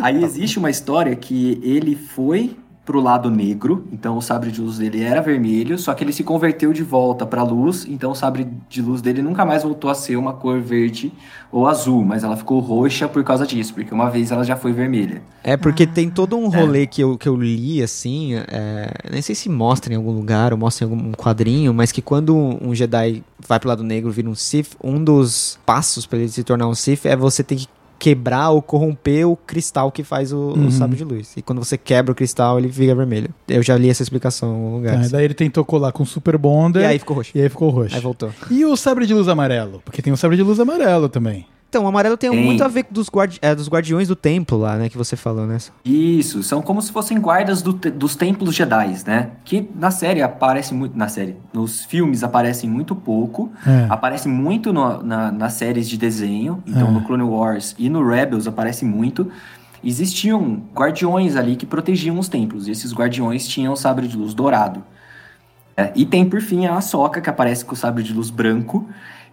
Aí 0.00 0.22
existe 0.24 0.58
uma 0.58 0.70
história 0.70 1.14
que 1.14 1.60
ele 1.62 1.94
foi 1.94 2.56
pro 2.84 3.00
lado 3.00 3.30
negro, 3.30 3.86
então 3.92 4.16
o 4.16 4.22
sabre 4.22 4.50
de 4.50 4.60
luz 4.60 4.78
dele 4.78 5.02
era 5.02 5.20
vermelho, 5.20 5.78
só 5.78 5.94
que 5.94 6.02
ele 6.02 6.12
se 6.12 6.24
converteu 6.24 6.72
de 6.72 6.82
volta 6.82 7.24
pra 7.24 7.44
luz, 7.44 7.86
então 7.88 8.10
o 8.10 8.14
sabre 8.14 8.48
de 8.68 8.82
luz 8.82 9.00
dele 9.00 9.22
nunca 9.22 9.44
mais 9.44 9.62
voltou 9.62 9.88
a 9.88 9.94
ser 9.94 10.16
uma 10.16 10.32
cor 10.32 10.60
verde 10.60 11.12
ou 11.52 11.68
azul, 11.68 12.04
mas 12.04 12.24
ela 12.24 12.36
ficou 12.36 12.58
roxa 12.58 13.06
por 13.06 13.22
causa 13.22 13.46
disso, 13.46 13.72
porque 13.72 13.94
uma 13.94 14.10
vez 14.10 14.32
ela 14.32 14.42
já 14.42 14.56
foi 14.56 14.72
vermelha. 14.72 15.22
É 15.44 15.56
porque 15.56 15.86
tem 15.86 16.10
todo 16.10 16.36
um 16.36 16.48
rolê 16.48 16.86
que, 16.86 17.00
eu, 17.00 17.16
que 17.16 17.28
eu 17.28 17.36
li, 17.36 17.80
assim, 17.80 18.34
é, 18.34 18.92
nem 19.10 19.22
sei 19.22 19.34
se 19.34 19.48
mostra 19.48 19.92
em 19.92 19.96
algum 19.96 20.12
lugar 20.12 20.52
ou 20.52 20.58
mostra 20.58 20.84
em 20.84 20.90
algum 20.90 21.12
quadrinho, 21.12 21.72
mas 21.72 21.92
que 21.92 22.02
quando 22.02 22.36
um 22.36 22.74
Jedi 22.74 23.22
vai 23.46 23.60
pro 23.60 23.68
lado 23.68 23.84
negro 23.84 24.10
vira 24.10 24.28
um 24.28 24.34
Sith, 24.34 24.76
um 24.82 25.02
dos 25.02 25.56
passos 25.64 26.04
pra 26.04 26.18
ele 26.18 26.28
se 26.28 26.42
tornar 26.42 26.66
um 26.66 26.74
Sith 26.74 27.06
é 27.06 27.14
você 27.14 27.44
ter 27.44 27.56
que 27.56 27.68
quebrar 28.02 28.50
ou 28.50 28.60
corromper 28.60 29.28
o 29.28 29.36
cristal 29.36 29.92
que 29.92 30.02
faz 30.02 30.32
o, 30.32 30.36
Uhum. 30.56 30.66
o 30.66 30.72
sabre 30.72 30.96
de 30.96 31.04
luz. 31.04 31.36
E 31.36 31.42
quando 31.42 31.62
você 31.64 31.78
quebra 31.78 32.10
o 32.10 32.14
cristal, 32.16 32.58
ele 32.58 32.68
fica 32.68 32.92
vermelho. 32.96 33.30
Eu 33.46 33.62
já 33.62 33.76
li 33.76 33.88
essa 33.88 34.02
explicação 34.02 34.48
algum 34.50 34.74
lugar. 34.78 34.96
Assim. 34.98 35.12
daí 35.12 35.24
ele 35.24 35.34
tentou 35.34 35.64
colar 35.64 35.92
com 35.92 36.04
Super 36.04 36.36
Bonder. 36.36 36.82
E 36.82 36.86
aí 36.86 36.98
ficou 36.98 37.16
roxo. 37.16 37.30
e 37.32 37.40
aí 37.40 37.48
ficou 37.48 37.70
roxo. 37.70 37.94
Aí 37.94 38.00
voltou. 38.00 38.30
E 38.50 38.64
o 38.64 38.76
sabre 38.76 39.06
de 39.06 39.14
luz 39.14 39.28
amarelo? 39.28 39.80
Porque 39.84 40.02
tem 40.02 40.12
o 40.12 40.16
sabre 40.16 40.36
de 40.36 40.42
luz 40.42 40.58
amarelo 40.58 41.08
também. 41.08 41.46
Então, 41.72 41.84
o 41.84 41.86
amarelo 41.88 42.18
tem, 42.18 42.30
Tem. 42.30 42.44
muito 42.44 42.62
a 42.62 42.68
ver 42.68 42.82
com 42.82 42.92
dos, 42.92 43.08
guardi 43.08 43.38
é, 43.40 43.54
dos 43.54 43.66
guardiões 43.66 44.06
do 44.06 44.14
templo 44.14 44.58
lá, 44.58 44.76
né? 44.76 44.90
Que 44.90 44.98
você 44.98 45.16
falou, 45.16 45.46
né? 45.46 45.56
Isso, 45.82 46.42
são 46.42 46.60
como 46.60 46.82
se 46.82 46.92
fossem 46.92 47.18
guardas 47.18 47.62
do 47.62 47.72
te- 47.72 47.88
dos 47.90 48.14
templos 48.14 48.54
Jedi, 48.54 48.94
né? 49.06 49.30
Que 49.42 49.66
na 49.74 49.90
série 49.90 50.20
aparece 50.20 50.74
muito. 50.74 50.98
Na 50.98 51.08
série, 51.08 51.34
nos 51.50 51.82
filmes 51.86 52.22
aparecem 52.22 52.68
muito 52.68 52.94
pouco. 52.94 53.50
É. 53.66 53.86
Aparece 53.88 54.28
muito 54.28 54.70
no- 54.70 55.02
na- 55.02 55.32
nas 55.32 55.54
séries 55.54 55.88
de 55.88 55.96
desenho. 55.96 56.62
Então, 56.66 56.88
É. 56.88 56.90
no 56.90 57.00
Clone 57.06 57.22
Wars 57.22 57.74
e 57.78 57.88
no 57.88 58.06
Rebels 58.06 58.46
aparece 58.46 58.84
muito. 58.84 59.30
Existiam 59.82 60.62
guardiões 60.74 61.36
ali 61.36 61.56
que 61.56 61.64
protegiam 61.64 62.18
os 62.18 62.28
templos. 62.28 62.68
E 62.68 62.70
esses 62.70 62.92
guardiões 62.92 63.48
tinham 63.48 63.72
o 63.72 63.76
sabre 63.76 64.06
de 64.06 64.14
luz 64.14 64.34
dourado. 64.34 64.84
É, 65.74 65.90
e 65.96 66.04
tem, 66.04 66.28
por 66.28 66.42
fim, 66.42 66.66
a 66.66 66.76
Ahsoka, 66.76 67.18
que 67.18 67.30
aparece 67.30 67.64
com 67.64 67.72
o 67.72 67.76
sabre 67.76 68.02
de 68.02 68.12
luz 68.12 68.28
branco, 68.28 68.86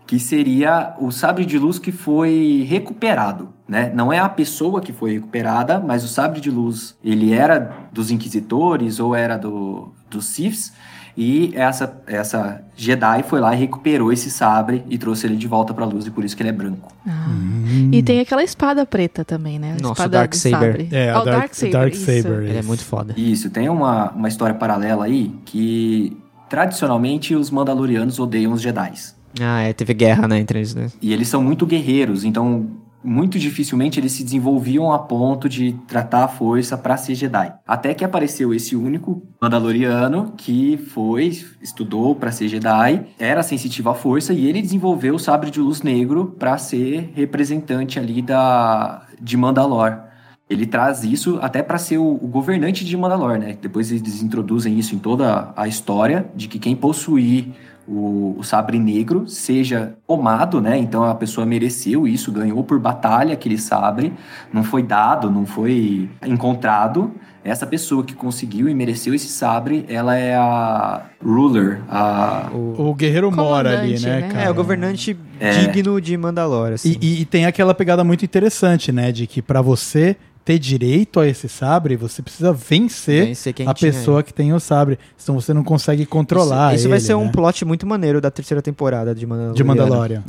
que 0.09 0.19
seria 0.19 0.95
o 0.99 1.11
sabre 1.11 1.45
de 1.45 1.59
luz 1.59 1.77
que 1.77 1.91
foi 1.91 2.65
recuperado, 2.67 3.49
né? 3.67 3.91
Não 3.93 4.11
é 4.11 4.17
a 4.17 4.27
pessoa 4.27 4.81
que 4.81 4.91
foi 4.91 5.13
recuperada, 5.13 5.79
mas 5.79 6.03
o 6.03 6.07
sabre 6.07 6.41
de 6.41 6.49
luz, 6.49 6.97
ele 7.03 7.31
era 7.31 7.71
dos 7.93 8.09
Inquisitores 8.09 8.99
ou 8.99 9.13
era 9.13 9.37
do, 9.37 9.93
dos 10.09 10.25
Siths, 10.25 10.73
e 11.15 11.51
essa, 11.55 12.01
essa 12.07 12.59
Jedi 12.75 13.21
foi 13.21 13.39
lá 13.39 13.53
e 13.53 13.59
recuperou 13.59 14.11
esse 14.11 14.31
sabre 14.31 14.83
e 14.89 14.97
trouxe 14.97 15.27
ele 15.27 15.35
de 15.35 15.47
volta 15.47 15.75
pra 15.75 15.85
luz, 15.85 16.07
e 16.07 16.09
por 16.09 16.25
isso 16.25 16.35
que 16.35 16.41
ele 16.41 16.49
é 16.49 16.53
branco. 16.53 16.91
Ah. 17.07 17.27
Hum. 17.29 17.91
E 17.93 18.01
tem 18.01 18.19
aquela 18.19 18.43
espada 18.43 18.87
preta 18.87 19.23
também, 19.23 19.59
né? 19.59 19.75
A 19.77 19.81
Nossa, 19.83 19.91
espada 19.91 20.09
Darksaber. 20.09 20.59
do 20.59 20.65
sabre. 20.65 20.89
É, 20.91 21.11
Ah, 21.11 21.17
a 21.17 21.21
o 21.21 21.25
Dark, 21.25 21.39
Darksaber, 21.41 21.71
Dark. 21.71 21.93
Saber. 21.93 22.43
Ele 22.49 22.57
é 22.57 22.63
muito 22.63 22.83
foda. 22.83 23.13
Isso, 23.15 23.51
tem 23.51 23.69
uma, 23.69 24.09
uma 24.09 24.27
história 24.27 24.55
paralela 24.55 25.05
aí 25.05 25.31
que, 25.45 26.17
tradicionalmente, 26.49 27.35
os 27.35 27.51
Mandalorianos 27.51 28.17
odeiam 28.17 28.51
os 28.53 28.61
Jedis. 28.63 29.18
Ah, 29.39 29.61
é, 29.61 29.73
teve 29.73 29.93
guerra, 29.93 30.27
né, 30.27 30.39
entre 30.39 30.59
eles? 30.59 30.75
E 31.01 31.13
eles 31.13 31.27
são 31.27 31.43
muito 31.43 31.65
guerreiros, 31.65 32.23
então 32.23 32.67
muito 33.03 33.39
dificilmente 33.39 33.99
eles 33.99 34.11
se 34.11 34.23
desenvolviam 34.23 34.91
a 34.91 34.99
ponto 34.99 35.47
de 35.47 35.73
tratar 35.87 36.25
a 36.25 36.27
força 36.27 36.77
para 36.77 36.97
ser 36.97 37.15
Jedi. 37.15 37.53
Até 37.65 37.93
que 37.93 38.03
apareceu 38.03 38.53
esse 38.53 38.75
único 38.75 39.23
Mandaloriano 39.41 40.33
que 40.35 40.77
foi, 40.77 41.27
estudou 41.61 42.13
para 42.15 42.31
ser 42.31 42.47
Jedi, 42.47 43.05
era 43.17 43.41
sensitivo 43.41 43.89
à 43.89 43.95
força 43.95 44.33
e 44.33 44.47
ele 44.47 44.61
desenvolveu 44.61 45.15
o 45.15 45.19
sabre 45.19 45.49
de 45.49 45.59
luz 45.59 45.81
negro 45.81 46.35
para 46.37 46.57
ser 46.57 47.11
representante 47.15 47.99
ali 47.99 48.21
da 48.21 49.03
de 49.21 49.37
Mandalor. 49.37 50.09
Ele 50.49 50.65
traz 50.65 51.03
isso 51.03 51.37
até 51.41 51.61
para 51.61 51.77
ser 51.77 51.99
o, 51.99 52.15
o 52.15 52.27
governante 52.27 52.83
de 52.83 52.97
Mandalor, 52.97 53.37
né? 53.37 53.55
Depois 53.61 53.91
eles 53.91 54.23
introduzem 54.23 54.79
isso 54.79 54.95
em 54.95 54.97
toda 54.97 55.53
a 55.55 55.67
história 55.67 56.25
de 56.35 56.47
que 56.47 56.57
quem 56.57 56.75
possuir 56.75 57.53
o, 57.89 58.35
o 58.37 58.43
sabre 58.43 58.77
negro 58.77 59.27
seja 59.27 59.93
tomado, 60.07 60.61
né? 60.61 60.77
Então 60.77 61.03
a 61.03 61.15
pessoa 61.15 61.45
mereceu 61.45 62.07
isso, 62.07 62.31
ganhou 62.31 62.63
por 62.63 62.79
batalha 62.79 63.33
aquele 63.33 63.57
sabre, 63.57 64.13
não 64.53 64.63
foi 64.63 64.83
dado, 64.83 65.29
não 65.31 65.45
foi 65.45 66.07
encontrado. 66.25 67.11
Essa 67.43 67.65
pessoa 67.65 68.03
que 68.03 68.13
conseguiu 68.13 68.67
e 68.67 68.75
mereceu 68.75 69.13
esse 69.13 69.29
sabre, 69.29 69.85
ela 69.87 70.15
é 70.15 70.35
a 70.35 71.01
ruler, 71.23 71.79
a 71.89 72.49
O 72.53 72.93
guerreiro 72.93 73.31
mora 73.31 73.79
ali, 73.79 73.97
né, 73.99 74.19
né? 74.21 74.27
cara? 74.27 74.43
É, 74.43 74.49
o 74.49 74.53
governante 74.53 75.17
É. 75.39 75.51
digno 75.51 75.99
de 76.01 76.17
Mandalor, 76.17 76.73
assim. 76.73 76.97
E, 77.01 77.05
e- 77.19 77.21
e 77.21 77.25
tem 77.25 77.45
aquela 77.45 77.73
pegada 77.73 78.03
muito 78.03 78.25
interessante, 78.25 78.91
né? 78.91 79.11
De 79.11 79.25
que 79.25 79.41
pra 79.41 79.61
você 79.61 80.17
ter 80.49 80.57
direito 80.57 81.19
a 81.19 81.27
esse 81.27 81.47
sabre, 81.47 81.95
você 81.95 82.23
precisa 82.23 82.51
vencer, 82.51 83.27
Vencer 83.27 83.53
a 83.67 83.73
pessoa 83.75 84.23
que 84.23 84.33
tem 84.33 84.51
o 84.51 84.59
sabre. 84.59 84.97
Senão 85.15 85.39
você 85.39 85.53
não 85.53 85.63
consegue 85.63 86.07
controlar 86.07 86.69
Isso, 86.73 86.79
isso 86.81 86.89
vai 86.89 86.97
ele, 86.97 87.05
ser 87.05 87.13
um 87.13 87.25
né? 87.25 87.31
plot 87.31 87.63
muito 87.65 87.85
maneiro 87.85 88.19
da 88.19 88.31
terceira 88.31 88.59
temporada 88.59 89.13
de 89.13 89.27
Mandalorian. 89.27 89.53
De 89.53 89.63
Mandalorian. 89.63 90.23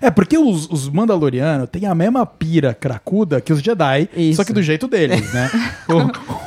É. 0.00 0.06
É, 0.08 0.10
porque 0.10 0.36
os, 0.36 0.68
os 0.68 0.88
Mandalorianos 0.88 1.68
têm 1.70 1.86
a 1.86 1.94
mesma 1.94 2.26
pira 2.26 2.74
cracuda 2.74 3.40
que 3.40 3.52
os 3.52 3.60
Jedi, 3.62 4.08
Isso. 4.16 4.38
só 4.38 4.44
que 4.44 4.52
do 4.52 4.60
jeito 4.60 4.88
deles, 4.88 5.32
né? 5.32 5.48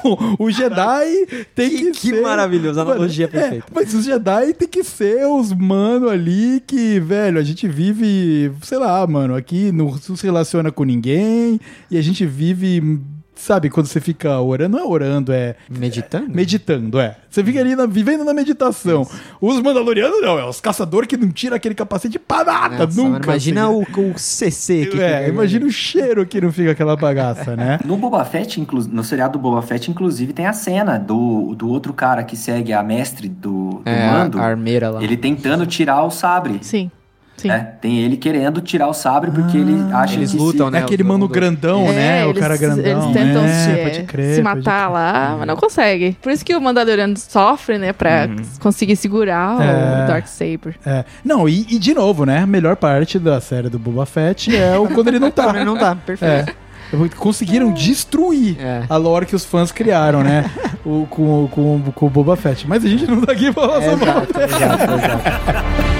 o, 0.04 0.10
o- 0.10 0.46
o 0.48 0.52
Jedi 0.52 1.26
tem 1.56 1.70
que, 1.70 1.78
Que, 1.78 1.92
que 1.92 2.10
ser... 2.10 2.22
maravilhoso, 2.22 2.78
a 2.82 2.84
analogia 2.84 3.24
é, 3.26 3.30
perfeita. 3.30 3.66
mas 3.74 3.94
os 3.94 4.04
Jedi 4.04 4.54
tem 4.54 4.68
que 4.68 4.84
ser 4.84 5.26
os 5.28 5.54
mano 5.54 6.10
ali 6.10 6.62
que, 6.68 7.00
velho, 7.00 7.40
a 7.40 7.44
gente 7.44 7.70
vive, 7.70 8.52
sei 8.64 8.78
lá, 8.80 9.08
mano, 9.08 9.34
aqui 9.34 9.72
não 9.72 9.96
se 9.98 10.12
relaciona 10.26 10.74
com 10.74 10.84
ninguém 10.84 11.58
e 11.90 11.98
a 11.98 12.02
gente 12.02 12.26
vive, 12.26 13.00
sabe, 13.36 13.70
quando 13.70 13.88
você 13.88 14.00
fica 14.00 14.40
orando, 14.40 14.78
não 14.78 14.84
é 14.84 14.88
orando, 14.88 15.32
é 15.34 15.56
Meditando? 15.70 16.30
meditando, 16.30 17.00
é. 17.00 17.18
Você 17.30 17.44
fica 17.44 17.60
ali 17.60 17.76
na- 17.76 17.86
vivendo 17.86 18.24
na 18.24 18.34
meditação. 18.34 19.08
Os 19.42 19.60
Mandalorianos 19.62 20.22
não, 20.22 20.38
é 20.38 20.46
os 20.48 20.62
caçadores 20.62 21.08
que 21.08 21.18
não 21.18 21.30
tiram 21.32 21.56
aquele 21.58 21.74
capacete 21.76 22.20
pra 22.20 22.44
nada, 22.44 22.86
Nossa, 22.86 23.02
nunca. 23.02 23.24
imagina 23.30 23.64
assim. 23.68 23.84
o, 24.02 24.12
o 24.12 24.18
CC 24.20 24.86
que 24.86 25.02
É, 25.02 25.18
fica- 25.20 25.30
imagina 25.30 25.66
o 25.66 25.72
cheiro 25.72 26.26
que 26.26 26.40
não 26.40 26.52
fica 26.52 26.72
aquela 26.72 26.96
bagaça, 26.96 27.56
né? 27.56 27.80
No 27.86 27.98
Boba 27.98 28.24
Fett, 28.24 28.62
inclu- 28.62 28.88
no 28.92 29.04
seriado 29.04 29.34
do 29.34 29.40
Boba 29.42 29.62
Fett, 29.62 29.90
inclusive, 29.90 30.32
tem 30.34 30.46
a 30.46 30.54
cena 30.54 30.98
do, 30.98 31.56
do 31.56 31.68
outro 31.70 31.94
cara 31.94 32.24
que 32.24 32.36
segue 32.38 32.72
a 32.72 32.84
mestre 32.84 33.28
do, 33.28 33.82
do 33.84 33.90
É, 33.90 34.12
mando. 34.12 34.40
a 34.40 34.44
armeira 34.46 34.90
lá. 34.90 35.04
Ele 35.04 35.18
tentando 35.18 35.66
tirar 35.66 36.04
o 36.04 36.12
sabre. 36.12 36.60
Sim. 36.62 36.92
Né? 37.44 37.74
Tem 37.82 38.00
ele 38.00 38.16
querendo 38.16 38.62
tirar 38.62 38.88
o 38.88 38.94
sabre 38.94 39.30
porque 39.32 39.58
ele 39.58 39.76
acha 39.92 40.16
Eles 40.16 40.32
que 40.32 40.38
lutam, 40.38 40.68
se... 40.68 40.72
né? 40.74 40.80
É 40.80 40.82
aquele 40.82 41.04
mano 41.04 41.28
grandão, 41.28 41.86
É, 41.88 41.92
né? 41.94 42.26
O 42.26 42.30
eles- 42.30 42.40
cara 42.42 42.56
grandão. 42.58 42.86
Eles 42.86 43.06
tentam 43.14 43.44
é, 43.44 43.94
se, 43.94 44.04
crer, 44.04 44.36
se 44.36 44.42
matar 44.42 44.90
lá, 44.90 45.36
mas 45.40 45.48
não 45.48 45.56
consegue. 45.56 46.18
Por 46.22 46.32
isso 46.32 46.46
que 46.46 46.56
o 46.56 46.62
Mandaloriano 46.62 47.18
sofre, 47.18 47.78
né? 47.78 47.92
Pra 47.92 48.30
conseguir 48.60 48.96
segurar 48.96 49.60
É. 49.62 50.04
o 50.04 50.08
Darksaber. 50.08 50.76
É. 50.86 51.04
Não, 51.26 51.48
e, 51.50 51.66
e 51.70 51.80
de 51.80 51.94
novo, 51.94 52.26
né? 52.26 52.40
A 52.40 52.48
melhor 52.48 52.76
parte 52.76 53.18
da 53.20 53.42
série 53.42 53.68
do 53.70 53.78
Boba 53.80 54.06
Fett 54.06 54.56
é 54.56 54.78
o 54.78 54.88
quando 54.88 55.08
ele 55.10 55.20
não 55.20 55.32
tá. 55.32 55.48
Também 55.52 55.66
não 55.66 55.76
dá, 55.76 55.96
perfeito. 55.96 56.50
É. 56.50 56.64
Conseguiram 57.18 57.72
destruir 57.74 58.56
É. 58.60 58.84
a 58.88 58.96
lore 58.98 59.26
que 59.26 59.36
os 59.36 59.44
fãs 59.44 59.72
criaram, 59.72 60.24
né? 60.24 60.46
o, 60.86 61.08
com, 61.10 61.48
com, 61.50 61.82
com 61.94 62.06
o 62.06 62.10
Boba 62.10 62.36
Fett. 62.36 62.68
Mas 62.68 62.86
a 62.86 62.88
gente 62.88 63.08
não 63.08 63.20
tá 63.22 63.32
aqui 63.32 63.52
pra 63.52 63.64
falar 63.68 63.82
É, 63.82 63.90
sobre 63.90 64.06
exato, 64.10 64.40
exato, 64.40 65.93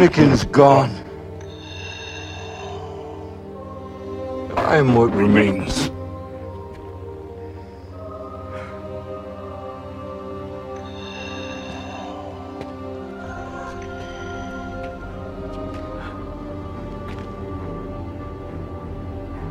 Anakin's 0.00 0.46
gone. 0.46 0.88
I 4.56 4.78
am 4.78 4.94
what 4.94 5.12
remains. 5.14 5.90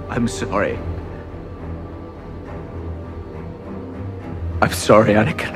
I'm 0.10 0.28
sorry. 0.28 0.80
I'm 4.64 4.74
sorry, 4.74 5.14
Anakin. 5.14 5.56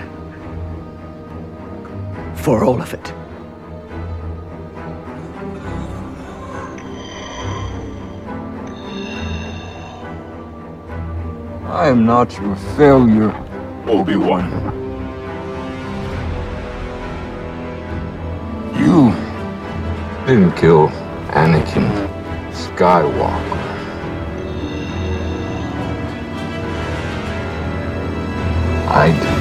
For 2.35 2.63
all 2.63 2.79
of 2.79 2.93
it. 2.93 3.02
Am 11.93 12.05
not 12.07 12.35
your 12.39 12.55
failure, 12.75 13.31
Obi-Wan. 13.85 14.49
You 18.79 19.11
didn't 20.25 20.53
kill 20.53 20.87
Anakin 21.37 21.87
Skywalker. 22.51 23.59
I 28.89 29.11
did. 29.11 29.32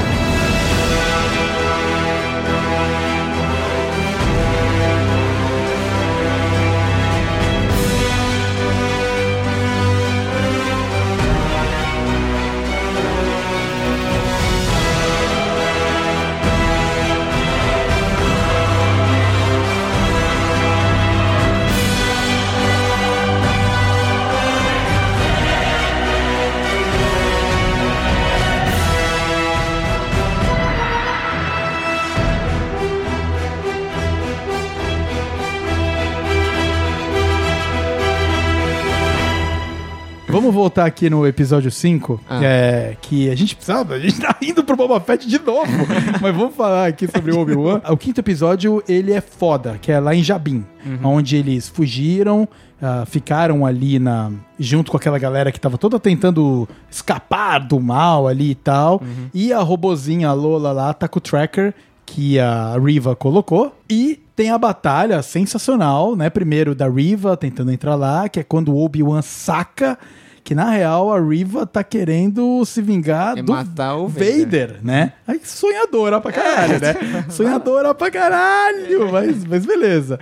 Voltar 40.62 40.84
aqui 40.86 41.10
no 41.10 41.26
episódio 41.26 41.70
5, 41.72 42.20
Ah. 42.28 42.40
é, 42.44 42.96
que 43.02 43.28
a 43.28 43.34
gente 43.34 43.56
precisava, 43.56 43.94
a 43.94 43.98
gente 43.98 44.20
tá 44.20 44.36
indo 44.40 44.62
pro 44.62 44.76
Boba 44.76 45.00
Fett 45.00 45.26
de 45.28 45.38
novo, 45.40 45.66
mas 46.22 46.34
vamos 46.36 46.54
falar 46.54 46.86
aqui 46.86 47.08
sobre 47.08 47.32
o 47.32 47.40
Obi-Wan. 47.40 47.80
O 47.90 47.96
quinto 47.96 48.20
episódio, 48.20 48.80
ele 48.88 49.12
é 49.12 49.20
foda, 49.20 49.76
que 49.82 49.90
é 49.90 49.98
lá 49.98 50.14
em 50.14 50.22
Jabim, 50.22 50.64
onde 51.02 51.36
eles 51.36 51.68
fugiram, 51.68 52.48
ah, 52.80 53.04
ficaram 53.06 53.66
ali 53.66 53.98
na 53.98 54.30
junto 54.58 54.92
com 54.92 54.96
aquela 54.96 55.18
galera 55.18 55.50
que 55.50 55.58
tava 55.58 55.76
toda 55.76 55.98
tentando 55.98 56.68
escapar 56.88 57.58
do 57.58 57.80
mal 57.80 58.28
ali 58.28 58.50
e 58.52 58.54
tal, 58.54 59.02
e 59.34 59.52
a 59.52 59.58
robozinha 59.60 60.32
Lola 60.32 60.70
lá 60.70 60.94
tá 60.94 61.08
com 61.08 61.18
o 61.18 61.20
tracker 61.20 61.74
que 62.06 62.38
a 62.38 62.76
Riva 62.78 63.16
colocou. 63.16 63.74
E 63.90 64.20
tem 64.36 64.50
a 64.50 64.58
batalha 64.58 65.22
sensacional, 65.22 66.14
né? 66.16 66.28
Primeiro 66.30 66.74
da 66.74 66.88
Riva 66.88 67.36
tentando 67.36 67.72
entrar 67.72 67.94
lá, 67.94 68.28
que 68.28 68.38
é 68.40 68.42
quando 68.42 68.72
o 68.72 68.84
Obi-Wan 68.84 69.22
saca 69.22 69.98
que 70.44 70.54
na 70.54 70.70
real 70.70 71.12
a 71.12 71.20
Riva 71.20 71.64
tá 71.66 71.84
querendo 71.84 72.64
se 72.64 72.82
vingar 72.82 73.38
É 73.38 73.42
do 73.42 73.52
matar 73.52 73.96
o 73.96 74.08
Vader, 74.08 74.38
Vader. 74.40 74.78
né? 74.82 75.12
Aí 75.26 75.40
sonhadora 75.44 76.20
pra 76.20 76.32
caralho, 76.32 76.80
né? 76.80 76.94
Sonhadora 77.30 77.94
pra 77.94 78.10
caralho, 78.10 79.10
mas, 79.12 79.44
mas 79.44 79.64
beleza. 79.64 80.18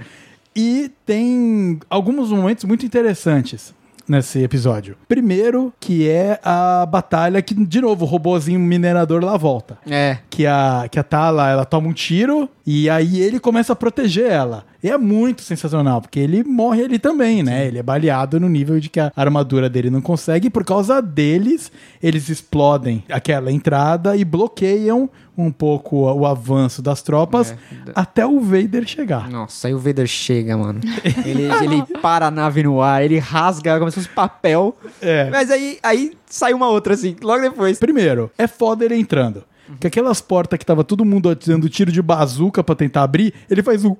E 0.54 0.90
tem 1.06 1.78
alguns 1.88 2.30
momentos 2.30 2.64
muito 2.64 2.84
interessantes 2.84 3.74
nesse 4.10 4.42
episódio. 4.42 4.96
Primeiro, 5.08 5.72
que 5.78 6.08
é 6.08 6.38
a 6.42 6.84
batalha 6.86 7.40
que, 7.40 7.54
de 7.54 7.80
novo, 7.80 8.04
o 8.04 8.08
robôzinho 8.08 8.58
minerador 8.58 9.24
lá 9.24 9.36
volta 9.36 9.78
É. 9.88 10.18
que 10.28 10.46
a, 10.46 10.86
que 10.90 10.98
a 10.98 11.02
Tala 11.02 11.48
ela 11.48 11.64
toma 11.64 11.88
um 11.88 11.92
tiro 11.92 12.48
e 12.66 12.90
aí 12.90 13.20
ele 13.20 13.38
começa 13.38 13.72
a 13.72 13.76
proteger 13.76 14.30
ela. 14.30 14.64
E 14.82 14.88
é 14.88 14.96
muito 14.96 15.42
sensacional, 15.42 16.00
porque 16.00 16.18
ele 16.18 16.42
morre 16.42 16.84
ali 16.84 16.98
também, 16.98 17.42
né? 17.42 17.66
Ele 17.66 17.78
é 17.78 17.82
baleado 17.82 18.40
no 18.40 18.48
nível 18.48 18.80
de 18.80 18.88
que 18.88 18.98
a 18.98 19.12
armadura 19.14 19.68
dele 19.68 19.90
não 19.90 20.00
consegue, 20.00 20.46
e 20.46 20.50
por 20.50 20.64
causa 20.64 21.02
deles, 21.02 21.70
eles 22.02 22.28
explodem 22.30 23.04
aquela 23.10 23.52
entrada 23.52 24.16
e 24.16 24.24
bloqueiam 24.24 25.10
um 25.42 25.50
pouco 25.52 25.96
o, 25.96 26.20
o 26.20 26.26
avanço 26.26 26.80
das 26.82 27.02
tropas 27.02 27.52
É. 27.52 27.56
até 27.94 28.26
o 28.26 28.40
Vader 28.40 28.86
chegar. 28.86 29.28
Nossa, 29.28 29.68
aí 29.68 29.74
o 29.74 29.78
Vader 29.78 30.06
chega, 30.06 30.56
mano. 30.56 30.80
Ele, 31.24 31.44
ele 31.62 31.82
para 32.00 32.26
a 32.26 32.30
nave 32.30 32.62
no 32.62 32.80
ar, 32.80 33.02
ele 33.04 33.18
rasga 33.18 33.78
como 33.78 33.90
se 33.90 33.96
fosse 33.96 34.08
papel. 34.08 34.76
É. 35.00 35.28
Mas 35.30 35.50
aí, 35.50 35.78
aí 35.82 36.12
sai 36.26 36.52
uma 36.52 36.68
outra, 36.68 36.94
assim, 36.94 37.16
logo 37.22 37.40
depois. 37.42 37.78
Primeiro, 37.78 38.30
é 38.38 38.46
foda 38.46 38.84
ele 38.84 38.94
entrando. 38.96 39.44
Que 39.78 39.86
aquelas 39.86 40.20
portas 40.20 40.58
que 40.58 40.66
tava 40.66 40.82
todo 40.82 41.04
mundo 41.04 41.32
dando 41.46 41.68
tiro 41.68 41.92
de 41.92 42.02
bazuca 42.02 42.62
pra 42.64 42.74
tentar 42.74 43.02
abrir, 43.04 43.32
ele 43.48 43.62
faz 43.62 43.84
um 43.84 43.94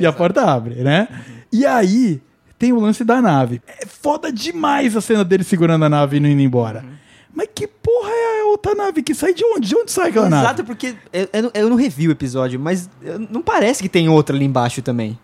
e 0.00 0.04
a 0.04 0.12
porta 0.12 0.42
abre, 0.42 0.82
né? 0.82 1.06
E 1.52 1.64
aí 1.64 2.20
tem 2.58 2.72
o 2.72 2.80
lance 2.80 3.04
da 3.04 3.22
nave. 3.22 3.62
É 3.66 3.86
foda 3.86 4.32
demais 4.32 4.96
a 4.96 5.00
cena 5.00 5.24
dele 5.24 5.44
segurando 5.44 5.84
a 5.84 5.88
nave 5.88 6.16
e 6.16 6.20
não 6.20 6.28
indo 6.28 6.42
embora. 6.42 6.84
Mas 7.32 7.48
que 7.54 7.66
porra 7.66 8.10
é 8.10 8.42
a 8.42 8.46
outra 8.46 8.74
nave 8.74 9.02
que 9.02 9.14
sai 9.14 9.32
de 9.32 9.44
onde? 9.44 9.68
De 9.68 9.76
onde 9.76 9.90
sai 9.92 10.08
aquela 10.10 10.26
Exato, 10.26 10.42
nave? 10.44 10.62
porque 10.64 10.94
eu, 11.12 11.28
eu, 11.32 11.42
não- 11.44 11.50
eu 11.54 11.70
não 11.70 11.76
revi 11.76 12.08
o 12.08 12.10
episódio, 12.10 12.58
mas 12.58 12.90
não 13.30 13.40
parece 13.40 13.82
que 13.82 13.88
tem 13.88 14.08
outra 14.08 14.34
ali 14.36 14.44
embaixo 14.44 14.82
também. 14.82 15.18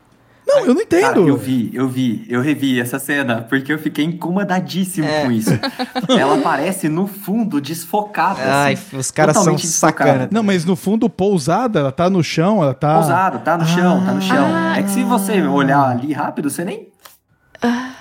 Não, 0.49 0.65
eu 0.65 0.75
não 0.75 0.81
entendo. 0.83 1.01
Cara, 1.03 1.19
eu 1.19 1.37
vi, 1.37 1.71
eu 1.75 1.89
vi, 1.89 2.25
eu 2.29 2.41
revi 2.41 2.81
essa 2.81 3.01
cena, 3.01 3.43
porque 3.49 3.73
eu 3.73 3.79
fiquei 3.81 4.05
incomodadíssimo 4.05 5.05
É. 5.09 5.25
com 5.25 5.33
isso. 5.33 5.51
Ela 6.17 6.39
aparece 6.39 6.89
no 6.89 7.09
fundo, 7.09 7.61
desfocada. 7.61 8.41
Ai, 8.45 8.75
assim, 8.75 8.97
os 8.97 9.11
caras 9.11 9.35
são 9.35 9.43
totalmente 9.43 9.63
desfocada. 9.67 10.09
sacana. 10.11 10.29
Não, 10.31 10.45
mas 10.45 10.65
no 10.65 10.77
fundo, 10.77 11.11
pousada, 11.11 11.81
ela 11.81 11.91
tá 11.91 12.09
no 12.09 12.23
chão, 12.23 12.63
ela 12.63 12.73
tá. 12.75 12.95
Pousado, 12.95 13.41
tá 13.41 13.59
no 13.59 13.67
chão, 13.67 14.05
tá 14.07 14.13
no 14.15 14.23
chão. 14.23 14.47
Ah. 14.49 14.79
É 14.79 14.85
que 14.85 14.91
se 14.91 15.03
você 15.03 15.43
olhar 15.43 15.83
ali 15.91 16.13
rápido, 16.13 16.49
você 16.49 16.65
nem. 16.65 16.87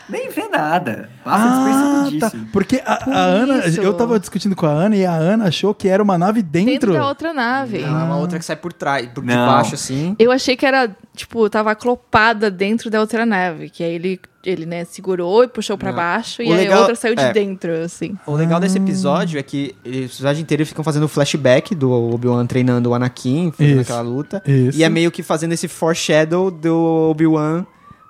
Nem 0.07 0.29
vê 0.29 0.47
nada. 0.47 1.09
Passa 1.23 1.45
Ah, 1.45 2.09
tá. 2.19 2.31
Porque 2.53 2.81
a, 2.85 2.95
Por 2.97 3.13
a 3.13 3.19
Ana, 3.19 3.63
eu 3.81 3.93
tava 3.93 4.19
discutindo 4.19 4.55
com 4.55 4.65
a 4.65 4.69
Ana 4.69 4.95
e 4.95 5.05
a 5.05 5.13
Ana 5.15 5.47
achou 5.47 5.73
que 5.73 5.87
era 5.87 6.01
uma 6.03 6.17
nave 6.17 6.43
dentro. 6.43 6.71
Dentro 6.71 6.93
da 6.93 7.07
outra 7.07 7.33
nave. 7.33 7.79
Não, 7.79 7.99
é 7.99 8.03
uma 8.03 8.17
outra 8.17 8.37
que 8.37 8.45
sai 8.45 8.55
por 8.55 8.71
trás, 8.71 9.07
por 9.07 9.23
Não. 9.23 9.33
debaixo, 9.33 9.73
assim. 9.75 10.15
Eu 10.19 10.31
achei 10.31 10.55
que 10.55 10.65
era, 10.65 10.95
tipo, 11.15 11.49
tava 11.49 11.71
aclopada 11.71 12.51
dentro 12.51 12.89
da 12.89 12.99
outra 12.99 13.25
nave. 13.25 13.69
Que 13.69 13.83
aí 13.83 13.95
ele, 13.95 14.19
ele 14.45 14.65
né, 14.67 14.85
segurou 14.85 15.43
e 15.43 15.47
puxou 15.47 15.75
pra 15.77 15.89
Não. 15.89 15.97
baixo. 15.97 16.41
O 16.41 16.45
e 16.45 16.51
aí 16.51 16.57
legal- 16.59 16.77
a 16.77 16.81
outra 16.81 16.95
saiu 16.95 17.15
de 17.15 17.23
é. 17.23 17.33
dentro, 17.33 17.71
assim. 17.83 18.15
O 18.27 18.35
legal 18.35 18.59
desse 18.59 18.77
episódio 18.77 19.39
é 19.39 19.43
que 19.43 19.73
o 19.83 19.89
episódio 19.89 20.41
inteiro 20.41 20.63
ficam 20.67 20.83
fazendo 20.83 21.07
flashback 21.07 21.73
do 21.73 21.91
Obi-Wan 21.91 22.45
treinando 22.45 22.91
o 22.91 22.93
Anakin, 22.93 23.51
fazendo 23.51 23.81
Isso. 23.81 23.91
aquela 23.91 24.01
luta. 24.01 24.43
Isso. 24.45 24.77
E 24.77 24.83
é 24.83 24.89
meio 24.89 25.09
que 25.11 25.23
fazendo 25.23 25.53
esse 25.53 25.67
foreshadow 25.67 26.51
do 26.51 27.09
Obi-Wan 27.09 27.65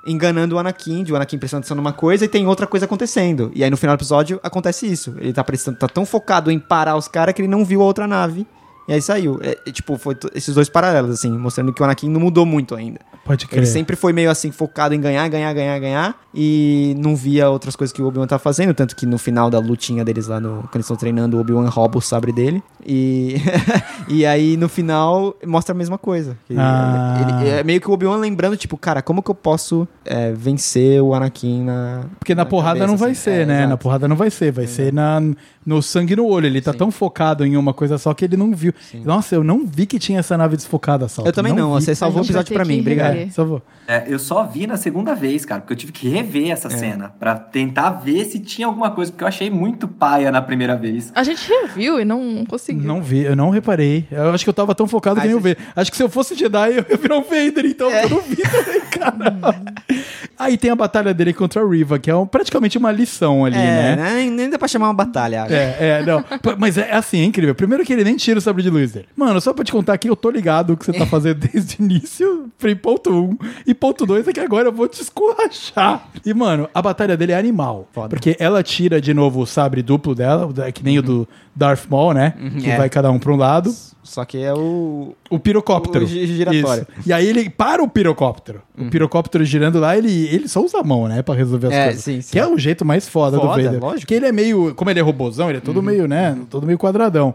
enganando 0.05 0.55
o 0.55 0.59
Anakin, 0.59 1.03
de 1.03 1.11
o 1.11 1.15
Anakin 1.15 1.37
prestando 1.37 1.61
atenção 1.61 1.75
numa 1.75 1.93
coisa 1.93 2.25
e 2.25 2.27
tem 2.27 2.45
outra 2.47 2.67
coisa 2.67 2.85
acontecendo. 2.85 3.51
E 3.55 3.63
aí 3.63 3.69
no 3.69 3.77
final 3.77 3.95
do 3.95 3.99
episódio 3.99 4.39
acontece 4.43 4.85
isso. 4.85 5.15
Ele 5.17 5.33
tá 5.33 5.43
prestando, 5.43 5.77
tá 5.77 5.87
tão 5.87 6.05
focado 6.05 6.51
em 6.51 6.59
parar 6.59 6.95
os 6.95 7.07
caras 7.07 7.33
que 7.33 7.41
ele 7.41 7.47
não 7.47 7.65
viu 7.65 7.81
a 7.81 7.85
outra 7.85 8.07
nave. 8.07 8.45
E 8.87 8.93
aí 8.93 9.01
saiu. 9.01 9.39
É, 9.41 9.57
é, 9.65 9.71
tipo, 9.71 9.97
foi 9.97 10.15
esses 10.33 10.53
dois 10.53 10.69
paralelos, 10.69 11.11
assim, 11.11 11.31
mostrando 11.37 11.73
que 11.73 11.81
o 11.81 11.85
Anakin 11.85 12.09
não 12.09 12.19
mudou 12.19 12.45
muito 12.45 12.75
ainda. 12.75 12.99
Pode 13.25 13.47
crer. 13.47 13.59
Ele 13.61 13.65
sempre 13.65 13.95
foi 13.95 14.13
meio 14.13 14.29
assim, 14.29 14.51
focado 14.51 14.93
em 14.93 15.01
ganhar, 15.01 15.27
ganhar, 15.27 15.51
ganhar, 15.53 15.79
ganhar. 15.79 16.15
E 16.33 16.93
não 16.99 17.15
via 17.15 17.49
outras 17.49 17.75
coisas 17.75 17.91
que 17.91 18.01
o 18.01 18.05
Obi-Wan 18.07 18.27
tava 18.27 18.39
fazendo. 18.39 18.73
Tanto 18.75 18.95
que 18.95 19.05
no 19.07 19.17
final 19.17 19.49
da 19.49 19.57
lutinha 19.57 20.05
deles 20.05 20.27
lá, 20.27 20.39
no, 20.39 20.57
quando 20.63 20.75
eles 20.75 20.85
estão 20.85 20.95
treinando, 20.97 21.35
o 21.37 21.39
Obi-Wan 21.39 21.67
rouba 21.69 21.97
o 21.97 22.01
sabre 22.01 22.31
dele. 22.31 22.61
E, 22.85 23.37
e 24.07 24.25
aí 24.25 24.55
no 24.57 24.69
final 24.69 25.35
mostra 25.45 25.73
a 25.73 25.77
mesma 25.77 25.97
coisa. 25.97 26.37
Que 26.47 26.53
Ah. 26.55 27.39
ele- 27.41 27.49
é 27.49 27.63
meio 27.63 27.81
que 27.81 27.89
o 27.89 27.93
Obi-Wan 27.93 28.17
lembrando, 28.17 28.55
tipo, 28.55 28.77
cara, 28.77 29.01
como 29.01 29.23
que 29.23 29.31
eu 29.31 29.35
posso 29.35 29.87
é, 30.05 30.31
vencer 30.33 31.01
o 31.01 31.15
Anakin 31.15 31.63
na. 31.63 32.03
Porque 32.19 32.35
na, 32.35 32.43
na 32.43 32.49
porrada 32.49 32.79
cabeça, 32.79 32.91
não 32.91 32.97
vai 32.97 33.11
assim? 33.11 33.21
ser, 33.21 33.41
É, 33.41 33.45
né? 33.45 33.65
Na 33.65 33.77
porrada 33.77 34.07
não 34.07 34.15
vai 34.15 34.29
ser, 34.29 34.51
vai 34.51 34.67
ser 34.67 34.93
na, 34.93 35.19
no 35.65 35.81
sangue 35.81 36.15
no 36.15 36.27
olho. 36.27 36.45
Ele 36.45 36.61
tá 36.61 36.73
Sim. 36.73 36.77
tão 36.77 36.91
focado 36.91 37.43
em 37.43 37.57
uma 37.57 37.73
coisa 37.73 37.97
só 37.97 38.13
que 38.13 38.25
ele 38.25 38.37
não 38.37 38.53
viu. 38.53 38.71
Nossa, 39.03 39.35
eu 39.35 39.43
não 39.43 39.65
vi 39.65 39.85
que 39.85 39.97
tinha 39.99 40.19
essa 40.19 40.37
nave 40.37 40.55
desfocada, 40.55 41.07
Salto. 41.07 41.27
Eu 41.27 41.33
também 41.33 41.53
não, 41.53 41.75
vi. 41.75 41.83
você 41.83 41.95
salvou 41.95 42.21
o 42.21 42.25
episódio 42.25 42.53
pra 42.53 42.65
mim, 42.65 42.79
obrigado. 42.79 43.13
rever. 43.13 43.27
É, 43.27 43.31
salvou. 43.31 43.61
É, 43.87 44.03
eu 44.07 44.17
só 44.19 44.43
vi 44.45 44.65
na 44.67 44.77
segunda 44.77 45.13
vez, 45.13 45.45
cara, 45.45 45.61
porque 45.61 45.73
eu 45.73 45.77
tive 45.77 45.91
que 45.91 46.09
rever 46.09 46.47
É. 46.47 46.51
essa 46.51 46.69
cena 46.69 47.13
pra 47.19 47.35
tentar 47.35 47.89
ver 47.91 48.25
se 48.25 48.39
tinha 48.39 48.67
alguma 48.67 48.91
coisa, 48.91 49.11
porque 49.11 49.23
eu 49.23 49.27
achei 49.27 49.49
muito 49.49 49.87
paia 49.87 50.31
na 50.31 50.41
primeira 50.41 50.75
vez. 50.75 51.11
A 51.15 51.23
gente 51.23 51.47
reviu 51.47 51.99
e 51.99 52.05
não 52.05 52.43
conseguiu. 52.45 52.83
Não 52.83 53.01
vi, 53.01 53.19
eu 53.23 53.35
não 53.35 53.49
reparei. 53.49 54.05
Eu 54.11 54.31
acho 54.31 54.43
que 54.43 54.49
eu 54.49 54.53
tava 54.53 54.73
tão 54.73 54.87
focado 54.87 55.19
que 55.19 55.27
nem 55.27 55.35
eu 55.35 55.39
ver. 55.41 55.57
Acho 55.75 55.91
que 55.91 55.97
se 55.97 56.03
eu 56.03 56.09
fosse 56.09 56.35
Jedi, 56.35 56.77
eu 56.77 56.85
ia 56.89 56.97
virar 56.97 57.17
um 57.17 57.23
Vader, 57.23 57.65
então 57.65 57.89
É. 57.89 58.05
eu 58.05 58.09
não 58.09 58.21
vi 58.21 58.37
também, 58.37 58.81
cara. 58.91 59.55
Aí 60.37 60.57
tem 60.57 60.69
a 60.69 60.75
batalha 60.75 61.13
dele 61.13 61.33
contra 61.33 61.61
a 61.63 61.69
Riva, 61.69 61.97
que 61.97 62.09
é 62.09 62.15
um- 62.15 62.25
praticamente 62.27 62.77
uma 62.77 62.91
lição 62.91 63.45
ali, 63.45 63.55
É, 63.55 63.95
né? 63.95 63.95
né? 63.95 64.29
nem, 64.29 64.49
dá 64.49 64.59
pra 64.59 64.67
chamar 64.67 64.87
uma 64.87 64.93
batalha. 64.93 65.43
acho. 65.43 65.53
É, 65.53 65.75
é, 65.79 66.03
não. 66.05 66.23
Mas 66.57 66.77
é 66.77 66.91
assim, 66.93 67.21
é 67.21 67.23
incrível. 67.23 67.55
Primeiro 67.55 67.85
que 67.85 67.93
ele 67.93 68.03
nem 68.03 68.17
tira 68.17 68.37
o 68.37 68.41
sabre 68.41 68.61
de 68.65 68.69
luz 68.69 68.91
dele. 68.91 69.07
Mano, 69.15 69.39
só 69.39 69.53
pra 69.53 69.63
te 69.63 69.71
contar 69.71 69.93
aqui, 69.93 70.09
eu 70.09 70.15
tô 70.15 70.29
ligado 70.29 70.73
o 70.73 70.77
que 70.77 70.85
você 70.85 70.93
tá 70.93 71.05
fazendo 71.05 71.39
desde 71.51 71.81
o 71.81 71.83
início. 71.85 72.49
Ponto 72.81 73.09
1. 73.11 73.15
Um. 73.15 73.37
E 73.65 73.73
ponto 73.73 74.05
2 74.05 74.27
é 74.27 74.33
que 74.33 74.39
agora 74.39 74.67
eu 74.69 74.71
vou 74.73 74.87
te 74.87 75.01
escorrachar. 75.01 76.07
E, 76.25 76.33
mano, 76.33 76.69
a 76.73 76.81
batalha 76.81 77.15
dele 77.15 77.31
é 77.31 77.37
animal. 77.37 77.87
Porque 78.09 78.35
ela 78.39 78.61
tira 78.63 78.99
de 78.99 79.13
novo 79.13 79.41
o 79.41 79.45
sabre 79.45 79.81
duplo 79.81 80.15
dela, 80.15 80.49
que 80.71 80.83
nem 80.83 80.97
o 80.99 81.01
do 81.01 81.27
Darth 81.55 81.85
Maul, 81.89 82.13
né? 82.13 82.33
Que 82.59 82.69
é. 82.69 82.77
vai 82.77 82.89
cada 82.89 83.11
um 83.11 83.19
pra 83.19 83.31
um 83.31 83.35
lado. 83.37 83.73
Só 84.03 84.23
que 84.23 84.37
é 84.37 84.53
o. 84.53 85.15
O 85.31 85.39
pirocóptero. 85.39 86.05
O 86.05 86.07
gi- 86.07 86.27
giratório. 86.27 86.85
Isso. 86.97 87.09
E 87.09 87.13
aí 87.13 87.25
ele 87.27 87.49
para 87.49 87.81
o 87.83 87.87
pirocóptero. 87.89 88.61
O 88.77 88.85
pirocóptero 88.89 89.43
girando 89.43 89.79
lá, 89.79 89.97
ele, 89.97 90.27
ele 90.27 90.47
só 90.47 90.63
usa 90.63 90.79
a 90.79 90.83
mão, 90.83 91.07
né? 91.07 91.23
Pra 91.23 91.33
resolver 91.33 91.67
as 91.67 91.73
É, 91.73 91.83
coisas. 91.85 92.03
sim, 92.03 92.21
sim. 92.21 92.31
Que 92.31 92.39
é 92.39 92.45
o 92.47 92.55
jeito 92.57 92.85
mais 92.85 93.07
foda, 93.09 93.37
do 93.37 93.41
Foda, 93.47 93.63
Vader. 93.63 93.81
lógico. 93.81 94.01
Porque 94.01 94.13
ele 94.13 94.27
é 94.27 94.31
meio. 94.31 94.75
Como 94.75 94.89
ele 94.91 94.99
é 94.99 95.03
robozão, 95.03 95.49
ele 95.49 95.57
é 95.57 95.61
todo 95.61 95.81
meio, 95.81 96.07
né? 96.07 96.37
Todo 96.51 96.67
meio 96.67 96.77
quadradão. 96.77 97.33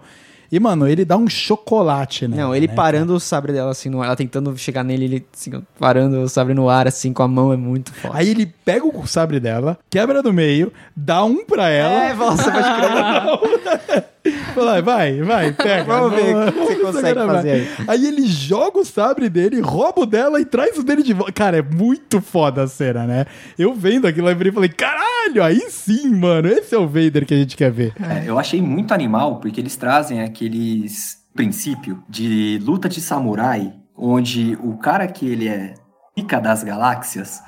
E, 0.51 0.59
mano, 0.59 0.86
ele 0.89 1.05
dá 1.05 1.16
um 1.16 1.28
chocolate, 1.28 2.27
né? 2.27 2.36
Não, 2.36 2.55
ele 2.55 2.66
né, 2.66 2.74
parando 2.74 3.14
o 3.14 3.20
sabre 3.20 3.52
dela 3.52 3.70
assim 3.70 3.89
no 3.89 4.01
ar, 4.01 4.06
ela 4.06 4.16
tentando 4.16 4.56
chegar 4.59 4.82
nele, 4.82 5.05
ele 5.05 5.27
assim, 5.32 5.62
parando 5.78 6.20
o 6.20 6.28
sabre 6.28 6.55
no 6.55 6.68
ar 6.68 6.89
assim 6.89 7.12
com 7.12 7.22
a 7.22 7.28
mão 7.28 7.52
é 7.52 7.56
muito 7.56 7.93
foda. 7.94 8.16
Aí 8.16 8.28
ele 8.28 8.47
pega 8.64 8.85
o 8.85 9.06
sabre 9.06 9.39
dela, 9.39 9.78
quebra 9.89 10.22
no 10.22 10.32
meio, 10.32 10.72
dá 10.97 11.24
um 11.24 11.44
pra 11.44 11.68
ela. 11.68 12.05
É, 12.05 12.14
nossa, 12.14 12.51
pode 12.51 12.68
crer. 12.68 14.05
Fala, 14.55 14.82
vai, 14.82 15.22
vai, 15.22 15.52
pega. 15.55 15.84
Vamos 15.84 16.14
ver 16.14 16.36
o 16.36 16.52
que 16.52 16.59
você 16.59 16.76
consegue 16.76 17.20
fazer 17.20 17.51
aí. 17.51 17.68
Aí 17.88 18.06
ele 18.06 18.26
joga 18.26 18.78
o 18.78 18.84
sabre 18.84 19.28
dele, 19.28 19.60
rouba 19.60 20.02
o 20.02 20.06
dela 20.06 20.40
e 20.40 20.44
traz 20.44 20.76
o 20.76 20.82
dele 20.82 21.02
de 21.02 21.12
volta. 21.12 21.32
Cara, 21.32 21.59
é 21.59 21.62
muito 21.62 22.20
foda 22.20 22.62
a 22.62 22.66
cena, 22.66 23.06
né? 23.06 23.24
Eu 23.59 23.74
vendo 23.74 24.06
aquilo, 24.06 24.34
virei 24.34 24.51
e 24.51 24.55
falei, 24.55 24.68
caralho, 24.68 25.42
aí 25.42 25.60
sim, 25.70 26.14
mano, 26.14 26.48
esse 26.48 26.74
é 26.74 26.78
o 26.78 26.86
Vader 26.86 27.24
que 27.24 27.34
a 27.34 27.36
gente 27.36 27.56
quer 27.56 27.70
ver. 27.70 27.94
É, 28.01 28.28
eu 28.28 28.38
achei 28.38 28.60
muito 28.60 28.92
animal, 28.92 29.40
porque 29.40 29.60
eles 29.60 29.76
trazem 29.76 30.22
aqueles 30.22 31.18
princípio 31.34 32.02
de 32.09 32.59
luta 32.62 32.88
de 32.88 33.01
samurai, 33.01 33.72
onde 33.97 34.59
o 34.62 34.76
cara 34.76 35.06
que 35.06 35.26
ele 35.26 35.48
é 35.48 35.74
pica 36.15 36.41
das 36.41 36.62
galáxias, 36.65 37.41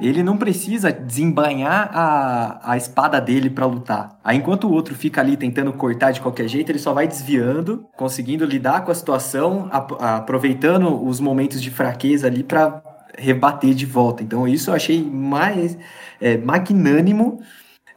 ele 0.00 0.22
não 0.22 0.36
precisa 0.36 0.92
desembanhar 0.92 1.90
a, 1.94 2.72
a 2.72 2.76
espada 2.76 3.20
dele 3.20 3.48
pra 3.48 3.64
lutar. 3.66 4.18
Aí 4.24 4.36
enquanto 4.36 4.64
o 4.64 4.72
outro 4.72 4.94
fica 4.94 5.20
ali 5.20 5.36
tentando 5.36 5.72
cortar 5.72 6.10
de 6.12 6.20
qualquer 6.20 6.48
jeito, 6.48 6.70
ele 6.70 6.78
só 6.78 6.92
vai 6.92 7.06
desviando, 7.06 7.86
conseguindo 7.96 8.44
lidar 8.44 8.84
com 8.84 8.90
a 8.90 8.94
situação, 8.94 9.68
ap- 9.70 10.02
aproveitando 10.02 11.02
os 11.06 11.20
momentos 11.20 11.62
de 11.62 11.70
fraqueza 11.70 12.26
ali 12.26 12.42
pra 12.42 12.82
rebater 13.16 13.72
de 13.74 13.86
volta. 13.86 14.22
Então 14.22 14.46
isso 14.46 14.70
eu 14.70 14.74
achei 14.74 15.02
mais 15.02 15.78
é, 16.20 16.36
magnânimo 16.36 17.40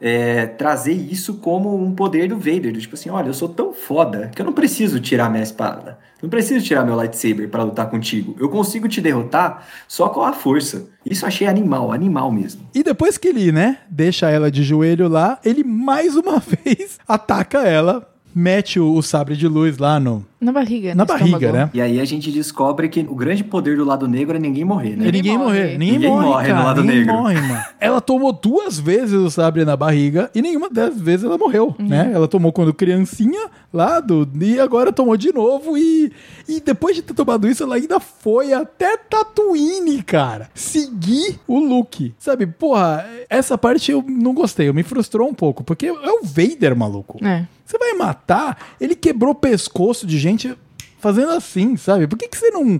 é, 0.04 0.46
trazer 0.46 0.92
isso 0.92 1.34
como 1.34 1.80
um 1.80 1.94
poder 1.94 2.28
do 2.28 2.36
Vader. 2.36 2.76
Tipo 2.76 2.94
assim, 2.94 3.08
olha, 3.08 3.28
eu 3.28 3.34
sou 3.34 3.48
tão 3.48 3.72
foda 3.72 4.32
que 4.34 4.42
eu 4.42 4.44
não 4.44 4.52
preciso 4.52 4.98
tirar 4.98 5.30
minha 5.30 5.44
espada. 5.44 5.96
Não 6.20 6.28
preciso 6.28 6.64
tirar 6.64 6.84
meu 6.84 6.96
lightsaber 6.96 7.48
pra 7.48 7.62
lutar 7.62 7.88
contigo. 7.88 8.36
Eu 8.38 8.48
consigo 8.48 8.88
te 8.88 9.00
derrotar 9.00 9.66
só 9.86 10.08
com 10.08 10.22
a 10.22 10.32
força. 10.32 10.88
Isso 11.04 11.24
achei 11.24 11.46
animal, 11.46 11.92
animal 11.92 12.30
mesmo. 12.32 12.68
E 12.74 12.82
depois 12.82 13.16
que 13.16 13.28
ele, 13.28 13.52
né, 13.52 13.78
deixa 13.88 14.28
ela 14.28 14.50
de 14.50 14.62
joelho 14.64 15.08
lá, 15.08 15.38
ele 15.44 15.62
mais 15.62 16.16
uma 16.16 16.38
vez 16.64 16.98
ataca 17.06 17.60
ela, 17.62 18.11
mete 18.34 18.78
o, 18.80 18.94
o 18.94 19.02
sabre 19.02 19.36
de 19.36 19.46
luz 19.48 19.78
lá 19.78 19.98
no, 20.00 20.24
Na 20.40 20.52
barriga. 20.52 20.94
na 20.94 21.04
barriga, 21.04 21.36
estômago. 21.36 21.56
né? 21.56 21.70
E 21.74 21.80
aí 21.80 22.00
a 22.00 22.04
gente 22.04 22.30
descobre 22.30 22.88
que 22.88 23.00
o 23.08 23.14
grande 23.14 23.44
poder 23.44 23.76
do 23.76 23.84
lado 23.84 24.08
negro 24.08 24.36
é 24.36 24.40
ninguém 24.40 24.64
morrer, 24.64 24.96
né? 24.96 25.08
E 25.08 25.12
ninguém 25.12 25.36
morre. 25.38 25.44
morrer. 25.60 25.78
Ninguém, 25.78 25.92
Ninguém 25.92 26.10
morre, 26.10 26.26
morre 26.26 26.46
cara. 26.48 26.58
no 26.60 26.64
lado 26.66 26.80
ninguém 26.82 26.98
negro. 27.00 27.14
morre, 27.14 27.40
mano. 27.40 27.64
Ela 27.80 28.00
tomou 28.00 28.32
duas 28.32 28.78
vezes 28.80 29.14
o 29.14 29.30
sabre 29.30 29.64
na 29.64 29.76
barriga 29.76 30.30
e 30.34 30.40
nenhuma 30.42 30.68
das 30.70 30.98
vezes 31.00 31.24
ela 31.24 31.36
morreu, 31.38 31.74
né? 31.78 32.10
Ela 32.14 32.26
tomou 32.28 32.52
quando 32.52 32.72
criancinha 32.74 33.48
lá 33.72 34.00
do 34.00 34.28
e 34.40 34.58
agora 34.60 34.92
tomou 34.92 35.16
de 35.16 35.32
novo 35.32 35.76
e 35.78 36.12
e 36.48 36.60
depois 36.60 36.94
de 36.96 37.02
ter 37.02 37.14
tomado 37.14 37.48
isso 37.48 37.62
ela 37.62 37.76
ainda 37.76 37.98
foi 38.00 38.52
até 38.52 38.96
Tatooine, 38.96 40.02
cara. 40.02 40.48
Seguir 40.54 41.38
o 41.46 41.58
Luke. 41.58 42.14
Sabe? 42.18 42.46
Porra, 42.46 43.04
essa 43.28 43.56
parte 43.56 43.90
eu 43.92 44.04
não 44.06 44.34
gostei, 44.34 44.68
eu 44.68 44.74
me 44.74 44.82
frustrou 44.82 45.28
um 45.28 45.34
pouco, 45.34 45.62
porque 45.64 45.86
é 45.86 45.92
o 45.92 46.22
Vader, 46.24 46.76
maluco. 46.76 47.18
É. 47.24 47.46
Você 47.72 47.78
vai 47.78 47.94
matar, 47.94 48.58
ele 48.78 48.94
quebrou 48.94 49.32
o 49.32 49.34
pescoço 49.34 50.06
de 50.06 50.18
gente 50.18 50.54
fazendo 50.98 51.30
assim, 51.30 51.74
sabe? 51.74 52.06
Por 52.06 52.18
que, 52.18 52.28
que 52.28 52.36
você 52.36 52.50
não, 52.50 52.78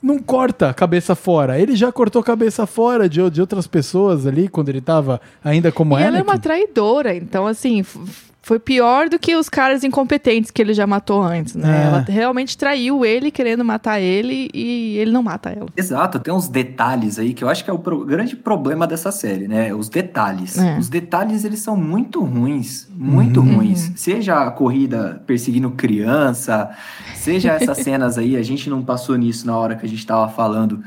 não 0.00 0.20
corta 0.20 0.70
a 0.70 0.74
cabeça 0.74 1.16
fora? 1.16 1.58
Ele 1.58 1.74
já 1.74 1.90
cortou 1.90 2.20
a 2.22 2.24
cabeça 2.24 2.64
fora 2.64 3.08
de, 3.08 3.28
de 3.30 3.40
outras 3.40 3.66
pessoas 3.66 4.28
ali 4.28 4.48
quando 4.48 4.68
ele 4.68 4.80
tava 4.80 5.20
ainda 5.42 5.72
como 5.72 5.98
E 5.98 6.02
ela 6.04 6.18
é 6.18 6.22
uma 6.22 6.38
traidora, 6.38 7.16
então 7.16 7.48
assim, 7.48 7.84
foi 8.48 8.58
pior 8.58 9.10
do 9.10 9.18
que 9.18 9.36
os 9.36 9.46
caras 9.46 9.84
incompetentes 9.84 10.50
que 10.50 10.62
ele 10.62 10.72
já 10.72 10.86
matou 10.86 11.22
antes, 11.22 11.54
né? 11.54 11.82
É. 11.82 11.86
Ela 11.86 12.00
realmente 12.08 12.56
traiu 12.56 13.04
ele 13.04 13.30
querendo 13.30 13.62
matar 13.62 14.00
ele 14.00 14.48
e 14.54 14.96
ele 14.96 15.12
não 15.12 15.22
mata 15.22 15.50
ela. 15.50 15.66
Exato, 15.76 16.18
tem 16.18 16.32
uns 16.32 16.48
detalhes 16.48 17.18
aí 17.18 17.34
que 17.34 17.44
eu 17.44 17.48
acho 17.50 17.62
que 17.62 17.68
é 17.68 17.72
o 17.74 17.78
pro- 17.78 18.06
grande 18.06 18.34
problema 18.34 18.86
dessa 18.86 19.12
série, 19.12 19.46
né? 19.46 19.74
Os 19.74 19.90
detalhes. 19.90 20.56
É. 20.56 20.78
Os 20.78 20.88
detalhes, 20.88 21.44
eles 21.44 21.60
são 21.60 21.76
muito 21.76 22.24
ruins, 22.24 22.88
muito 22.96 23.42
ruins. 23.42 23.92
Seja 23.96 24.42
a 24.42 24.50
corrida 24.50 25.22
perseguindo 25.26 25.70
criança, 25.72 26.70
seja 27.16 27.52
essas 27.52 27.76
cenas 27.84 28.16
aí, 28.16 28.34
a 28.34 28.42
gente 28.42 28.70
não 28.70 28.82
passou 28.82 29.14
nisso 29.16 29.46
na 29.46 29.58
hora 29.58 29.76
que 29.76 29.84
a 29.84 29.88
gente 29.88 30.06
tava 30.06 30.26
falando. 30.30 30.82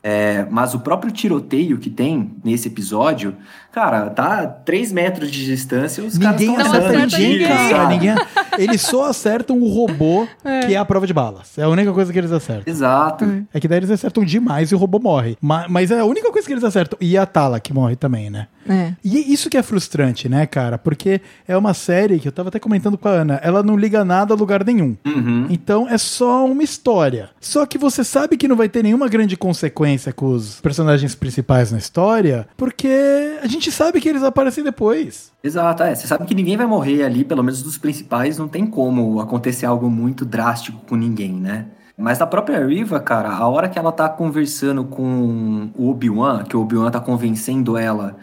É, 0.00 0.46
mas 0.50 0.74
o 0.74 0.80
próprio 0.80 1.10
tiroteio 1.10 1.76
que 1.78 1.90
tem 1.90 2.30
nesse 2.44 2.68
episódio, 2.68 3.34
cara, 3.78 4.10
tá 4.10 4.40
a 4.42 4.46
3 4.46 4.90
metros 4.92 5.30
de 5.30 5.44
distância, 5.44 6.02
os 6.02 6.18
Ninguém 6.18 6.54
caras 6.54 6.72
Não 6.72 6.78
estão 6.78 6.78
acerta 6.80 6.98
acerta 7.06 7.16
ninguém, 7.18 7.32
ninguém. 7.38 7.48
cara. 7.48 7.88
Ninguém- 7.88 8.16
Eles 8.58 8.80
só 8.82 9.04
acertam 9.04 9.58
o 9.60 9.68
robô, 9.68 10.26
que 10.66 10.74
é 10.74 10.76
a 10.76 10.84
prova 10.84 11.06
de 11.06 11.12
balas. 11.12 11.56
É 11.56 11.62
a 11.62 11.68
única 11.68 11.92
coisa 11.92 12.12
que 12.12 12.18
eles 12.18 12.32
acertam. 12.32 12.64
Exato. 12.72 13.46
É 13.54 13.60
que 13.60 13.68
daí 13.68 13.78
eles 13.78 13.90
acertam 13.90 14.24
demais 14.24 14.72
e 14.72 14.74
o 14.74 14.78
robô 14.78 14.98
morre. 14.98 15.36
Ma- 15.40 15.66
Mas 15.68 15.90
é 15.92 16.00
a 16.00 16.04
única 16.04 16.30
coisa 16.32 16.46
que 16.46 16.52
eles 16.52 16.64
acertam. 16.64 16.98
E 17.00 17.16
a 17.16 17.24
Tala, 17.24 17.60
que 17.60 17.72
morre 17.72 17.94
também, 17.94 18.30
né? 18.30 18.48
É. 18.68 18.92
E 19.02 19.32
isso 19.32 19.48
que 19.48 19.56
é 19.56 19.62
frustrante, 19.62 20.28
né, 20.28 20.44
cara? 20.44 20.76
Porque 20.76 21.20
é 21.46 21.56
uma 21.56 21.72
série 21.72 22.18
que 22.18 22.28
eu 22.28 22.32
tava 22.32 22.48
até 22.50 22.58
comentando 22.58 22.98
com 22.98 23.08
a 23.08 23.12
Ana, 23.12 23.40
ela 23.42 23.62
não 23.62 23.76
liga 23.76 24.04
nada 24.04 24.34
a 24.34 24.36
lugar 24.36 24.62
nenhum. 24.64 24.94
Uhum. 25.06 25.46
Então 25.48 25.88
é 25.88 25.96
só 25.96 26.44
uma 26.44 26.62
história. 26.62 27.30
Só 27.40 27.64
que 27.64 27.78
você 27.78 28.04
sabe 28.04 28.36
que 28.36 28.46
não 28.48 28.56
vai 28.56 28.68
ter 28.68 28.82
nenhuma 28.82 29.08
grande 29.08 29.36
consequência 29.36 30.12
com 30.12 30.26
os 30.32 30.60
personagens 30.60 31.14
principais 31.14 31.72
na 31.72 31.78
história, 31.78 32.46
porque 32.58 33.38
a 33.42 33.46
gente 33.46 33.67
sabe 33.70 34.00
que 34.00 34.08
eles 34.08 34.22
aparecem 34.22 34.64
depois. 34.64 35.32
Exato, 35.42 35.82
é. 35.82 35.94
Você 35.94 36.06
sabe 36.06 36.26
que 36.26 36.34
ninguém 36.34 36.56
vai 36.56 36.66
morrer 36.66 37.04
ali, 37.04 37.24
pelo 37.24 37.42
menos 37.42 37.62
dos 37.62 37.78
principais, 37.78 38.38
não 38.38 38.48
tem 38.48 38.66
como 38.66 39.20
acontecer 39.20 39.66
algo 39.66 39.90
muito 39.90 40.24
drástico 40.24 40.80
com 40.86 40.96
ninguém, 40.96 41.32
né? 41.32 41.66
Mas 41.96 42.20
a 42.20 42.26
própria 42.26 42.64
Riva, 42.64 43.00
cara, 43.00 43.30
a 43.30 43.48
hora 43.48 43.68
que 43.68 43.78
ela 43.78 43.90
tá 43.90 44.08
conversando 44.08 44.84
com 44.84 45.70
o 45.76 45.90
Obi-Wan, 45.90 46.44
que 46.44 46.56
o 46.56 46.60
Obi-Wan 46.60 46.90
tá 46.92 47.00
convencendo 47.00 47.76
ela 47.76 48.16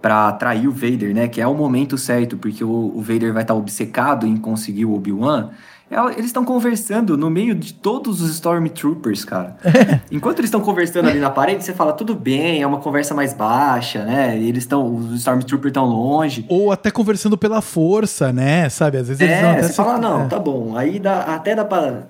pra 0.00 0.30
trair 0.32 0.68
o 0.68 0.72
Vader, 0.72 1.12
né? 1.12 1.26
Que 1.26 1.40
é 1.40 1.46
o 1.46 1.54
momento 1.54 1.98
certo, 1.98 2.36
porque 2.36 2.62
o, 2.62 2.92
o 2.94 3.00
Vader 3.02 3.32
vai 3.32 3.42
estar 3.42 3.54
obcecado 3.54 4.24
em 4.24 4.36
conseguir 4.36 4.84
o 4.84 4.94
Obi-Wan. 4.94 5.50
Ela- 5.90 6.12
Eles 6.12 6.26
estão 6.26 6.44
conversando 6.44 7.16
no 7.16 7.30
meio 7.30 7.54
de 7.54 7.72
todos 7.74 8.20
os 8.20 8.30
Stormtroopers, 8.34 9.24
cara. 9.24 9.56
Enquanto 10.12 10.38
eles 10.40 10.48
estão 10.48 10.60
conversando 10.60 11.08
ali 11.08 11.18
na 11.18 11.30
parede, 11.30 11.64
você 11.64 11.72
fala, 11.72 11.92
tudo 11.92 12.14
bem, 12.14 12.60
é 12.62 12.66
uma 12.66 12.78
conversa 12.78 13.14
mais 13.14 13.32
baixa, 13.32 14.04
né? 14.04 14.38
E 14.38 14.48
eles 14.48 14.64
estão, 14.64 14.94
os 14.94 15.12
Stormtroopers 15.14 15.70
estão 15.70 15.84
longe. 15.86 16.44
Ou 16.48 16.70
até 16.70 16.90
conversando 16.90 17.38
pela 17.38 17.60
força, 17.62 18.32
né? 18.32 18.68
Sabe? 18.68 18.98
Às 18.98 19.08
vezes 19.08 19.20
eles 19.22 19.34
É, 19.34 19.50
até 19.50 19.62
você 19.62 19.68
se- 19.68 19.74
fala, 19.74 19.96
não, 19.98 20.22
é. 20.24 20.26
tá 20.28 20.38
bom. 20.38 20.76
Aí 20.76 20.98
dá, 20.98 21.20
até 21.20 21.54
dá 21.54 21.64
pra 21.64 22.02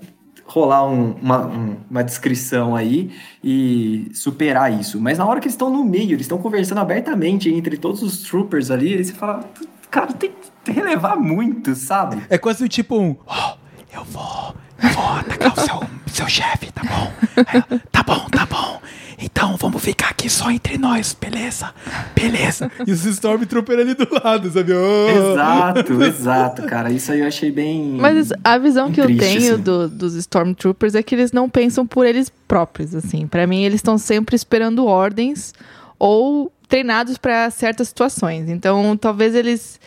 rolar 0.44 0.84
um- 0.88 1.14
uma, 1.22 1.46
um- 1.46 1.76
uma 1.90 2.02
descrição 2.02 2.74
aí 2.74 3.10
e 3.44 4.10
superar 4.14 4.72
isso. 4.72 4.98
Mas 5.00 5.18
na 5.18 5.26
hora 5.26 5.38
que 5.40 5.46
eles 5.46 5.54
estão 5.54 5.70
no 5.70 5.84
meio, 5.84 6.12
eles 6.12 6.22
estão 6.22 6.38
conversando 6.38 6.78
abertamente 6.78 7.52
entre 7.52 7.76
todos 7.76 8.02
os 8.02 8.22
troopers 8.22 8.70
ali, 8.70 8.94
aí 8.94 9.04
você 9.04 9.12
fala, 9.12 9.44
cara, 9.90 10.06
tem 10.12 10.32
que 10.64 10.72
relevar 10.72 11.16
muito, 11.16 11.74
sabe? 11.74 12.22
É 12.28 12.38
quase 12.38 12.66
tipo 12.68 12.98
um. 12.98 13.14
"Ó, 13.26 13.56
eu 13.92 14.04
vou. 14.04 14.54
Eu 14.82 14.90
vou 14.90 15.04
atacar 15.04 15.52
o 15.56 15.60
seu, 15.60 15.80
seu 16.12 16.28
chefe, 16.28 16.70
tá 16.72 16.82
bom? 16.84 17.12
Aí, 17.46 17.62
tá 17.90 18.02
bom, 18.02 18.26
tá 18.30 18.46
bom. 18.46 18.80
Então 19.20 19.56
vamos 19.56 19.82
ficar 19.82 20.10
aqui 20.10 20.30
só 20.30 20.48
entre 20.50 20.78
nós, 20.78 21.16
beleza? 21.20 21.74
Beleza. 22.14 22.70
E 22.86 22.92
os 22.92 23.04
Stormtrooper 23.04 23.76
ali 23.80 23.94
do 23.94 24.06
lado, 24.22 24.48
sabe? 24.48 24.72
Oh. 24.72 25.32
Exato, 25.32 26.02
exato, 26.04 26.62
cara. 26.66 26.92
Isso 26.92 27.10
aí 27.10 27.20
eu 27.20 27.26
achei 27.26 27.50
bem. 27.50 27.96
Mas 27.98 28.32
a 28.44 28.56
visão 28.58 28.92
que 28.92 29.00
eu 29.00 29.06
triste, 29.06 29.20
tenho 29.20 29.54
assim. 29.54 29.62
do- 29.62 29.88
dos 29.88 30.14
Stormtroopers 30.14 30.94
é 30.94 31.02
que 31.02 31.16
eles 31.16 31.32
não 31.32 31.50
pensam 31.50 31.84
por 31.84 32.06
eles 32.06 32.30
próprios, 32.46 32.94
assim. 32.94 33.26
Pra 33.26 33.44
mim, 33.48 33.64
eles 33.64 33.78
estão 33.80 33.98
sempre 33.98 34.36
esperando 34.36 34.86
ordens 34.86 35.52
ou 35.98 36.52
treinados 36.68 37.18
pra 37.18 37.50
certas 37.50 37.88
situações. 37.88 38.48
Então, 38.48 38.96
talvez 38.96 39.34
eles 39.34 39.80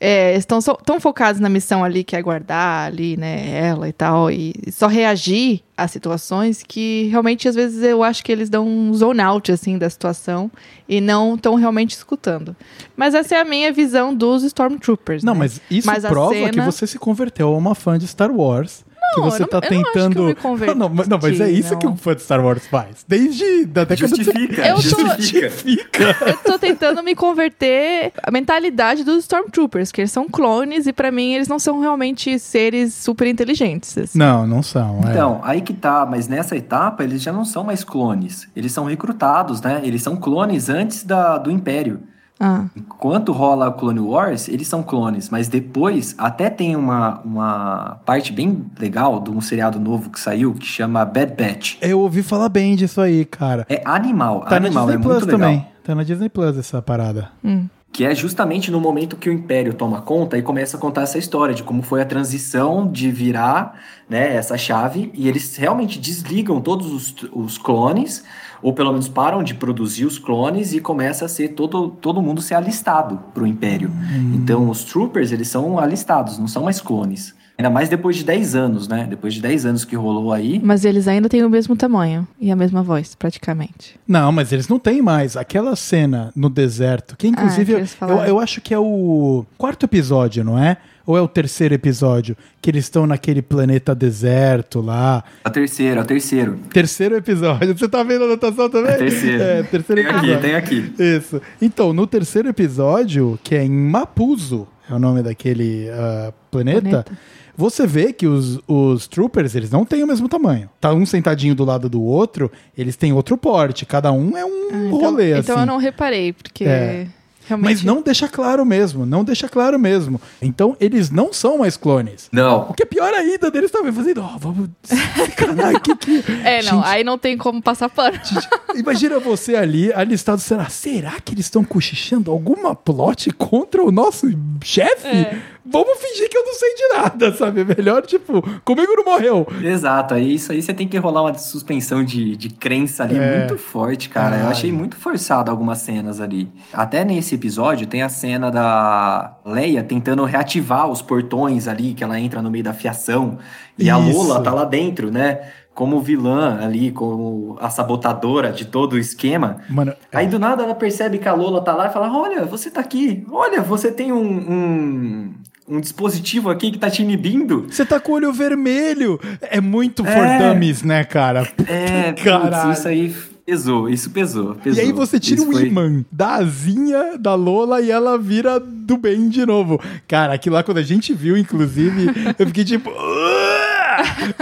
é, 0.00 0.36
estão 0.36 0.60
só- 0.60 0.74
tão 0.74 1.00
focados 1.00 1.40
na 1.40 1.48
missão 1.48 1.82
ali 1.82 2.04
que 2.04 2.14
é 2.14 2.22
guardar 2.22 2.86
ali, 2.86 3.16
né, 3.16 3.50
ela 3.50 3.88
e 3.88 3.92
tal, 3.92 4.30
e 4.30 4.54
só 4.72 4.86
reagir 4.86 5.62
às 5.76 5.90
situações 5.90 6.62
que 6.66 7.08
realmente 7.10 7.48
às 7.48 7.54
vezes 7.54 7.82
eu 7.82 8.02
acho 8.02 8.24
que 8.24 8.30
eles 8.32 8.48
dão 8.48 8.66
um 8.66 8.92
zone 8.94 9.20
out 9.20 9.50
assim 9.52 9.76
da 9.76 9.88
situação 9.90 10.50
e 10.88 11.00
não 11.00 11.34
estão 11.34 11.54
realmente 11.54 11.90
escutando. 11.90 12.56
Mas 12.96 13.14
essa 13.14 13.34
é 13.34 13.40
a 13.40 13.44
minha 13.44 13.72
visão 13.72 14.14
dos 14.14 14.42
Stormtroopers. 14.44 15.22
Não, 15.24 15.34
né? 15.34 15.40
mas 15.40 15.60
isso 15.70 15.86
Mas 15.86 16.04
a 16.04 16.08
prova 16.08 16.32
que 16.34 16.52
cena- 16.52 16.64
você 16.70 16.86
se 16.86 16.98
converteu 16.98 17.48
a 17.48 17.56
uma 17.56 17.74
fã 17.74 17.98
de 17.98 18.06
Star 18.06 18.30
Wars. 18.30 18.85
Que 19.14 19.14
que 19.14 19.20
você 19.20 19.42
eu 19.42 19.46
tá 19.48 19.60
não- 19.60 19.66
eu 19.68 19.72
não 19.74 19.80
acho 19.80 19.92
que 19.92 19.92
tentando. 19.98 20.28
eu 20.30 20.36
converti, 20.42 20.74
não, 20.78 20.88
mas- 20.88 21.08
não, 21.08 21.18
mas 21.22 21.40
é 21.40 21.50
isso 21.50 21.76
que 21.78 21.86
não. 21.86 21.92
um 21.92 21.96
fã 21.96 22.14
de 22.14 22.22
Star 22.22 22.44
Wars 22.44 22.66
faz. 22.66 23.04
Desde 23.06 23.64
da 23.66 23.84
década 23.84 24.08
Justifica, 24.16 24.66
Eu 24.66 24.74
tô- 24.76 24.80
justifica. 24.82 25.50
Fica. 25.50 26.16
Eu 26.26 26.36
tô 26.38 26.58
tentando 26.58 27.02
me 27.02 27.14
converter 27.14 28.12
a 28.22 28.30
mentalidade 28.30 29.04
dos 29.04 29.18
Stormtroopers, 29.24 29.92
que 29.92 30.00
eles 30.00 30.12
são 30.12 30.28
clones 30.28 30.86
e 30.86 30.92
pra 30.92 31.10
mim 31.10 31.34
eles 31.34 31.48
não 31.48 31.58
são 31.58 31.80
realmente 31.80 32.38
seres 32.38 32.94
super 32.94 33.26
inteligentes. 33.26 33.96
assim. 33.96 34.18
Não, 34.18 34.46
não 34.46 34.62
são. 34.62 35.00
é. 35.06 35.10
Então, 35.10 35.40
aí 35.42 35.60
que 35.60 35.72
tá, 35.74 36.06
mas 36.06 36.28
nessa 36.28 36.56
etapa 36.56 37.02
eles 37.04 37.22
já 37.22 37.32
não 37.32 37.44
são 37.44 37.62
mais 37.64 37.84
clones. 37.84 38.48
Eles 38.56 38.72
são 38.72 38.84
recrutados, 38.84 39.60
né? 39.60 39.80
Eles 39.84 40.02
são 40.02 40.16
clones 40.16 40.68
antes 40.68 41.02
da, 41.04 41.38
do 41.38 41.50
Império. 41.50 42.00
Ah, 42.38 42.66
Enquanto 42.76 43.32
rola 43.32 43.72
Clone 43.72 44.00
Wars, 44.00 44.46
eles 44.48 44.68
são 44.68 44.82
clones, 44.82 45.30
mas 45.30 45.48
depois 45.48 46.14
até 46.18 46.50
tem 46.50 46.76
uma, 46.76 47.20
uma 47.24 47.98
parte 48.04 48.30
bem 48.32 48.66
legal 48.78 49.20
de 49.20 49.30
um 49.30 49.40
seriado 49.40 49.80
novo 49.80 50.10
que 50.10 50.20
saiu 50.20 50.52
que 50.52 50.66
chama 50.66 51.04
Bad 51.04 51.32
Batch. 51.34 51.76
Eu 51.80 52.00
ouvi 52.00 52.22
falar 52.22 52.48
bem 52.50 52.76
disso 52.76 53.00
aí, 53.00 53.24
cara. 53.24 53.64
É 53.70 53.80
animal, 53.86 54.40
Tá 54.40 54.60
na 54.60 54.66
animal, 54.66 54.86
Disney 54.86 55.00
é 55.00 55.02
Plus 55.02 55.14
muito 55.22 55.26
legal. 55.32 55.40
também. 55.50 55.66
Tá 55.82 55.94
na 55.94 56.02
Disney 56.02 56.28
Plus 56.28 56.58
essa 56.58 56.82
parada. 56.82 57.30
hum. 57.42 57.66
Que 57.96 58.04
é 58.04 58.14
justamente 58.14 58.70
no 58.70 58.78
momento 58.78 59.16
que 59.16 59.30
o 59.30 59.32
Império 59.32 59.72
toma 59.72 60.02
conta 60.02 60.36
e 60.36 60.42
começa 60.42 60.76
a 60.76 60.80
contar 60.80 61.00
essa 61.00 61.16
história 61.16 61.54
de 61.54 61.62
como 61.62 61.80
foi 61.80 62.02
a 62.02 62.04
transição 62.04 62.86
de 62.86 63.10
virar 63.10 63.80
né, 64.06 64.36
essa 64.36 64.58
chave 64.58 65.10
e 65.14 65.26
eles 65.26 65.56
realmente 65.56 65.98
desligam 65.98 66.60
todos 66.60 66.92
os, 66.92 67.14
os 67.32 67.56
clones, 67.56 68.22
ou 68.60 68.74
pelo 68.74 68.90
menos 68.90 69.08
param 69.08 69.42
de 69.42 69.54
produzir 69.54 70.04
os 70.04 70.18
clones 70.18 70.74
e 70.74 70.80
começa 70.80 71.24
a 71.24 71.28
ser 71.28 71.54
todo, 71.54 71.88
todo 71.88 72.20
mundo 72.20 72.42
ser 72.42 72.56
alistado 72.56 73.18
para 73.32 73.42
o 73.42 73.46
Império. 73.46 73.90
Então 74.34 74.68
os 74.68 74.84
Troopers, 74.84 75.32
eles 75.32 75.48
são 75.48 75.78
alistados, 75.78 76.38
não 76.38 76.48
são 76.48 76.64
mais 76.64 76.82
clones. 76.82 77.34
Ainda 77.58 77.70
mais 77.70 77.88
depois 77.88 78.16
de 78.16 78.24
10 78.24 78.54
anos, 78.54 78.86
né? 78.86 79.06
Depois 79.08 79.32
de 79.32 79.40
10 79.40 79.64
anos 79.66 79.84
que 79.84 79.96
rolou 79.96 80.30
aí. 80.30 80.60
Mas 80.62 80.84
eles 80.84 81.08
ainda 81.08 81.26
têm 81.28 81.42
o 81.42 81.48
mesmo 81.48 81.74
tamanho 81.74 82.28
e 82.38 82.50
a 82.50 82.56
mesma 82.56 82.82
voz, 82.82 83.14
praticamente. 83.14 83.98
Não, 84.06 84.30
mas 84.30 84.52
eles 84.52 84.68
não 84.68 84.78
têm 84.78 85.00
mais. 85.00 85.36
Aquela 85.36 85.74
cena 85.74 86.30
no 86.36 86.50
deserto, 86.50 87.16
que 87.16 87.26
inclusive 87.26 87.74
que 87.74 88.04
eu, 88.04 88.18
eu, 88.24 88.38
acho 88.38 88.60
que 88.60 88.74
é 88.74 88.78
o 88.78 89.46
quarto 89.56 89.84
episódio, 89.84 90.44
não 90.44 90.58
é? 90.58 90.76
Ou 91.06 91.16
é 91.16 91.20
o 91.20 91.28
terceiro 91.28 91.72
episódio? 91.72 92.36
Que 92.60 92.68
eles 92.68 92.84
estão 92.84 93.06
naquele 93.06 93.40
planeta 93.40 93.94
deserto 93.94 94.80
lá. 94.80 95.24
É 95.44 95.48
o 95.48 95.52
terceiro, 95.52 96.00
é 96.00 96.02
o 96.02 96.06
terceiro. 96.06 96.58
Terceiro 96.70 97.16
episódio. 97.16 97.78
Você 97.78 97.88
tá 97.88 98.02
vendo 98.02 98.22
a 98.22 98.26
anotação 98.26 98.68
também? 98.68 98.92
É 98.92 98.96
terceiro. 98.96 99.42
É, 99.42 99.62
terceiro 99.62 100.02
Tem 100.02 100.10
aqui, 100.10 100.18
episódio. 100.18 100.42
tem 100.42 100.54
aqui. 100.56 100.94
Isso. 100.98 101.40
Então, 101.62 101.92
no 101.92 102.06
terceiro 102.06 102.48
episódio, 102.48 103.38
que 103.42 103.54
é 103.54 103.64
em 103.64 103.70
Mapuzo, 103.70 104.66
é 104.90 104.94
o 104.94 104.98
nome 104.98 105.22
daquele 105.22 105.88
ah, 105.90 106.32
planeta, 106.50 106.80
Planeta. 106.80 107.18
Você 107.56 107.86
vê 107.86 108.12
que 108.12 108.26
os, 108.26 108.60
os 108.68 109.06
troopers, 109.06 109.54
eles 109.54 109.70
não 109.70 109.84
têm 109.84 110.02
o 110.04 110.06
mesmo 110.06 110.28
tamanho. 110.28 110.68
Tá 110.80 110.92
um 110.92 111.06
sentadinho 111.06 111.54
do 111.54 111.64
lado 111.64 111.88
do 111.88 112.02
outro, 112.02 112.50
eles 112.76 112.96
têm 112.96 113.12
outro 113.12 113.36
porte. 113.36 113.86
Cada 113.86 114.12
um 114.12 114.36
é 114.36 114.44
um 114.44 114.68
Ah, 114.72 114.86
então, 114.86 114.98
rolê, 115.00 115.32
assim. 115.32 115.40
então 115.40 115.60
eu 115.60 115.66
não 115.66 115.76
reparei, 115.78 116.32
porque 116.32 116.64
É. 116.64 117.06
realmente. 117.46 117.64
Mas 117.74 117.82
não 117.84 118.02
deixa 118.02 118.28
claro 118.28 118.64
mesmo, 118.66 119.06
não 119.06 119.22
deixa 119.24 119.48
claro 119.48 119.78
mesmo. 119.78 120.20
Então, 120.42 120.76
eles 120.80 121.10
não 121.10 121.32
são 121.32 121.58
mais 121.58 121.76
clones. 121.76 122.28
Não, 122.32 122.68
O 122.70 122.74
que 122.74 122.82
é 122.82 122.86
pior 122.86 123.12
ainda, 123.14 123.50
deles 123.50 123.70
também 123.70 123.92
fazendo, 123.92 124.20
ó, 124.20 124.36
vamos 124.38 124.68
sacanar 124.82 125.76
aqui 125.76 125.94
que... 125.96 126.24
É, 126.44 126.62
não, 126.62 126.78
Gente, 126.78 126.86
aí 126.86 127.04
não 127.04 127.16
tem 127.18 127.36
como 127.38 127.62
passar 127.62 127.88
pano. 127.88 128.18
Imagina 128.74 129.18
você 129.18 129.54
ali, 129.56 129.92
alistado, 129.92 130.40
será, 130.40 130.68
será 130.68 131.12
que 131.20 131.32
eles 131.34 131.46
estão 131.46 131.64
cochichando 131.64 132.30
alguma 132.30 132.74
plot 132.74 133.30
contra 133.32 133.82
o 133.82 133.90
nosso 133.92 134.28
chefe? 134.62 135.06
É. 135.06 135.40
Vamos 135.68 135.98
fingir 135.98 136.28
que 136.30 136.36
eu 136.36 136.44
não 136.44 136.54
sei 136.54 136.74
de 136.74 136.88
nada, 136.94 137.32
sabe? 137.34 137.64
Melhor, 137.64 138.02
tipo, 138.02 138.42
comigo 138.64 138.92
não 138.96 139.04
morreu. 139.04 139.46
Exato, 139.62 140.14
aí 140.14 140.34
isso 140.34 140.52
aí 140.52 140.62
você 140.62 140.72
tem 140.72 140.86
que 140.86 140.96
rolar 140.98 141.22
uma 141.22 141.34
suspensão 141.34 142.04
de, 142.04 142.36
de 142.36 142.48
crença 142.50 143.02
ali 143.04 143.16
É. 143.18 143.38
muito 143.38 143.58
forte, 143.58 144.08
cara. 144.08 144.36
Eu 144.38 144.48
achei 144.48 144.70
muito 144.72 144.96
forçado 144.96 145.50
algumas 145.50 145.78
cenas 145.78 146.20
ali. 146.20 146.48
Até 146.72 147.04
nesse 147.04 147.34
episódio 147.34 147.86
tem 147.86 148.02
a 148.02 148.08
cena 148.08 148.50
da 148.50 149.36
Leia 149.44 149.82
tentando 149.82 150.24
reativar 150.24 150.88
os 150.88 151.02
portões 151.02 151.66
ali, 151.68 151.94
que 151.94 152.04
ela 152.04 152.18
entra 152.20 152.40
no 152.42 152.50
meio 152.50 152.64
da 152.64 152.72
fiação. 152.72 153.38
E 153.78 153.90
a 153.90 153.98
Isso. 153.98 154.16
Lola 154.16 154.42
tá 154.42 154.52
lá 154.52 154.64
dentro, 154.64 155.10
né? 155.10 155.40
Como 155.74 156.00
vilã 156.00 156.58
ali, 156.62 156.90
como 156.90 157.58
a 157.60 157.68
sabotadora 157.68 158.50
de 158.50 158.64
todo 158.64 158.94
o 158.94 158.98
esquema. 158.98 159.58
Mano, 159.68 159.92
é. 160.10 160.16
Aí 160.16 160.26
do 160.26 160.38
nada 160.38 160.62
ela 160.62 160.74
percebe 160.74 161.18
que 161.18 161.28
a 161.28 161.34
Lola 161.34 161.60
tá 161.60 161.74
lá 161.74 161.88
e 161.88 161.92
fala: 161.92 162.10
Olha, 162.10 162.46
você 162.46 162.70
tá 162.70 162.80
aqui. 162.80 163.26
Olha, 163.30 163.60
você 163.60 163.92
tem 163.92 164.10
um, 164.10 164.24
um, 164.26 165.34
um 165.68 165.80
dispositivo 165.80 166.48
aqui 166.50 166.70
que 166.70 166.78
tá 166.78 166.88
te 166.90 167.02
inibindo. 167.02 167.66
você 167.68 167.84
tá 167.84 167.98
com 168.00 168.12
o 168.12 168.14
olho 168.16 168.32
vermelho. 168.32 169.18
É 169.40 169.60
muito 169.60 170.04
for 170.04 170.10
É. 170.24 170.38
dummies, 170.52 170.82
né, 170.82 171.02
cara? 171.04 171.48
É, 171.66 172.12
Caralho. 172.12 172.72
isso 172.72 172.86
aí 172.88 173.14
pesou, 173.44 173.88
isso 173.88 174.10
pesou, 174.10 174.54
E 174.54 174.58
pesou. 174.58 174.84
aí 174.84 174.92
você 174.92 175.20
tira 175.20 175.40
o 175.42 175.52
foi- 175.52 175.66
imã 175.68 176.04
da 176.10 176.34
asinha 176.36 177.16
da 177.18 177.34
Lola 177.34 177.80
e 177.80 177.90
ela 177.90 178.18
vira 178.18 178.58
do 178.60 178.96
bem 178.96 179.28
de 179.28 179.44
novo. 179.46 179.80
Cara, 180.08 180.34
aquilo 180.34 180.54
lá 180.56 180.62
quando 180.62 180.78
a 180.78 180.82
gente 180.82 181.12
viu, 181.14 181.36
inclusive, 181.36 182.06
eu 182.38 182.46
fiquei 182.46 182.64
tipo. 182.64 182.90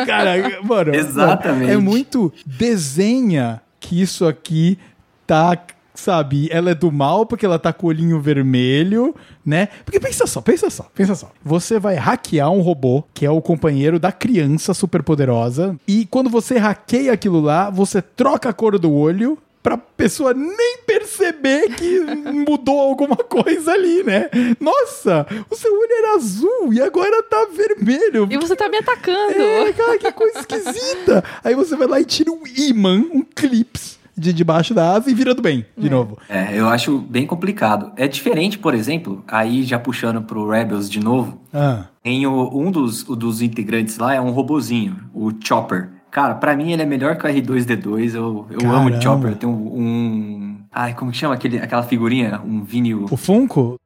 Cara, 0.07 0.61
mano. 0.63 0.95
Exatamente. 0.95 1.71
É 1.71 1.77
muito 1.77 2.33
desenha 2.47 3.61
que 3.81 4.01
isso 4.01 4.27
aqui 4.27 4.79
tá. 5.27 5.57
Sabe, 5.95 6.49
ela 6.51 6.73
é 6.73 6.75
do 6.75 6.91
mal 6.91 7.25
porque 7.25 7.47
ela 7.47 7.59
tá 7.59 7.73
com 7.73 7.87
o 7.87 7.89
olhinho 7.91 8.21
vermelho, 8.21 9.15
né? 9.47 9.69
Porque 9.85 10.01
pensa 10.01 10.27
só, 10.27 10.41
pensa 10.41 10.69
só, 10.69 10.91
pensa 10.93 11.15
só. 11.15 11.31
Você 11.45 11.79
vai 11.79 11.95
hackear 11.95 12.51
um 12.51 12.61
robô, 12.61 13.05
que 13.15 13.25
é 13.25 13.31
o 13.31 13.41
companheiro 13.41 14.01
da 14.01 14.11
criança 14.11 14.75
superpoderosa, 14.75 15.79
e 15.87 16.05
quando 16.07 16.29
você 16.29 16.59
hackeia 16.59 17.13
aquilo 17.13 17.41
lá, 17.41 17.71
você 17.71 18.03
troca 18.03 18.49
a 18.49 18.53
cor 18.53 18.77
do 18.77 18.93
olho 18.93 19.39
pra 19.63 19.79
pessoa 19.79 20.35
nem 20.35 20.79
perceber 20.87 21.75
que 21.75 22.01
mudou 22.47 22.79
alguma 22.81 23.17
coisa 23.17 23.73
ali, 23.73 24.03
né? 24.03 24.29
Nossa, 24.61 25.27
o 25.49 25.55
seu 25.55 25.73
olho 25.73 25.93
era 25.93 26.15
azul 26.17 26.75
e 26.75 26.83
agora 26.83 27.23
tá 27.23 27.47
vermelho. 27.51 28.29
E 28.31 28.37
você 28.37 28.55
tá 28.55 28.69
me 28.69 28.77
atacando. 28.77 29.41
É, 29.41 29.73
cara, 29.73 29.97
que 29.99 30.13
coisa 30.13 30.41
esquisita. 30.41 31.25
Aí 31.43 31.55
você 31.55 31.77
vai 31.77 31.87
lá 31.87 32.01
e 32.01 32.05
tira 32.05 32.31
um 32.31 32.43
imã, 32.47 32.97
um 33.11 33.23
clips 33.23 33.94
de 34.17 34.33
debaixo 34.33 34.73
da 34.75 34.93
asa 34.93 35.11
e 35.11 35.15
vira 35.15 35.35
do 35.35 35.43
bem, 35.43 35.65
de 35.77 35.91
novo. 35.91 36.19
É, 36.29 36.59
eu 36.59 36.69
acho 36.69 36.99
bem 36.99 37.27
complicado. 37.27 37.93
É 37.97 38.07
diferente, 38.09 38.59
por 38.59 38.75
exemplo, 38.75 39.23
aí 39.29 39.63
já 39.65 39.79
puxando 39.79 40.23
pro 40.23 40.49
Rebels 40.49 40.89
de 40.89 41.01
novo, 41.01 41.41
Ah, 41.53 41.85
tem 42.03 42.27
o- 42.27 42.51
um 42.57 42.71
dos, 42.71 43.09
o 43.09 43.17
dos 43.17 43.43
integrantes 43.43 43.99
lá 43.99 44.15
é 44.15 44.21
um 44.21 44.31
robozinho, 44.31 44.97
o 45.13 45.31
Chopper. 45.43 45.91
Cara, 46.11 46.35
pra 46.35 46.55
mim 46.57 46.71
ele 46.73 46.83
é 46.83 46.87
melhor 46.87 47.17
que 47.17 47.27
o 47.27 47.29
R2D2, 47.31 48.15
eu, 48.15 48.47
eu 48.51 48.71
amo 48.73 48.89
o 48.91 49.03
Chopper, 49.03 49.31
eu 49.31 49.37
tenho 49.37 49.53
um... 49.53 50.59
Ai, 50.73 50.95
como 50.95 51.11
que 51.11 51.17
chama 51.17 51.35
aquele, 51.35 51.59
aquela 51.59 51.83
figurinha? 51.83 52.41
Um 52.45 52.63
vinil... 52.63 53.07
o 53.11 53.17
Funko? 53.17 53.79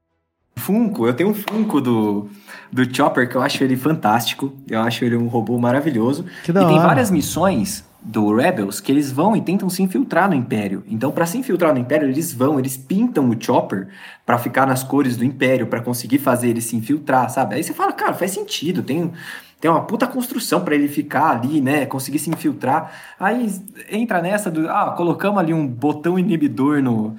Funko, 0.56 1.06
eu 1.06 1.14
tenho 1.14 1.30
um 1.30 1.34
Funko 1.34 1.80
do, 1.80 2.28
do 2.72 2.94
Chopper 2.94 3.28
que 3.28 3.36
eu 3.36 3.42
acho 3.42 3.62
ele 3.62 3.76
fantástico. 3.76 4.52
Eu 4.68 4.80
acho 4.80 5.04
ele 5.04 5.16
um 5.16 5.28
robô 5.28 5.58
maravilhoso. 5.58 6.24
Que 6.44 6.52
da 6.52 6.62
e 6.62 6.66
tem 6.66 6.74
hora. 6.78 6.86
várias 6.88 7.10
missões 7.10 7.84
do 8.00 8.34
Rebels 8.34 8.80
que 8.80 8.92
eles 8.92 9.10
vão 9.10 9.36
e 9.36 9.40
tentam 9.40 9.68
se 9.68 9.82
infiltrar 9.82 10.28
no 10.28 10.34
Império. 10.34 10.84
Então, 10.88 11.10
pra 11.10 11.26
se 11.26 11.36
infiltrar 11.36 11.72
no 11.72 11.80
Império, 11.80 12.08
eles 12.08 12.32
vão, 12.32 12.58
eles 12.58 12.76
pintam 12.76 13.28
o 13.28 13.36
Chopper 13.38 13.88
pra 14.24 14.38
ficar 14.38 14.66
nas 14.66 14.82
cores 14.82 15.16
do 15.16 15.24
Império, 15.24 15.66
pra 15.66 15.80
conseguir 15.80 16.18
fazer 16.18 16.48
ele 16.48 16.60
se 16.60 16.76
infiltrar, 16.76 17.28
sabe? 17.28 17.56
Aí 17.56 17.62
você 17.62 17.74
fala, 17.74 17.92
cara, 17.92 18.14
faz 18.14 18.30
sentido, 18.30 18.82
tem 18.82 19.12
tem 19.60 19.68
uma 19.68 19.82
puta 19.82 20.06
construção 20.06 20.60
pra 20.60 20.74
ele 20.74 20.86
ficar 20.86 21.30
ali, 21.30 21.60
né, 21.60 21.84
conseguir 21.84 22.20
se 22.20 22.30
infiltrar. 22.30 22.92
Aí 23.18 23.50
entra 23.90 24.22
nessa 24.22 24.50
do, 24.50 24.68
ah, 24.68 24.94
colocamos 24.96 25.40
ali 25.40 25.52
um 25.52 25.66
botão 25.66 26.16
inibidor 26.16 26.80
no 26.80 27.16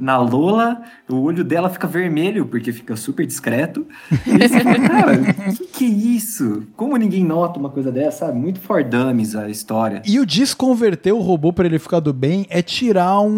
na 0.00 0.16
Lola, 0.18 0.80
o 1.08 1.16
olho 1.20 1.44
dela 1.44 1.68
fica 1.68 1.86
vermelho, 1.86 2.46
porque 2.46 2.72
fica 2.72 2.96
super 2.96 3.26
discreto. 3.26 3.86
E 4.26 4.30
você 4.48 4.60
fala, 4.60 4.78
cara, 4.88 5.18
que 5.52 5.66
que 5.66 5.84
é 5.84 5.88
isso? 5.88 6.62
Como 6.76 6.96
ninguém 6.96 7.24
nota 7.24 7.58
uma 7.58 7.70
coisa 7.70 7.92
dessa, 7.92 8.26
sabe? 8.26 8.38
Muito 8.38 8.60
for 8.60 8.82
dummies 8.82 9.36
a 9.36 9.48
história. 9.48 10.02
E 10.06 10.18
o 10.18 10.26
desconverter 10.26 11.14
o 11.14 11.20
robô 11.20 11.52
pra 11.52 11.66
ele 11.66 11.78
ficar 11.78 12.00
do 12.00 12.12
bem 12.12 12.46
é 12.50 12.62
tirar 12.62 13.20
um, 13.20 13.28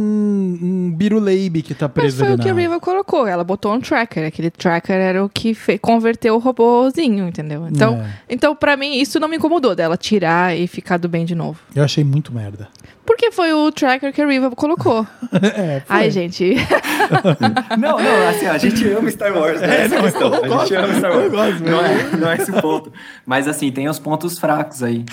um 0.62 0.92
biruleibe 0.94 1.62
que 1.62 1.74
tá 1.74 1.86
Mas 1.86 1.94
preso 1.94 2.18
foi 2.18 2.26
ali 2.28 2.34
o 2.36 2.38
que 2.38 2.48
a 2.48 2.54
na... 2.54 2.60
Riva 2.60 2.80
colocou. 2.80 3.26
Ela 3.26 3.44
botou 3.44 3.72
um 3.74 3.80
tracker. 3.80 4.26
Aquele 4.26 4.50
tracker 4.50 4.96
era 4.96 5.24
o 5.24 5.28
que 5.28 5.54
fe- 5.54 5.78
converteu 5.78 6.34
o 6.34 6.38
robôzinho, 6.38 7.26
entendeu? 7.28 7.66
Então, 7.68 7.94
É. 7.94 8.06
então 8.30 8.54
para 8.54 8.76
mim, 8.76 8.96
isso 9.00 9.18
não 9.20 9.28
me 9.28 9.36
incomodou 9.36 9.74
dela 9.74 9.96
tirar 9.96 10.56
e 10.56 10.66
ficar 10.66 10.96
do 10.98 11.08
bem 11.08 11.24
de 11.24 11.34
novo. 11.34 11.58
Eu 11.74 11.82
achei 11.84 12.04
muito 12.04 12.32
merda. 12.32 12.68
Porque 13.04 13.32
foi 13.32 13.52
o 13.52 13.70
tracker 13.72 14.12
que 14.12 14.22
a 14.22 14.26
Riva 14.26 14.50
colocou. 14.52 15.06
é, 15.32 15.80
foi. 15.80 15.96
Ai, 15.96 16.10
gente. 16.10 16.54
Não, 17.78 17.98
não, 17.98 18.28
assim, 18.28 18.46
a 18.46 18.58
gente 18.58 18.88
ama 18.90 19.10
Star 19.10 19.36
Wars, 19.36 19.60
né? 19.60 19.84
É, 19.84 19.88
não, 19.88 20.02
questão. 20.02 20.32
a 20.32 20.46
gosto, 20.46 20.68
gente 20.68 20.74
ama 20.76 20.94
Star 20.94 21.16
Wars. 21.16 21.30
gosto, 21.30 21.64
não, 21.64 21.80
é, 21.84 22.16
não 22.16 22.30
é 22.30 22.36
esse 22.36 22.52
ponto. 22.52 22.92
Mas 23.26 23.48
assim, 23.48 23.72
tem 23.72 23.88
os 23.88 23.98
pontos 23.98 24.38
fracos 24.38 24.82
aí. 24.82 25.04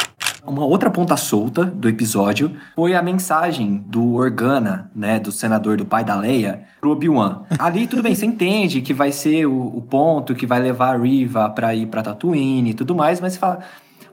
Uma 0.45 0.65
outra 0.65 0.89
ponta 0.89 1.17
solta 1.17 1.65
do 1.65 1.89
episódio 1.89 2.55
foi 2.75 2.93
a 2.93 3.01
mensagem 3.01 3.83
do 3.87 4.13
Organa, 4.13 4.89
né, 4.95 5.19
do 5.19 5.31
senador 5.31 5.77
do 5.77 5.85
pai 5.85 6.03
da 6.03 6.15
Leia, 6.15 6.61
pro 6.79 6.91
Obi-Wan. 6.91 7.41
Ali, 7.57 7.87
tudo 7.87 8.03
bem, 8.03 8.15
você 8.15 8.25
entende 8.25 8.81
que 8.81 8.93
vai 8.93 9.11
ser 9.11 9.45
o, 9.45 9.77
o 9.77 9.81
ponto 9.81 10.35
que 10.35 10.45
vai 10.45 10.59
levar 10.59 10.95
a 10.95 10.97
Riva 10.97 11.49
pra 11.49 11.73
ir 11.75 11.87
pra 11.87 12.01
Tatooine 12.03 12.69
e 12.69 12.73
tudo 12.73 12.95
mais, 12.95 13.19
mas 13.19 13.33
você 13.33 13.39
fala, 13.39 13.59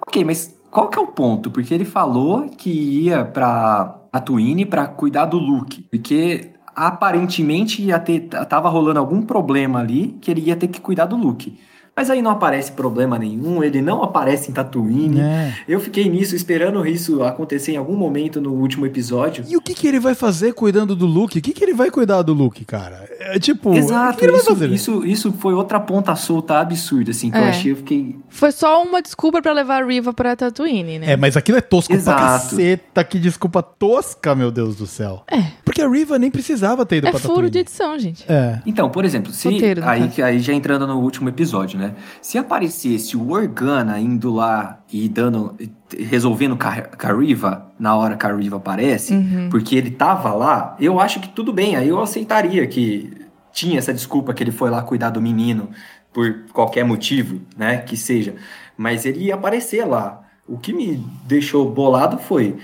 Ok, 0.07 0.25
mas 0.25 0.56
qual 0.71 0.89
que 0.89 0.99
é 0.99 1.03
o 1.03 1.07
ponto? 1.07 1.51
Porque 1.51 1.73
ele 1.73 1.85
falou 1.85 2.49
que 2.49 2.71
ia 2.71 3.25
pra 3.25 4.01
Tatooine 4.13 4.67
pra 4.67 4.87
cuidar 4.87 5.27
do 5.27 5.39
Luke. 5.39 5.83
Porque 5.91 6.53
aparentemente 6.75 7.83
ia 7.83 7.99
ter, 7.99 8.29
tava 8.29 8.69
rolando 8.69 9.01
algum 9.01 9.23
problema 9.23 9.81
ali 9.81 10.19
que 10.21 10.31
ele 10.31 10.43
ia 10.43 10.57
ter 10.57 10.69
que 10.69 10.81
cuidar 10.81 11.07
do 11.07 11.17
Luke. 11.17 11.59
Mas 11.97 12.11
aí 12.11 12.21
não 12.21 12.31
aparece 12.31 12.73
problema 12.73 13.19
nenhum, 13.19 13.65
ele 13.65 13.81
não 13.81 14.03
aparece 14.03 14.51
em 14.51 14.55
Tatooine. 14.55 15.19
É. 15.19 15.55
Eu 15.67 15.81
fiquei 15.81 16.07
nisso 16.11 16.37
esperando 16.37 16.87
isso 16.87 17.23
acontecer 17.23 17.73
em 17.73 17.77
algum 17.79 17.97
momento 17.97 18.39
no 18.39 18.53
último 18.53 18.85
episódio. 18.85 19.45
E 19.49 19.57
o 19.57 19.63
que, 19.63 19.73
que 19.73 19.89
ele 19.89 19.99
vai 19.99 20.15
fazer 20.15 20.53
cuidando 20.53 20.95
do 20.95 21.07
Luke? 21.07 21.39
O 21.39 21.43
que, 21.43 21.53
que 21.55 21.65
ele 21.65 21.73
vai 21.73 21.91
cuidar 21.91 22.21
do 22.21 22.35
Luke, 22.35 22.67
cara? 22.67 23.09
É 23.19 23.39
tipo. 23.39 23.71
o 23.71 23.73
que 23.73 23.79
Exato, 23.79 24.19
que 24.19 24.25
ele 24.27 24.33
vai 24.33 24.41
isso, 24.43 24.51
fazer? 24.51 24.71
isso, 24.71 25.07
isso 25.07 25.33
foi 25.39 25.55
outra 25.55 25.81
ponta 25.81 26.15
solta 26.15 26.59
absurda, 26.61 27.13
assim, 27.13 27.31
que 27.31 27.39
eu 27.39 27.43
É. 27.43 27.49
achei, 27.49 27.73
eu 27.73 27.77
fiquei. 27.77 28.17
Foi 28.29 28.53
só 28.53 28.83
uma 28.83 29.01
desculpa 29.01 29.41
pra 29.41 29.53
levar 29.55 29.83
a 29.83 29.87
Riva 29.87 30.13
pra 30.13 30.37
Tatooine, 30.37 30.99
né? 30.99 31.13
É, 31.13 31.17
mas 31.17 31.35
aquilo 31.35 31.57
é 31.57 31.63
tosco 31.63 31.89
pra 31.95 31.97
Exato. 31.97 32.21
caceta. 32.21 33.03
Que 33.05 33.19
desculpa 33.19 33.63
tosca, 33.63 34.35
meu 34.35 34.51
Deus 34.51 34.77
do 34.77 34.87
céu. 34.87 35.23
É. 35.31 35.43
Porque 35.65 35.81
a 35.81 35.89
Riva 35.89 36.19
nem 36.19 36.31
precisava 36.31 36.85
ter 36.85 36.97
ido 36.97 37.07
É 37.07 37.11
pra 37.11 37.19
furo 37.19 37.33
Tatooine. 37.35 37.51
de 37.53 37.59
edição, 37.61 37.99
gente. 37.99 38.25
É. 38.31 38.61
Então, 38.67 38.91
por 38.91 39.03
exemplo, 39.05 39.33
se. 39.33 39.49
Roteiro, 39.51 39.83
aí, 39.83 40.11
aí 40.23 40.41
já 40.41 40.53
entrando 40.53 40.87
no 40.87 41.01
último 41.01 41.29
episódio, 41.31 41.79
né? 41.79 41.86
Se 42.23 42.39
aparecesse 42.39 43.17
o 43.17 43.31
Organa 43.31 43.99
indo 44.01 44.33
lá 44.33 44.81
e 44.93 45.09
dando. 45.09 45.55
resolvendo 45.99 46.57
com 46.57 46.67
a 46.67 46.83
com 46.83 47.07
a 47.07 47.13
Riva 47.13 47.71
na 47.79 47.95
hora 47.95 48.17
que 48.17 48.27
a 48.27 48.35
Riva 48.35 48.57
aparece, 48.57 49.15
Uhum. 49.15 49.49
porque 49.51 49.77
ele 49.77 49.91
tava 49.91 50.33
lá, 50.33 50.77
eu 50.81 50.99
acho 50.99 51.21
que 51.21 51.29
tudo 51.29 51.53
bem, 51.53 51.77
aí 51.77 51.89
eu 51.89 52.01
aceitaria 52.01 52.67
que 52.67 53.13
tinha 53.53 53.79
essa 53.79 53.93
desculpa 53.95 54.35
que 54.35 54.43
ele 54.43 54.51
foi 54.53 54.69
lá 54.71 54.83
cuidar 54.83 55.11
do 55.11 55.21
menino 55.21 55.69
por 56.13 56.45
qualquer 56.53 56.85
motivo, 56.85 57.41
né? 57.57 57.79
Que 57.79 57.97
seja. 57.97 58.35
Mas 58.77 59.05
ele 59.07 59.21
ia 59.27 59.35
aparecer 59.35 59.85
lá. 59.87 60.23
O 60.49 60.59
que 60.59 60.73
me 60.73 61.03
deixou 61.25 61.71
bolado 61.71 62.19
foi. 62.19 62.57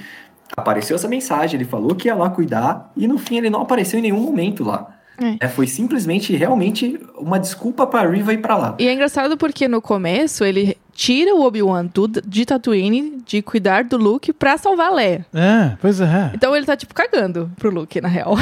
Apareceu 0.56 0.96
essa 0.96 1.08
mensagem, 1.08 1.56
ele 1.60 1.68
falou 1.68 1.94
que 1.94 2.08
ia 2.08 2.14
lá 2.14 2.28
cuidar, 2.28 2.92
e 2.96 3.08
no 3.08 3.16
fim 3.18 3.36
ele 3.38 3.48
não 3.50 3.62
apareceu 3.62 3.98
em 3.98 4.02
nenhum 4.02 4.20
momento 4.20 4.62
lá. 4.64 4.88
É. 5.20 5.46
É, 5.46 5.48
foi 5.48 5.66
simplesmente, 5.66 6.34
realmente, 6.34 6.98
uma 7.18 7.38
desculpa 7.38 7.86
pra 7.86 8.08
Riva 8.08 8.32
ir 8.32 8.38
pra 8.38 8.56
lá. 8.56 8.74
E 8.78 8.86
é 8.86 8.92
engraçado 8.92 9.36
porque 9.36 9.68
no 9.68 9.80
começo 9.80 10.44
ele 10.44 10.76
tira 10.94 11.34
o 11.34 11.42
Obi-Wan 11.42 11.88
de 12.26 12.44
Tatooine 12.44 13.22
de 13.26 13.40
cuidar 13.42 13.84
do 13.84 13.96
Luke 13.96 14.32
pra 14.32 14.58
salvar 14.58 14.88
a 14.88 14.94
Leia. 14.94 15.26
É, 15.32 15.76
pois 15.80 16.00
é. 16.00 16.30
Então 16.34 16.54
ele 16.54 16.66
tá, 16.66 16.76
tipo, 16.76 16.94
cagando 16.94 17.50
pro 17.56 17.70
Luke, 17.70 18.00
na 18.00 18.08
real. 18.08 18.34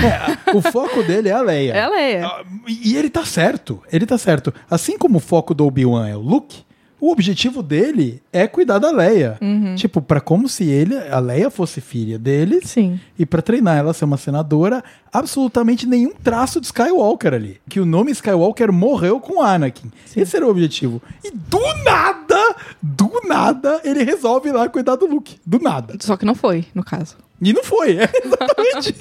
O 0.54 0.60
foco 0.60 1.02
dele 1.02 1.28
é 1.28 1.32
a 1.32 1.40
Leia. 1.42 1.72
É 1.72 1.80
a 1.82 1.88
Leia. 1.88 2.26
Ah, 2.26 2.42
E 2.68 2.96
ele 2.96 3.10
tá 3.10 3.24
certo, 3.24 3.80
ele 3.92 4.06
tá 4.06 4.18
certo. 4.18 4.52
Assim 4.70 4.98
como 4.98 5.18
o 5.18 5.20
foco 5.20 5.54
do 5.54 5.66
Obi-Wan 5.66 6.08
é 6.08 6.16
o 6.16 6.20
Luke, 6.20 6.64
o 7.00 7.10
objetivo 7.10 7.62
dele 7.62 8.22
é 8.32 8.46
cuidar 8.46 8.78
da 8.78 8.90
Leia. 8.90 9.38
Uhum. 9.40 9.74
Tipo, 9.74 10.02
pra 10.02 10.20
como 10.20 10.48
se 10.48 10.64
ele, 10.64 10.96
a 10.96 11.18
Leia 11.18 11.50
fosse 11.50 11.80
filha 11.80 12.18
dele 12.18 12.60
Sim. 12.62 13.00
e 13.18 13.24
pra 13.24 13.40
treinar 13.40 13.78
ela 13.78 13.90
a 13.90 13.94
ser 13.94 14.04
uma 14.04 14.16
senadora, 14.16 14.82
absolutamente 15.12 15.86
nenhum 15.86 16.12
traço 16.12 16.60
de 16.60 16.66
Skywalker 16.66 17.34
ali. 17.34 17.60
Que 17.68 17.80
o 17.80 17.86
nome 17.86 18.12
Skywalker 18.12 18.72
morreu 18.72 19.18
com 19.20 19.40
Anakin. 19.40 19.90
Esse 20.16 20.36
era 20.36 20.46
o 20.46 20.50
objetivo. 20.50 21.00
E 21.24 21.30
do 21.30 21.60
nada, 21.84 22.56
do 22.82 23.10
nada, 23.26 23.80
ele 23.84 24.02
resolve 24.02 24.48
ir 24.48 24.52
lá 24.52 24.68
cuidar 24.68 24.96
do 24.96 25.06
Luke. 25.06 25.38
Do 25.46 25.58
nada. 25.58 25.94
Só 26.00 26.16
que 26.16 26.24
não 26.24 26.34
foi, 26.34 26.66
no 26.74 26.84
caso. 26.84 27.16
E 27.42 27.52
não 27.52 27.64
foi, 27.64 27.96
é 27.96 28.08
exatamente. 28.22 28.94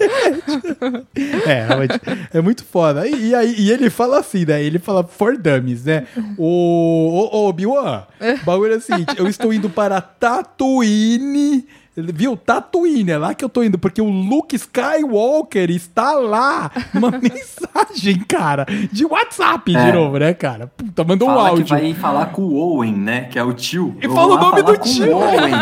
é, 1.46 1.66
realmente, 1.66 2.00
é 2.34 2.42
muito 2.42 2.64
foda. 2.64 3.06
E, 3.06 3.36
aí, 3.36 3.54
e 3.58 3.70
ele 3.70 3.90
fala 3.90 4.20
assim, 4.20 4.46
né? 4.46 4.64
Ele 4.64 4.80
fala 4.80 5.04
for 5.04 5.38
dummies, 5.38 5.84
né? 5.84 6.08
O, 6.38 7.30
o, 7.34 7.38
o 7.38 7.50
Obi-Wan, 7.50 8.04
o 8.42 8.46
bagulho 8.46 8.74
é 8.74 8.78
o 8.78 8.82
seguinte: 8.82 9.14
eu 9.18 9.28
estou 9.28 9.54
indo 9.54 9.70
para 9.70 10.00
Tatooine. 10.00 11.68
Viu? 12.14 12.36
Tatooine, 12.38 13.12
é 13.12 13.18
lá 13.18 13.34
que 13.34 13.44
eu 13.44 13.50
tô 13.50 13.64
indo, 13.64 13.78
porque 13.78 14.02
o 14.02 14.10
Luke 14.10 14.56
Skywalker 14.56 15.70
está 15.70 16.14
lá. 16.14 16.72
Uma 16.94 17.12
mensagem, 17.20 18.20
cara, 18.28 18.66
de 18.92 19.06
WhatsApp 19.06 19.72
de 19.72 19.78
É. 19.78 19.92
novo, 19.94 20.18
né, 20.18 20.34
cara? 20.34 20.68
Puta, 20.68 21.04
mandou 21.04 21.30
um 21.30 21.34
Fala 21.34 21.44
que 21.44 21.50
áudio. 21.50 21.68
vai 21.68 21.94
falar 21.94 22.26
com 22.28 22.42
o 22.44 22.56
Owen, 22.56 22.94
né? 22.94 23.22
Que 23.26 23.38
é 23.40 23.44
o 23.44 23.54
tio. 23.54 23.96
E 24.02 24.06
Eu 24.06 24.14
fala 24.14 24.36
o 24.36 24.38
nome 24.40 24.62
do 24.64 24.78
tio. 24.78 25.16
Owen. 25.18 25.54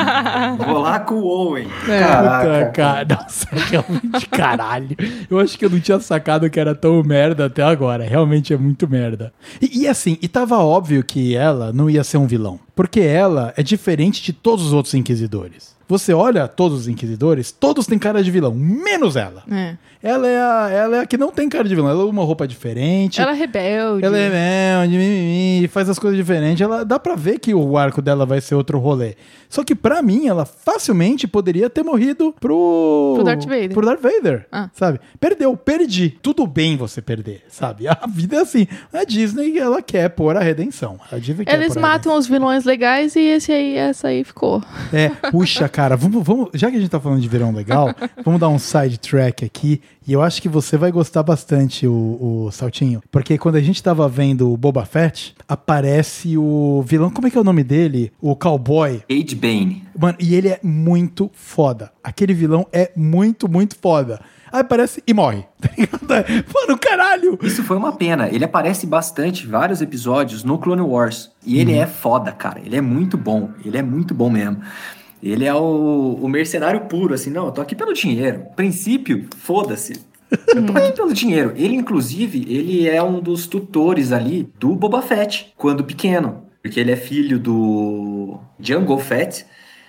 Vou 0.66 0.80
lá 0.80 1.00
com 1.00 1.16
o 1.16 1.24
Owen. 1.26 1.68
Puta, 1.68 2.00
Caraca. 2.00 2.72
cara. 2.74 3.08
Nossa, 3.22 3.48
realmente 3.70 4.30
caralho. 4.30 4.96
Eu 5.30 5.40
acho 5.40 5.58
que 5.58 5.66
eu 5.66 5.70
não 5.70 5.80
tinha 5.80 6.00
sacado 6.00 6.50
que 6.50 6.60
era 6.60 6.74
tão 6.76 7.02
merda 7.04 7.46
até 7.46 7.64
agora. 7.64 8.04
Realmente 8.04 8.54
é 8.54 8.58
muito 8.58 8.88
merda. 8.88 9.34
E, 9.62 9.82
e 9.84 9.88
assim, 9.88 10.18
e 10.22 10.28
tava 10.28 10.58
óbvio 10.60 11.04
que 11.04 11.36
ela 11.36 11.72
não 11.74 11.90
ia 11.90 12.04
ser 12.04 12.18
um 12.18 12.28
vilão. 12.28 12.60
Porque 12.78 13.02
ela 13.02 13.54
é 13.58 13.64
diferente 13.64 14.22
de 14.24 14.32
todos 14.32 14.68
os 14.68 14.72
outros 14.72 14.94
inquisidores. 14.94 15.76
Você 15.90 16.14
olha 16.14 16.48
todos 16.50 16.82
os 16.82 16.88
inquisidores, 16.88 17.50
todos 17.52 17.88
têm 17.88 17.98
cara 17.98 18.22
de 18.22 18.30
vilão, 18.30 18.54
menos 18.54 19.16
ela. 19.16 19.44
É. 19.50 19.76
Ela 20.04 20.28
é 20.28 20.38
a, 20.40 20.70
ela 20.70 20.98
é 20.98 21.00
a 21.00 21.06
que 21.08 21.18
não 21.18 21.32
tem 21.32 21.50
cara 21.50 21.68
de 21.68 21.74
vilão. 21.74 21.90
Ela 21.90 22.04
usa 22.04 22.12
uma 22.12 22.24
roupa 22.24 22.48
diferente. 22.48 23.20
Ela 23.20 23.32
é 23.32 23.34
rebelde. 23.34 24.06
Ela 24.06 24.18
é 24.18 24.28
rebelde, 24.28 24.98
mimimi, 24.98 25.68
faz 25.70 25.90
as 25.90 25.98
coisas 25.98 26.18
diferentes. 26.18 26.62
Ela 26.62 26.86
dá 26.86 27.00
pra 27.00 27.16
ver 27.16 27.40
que 27.40 27.54
o 27.54 27.78
arco 27.78 28.02
dela 28.02 28.26
vai 28.26 28.40
ser 28.40 28.54
outro 28.56 28.78
rolê. 28.80 29.16
Só 29.50 29.64
que 29.64 29.74
pra 29.74 30.02
mim, 30.02 30.28
ela 30.28 30.46
facilmente 30.46 31.26
poderia 31.26 31.70
ter 31.70 31.82
morrido 31.84 32.36
pro 32.40 33.14
Pro 33.16 33.24
Darth 33.24 33.44
Vader. 33.46 33.74
Pro 33.74 33.86
Darth 33.86 34.02
Vader, 34.02 34.46
Ah. 34.52 34.70
sabe? 34.74 35.00
Perdeu, 35.20 35.56
perdi. 35.56 36.10
Tudo 36.22 36.46
bem 36.46 36.76
você 36.78 37.02
perder, 37.02 37.44
sabe? 37.48 37.88
A 37.90 38.06
vida 38.08 38.36
é 38.36 38.40
assim. 38.42 38.68
A 38.94 39.04
Disney, 39.06 39.58
ela 39.58 39.82
quer 39.82 40.10
pôr 40.10 40.36
a 40.36 40.42
redenção. 40.42 41.00
A 41.12 41.18
Disney 41.18 41.46
Eles 41.48 41.76
matam 41.76 42.16
os 42.18 42.28
vilões 42.28 42.66
legais 42.68 43.16
e 43.16 43.22
esse 43.22 43.52
aí, 43.52 43.76
essa 43.76 44.10
aí 44.10 44.24
ficou. 44.24 44.62
é, 44.94 45.10
puxa, 45.32 45.68
cara, 45.68 45.96
vamos, 45.96 46.24
vamos, 46.24 46.50
já 46.54 46.70
que 46.70 46.78
a 46.78 46.80
gente 46.80 46.92
tá 46.92 47.00
falando 47.00 47.22
de 47.22 47.28
verão 47.28 47.52
legal, 47.52 47.96
vamos 48.24 48.40
dar 48.40 48.50
um 48.50 48.60
side 48.60 49.00
track 49.00 49.44
aqui. 49.44 49.82
E 50.08 50.14
eu 50.14 50.22
acho 50.22 50.42
que 50.42 50.48
você 50.48 50.78
vai 50.78 50.92
gostar 50.92 51.24
bastante, 51.24 51.86
o, 51.86 52.46
o 52.46 52.52
Saltinho. 52.52 53.02
Porque 53.12 53.38
quando 53.38 53.56
a 53.56 53.62
gente 53.62 53.82
tava 53.84 54.08
vendo 54.08 54.52
o 54.52 54.56
Boba 54.56 54.86
Fett, 54.86 55.36
aparece 55.48 56.38
o 56.38 56.82
vilão. 56.88 57.10
Como 57.10 57.28
é 57.28 57.32
que 57.32 57.38
é 57.38 57.42
o 57.42 57.44
nome 57.44 57.64
dele? 57.64 58.12
O 58.22 58.36
cowboy. 58.36 59.02
Cade 59.10 59.36
Bane. 59.36 59.84
Mano, 59.98 60.18
e 60.20 60.36
ele 60.36 60.48
é 60.48 60.60
muito 60.64 61.30
foda. 61.34 61.92
Aquele 62.02 62.34
vilão 62.34 62.66
é 62.72 62.92
muito, 62.96 63.50
muito 63.50 63.76
foda. 63.76 64.22
Aí 64.52 64.62
aparece 64.62 65.04
e 65.06 65.14
morre. 65.14 65.46
Tá 65.60 65.70
ligado? 65.78 66.46
Mano, 66.54 66.78
caralho! 66.80 67.40
Isso 67.42 67.64
foi 67.64 67.78
uma 67.78 67.92
pena. 67.92 68.30
Ele 68.30 68.46
aparece 68.46 68.86
bastante, 68.86 69.46
vários 69.46 69.82
episódios 69.82 70.44
no 70.44 70.58
Clone 70.58 70.82
Wars. 70.82 71.32
E 71.46 71.60
ele 71.60 71.74
é 71.74 71.86
foda, 71.86 72.32
cara. 72.32 72.60
Ele 72.64 72.76
é 72.76 72.82
muito 72.82 73.18
bom. 73.18 73.52
Ele 73.66 73.78
é 73.78 73.82
muito 73.82 74.14
bom 74.14 74.30
mesmo. 74.30 74.62
Ele 75.22 75.46
é 75.46 75.54
o, 75.54 76.20
o 76.22 76.28
mercenário 76.28 76.82
puro, 76.82 77.14
assim, 77.14 77.30
não, 77.30 77.48
eu 77.48 77.52
tô 77.52 77.62
aqui 77.62 77.76
pelo 77.76 77.94
dinheiro. 77.94 78.46
Princípio, 78.56 79.28
foda-se. 79.38 80.00
Eu 80.30 80.66
tô 80.66 80.78
aqui 80.78 80.92
pelo 80.96 81.14
dinheiro. 81.14 81.54
Ele, 81.56 81.76
inclusive, 81.76 82.46
ele 82.48 82.88
é 82.88 83.02
um 83.02 83.20
dos 83.20 83.48
tutores 83.48 84.12
ali 84.12 84.50
do 84.60 84.76
Boba 84.76 85.02
Fett, 85.02 85.54
quando 85.58 85.84
pequeno. 85.84 86.44
Porque 86.62 86.80
ele 86.80 86.92
é 86.92 86.96
filho 86.96 87.40
do 87.40 88.40
Jango 88.60 88.98
Fett, 88.98 89.46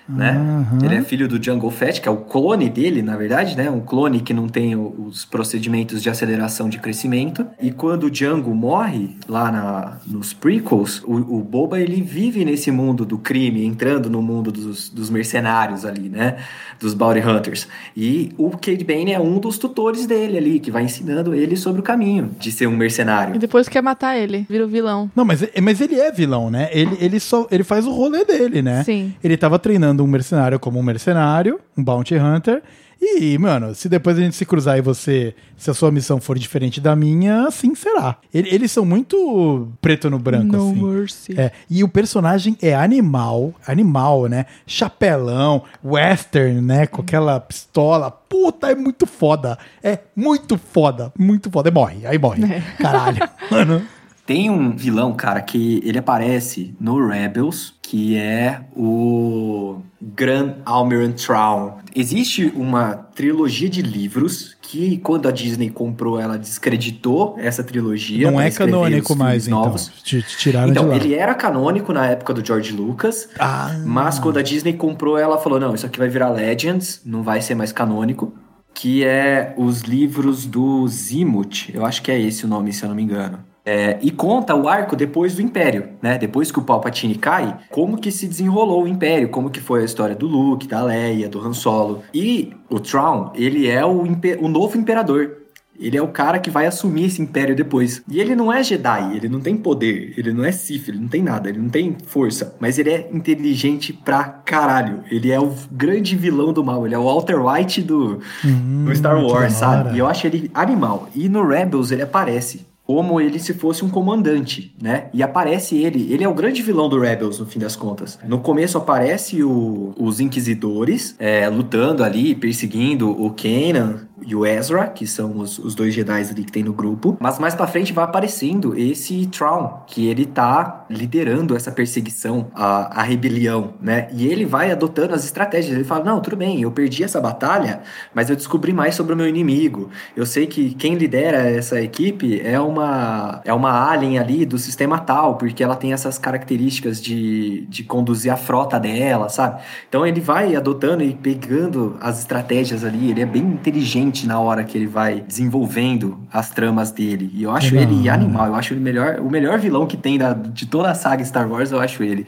né? 0.08 0.30
Aham. 0.30 0.78
Ele 0.84 0.94
é 0.96 1.02
filho 1.02 1.28
do 1.28 1.42
Jungle 1.42 1.70
Fett, 1.70 2.00
que 2.00 2.08
é 2.08 2.10
o 2.10 2.16
clone 2.18 2.68
dele, 2.70 3.02
na 3.02 3.16
verdade, 3.16 3.56
né? 3.56 3.70
Um 3.70 3.80
clone 3.80 4.20
que 4.20 4.32
não 4.32 4.48
tem 4.48 4.74
os 4.76 5.24
procedimentos 5.24 6.02
de 6.02 6.08
aceleração 6.10 6.68
de 6.68 6.78
crescimento. 6.78 7.46
E 7.60 7.70
quando 7.70 8.04
o 8.04 8.10
Django 8.10 8.54
morre, 8.54 9.16
lá 9.28 9.50
na, 9.52 9.98
nos 10.06 10.32
prequels, 10.32 11.02
o, 11.04 11.14
o 11.38 11.40
Boba, 11.42 11.80
ele 11.80 12.00
vive 12.00 12.44
nesse 12.44 12.70
mundo 12.70 13.04
do 13.04 13.18
crime, 13.18 13.64
entrando 13.64 14.08
no 14.08 14.22
mundo 14.22 14.50
dos, 14.50 14.88
dos 14.88 15.10
mercenários 15.10 15.84
ali, 15.84 16.08
né? 16.08 16.36
Dos 16.80 16.94
Bounty 16.94 17.20
Hunters. 17.20 17.68
E 17.96 18.32
o 18.38 18.50
Cade 18.50 18.84
Bane 18.84 19.12
é 19.12 19.20
um 19.20 19.38
dos 19.38 19.58
tutores 19.58 20.06
dele 20.06 20.38
ali, 20.38 20.60
que 20.60 20.70
vai 20.70 20.84
ensinando 20.84 21.34
ele 21.34 21.56
sobre 21.56 21.80
o 21.80 21.84
caminho 21.84 22.30
de 22.38 22.50
ser 22.52 22.66
um 22.66 22.72
E 22.72 22.76
mercenário. 22.76 23.38
depois 23.38 23.68
quer 23.68 23.82
matar 23.82 24.16
ele, 24.16 24.46
vira 24.48 24.64
o 24.64 24.68
vilão. 24.68 25.10
Não, 25.14 25.24
mas, 25.24 25.44
mas 25.62 25.80
ele 25.80 25.96
é 25.96 26.10
vilão, 26.10 26.50
né? 26.50 26.68
Ele, 26.72 26.96
ele, 27.00 27.20
só, 27.20 27.46
ele 27.50 27.64
faz 27.64 27.86
o 27.86 27.90
rolê 27.92 28.24
dele, 28.24 28.62
né? 28.62 28.82
Sim. 28.84 29.12
Ele 29.22 29.36
tava 29.36 29.58
treinando 29.58 29.97
um 30.04 30.06
mercenário 30.06 30.58
como 30.58 30.78
um 30.78 30.82
mercenário, 30.82 31.60
um 31.76 31.82
bounty 31.84 32.16
hunter. 32.16 32.62
E, 33.00 33.38
mano, 33.38 33.76
se 33.76 33.88
depois 33.88 34.18
a 34.18 34.20
gente 34.20 34.34
se 34.34 34.44
cruzar 34.44 34.76
e 34.76 34.80
você, 34.80 35.32
se 35.56 35.70
a 35.70 35.74
sua 35.74 35.88
missão 35.88 36.20
for 36.20 36.36
diferente 36.36 36.80
da 36.80 36.96
minha, 36.96 37.46
assim 37.46 37.72
será. 37.76 38.16
Ele- 38.34 38.48
eles 38.52 38.72
são 38.72 38.84
muito 38.84 39.68
preto 39.80 40.10
no 40.10 40.18
branco, 40.18 40.56
no 40.56 40.70
assim. 40.72 40.82
mercy. 40.82 41.40
É, 41.40 41.52
e 41.70 41.84
o 41.84 41.88
personagem 41.88 42.58
é 42.60 42.74
animal, 42.74 43.54
animal, 43.64 44.26
né? 44.26 44.46
Chapelão, 44.66 45.62
western, 45.84 46.60
né? 46.60 46.86
Com 46.88 47.02
aquela 47.02 47.38
pistola. 47.38 48.10
Puta, 48.10 48.72
é 48.72 48.74
muito 48.74 49.06
foda. 49.06 49.56
É 49.80 50.00
muito 50.16 50.58
foda, 50.58 51.12
muito 51.16 51.48
foda. 51.52 51.68
E 51.68 51.72
morre, 51.72 52.04
aí 52.04 52.18
morre. 52.18 52.42
Caralho, 52.80 53.18
mano. 53.48 53.82
Tem 54.28 54.50
um 54.50 54.76
vilão, 54.76 55.14
cara, 55.14 55.40
que 55.40 55.80
ele 55.82 55.96
aparece 55.96 56.74
no 56.78 57.08
Rebels, 57.08 57.72
que 57.80 58.14
é 58.14 58.60
o 58.76 59.80
Grand 60.02 60.56
Almirant 60.66 61.14
Traum. 61.14 61.78
Existe 61.96 62.52
uma 62.54 62.94
trilogia 62.94 63.70
de 63.70 63.80
livros 63.80 64.54
que, 64.60 64.98
quando 64.98 65.28
a 65.28 65.30
Disney 65.30 65.70
comprou, 65.70 66.20
ela 66.20 66.36
descreditou 66.36 67.36
essa 67.38 67.64
trilogia. 67.64 68.30
Não 68.30 68.38
é 68.38 68.50
canônico 68.50 69.16
mais, 69.16 69.46
então. 69.46 69.60
novos. 69.60 69.90
Te 70.04 70.20
tiraram 70.20 70.72
Então, 70.72 70.92
ele 70.92 71.14
era 71.14 71.34
canônico 71.34 71.90
na 71.94 72.04
época 72.04 72.34
do 72.34 72.44
George 72.44 72.74
Lucas, 72.74 73.30
Ah, 73.38 73.80
mas 73.86 74.18
quando 74.18 74.38
a 74.38 74.42
Disney 74.42 74.74
comprou, 74.74 75.16
ela 75.16 75.38
falou: 75.38 75.58
não, 75.58 75.74
isso 75.74 75.86
aqui 75.86 75.98
vai 75.98 76.10
virar 76.10 76.28
Legends, 76.28 77.00
não 77.02 77.22
vai 77.22 77.40
ser 77.40 77.54
mais 77.54 77.72
canônico. 77.72 78.34
Que 78.74 79.04
é 79.04 79.54
os 79.56 79.80
livros 79.80 80.44
do 80.44 80.86
Zimuth, 80.86 81.70
eu 81.72 81.86
acho 81.86 82.02
que 82.02 82.10
é 82.10 82.20
esse 82.20 82.44
o 82.44 82.48
nome, 82.48 82.74
se 82.74 82.84
eu 82.84 82.90
não 82.90 82.94
me 82.94 83.02
engano. 83.02 83.48
É, 83.70 83.98
e 84.00 84.10
conta 84.10 84.54
o 84.54 84.66
arco 84.66 84.96
depois 84.96 85.34
do 85.34 85.42
Império, 85.42 85.90
né? 86.00 86.16
Depois 86.16 86.50
que 86.50 86.58
o 86.58 86.62
Palpatine 86.62 87.14
cai, 87.16 87.54
como 87.68 87.98
que 87.98 88.10
se 88.10 88.26
desenrolou 88.26 88.84
o 88.84 88.88
Império, 88.88 89.28
como 89.28 89.50
que 89.50 89.60
foi 89.60 89.82
a 89.82 89.84
história 89.84 90.16
do 90.16 90.26
Luke, 90.26 90.66
da 90.66 90.82
Leia, 90.82 91.28
do 91.28 91.38
Han 91.38 91.52
Solo. 91.52 92.02
E 92.14 92.54
o 92.70 92.80
Thrawn, 92.80 93.30
ele 93.34 93.68
é 93.68 93.84
o, 93.84 94.04
o 94.40 94.48
novo 94.48 94.78
Imperador. 94.78 95.36
Ele 95.78 95.98
é 95.98 96.02
o 96.02 96.08
cara 96.08 96.38
que 96.38 96.48
vai 96.48 96.66
assumir 96.66 97.04
esse 97.04 97.20
império 97.20 97.54
depois. 97.54 98.02
E 98.08 98.18
ele 98.18 98.34
não 98.34 98.50
é 98.50 98.64
Jedi, 98.64 99.14
ele 99.14 99.28
não 99.28 99.38
tem 99.38 99.54
poder, 99.54 100.14
ele 100.16 100.32
não 100.32 100.46
é 100.46 100.50
Sith, 100.50 100.88
ele 100.88 100.98
não 100.98 101.06
tem 101.06 101.22
nada, 101.22 101.50
ele 101.50 101.58
não 101.58 101.68
tem 101.68 101.94
força. 102.06 102.56
Mas 102.58 102.78
ele 102.78 102.88
é 102.88 103.10
inteligente 103.12 103.92
pra 103.92 104.24
caralho. 104.24 105.04
Ele 105.10 105.30
é 105.30 105.38
o 105.38 105.52
grande 105.70 106.16
vilão 106.16 106.54
do 106.54 106.64
mal, 106.64 106.86
ele 106.86 106.94
é 106.94 106.98
o 106.98 107.04
Walter 107.04 107.38
White 107.38 107.82
do, 107.82 108.18
do 108.42 108.96
Star 108.96 109.18
Hum, 109.18 109.28
Wars, 109.28 109.52
sabe? 109.52 109.94
E 109.94 109.98
eu 109.98 110.06
acho 110.06 110.26
ele 110.26 110.50
animal. 110.54 111.10
E 111.14 111.28
no 111.28 111.46
Rebels 111.46 111.90
ele 111.90 112.02
aparece 112.02 112.66
como 112.88 113.20
ele 113.20 113.38
se 113.38 113.52
fosse 113.52 113.84
um 113.84 113.90
comandante, 113.90 114.74
né? 114.80 115.10
E 115.12 115.22
aparece 115.22 115.76
ele, 115.76 116.10
ele 116.10 116.24
é 116.24 116.28
o 116.28 116.32
grande 116.32 116.62
vilão 116.62 116.88
do 116.88 116.98
Rebels, 116.98 117.38
no 117.38 117.44
fim 117.44 117.58
das 117.58 117.76
contas. 117.76 118.18
No 118.26 118.38
começo 118.38 118.78
aparece 118.78 119.42
o- 119.44 119.92
os 119.98 120.20
Inquisidores 120.20 121.14
é, 121.18 121.46
lutando 121.50 122.02
ali, 122.02 122.34
perseguindo 122.34 123.10
o 123.10 123.30
Kanan 123.30 124.07
e 124.26 124.34
o 124.34 124.44
Ezra, 124.44 124.86
que 124.86 125.06
são 125.06 125.38
os, 125.38 125.58
os 125.58 125.74
dois 125.74 125.94
Jedi 125.94 126.20
ali 126.20 126.44
que 126.44 126.52
tem 126.52 126.62
no 126.62 126.72
grupo. 126.72 127.16
Mas 127.20 127.38
mais 127.38 127.54
pra 127.54 127.66
frente 127.66 127.92
vai 127.92 128.04
aparecendo 128.04 128.76
esse 128.78 129.26
Traum, 129.26 129.78
que 129.86 130.06
ele 130.06 130.26
tá 130.26 130.84
liderando 130.90 131.56
essa 131.56 131.70
perseguição, 131.70 132.48
a, 132.54 133.00
a 133.00 133.02
rebelião, 133.02 133.74
né? 133.80 134.08
E 134.12 134.26
ele 134.26 134.44
vai 134.44 134.70
adotando 134.70 135.14
as 135.14 135.24
estratégias. 135.24 135.74
Ele 135.74 135.84
fala: 135.84 136.04
Não, 136.04 136.20
tudo 136.20 136.36
bem, 136.36 136.60
eu 136.60 136.70
perdi 136.70 137.04
essa 137.04 137.20
batalha, 137.20 137.80
mas 138.14 138.30
eu 138.30 138.36
descobri 138.36 138.72
mais 138.72 138.94
sobre 138.94 139.14
o 139.14 139.16
meu 139.16 139.28
inimigo. 139.28 139.90
Eu 140.16 140.26
sei 140.26 140.46
que 140.46 140.74
quem 140.74 140.94
lidera 140.94 141.38
essa 141.38 141.80
equipe 141.80 142.40
é 142.40 142.60
uma, 142.60 143.40
é 143.44 143.52
uma 143.52 143.90
alien 143.90 144.18
ali 144.18 144.44
do 144.44 144.58
sistema 144.58 144.98
tal, 144.98 145.36
porque 145.36 145.62
ela 145.62 145.76
tem 145.76 145.92
essas 145.92 146.18
características 146.18 147.00
de, 147.00 147.66
de 147.68 147.84
conduzir 147.84 148.32
a 148.32 148.36
frota 148.36 148.78
dela, 148.78 149.28
sabe? 149.28 149.60
Então 149.88 150.06
ele 150.06 150.20
vai 150.20 150.56
adotando 150.56 151.02
e 151.02 151.14
pegando 151.14 151.96
as 152.00 152.18
estratégias 152.18 152.84
ali. 152.84 153.10
Ele 153.10 153.22
é 153.22 153.26
bem 153.26 153.42
inteligente 153.42 154.07
na 154.26 154.38
hora 154.40 154.64
que 154.64 154.76
ele 154.76 154.86
vai 154.86 155.20
desenvolvendo 155.20 156.18
as 156.32 156.50
tramas 156.50 156.90
dele. 156.90 157.30
E 157.34 157.42
eu 157.42 157.50
acho 157.50 157.74
Legal. 157.74 157.92
ele 157.92 158.08
animal. 158.08 158.46
Eu 158.46 158.54
acho 158.54 158.74
ele 158.74 158.80
melhor, 158.80 159.20
o 159.20 159.30
melhor 159.30 159.58
vilão 159.58 159.86
que 159.86 159.96
tem 159.96 160.18
da, 160.18 160.32
de 160.32 160.66
toda 160.66 160.90
a 160.90 160.94
saga 160.94 161.24
Star 161.24 161.48
Wars. 161.50 161.70
Eu 161.72 161.80
acho 161.80 162.02
ele. 162.02 162.26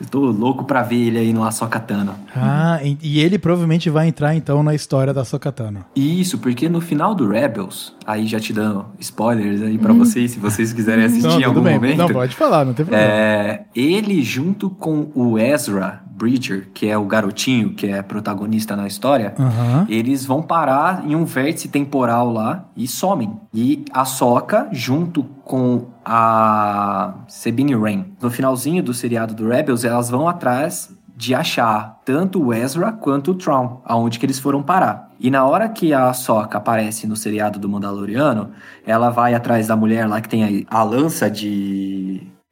Eu 0.00 0.06
tô 0.06 0.20
louco 0.20 0.62
pra 0.64 0.80
ver 0.82 1.08
ele 1.08 1.18
aí 1.18 1.32
no 1.32 1.42
Ahsoka 1.42 1.80
Tano. 1.80 2.14
Ah, 2.34 2.78
e 2.84 2.96
e 3.02 3.18
ele 3.20 3.36
provavelmente 3.36 3.90
vai 3.90 4.06
entrar 4.06 4.32
então 4.32 4.62
na 4.62 4.72
história 4.72 5.12
da 5.12 5.24
Sokatano. 5.24 5.84
Isso, 5.96 6.38
porque 6.38 6.68
no 6.68 6.80
final 6.80 7.16
do 7.16 7.28
Rebels, 7.28 7.92
aí 8.06 8.24
já 8.28 8.38
te 8.38 8.52
dando 8.52 8.86
spoilers 9.00 9.60
aí 9.60 9.76
pra 9.76 9.92
vocês, 9.92 10.30
se 10.30 10.38
vocês 10.38 10.72
quiserem 10.72 11.02
assistir 11.06 11.26
Não, 11.26 11.40
em 11.40 11.44
algum 11.44 11.60
bem. 11.62 11.74
momento. 11.74 11.98
Não, 11.98 12.08
pode 12.10 12.36
falar, 12.36 12.64
não 12.64 12.74
tem 12.74 12.86
problema. 12.86 13.10
É, 13.12 13.64
ele 13.74 14.22
junto 14.22 14.70
com 14.70 15.10
o 15.16 15.36
Ezra 15.36 16.00
Bridger, 16.18 16.68
que 16.74 16.88
é 16.88 16.98
o 16.98 17.04
garotinho 17.04 17.74
que 17.74 17.86
é 17.86 18.02
protagonista 18.02 18.74
na 18.74 18.86
história, 18.86 19.34
Aham. 19.38 19.86
eles 19.88 20.26
vão 20.26 20.42
parar 20.42 21.04
em 21.06 21.14
um 21.14 21.24
vértice 21.24 21.68
temporal 21.68 22.32
lá 22.32 22.64
e 22.76 22.88
somem. 22.88 23.38
E 23.54 23.84
a 23.92 24.04
Soca, 24.04 24.68
junto 24.72 25.22
com 25.44 25.86
a 26.04 27.14
Sabine 27.28 27.76
Wren, 27.76 28.06
no 28.20 28.30
finalzinho 28.30 28.82
do 28.82 28.92
seriado 28.92 29.34
do 29.34 29.48
Rebels, 29.48 29.84
elas 29.84 30.10
vão 30.10 30.28
atrás 30.28 30.90
de 31.18 31.34
achar 31.34 31.98
tanto 32.04 32.40
o 32.40 32.54
Ezra 32.54 32.92
quanto 32.92 33.32
o 33.32 33.34
Traum, 33.34 33.78
aonde 33.84 34.20
que 34.20 34.26
eles 34.26 34.38
foram 34.38 34.62
parar. 34.62 35.08
E 35.18 35.32
na 35.32 35.44
hora 35.44 35.68
que 35.68 35.92
a 35.92 36.12
Soca 36.12 36.58
aparece 36.58 37.08
no 37.08 37.16
seriado 37.16 37.58
do 37.58 37.68
Mandaloriano, 37.68 38.50
ela 38.86 39.10
vai 39.10 39.34
atrás 39.34 39.66
da 39.66 39.74
mulher 39.74 40.08
lá 40.08 40.20
que 40.20 40.28
tem 40.28 40.64
a, 40.70 40.78
a 40.78 40.82
lança 40.84 41.28
de, 41.28 41.87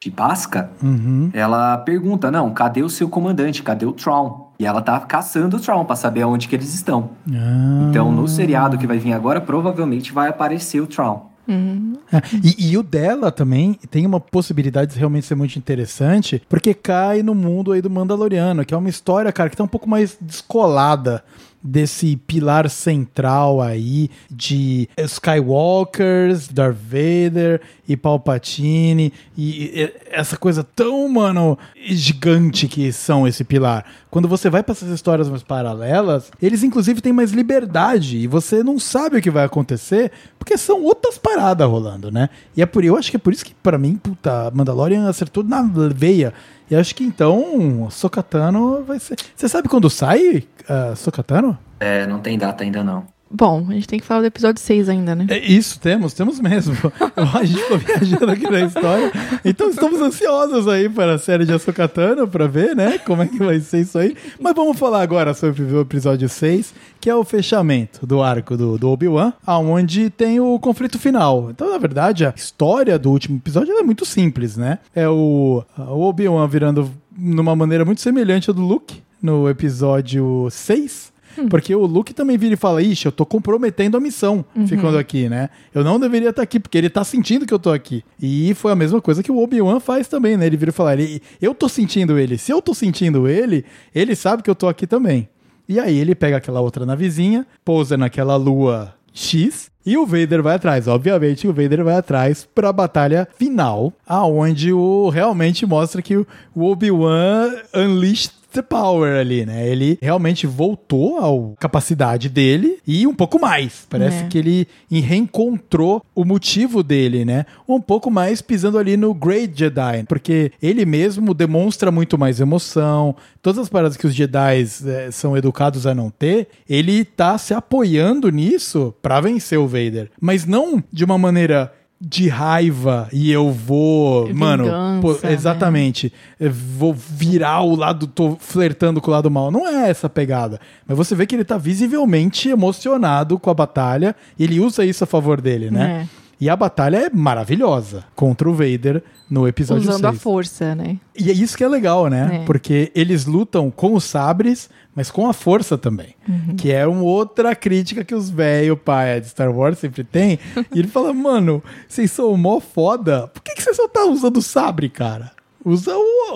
de 0.02 0.10
Pasca, 0.10 0.70
Uhum. 0.82 1.30
ela 1.32 1.78
pergunta, 1.78 2.30
não, 2.30 2.50
cadê 2.52 2.82
o 2.82 2.88
seu 2.90 3.08
comandante? 3.08 3.62
Cadê 3.62 3.86
o 3.86 3.92
Traum? 3.92 4.46
E 4.58 4.66
ela 4.66 4.80
tá 4.82 4.98
caçando 5.00 5.56
o 5.56 5.60
Traum 5.60 5.84
pra 5.84 5.96
saber 5.96 6.22
aonde 6.22 6.48
que 6.48 6.54
eles 6.54 6.74
estão. 6.74 7.10
Ah. 7.30 7.86
Então, 7.88 8.12
no 8.12 8.28
seriado 8.28 8.76
que 8.78 8.86
vai 8.86 8.98
vir 8.98 9.12
agora, 9.12 9.40
provavelmente 9.40 10.12
vai 10.12 10.28
aparecer 10.28 10.80
o 10.80 10.86
Traum. 10.86 11.20
É, 11.48 12.20
E, 12.42 12.70
e 12.72 12.76
o 12.78 12.82
dela 12.82 13.30
também 13.30 13.78
tem 13.90 14.04
uma 14.04 14.18
possibilidade 14.20 14.92
de 14.92 14.98
realmente 14.98 15.26
ser 15.26 15.34
muito 15.36 15.56
interessante, 15.56 16.42
porque 16.48 16.74
cai 16.74 17.22
no 17.22 17.34
mundo 17.34 17.72
aí 17.72 17.80
do 17.80 17.88
Mandaloriano, 17.88 18.64
que 18.64 18.74
é 18.74 18.76
uma 18.76 18.88
história, 18.88 19.30
cara, 19.32 19.48
que 19.48 19.56
tá 19.56 19.62
um 19.64 19.68
pouco 19.68 19.88
mais 19.88 20.16
descolada 20.20 21.22
desse 21.62 22.16
pilar 22.16 22.68
central 22.70 23.60
aí 23.60 24.10
de 24.30 24.88
Skywalkers, 24.96 26.48
Darth 26.48 26.76
Vader 26.76 27.60
e 27.88 27.96
Palpatine 27.96 29.12
e, 29.36 29.92
essa 30.10 30.36
coisa 30.36 30.62
tão, 30.64 31.08
mano, 31.08 31.58
gigante 31.76 32.68
que 32.68 32.92
são 32.92 33.26
esse 33.26 33.44
pilar. 33.44 33.84
Quando 34.10 34.28
você 34.28 34.48
vai 34.48 34.62
para 34.62 34.72
essas 34.72 34.88
histórias 34.88 35.28
mais 35.28 35.42
paralelas, 35.42 36.30
eles 36.40 36.62
inclusive 36.62 37.00
têm 37.00 37.12
mais 37.12 37.32
liberdade 37.32 38.16
e 38.16 38.26
você 38.26 38.62
não 38.62 38.78
sabe 38.78 39.18
o 39.18 39.22
que 39.22 39.30
vai 39.30 39.44
acontecer, 39.44 40.10
porque 40.38 40.56
são 40.56 40.82
outras 40.82 41.18
paradas 41.18 41.68
rolando, 41.68 42.10
né? 42.10 42.30
E 42.56 42.62
é 42.62 42.66
por 42.66 42.84
eu 42.84 42.96
acho 42.96 43.10
que 43.10 43.16
é 43.16 43.20
por 43.20 43.32
isso 43.32 43.44
que 43.44 43.54
pra 43.54 43.78
mim, 43.78 43.96
puta, 43.96 44.50
Mandalorian 44.54 45.08
acertou 45.08 45.44
na 45.44 45.62
veia. 45.62 46.32
E 46.70 46.74
acho 46.74 46.94
que 46.94 47.04
então 47.04 47.88
Sokatano 47.90 48.82
vai 48.82 48.98
ser. 48.98 49.16
Você 49.36 49.48
sabe 49.48 49.68
quando 49.68 49.88
sai 49.88 50.44
uh, 50.68 50.96
Sokatano? 50.96 51.45
É, 51.78 52.06
não 52.06 52.20
tem 52.20 52.38
data 52.38 52.64
ainda 52.64 52.82
não. 52.82 53.04
Bom, 53.28 53.66
a 53.68 53.72
gente 53.72 53.88
tem 53.88 53.98
que 53.98 54.06
falar 54.06 54.20
do 54.20 54.26
episódio 54.26 54.62
6 54.62 54.88
ainda, 54.88 55.14
né? 55.14 55.26
É 55.28 55.38
isso, 55.38 55.80
temos, 55.80 56.14
temos 56.14 56.38
mesmo. 56.38 56.74
a 57.34 57.44
gente 57.44 57.60
ficou 57.60 57.78
viajando 57.78 58.30
aqui 58.30 58.48
na 58.48 58.60
história. 58.60 59.12
Então 59.44 59.68
estamos 59.68 60.00
ansiosos 60.00 60.68
aí 60.68 60.88
para 60.88 61.14
a 61.14 61.18
série 61.18 61.44
de 61.44 61.52
Ahsoka 61.52 61.88
para 62.30 62.46
ver, 62.46 62.76
né, 62.76 62.98
como 62.98 63.22
é 63.22 63.26
que 63.26 63.38
vai 63.38 63.58
ser 63.58 63.80
isso 63.80 63.98
aí. 63.98 64.16
Mas 64.40 64.54
vamos 64.54 64.78
falar 64.78 65.02
agora 65.02 65.34
sobre 65.34 65.62
o 65.64 65.80
episódio 65.80 66.28
6, 66.28 66.72
que 67.00 67.10
é 67.10 67.14
o 67.14 67.24
fechamento 67.24 68.06
do 68.06 68.22
arco 68.22 68.56
do, 68.56 68.78
do 68.78 68.88
Obi-Wan, 68.90 69.32
aonde 69.44 70.08
tem 70.08 70.38
o 70.38 70.58
conflito 70.60 70.98
final. 70.98 71.50
Então, 71.50 71.70
na 71.70 71.78
verdade, 71.78 72.24
a 72.24 72.32
história 72.34 72.96
do 72.96 73.10
último 73.10 73.38
episódio 73.38 73.76
é 73.76 73.82
muito 73.82 74.04
simples, 74.04 74.56
né? 74.56 74.78
É 74.94 75.08
o, 75.08 75.64
o 75.76 76.00
Obi-Wan 76.00 76.46
virando 76.46 76.90
numa 77.16 77.56
maneira 77.56 77.84
muito 77.84 78.00
semelhante 78.00 78.48
ao 78.48 78.54
do 78.54 78.62
Luke 78.62 79.02
no 79.20 79.48
episódio 79.48 80.46
6. 80.48 81.15
Porque 81.48 81.74
o 81.74 81.84
Luke 81.86 82.14
também 82.14 82.36
vira 82.36 82.54
e 82.54 82.56
fala: 82.56 82.82
Ixi, 82.82 83.06
eu 83.06 83.12
tô 83.12 83.26
comprometendo 83.26 83.96
a 83.96 84.00
missão 84.00 84.44
ficando 84.66 84.98
aqui, 84.98 85.28
né? 85.28 85.50
Eu 85.74 85.84
não 85.84 85.98
deveria 86.00 86.30
estar 86.30 86.42
aqui, 86.42 86.58
porque 86.58 86.76
ele 86.78 86.90
tá 86.90 87.04
sentindo 87.04 87.46
que 87.46 87.54
eu 87.54 87.58
tô 87.58 87.70
aqui. 87.70 88.04
E 88.20 88.54
foi 88.54 88.72
a 88.72 88.76
mesma 88.76 89.00
coisa 89.00 89.22
que 89.22 89.30
o 89.30 89.38
Obi-Wan 89.42 89.80
faz 89.80 90.08
também, 90.08 90.36
né? 90.36 90.46
Ele 90.46 90.56
vira 90.56 90.70
e 90.70 90.72
fala: 90.72 90.92
ele, 90.92 91.22
Eu 91.40 91.54
tô 91.54 91.68
sentindo 91.68 92.18
ele. 92.18 92.38
Se 92.38 92.52
eu 92.52 92.60
tô 92.60 92.74
sentindo 92.74 93.28
ele, 93.28 93.64
ele 93.94 94.14
sabe 94.14 94.42
que 94.42 94.50
eu 94.50 94.54
tô 94.54 94.68
aqui 94.68 94.86
também. 94.86 95.28
E 95.68 95.80
aí 95.80 95.98
ele 95.98 96.14
pega 96.14 96.36
aquela 96.36 96.60
outra 96.60 96.86
navezinha, 96.86 97.46
pousa 97.64 97.96
naquela 97.96 98.36
lua 98.36 98.94
X. 99.12 99.70
E 99.84 99.96
o 99.96 100.04
Vader 100.04 100.42
vai 100.42 100.56
atrás, 100.56 100.88
obviamente 100.88 101.46
o 101.46 101.52
Vader 101.52 101.84
vai 101.84 101.94
atrás 101.94 102.46
pra 102.52 102.72
batalha 102.72 103.28
final, 103.38 103.92
aonde 104.04 104.72
o 104.72 105.08
realmente 105.08 105.64
mostra 105.64 106.02
que 106.02 106.16
o 106.16 106.26
Obi-Wan 106.56 107.52
unleashed 107.72 108.32
the 108.56 108.62
power 108.62 109.16
ali, 109.18 109.46
né? 109.46 109.68
Ele 109.68 109.98
realmente 110.02 110.46
voltou 110.46 111.18
à 111.18 111.56
capacidade 111.60 112.28
dele 112.28 112.78
e 112.86 113.06
um 113.06 113.14
pouco 113.14 113.40
mais. 113.40 113.86
Parece 113.88 114.24
É. 114.24 114.26
que 114.28 114.38
ele 114.38 114.66
reencontrou 114.90 116.02
o 116.14 116.24
motivo 116.24 116.82
dele, 116.82 117.24
né? 117.24 117.46
Um 117.68 117.80
pouco 117.80 118.10
mais 118.10 118.40
pisando 118.42 118.78
ali 118.78 118.96
no 118.96 119.12
Great 119.14 119.52
Jedi, 119.56 120.04
porque 120.08 120.52
ele 120.62 120.84
mesmo 120.84 121.32
demonstra 121.34 121.90
muito 121.90 122.18
mais 122.18 122.40
emoção. 122.40 123.14
Todas 123.42 123.58
as 123.60 123.68
paradas 123.68 123.96
que 123.96 124.06
os 124.06 124.14
Jedi 124.14 124.66
eh, 124.86 125.10
são 125.10 125.36
educados 125.36 125.86
a 125.86 125.94
não 125.94 126.10
ter, 126.10 126.48
ele 126.68 127.04
tá 127.04 127.38
se 127.38 127.54
apoiando 127.54 128.30
nisso 128.30 128.94
pra 129.02 129.20
vencer 129.20 129.58
o 129.58 129.66
Vader, 129.66 130.10
mas 130.20 130.44
não 130.44 130.82
de 130.92 131.04
uma 131.04 131.18
maneira 131.18 131.72
de 132.00 132.28
raiva 132.28 133.08
e 133.12 133.32
eu 133.32 133.50
vou, 133.50 134.32
mano, 134.34 134.64
pô, 135.00 135.08
Vingança, 135.08 135.26
né? 135.28 135.32
exatamente, 135.32 136.12
eu 136.38 136.52
vou 136.52 136.94
virar 136.94 137.62
o 137.62 137.74
lado, 137.74 138.06
tô 138.06 138.36
flertando 138.38 139.00
com 139.00 139.10
o 139.10 139.14
lado 139.14 139.30
mal. 139.30 139.50
Não 139.50 139.66
é 139.66 139.88
essa 139.88 140.08
pegada. 140.08 140.60
Mas 140.86 140.96
você 140.96 141.14
vê 141.14 141.26
que 141.26 141.34
ele 141.34 141.44
tá 141.44 141.56
visivelmente 141.56 142.50
emocionado 142.50 143.38
com 143.38 143.50
a 143.50 143.54
batalha 143.54 144.14
e 144.38 144.44
ele 144.44 144.60
usa 144.60 144.84
isso 144.84 145.04
a 145.04 145.06
favor 145.06 145.40
dele, 145.40 145.70
né? 145.70 146.06
E 146.38 146.50
a 146.50 146.56
batalha 146.56 146.98
é 147.06 147.10
maravilhosa 147.10 148.04
contra 148.14 148.48
o 148.48 148.52
Vader 148.52 149.02
no 149.30 149.48
episódio 149.48 149.88
Usando 149.88 150.02
6. 150.02 150.04
a 150.04 150.12
força, 150.12 150.74
né? 150.74 150.98
E 151.18 151.30
é 151.30 151.32
isso 151.32 151.56
que 151.56 151.64
é 151.64 151.68
legal, 151.68 152.08
né? 152.08 152.40
É. 152.42 152.44
Porque 152.44 152.92
eles 152.94 153.24
lutam 153.24 153.70
com 153.70 153.94
os 153.94 154.04
sabres, 154.04 154.68
mas 154.94 155.10
com 155.10 155.28
a 155.28 155.32
força 155.32 155.78
também. 155.78 156.14
Que 156.58 156.70
é 156.72 156.86
uma 156.86 157.02
outra 157.02 157.54
crítica 157.56 158.04
que 158.04 158.14
os 158.14 158.28
velho 158.28 158.76
pai 158.76 159.20
de 159.20 159.28
Star 159.28 159.50
Wars 159.50 159.78
sempre 159.78 160.04
tem. 160.04 160.38
e 160.74 160.78
ele 160.78 160.88
fala, 160.88 161.12
mano, 161.14 161.62
vocês 161.88 162.12
são 162.12 162.36
mó 162.36 162.60
foda. 162.60 163.28
Por 163.28 163.42
que, 163.42 163.54
que 163.54 163.62
você 163.62 163.72
só 163.72 163.88
tá 163.88 164.04
usando 164.04 164.42
sabre, 164.42 164.90
cara? 164.90 165.32
Usa, 165.64 165.92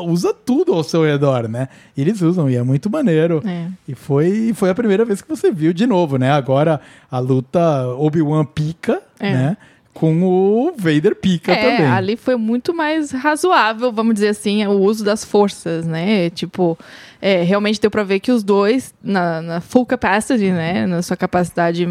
usa 0.07 0.35
tudo 0.35 0.73
ao 0.73 0.83
seu 0.83 1.05
redor, 1.05 1.47
né? 1.47 1.69
E 1.97 2.01
eles 2.01 2.21
usam, 2.21 2.51
e 2.51 2.57
é 2.57 2.63
muito 2.65 2.91
maneiro. 2.91 3.41
É. 3.47 3.69
E 3.87 3.95
foi, 3.95 4.53
foi 4.55 4.71
a 4.71 4.75
primeira 4.75 5.05
vez 5.05 5.21
que 5.23 5.29
você 5.29 5.53
viu 5.53 5.73
de 5.73 5.87
novo, 5.87 6.17
né? 6.17 6.33
Agora 6.33 6.81
a 7.09 7.19
luta 7.21 7.87
Obi-Wan 7.97 8.45
pica, 8.47 9.01
É. 9.21 9.33
né? 9.33 9.57
Com 9.93 10.23
o 10.23 10.73
Vader 10.77 11.17
pica 11.17 11.53
É, 11.53 11.71
também. 11.77 11.87
ali 11.91 12.17
foi 12.17 12.37
muito 12.37 12.73
mais 12.73 13.11
razoável, 13.11 13.93
vamos 13.93 14.15
dizer 14.15 14.29
assim, 14.29 14.65
o 14.67 14.73
uso 14.79 15.05
das 15.05 15.25
forças, 15.25 15.87
né? 15.87 16.31
Tipo, 16.31 16.79
é, 17.21 17.43
realmente 17.43 17.81
deu 17.81 17.91
pra 17.91 18.03
ver 18.03 18.21
que 18.21 18.33
os 18.33 18.43
dois, 18.43 18.95
na, 19.03 19.43
na 19.43 19.61
full 19.61 19.85
capacity, 19.87 20.51
né? 20.51 20.87
Na 20.87 21.03
sua 21.03 21.17
capacidade 21.17 21.87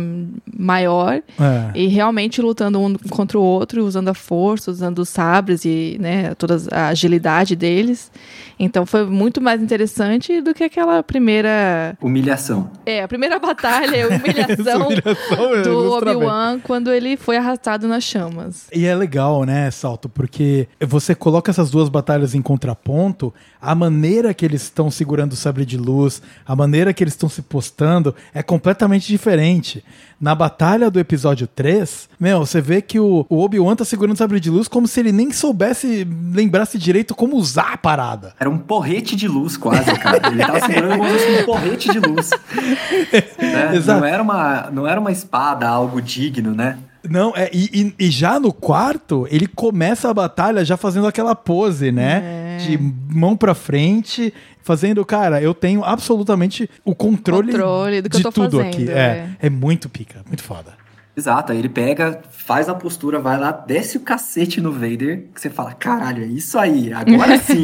maior, 0.58 1.22
É. 1.40 1.72
e 1.76 1.88
realmente 1.88 2.42
lutando 2.42 2.80
um 2.80 2.96
contra 3.10 3.38
o 3.38 3.42
outro, 3.42 3.86
usando 3.86 4.10
a 4.10 4.14
força, 4.14 4.72
usando 4.72 5.00
os 5.00 5.10
sabres 5.10 5.66
e, 5.66 5.98
né, 6.00 6.34
toda 6.36 6.58
a 6.72 6.88
agilidade 6.88 7.56
deles. 7.56 8.12
Então 8.60 8.86
foi 8.86 9.06
muito 9.06 9.40
mais 9.40 9.62
interessante 9.62 10.42
do 10.42 10.54
que 10.54 10.64
aquela 10.64 11.02
primeira. 11.02 11.98
Humilhação. 12.02 12.70
É, 12.86 13.04
a 13.04 13.08
primeira 13.08 13.40
batalha, 13.40 14.08
a 14.08 14.14
Essa 14.14 14.16
humilhação 14.78 14.88
humilhação 14.88 15.64
do. 15.64 15.92
Obi-Wan 15.94 16.60
quando 16.62 16.92
ele 16.92 17.16
foi 17.16 17.38
arrastado 17.38 17.88
nas 17.88 18.04
chamas. 18.04 18.68
E 18.74 18.86
é 18.86 18.96
legal, 18.96 19.44
né, 19.46 19.70
Salto? 19.72 20.10
Porque 20.10 20.68
você 20.86 21.16
coloca 21.16 21.52
essas 21.52 21.70
duas 21.70 21.88
batalhas 21.90 22.36
em 22.36 22.42
contraponto, 22.42 23.34
a 23.62 23.74
maneira 23.76 24.34
que 24.34 24.46
eles 24.46 24.64
estão 24.64 24.90
segurando 24.92 25.19
o 25.34 25.36
sabre 25.36 25.66
de 25.66 25.78
luz, 25.78 26.22
a 26.46 26.56
maneira 26.56 26.94
que 26.94 27.04
eles 27.04 27.14
estão 27.14 27.28
se 27.30 27.42
postando 27.42 28.16
é 28.34 28.42
completamente 28.42 29.08
diferente. 29.08 29.84
Na 30.22 30.36
batalha 30.36 30.92
do 30.92 31.00
episódio 31.00 31.48
3, 31.48 32.10
meu, 32.20 32.40
você 32.46 32.60
vê 32.60 32.82
que 32.82 33.00
o, 33.00 33.26
o 33.30 33.40
Obi-Wan 33.42 33.76
tá 33.76 33.86
segurando 33.86 34.16
o 34.16 34.18
sabre 34.18 34.40
de 34.40 34.50
luz 34.50 34.68
como 34.68 34.86
se 34.88 35.00
ele 35.00 35.12
nem 35.14 35.32
soubesse, 35.32 36.06
lembrasse 36.34 36.78
direito 36.78 37.16
como 37.16 37.38
usar 37.38 37.74
a 37.74 37.78
parada. 37.78 38.34
Era 38.40 38.50
um 38.50 38.58
porrete 38.58 39.16
de 39.16 39.28
luz, 39.30 39.56
quase, 39.56 39.94
cara. 39.98 40.28
Ele 40.30 40.40
tava 40.46 40.60
segurando 40.60 40.98
como 40.98 41.10
se 41.10 41.20
fosse 41.20 41.42
um 41.42 41.46
porrete 41.46 41.92
de 41.92 42.00
luz. 42.00 42.30
Né? 43.40 43.76
Exato. 43.76 44.00
Não, 44.02 44.08
era 44.08 44.22
uma, 44.22 44.70
não 44.72 44.88
era 44.88 45.00
uma 45.00 45.12
espada, 45.12 45.68
algo 45.68 46.02
digno, 46.02 46.54
né? 46.54 46.78
Não, 47.10 47.32
é, 47.36 47.50
e, 47.54 47.94
e- 47.98 48.08
e 48.08 48.12
já 48.12 48.40
no 48.40 48.52
quarto, 48.52 49.26
ele 49.32 49.48
começa 49.48 50.10
a 50.10 50.14
batalha 50.14 50.66
já 50.66 50.76
fazendo 50.76 51.08
aquela 51.08 51.34
pose, 51.34 51.92
né? 51.92 52.39
De 52.66 52.80
mão 53.10 53.36
pra 53.36 53.54
frente, 53.54 54.34
fazendo, 54.62 55.04
cara, 55.06 55.42
eu 55.42 55.54
tenho 55.54 55.84
absolutamente 55.84 56.70
o 56.86 56.94
controle, 56.94 57.52
Controle 57.52 58.02
do 58.02 58.10
que 58.10 58.18
de 58.18 58.24
eu 58.24 58.32
tô 58.32 58.44
tudo 58.44 58.58
fazendo, 58.58 58.74
aqui. 58.74 58.90
É, 58.92 59.30
é 59.40 59.50
muito 59.50 59.90
pica, 59.90 60.22
muito 60.28 60.44
foda. 60.44 60.78
Exato, 61.18 61.52
aí 61.52 61.58
ele 61.60 61.68
pega, 61.68 62.22
faz 62.32 62.70
a 62.70 62.74
postura, 62.74 63.20
vai 63.20 63.38
lá, 63.38 63.52
desce 63.52 63.98
o 63.98 64.02
cacete 64.02 64.62
no 64.62 64.72
Vader, 64.72 65.26
que 65.34 65.42
você 65.42 65.50
fala, 65.50 65.74
caralho, 65.74 66.24
é 66.24 66.28
isso 66.28 66.58
aí, 66.58 66.94
agora 66.94 67.38
sim, 67.44 67.64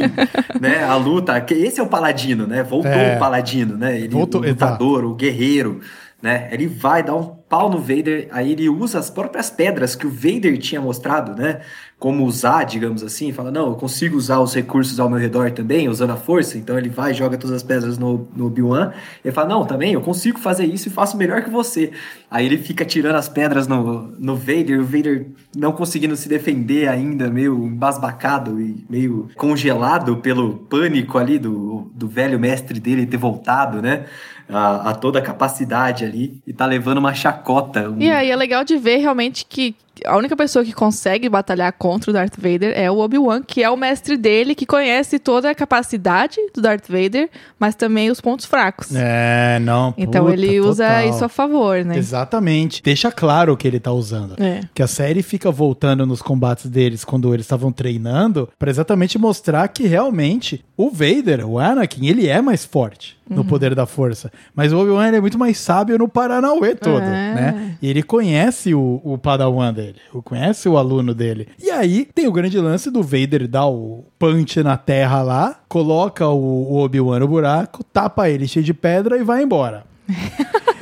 né, 0.59 0.83
a 0.83 0.95
luta, 0.97 1.39
que 1.39 1.53
esse 1.53 1.79
é 1.79 1.83
o 1.83 1.87
paladino, 1.87 2.45
né, 2.45 2.63
voltou 2.63 2.91
É. 2.91 3.15
o 3.15 3.19
paladino, 3.19 3.77
né, 3.77 3.97
ele, 3.97 4.09
Voltou, 4.09 4.41
o 4.41 4.45
lutador, 4.45 5.05
o 5.05 5.15
guerreiro, 5.15 5.79
né, 6.21 6.49
ele 6.51 6.67
vai 6.67 7.01
dar 7.01 7.15
um 7.15 7.23
pau 7.47 7.69
no 7.69 7.77
Vader, 7.77 8.27
aí 8.31 8.51
ele 8.51 8.67
usa 8.67 8.97
as 8.97 9.09
próprias 9.09 9.49
pedras 9.49 9.95
que 9.95 10.07
o 10.07 10.09
Vader 10.09 10.57
tinha 10.57 10.81
mostrado, 10.81 11.39
né, 11.39 11.61
como 11.97 12.25
usar, 12.25 12.65
digamos 12.65 13.03
assim, 13.03 13.31
fala, 13.31 13.51
não, 13.51 13.67
eu 13.67 13.75
consigo 13.75 14.17
usar 14.17 14.39
os 14.39 14.53
recursos 14.53 14.99
ao 14.99 15.09
meu 15.09 15.17
redor 15.17 15.51
também, 15.51 15.87
usando 15.87 16.11
a 16.11 16.17
força, 16.17 16.57
então 16.57 16.77
ele 16.77 16.89
vai 16.89 17.13
joga 17.13 17.37
todas 17.37 17.55
as 17.55 17.63
pedras 17.63 17.97
no, 17.97 18.27
no 18.35 18.47
Obi-Wan, 18.47 18.91
ele 19.23 19.33
fala, 19.33 19.47
não, 19.47 19.65
também, 19.65 19.93
eu 19.93 20.01
consigo 20.01 20.37
fazer 20.39 20.65
isso 20.65 20.87
e 20.87 20.91
faço 20.91 21.15
melhor 21.15 21.43
que 21.43 21.49
você. 21.49 21.91
Aí 22.29 22.45
ele 22.45 22.57
fica 22.57 22.83
tirando 22.83 23.15
as 23.15 23.29
pedras 23.29 23.67
no, 23.67 24.11
no 24.19 24.35
Vader, 24.35 24.81
o 24.81 24.85
Vader 24.85 25.27
não 25.55 25.71
conseguindo 25.71 26.15
se 26.17 26.27
defender 26.27 26.89
ainda, 26.89 27.29
meio 27.29 27.65
embasbacado 27.65 28.59
e 28.59 28.85
meio 28.89 29.29
congelado 29.35 30.17
pelo 30.17 30.55
pânico 30.55 31.17
ali 31.17 31.39
do, 31.39 31.89
do 31.93 32.07
velho 32.07 32.39
mestre 32.39 32.79
dele 32.79 33.05
ter 33.05 33.17
voltado, 33.17 33.81
né, 33.81 34.05
a, 34.49 34.91
a 34.91 34.93
toda 34.95 35.19
a 35.19 35.21
capacidade 35.21 36.03
ali, 36.03 36.41
e 36.45 36.53
tá 36.53 36.65
levando 36.65 36.97
uma 36.97 37.13
chacota. 37.35 37.89
um- 37.89 38.01
E 38.01 38.09
aí 38.11 38.29
é 38.31 38.35
legal 38.35 38.63
de 38.63 38.77
ver 38.77 38.97
realmente 38.97 39.45
que 39.47 39.75
a 40.05 40.17
única 40.17 40.35
pessoa 40.35 40.65
que 40.65 40.73
consegue 40.73 41.29
batalhar 41.29 41.71
contra 41.71 42.09
o 42.11 42.13
Darth 42.13 42.35
Vader 42.37 42.73
é 42.77 42.91
o 42.91 42.97
Obi-Wan, 42.97 43.41
que 43.41 43.63
é 43.63 43.69
o 43.69 43.77
mestre 43.77 44.17
dele, 44.17 44.53
que 44.53 44.65
conhece 44.65 45.17
toda 45.17 45.49
a 45.49 45.55
capacidade 45.55 46.35
do 46.53 46.61
Darth 46.61 46.87
Vader, 46.89 47.29
mas 47.57 47.75
também 47.75 48.11
os 48.11 48.19
pontos 48.19 48.45
fracos. 48.45 48.93
É, 48.93 49.57
não, 49.61 49.93
Então 49.97 50.25
puta, 50.25 50.33
ele 50.35 50.59
usa 50.59 50.85
total. 50.85 51.09
isso 51.09 51.23
a 51.25 51.29
favor, 51.29 51.85
né? 51.85 51.97
Exatamente. 51.97 52.83
Deixa 52.83 53.09
claro 53.09 53.53
o 53.53 53.57
que 53.57 53.65
ele 53.67 53.79
tá 53.79 53.93
usando. 53.93 54.35
É. 54.37 54.61
Que 54.73 54.83
a 54.83 54.87
série 54.87 55.23
fica 55.23 55.49
voltando 55.49 56.05
nos 56.05 56.21
combates 56.21 56.65
deles 56.69 57.05
quando 57.05 57.33
eles 57.33 57.45
estavam 57.45 57.71
treinando 57.71 58.49
pra 58.59 58.69
exatamente 58.69 59.17
mostrar 59.17 59.65
que 59.69 59.87
realmente 59.87 60.63
o 60.75 60.89
Vader, 60.89 61.47
o 61.49 61.57
Anakin, 61.57 62.05
ele 62.07 62.27
é 62.27 62.41
mais 62.41 62.65
forte 62.65 63.14
no 63.29 63.37
Uhum. 63.41 63.43
poder 63.47 63.73
da 63.73 63.85
força. 63.85 64.31
Mas 64.55 64.71
o 64.71 64.77
Obi-Wan 64.79 65.07
é 65.07 65.19
muito 65.21 65.37
mais 65.39 65.57
sábio 65.57 65.97
no 65.97 66.07
Paranauê 66.07 66.75
todo, 66.75 67.01
É. 67.01 67.33
né? 67.33 67.77
E 67.81 67.89
ele 67.89 68.03
conhece 68.03 68.73
o, 68.75 69.01
o 69.03 69.17
padawan 69.17 69.73
dele, 69.73 69.95
o- 70.13 70.21
conhece 70.21 70.69
o 70.69 70.77
aluno 70.77 71.13
dele. 71.13 71.47
E 71.61 71.71
aí 71.71 72.07
tem 72.13 72.27
o 72.27 72.31
grande 72.31 72.59
lance 72.59 72.91
do 72.91 73.01
Vader 73.01 73.47
dar 73.47 73.65
o 73.67 74.05
punch 74.19 74.61
na 74.61 74.77
terra 74.77 75.21
lá, 75.23 75.59
coloca 75.67 76.27
o, 76.27 76.73
o 76.73 76.77
Obi-Wan 76.83 77.19
no 77.19 77.27
buraco, 77.27 77.83
tapa 77.83 78.29
ele 78.29 78.47
cheio 78.47 78.63
de 78.65 78.73
pedra 78.73 79.17
e 79.17 79.23
vai 79.23 79.41
embora. 79.43 79.83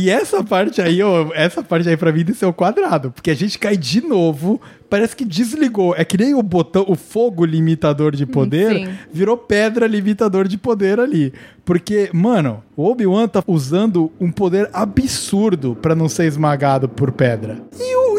E 0.00 0.08
essa 0.08 0.42
parte 0.42 0.80
aí, 0.80 1.02
ó, 1.02 1.28
essa 1.34 1.62
parte 1.62 1.86
aí 1.86 1.94
pra 1.94 2.10
mim 2.10 2.24
desceu 2.24 2.54
quadrado, 2.54 3.10
porque 3.10 3.30
a 3.30 3.36
gente 3.36 3.58
cai 3.58 3.76
de 3.76 4.00
novo, 4.00 4.58
parece 4.88 5.14
que 5.14 5.26
desligou. 5.26 5.94
É 5.94 6.06
que 6.06 6.16
nem 6.16 6.34
o 6.34 6.42
botão, 6.42 6.86
o 6.88 6.96
fogo 6.96 7.44
limitador 7.44 8.16
de 8.16 8.24
poder, 8.24 8.74
Sim. 8.74 8.94
virou 9.12 9.36
pedra 9.36 9.86
limitador 9.86 10.48
de 10.48 10.56
poder 10.56 10.98
ali. 10.98 11.34
Porque, 11.66 12.08
mano, 12.14 12.64
o 12.74 12.90
Obi-Wan 12.90 13.28
tá 13.28 13.44
usando 13.46 14.10
um 14.18 14.32
poder 14.32 14.70
absurdo 14.72 15.76
pra 15.82 15.94
não 15.94 16.08
ser 16.08 16.24
esmagado 16.24 16.88
por 16.88 17.12
pedra. 17.12 17.58
O, 17.78 17.82
e 17.82 17.96
o 17.96 18.09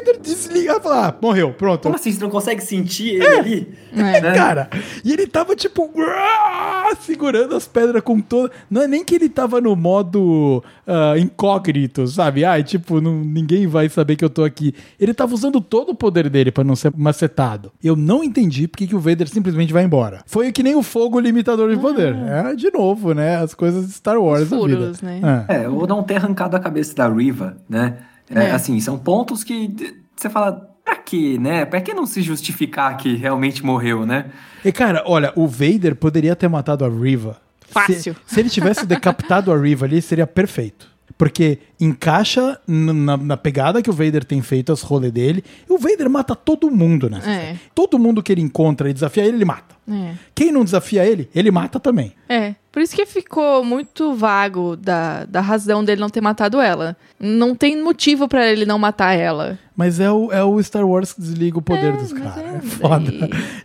Vader 0.00 0.20
desliga 0.20 0.76
e 0.76 0.80
fala, 0.80 1.08
ah, 1.08 1.14
morreu, 1.20 1.52
pronto. 1.52 1.82
Como 1.82 1.94
assim, 1.94 2.12
você 2.12 2.20
não 2.20 2.30
consegue 2.30 2.62
sentir 2.62 3.14
ele 3.16 3.26
ali? 3.26 3.74
É. 3.92 4.20
Né? 4.20 4.34
Cara, 4.34 4.68
e 5.04 5.12
ele 5.12 5.26
tava 5.26 5.54
tipo 5.56 5.90
uá, 5.94 6.94
segurando 7.00 7.54
as 7.54 7.66
pedras 7.66 8.02
com 8.02 8.20
toda. 8.20 8.50
Não 8.70 8.82
é 8.82 8.88
nem 8.88 9.04
que 9.04 9.14
ele 9.14 9.28
tava 9.28 9.60
no 9.60 9.74
modo 9.76 10.62
ah, 10.86 11.14
incógnito, 11.18 12.06
sabe? 12.06 12.44
Ai, 12.44 12.62
tipo, 12.62 13.00
não- 13.00 13.20
ninguém 13.24 13.66
vai 13.66 13.88
saber 13.88 14.16
que 14.16 14.24
eu 14.24 14.30
tô 14.30 14.44
aqui. 14.44 14.74
Ele 14.98 15.12
tava 15.14 15.34
usando 15.34 15.60
todo 15.60 15.90
o 15.90 15.94
poder 15.94 16.28
dele 16.28 16.50
pra 16.50 16.64
não 16.64 16.76
ser 16.76 16.92
macetado. 16.96 17.72
Eu 17.82 17.96
não 17.96 18.22
entendi 18.24 18.66
porque 18.68 18.86
que 18.86 18.96
o 18.96 19.00
Vader 19.00 19.28
simplesmente 19.28 19.72
vai 19.72 19.84
embora. 19.84 20.22
Foi 20.26 20.52
que 20.52 20.62
nem 20.62 20.74
o 20.74 20.82
fogo 20.82 21.18
limitador 21.20 21.70
de 21.74 21.80
poder. 21.80 22.14
É, 22.14 22.54
de 22.54 22.70
novo, 22.72 23.12
né? 23.12 23.36
As 23.36 23.54
coisas 23.54 23.86
de 23.86 23.92
Star 23.92 24.18
Wars 24.20 24.42
Os 24.42 24.48
furos, 24.48 25.02
né? 25.02 25.20
É. 25.48 25.62
É, 25.64 25.68
ou 25.68 25.86
não 25.86 26.02
ter 26.02 26.16
arrancado 26.16 26.56
a 26.56 26.60
cabeça 26.60 26.94
da 26.94 27.08
Riva, 27.08 27.56
né? 27.68 27.98
É, 28.30 28.44
É. 28.44 28.50
Assim, 28.52 28.78
são 28.80 28.98
pontos 28.98 29.42
que 29.44 29.74
você 30.16 30.30
fala, 30.30 30.70
pra 30.84 30.96
quê, 30.96 31.38
né? 31.38 31.64
Pra 31.64 31.80
que 31.80 31.92
não 31.94 32.06
se 32.06 32.22
justificar 32.22 32.96
que 32.96 33.16
realmente 33.16 33.64
morreu, 33.64 34.06
né? 34.06 34.26
E 34.64 34.72
cara, 34.72 35.02
olha, 35.06 35.32
o 35.36 35.46
Vader 35.46 35.96
poderia 35.96 36.36
ter 36.36 36.48
matado 36.48 36.84
a 36.84 36.88
Riva. 36.88 37.40
Fácil. 37.68 38.14
Se, 38.26 38.34
se 38.34 38.40
ele 38.40 38.50
tivesse 38.50 38.84
decapitado 38.86 39.52
a 39.52 39.58
Riva 39.58 39.86
ali, 39.86 40.02
seria 40.02 40.26
perfeito. 40.26 40.88
Porque 41.20 41.58
encaixa 41.78 42.58
na, 42.66 43.14
na 43.14 43.36
pegada 43.36 43.82
que 43.82 43.90
o 43.90 43.92
Vader 43.92 44.24
tem 44.24 44.40
feito, 44.40 44.72
as 44.72 44.80
rolês 44.80 45.12
dele. 45.12 45.44
E 45.68 45.70
o 45.70 45.76
Vader 45.76 46.08
mata 46.08 46.34
todo 46.34 46.70
mundo 46.70 47.10
nessa 47.10 47.30
É. 47.30 47.56
Todo 47.74 47.98
mundo 47.98 48.22
que 48.22 48.32
ele 48.32 48.40
encontra 48.40 48.88
e 48.88 48.94
desafia 48.94 49.26
ele, 49.26 49.36
ele 49.36 49.44
mata. 49.44 49.74
É. 49.86 50.14
Quem 50.34 50.50
não 50.50 50.64
desafia 50.64 51.04
ele, 51.04 51.28
ele 51.34 51.50
mata 51.50 51.78
também. 51.78 52.14
É, 52.26 52.54
por 52.72 52.80
isso 52.80 52.96
que 52.96 53.04
ficou 53.04 53.62
muito 53.62 54.14
vago 54.14 54.76
da, 54.76 55.26
da 55.26 55.42
razão 55.42 55.84
dele 55.84 56.00
não 56.00 56.08
ter 56.08 56.22
matado 56.22 56.58
ela. 56.58 56.96
Não 57.20 57.54
tem 57.54 57.82
motivo 57.82 58.26
pra 58.26 58.50
ele 58.50 58.64
não 58.64 58.78
matar 58.78 59.12
ela. 59.12 59.58
Mas 59.76 60.00
é 60.00 60.10
o, 60.10 60.32
é 60.32 60.42
o 60.42 60.62
Star 60.62 60.88
Wars 60.88 61.12
que 61.12 61.20
desliga 61.20 61.58
o 61.58 61.62
poder 61.62 61.92
É, 61.92 61.96
dos 61.98 62.14
caras. 62.14 62.38
é, 62.38 62.56
É 62.56 62.60
foda. 62.62 63.12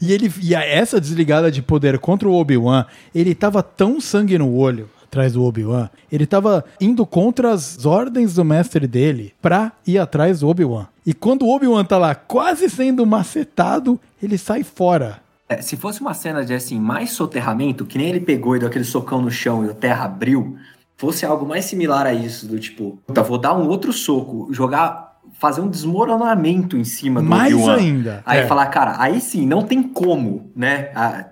E, 0.01 0.11
ele, 0.11 0.29
e 0.41 0.53
essa 0.53 0.99
desligada 0.99 1.49
de 1.49 1.61
poder 1.61 1.99
contra 1.99 2.27
o 2.27 2.33
Obi-Wan, 2.33 2.85
ele 3.13 3.33
tava 3.33 3.63
tão 3.63 4.01
sangue 4.01 4.37
no 4.37 4.53
olho 4.53 4.89
atrás 5.15 5.31
do 5.31 5.43
Obi-Wan, 5.45 5.89
ele 6.11 6.25
tava 6.25 6.65
indo 6.79 7.05
contra 7.05 7.53
as 7.53 7.85
ordens 7.85 8.33
do 8.33 8.43
mestre 8.43 8.85
dele 8.85 9.33
pra 9.41 9.71
ir 9.87 9.97
atrás 9.97 10.41
do 10.41 10.49
Obi-Wan. 10.49 10.87
E 11.05 11.13
quando 11.13 11.45
o 11.45 11.55
Obi-Wan 11.55 11.85
tá 11.85 11.97
lá 11.97 12.13
quase 12.13 12.69
sendo 12.69 13.05
macetado, 13.05 13.97
ele 14.21 14.37
sai 14.37 14.63
fora. 14.63 15.21
É, 15.47 15.61
se 15.61 15.77
fosse 15.77 16.01
uma 16.01 16.13
cena 16.13 16.43
de 16.43 16.53
assim, 16.53 16.79
mais 16.79 17.11
soterramento, 17.11 17.85
que 17.85 17.97
nem 17.97 18.09
ele 18.09 18.19
pegou 18.19 18.55
e 18.55 18.59
deu 18.59 18.67
aquele 18.67 18.83
socão 18.83 19.21
no 19.21 19.31
chão 19.31 19.65
e 19.65 19.69
a 19.69 19.73
terra 19.73 20.05
abriu, 20.05 20.57
fosse 20.97 21.25
algo 21.25 21.45
mais 21.45 21.63
similar 21.63 22.05
a 22.05 22.13
isso, 22.13 22.45
do 22.45 22.59
tipo, 22.59 22.99
tá, 23.13 23.21
vou 23.21 23.37
dar 23.37 23.55
um 23.55 23.67
outro 23.69 23.93
soco, 23.93 24.49
jogar 24.51 25.04
fazer 25.37 25.59
um 25.61 25.67
desmoronamento 25.67 26.77
em 26.77 26.83
cima 26.85 27.21
do 27.21 27.27
Mais 27.29 27.53
Obi-Wan. 27.53 27.75
ainda. 27.75 28.23
Aí 28.25 28.39
É. 28.39 28.47
falar, 28.47 28.65
cara, 28.67 28.95
aí 28.97 29.19
sim, 29.19 29.45
não 29.45 29.63
tem 29.63 29.83
como, 29.83 30.49
né? 30.55 30.89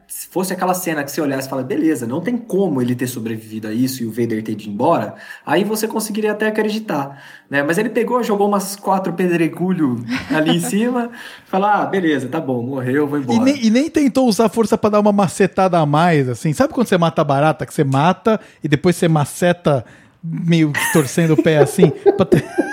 Se 0.08 0.28
fosse 0.28 0.52
aquela 0.54 0.74
cena 0.74 1.04
que 1.04 1.12
você 1.12 1.22
olhasse 1.22 1.48
e 1.48 1.50
fala, 1.50 1.64
beleza, 1.64 2.06
não 2.06 2.20
tem 2.20 2.36
como 2.38 2.82
ele 2.82 2.96
ter 2.96 3.08
sobrevivido 3.08 3.68
a 3.70 3.74
isso 3.74 4.04
e 4.04 4.06
o 4.06 4.12
Vader 4.12 4.44
ter 4.44 4.52
ido 4.52 4.64
embora, 4.70 5.16
aí 5.46 5.64
você 5.64 5.88
conseguiria 5.88 6.34
até 6.34 6.48
acreditar, 6.48 7.24
né? 7.50 7.64
Mas 7.64 7.78
ele 7.78 7.90
pegou, 7.90 8.22
jogou 8.22 8.48
umas 8.48 8.76
quatro 8.76 9.14
pedregulho 9.14 10.04
ali 10.30 10.58
em 10.58 10.60
cima, 10.60 11.10
falar, 11.48 11.82
ah, 11.82 11.86
beleza, 11.86 12.28
tá 12.28 12.42
bom, 12.42 12.62
morreu, 12.62 13.08
vou 13.08 13.20
E 13.20 13.22
embora. 13.24 13.40
nem, 13.46 13.66
e 13.66 13.70
nem 13.70 13.90
tentou 13.90 14.28
usar 14.28 14.50
força 14.50 14.78
pra 14.78 14.90
dar 14.90 15.00
uma 15.00 15.14
macetada 15.14 15.80
a 15.80 15.86
mais, 15.86 16.28
assim. 16.28 16.52
Sabe 16.52 16.74
quando 16.74 16.88
você 16.88 16.98
mata 16.98 17.22
a 17.22 17.26
barata, 17.26 17.66
que 17.66 17.74
você 17.74 17.84
mata 17.86 18.40
e 18.64 18.68
depois 18.68 18.96
você 18.98 19.08
maceta 19.08 19.86
meio 20.22 20.72
torcendo 20.92 21.34
o 21.34 21.42
pé 21.42 21.58
assim, 21.58 21.90
pra 22.16 22.26
ter, 22.26 22.44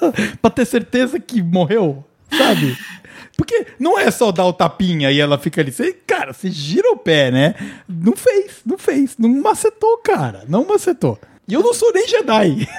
pra 0.42 0.50
ter 0.50 0.64
certeza 0.64 1.18
que 1.20 1.42
morreu, 1.42 2.04
sabe? 2.30 2.76
Porque 3.36 3.66
não 3.78 3.98
é 3.98 4.10
só 4.10 4.32
dar 4.32 4.46
o 4.46 4.52
tapinha 4.52 5.10
e 5.12 5.20
ela 5.20 5.38
fica 5.38 5.60
ali. 5.60 5.70
Você, 5.70 5.92
cara, 6.06 6.32
você 6.32 6.50
gira 6.50 6.90
o 6.90 6.96
pé, 6.96 7.30
né? 7.30 7.54
Não 7.88 8.16
fez, 8.16 8.56
não 8.66 8.76
fez. 8.76 9.14
Não 9.16 9.28
macetou, 9.28 9.98
cara. 9.98 10.42
Não 10.48 10.66
macetou. 10.66 11.16
E 11.46 11.54
eu 11.54 11.62
não 11.62 11.72
sou 11.72 11.92
nem 11.92 12.06
Jedi. 12.06 12.68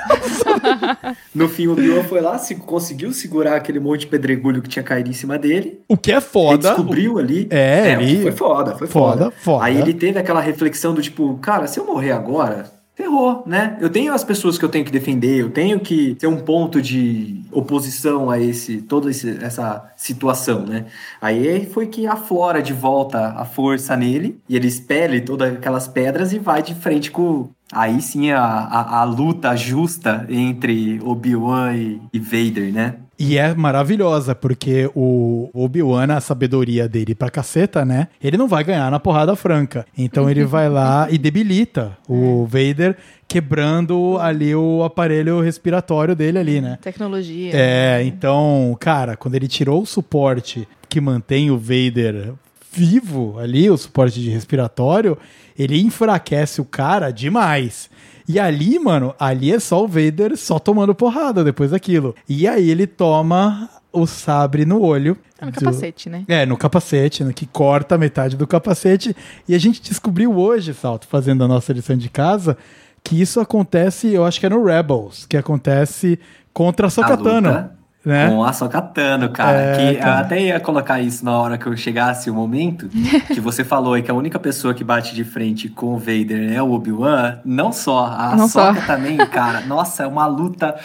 No 1.34 1.48
fim, 1.48 1.68
o 1.68 1.72
Obi-Wan 1.74 2.04
foi 2.04 2.22
lá, 2.22 2.38
se, 2.38 2.56
conseguiu 2.56 3.12
segurar 3.14 3.56
aquele 3.56 3.80
monte 3.80 4.02
de 4.02 4.08
pedregulho 4.08 4.62
que 4.62 4.70
tinha 4.70 4.84
caído 4.84 5.10
em 5.10 5.14
cima 5.14 5.38
dele, 5.38 5.80
O 5.88 5.98
que 5.98 6.12
é 6.12 6.16
Ele 6.16 6.22
foda. 6.22 6.58
descobriu 6.70 7.18
ali. 7.18 7.48
É, 7.50 7.98
o 7.98 8.02
ele- 8.02 8.22
foi 8.24 8.32
foda, 8.32 8.78
foi 8.78 8.88
foda, 8.88 9.32
foda. 9.32 9.66
Aí 9.66 9.80
ele 9.80 9.94
teve 9.94 10.20
aquela 10.20 10.41
reflexão 10.41 10.94
do 10.94 11.02
tipo, 11.02 11.38
cara, 11.38 11.68
se 11.68 11.80
eu 11.80 11.86
morrer 11.86 12.12
agora, 12.12 12.70
ferrou, 13.00 13.44
né? 13.46 13.78
Eu 13.80 13.90
tenho 13.90 14.14
as 14.14 14.26
pessoas 14.26 14.58
que 14.58 14.66
eu 14.66 14.70
tenho 14.70 14.84
que 14.84 14.92
defender, 14.92 15.40
eu 15.40 15.50
tenho 15.50 15.80
que 15.80 16.16
ter 16.16 16.28
um 16.28 16.42
ponto 16.42 16.82
de 16.82 17.42
oposição 17.50 18.30
a 18.30 18.38
esse 18.38 18.82
toda 18.82 19.10
esse- 19.10 19.38
essa 19.42 19.90
situação, 19.96 20.66
né? 20.66 20.86
Aí 21.22 21.66
foi 21.68 21.88
que 21.88 22.06
aflora 22.06 22.62
de 22.62 22.74
volta 22.74 23.30
a 23.38 23.46
força 23.46 23.96
nele 23.96 24.38
e 24.50 24.56
ele 24.58 24.68
expele 24.68 25.22
todas 25.22 25.54
aquelas 25.54 25.88
pedras 25.88 26.34
e 26.34 26.40
vai 26.40 26.62
de 26.62 26.76
frente 26.76 27.10
com 27.10 27.50
Aí 27.72 28.02
sim 28.02 28.32
a, 28.32 28.42
a, 28.44 29.02
a 29.02 29.04
luta 29.04 29.56
justa 29.56 30.26
entre 30.28 31.00
Obi-Wan 31.04 31.76
e, 31.76 32.02
e 32.12 32.20
Vader, 32.20 32.74
né? 32.74 32.96
E 33.20 33.38
é 33.38 33.54
maravilhosa, 33.54 34.34
porque 34.34 34.90
o 34.96 35.50
Obi-Wan, 35.54 36.16
a 36.16 36.22
sabedoria 36.22 36.88
dele 36.88 37.14
pra 37.14 37.30
caceta, 37.30 37.84
né? 37.84 38.08
Ele 38.24 38.38
não 38.38 38.48
vai 38.48 38.64
ganhar 38.64 38.90
na 38.90 38.98
porrada 38.98 39.36
franca. 39.36 39.86
Então 39.98 40.30
ele 40.30 40.46
vai 40.46 40.70
lá 40.70 41.08
e 41.12 41.18
debilita 41.18 41.98
o 42.08 42.46
Vader, 42.46 42.96
quebrando 43.28 44.18
ali 44.20 44.56
o 44.56 44.84
aparelho 44.86 45.41
respiratório 45.41 46.16
dele 46.16 46.40
ali, 46.40 46.62
né? 46.62 46.80
Tecnologia. 46.82 47.52
É, 47.54 48.02
então, 48.06 48.76
cara, 48.80 49.18
quando 49.18 49.36
ele 49.36 49.50
tirou 49.50 49.82
o 49.82 49.86
suporte 49.86 50.66
que 50.88 51.02
mantém 51.02 51.52
o 51.52 51.58
Vader 51.58 52.34
vivo 52.72 53.38
ali, 53.38 53.70
o 53.70 53.78
suporte 53.78 54.22
de 54.22 54.30
respiratório, 54.30 55.18
ele 55.60 55.80
enfraquece 55.81 56.61
o 56.61 56.65
cara 56.65 57.11
demais. 57.11 57.90
E 58.27 58.40
ali, 58.40 58.80
mano, 58.80 59.14
ali 59.19 59.52
é 59.52 59.60
só 59.60 59.84
o 59.84 59.88
Vader 59.88 60.38
só 60.38 60.57
tomando 60.60 60.94
porrada 60.95 61.44
depois 61.44 61.72
daquilo. 61.72 62.15
E 62.27 62.48
aí 62.48 62.69
ele 62.69 62.86
toma 62.88 63.68
o 63.91 64.06
sabre 64.06 64.65
no 64.65 64.81
olho. 64.81 65.18
É 65.41 65.45
no 65.45 65.52
do- 65.52 65.60
capacete, 65.60 66.10
né? 66.10 66.23
é, 66.27 66.45
no 66.45 66.56
capacete, 66.56 67.23
né, 67.23 67.34
que 67.34 67.48
corta 67.48 67.98
metade 67.98 68.38
do 68.38 68.45
capacete. 68.45 69.15
E 69.48 69.56
a 69.56 69.57
gente 69.60 69.81
descobriu 69.81 70.38
hoje, 70.38 70.73
Salto, 70.76 71.07
fazendo 71.07 71.44
a 71.44 71.48
nossa 71.48 71.73
lição 71.73 71.98
de 71.98 72.07
casa, 72.10 72.56
que 73.03 73.19
isso 73.19 73.40
acontece, 73.40 74.14
eu 74.14 74.23
acho 74.26 74.40
que 74.40 74.45
é 74.45 74.49
no 74.49 74.64
Rebels, 74.64 75.26
que 75.26 75.36
acontece 75.38 76.19
contra 76.53 76.86
a 76.86 76.90
A 76.90 76.91
Sokatano. 76.91 77.72
Né? 78.04 78.30
Com 78.30 78.44
a 78.44 78.54
Sokatano, 78.54 79.30
cara. 79.30 79.60
É, 79.60 79.94
que 79.94 80.00
cara. 80.00 80.20
até 80.20 80.42
ia 80.42 80.60
colocar 80.60 81.02
isso 81.02 81.26
na 81.26 81.38
hora 81.38 81.58
que 81.58 81.68
eu 81.68 81.76
chegasse 81.76 82.30
o 82.30 82.34
momento. 82.34 82.90
que 83.28 83.42
você 83.42 83.64
falou 83.64 83.94
aí 83.94 84.02
que 84.02 84.10
a 84.10 84.14
única 84.14 84.40
pessoa 84.40 84.74
que 84.74 84.84
bate 84.84 85.14
de 85.14 85.26
frente 85.26 85.68
com 85.68 85.96
o 85.96 85.98
Vader 85.98 86.54
é 86.54 86.62
o 86.62 86.72
Obi-Wan. 86.72 87.40
Não 87.44 87.74
só, 87.74 88.06
a 88.06 88.36
Não 88.36 88.48
só. 88.48 88.74
Soka 88.74 88.86
também, 88.86 89.18
cara. 89.18 89.62
Nossa, 89.62 90.04
é 90.04 90.08
uma 90.08 90.26
luta. 90.26 90.80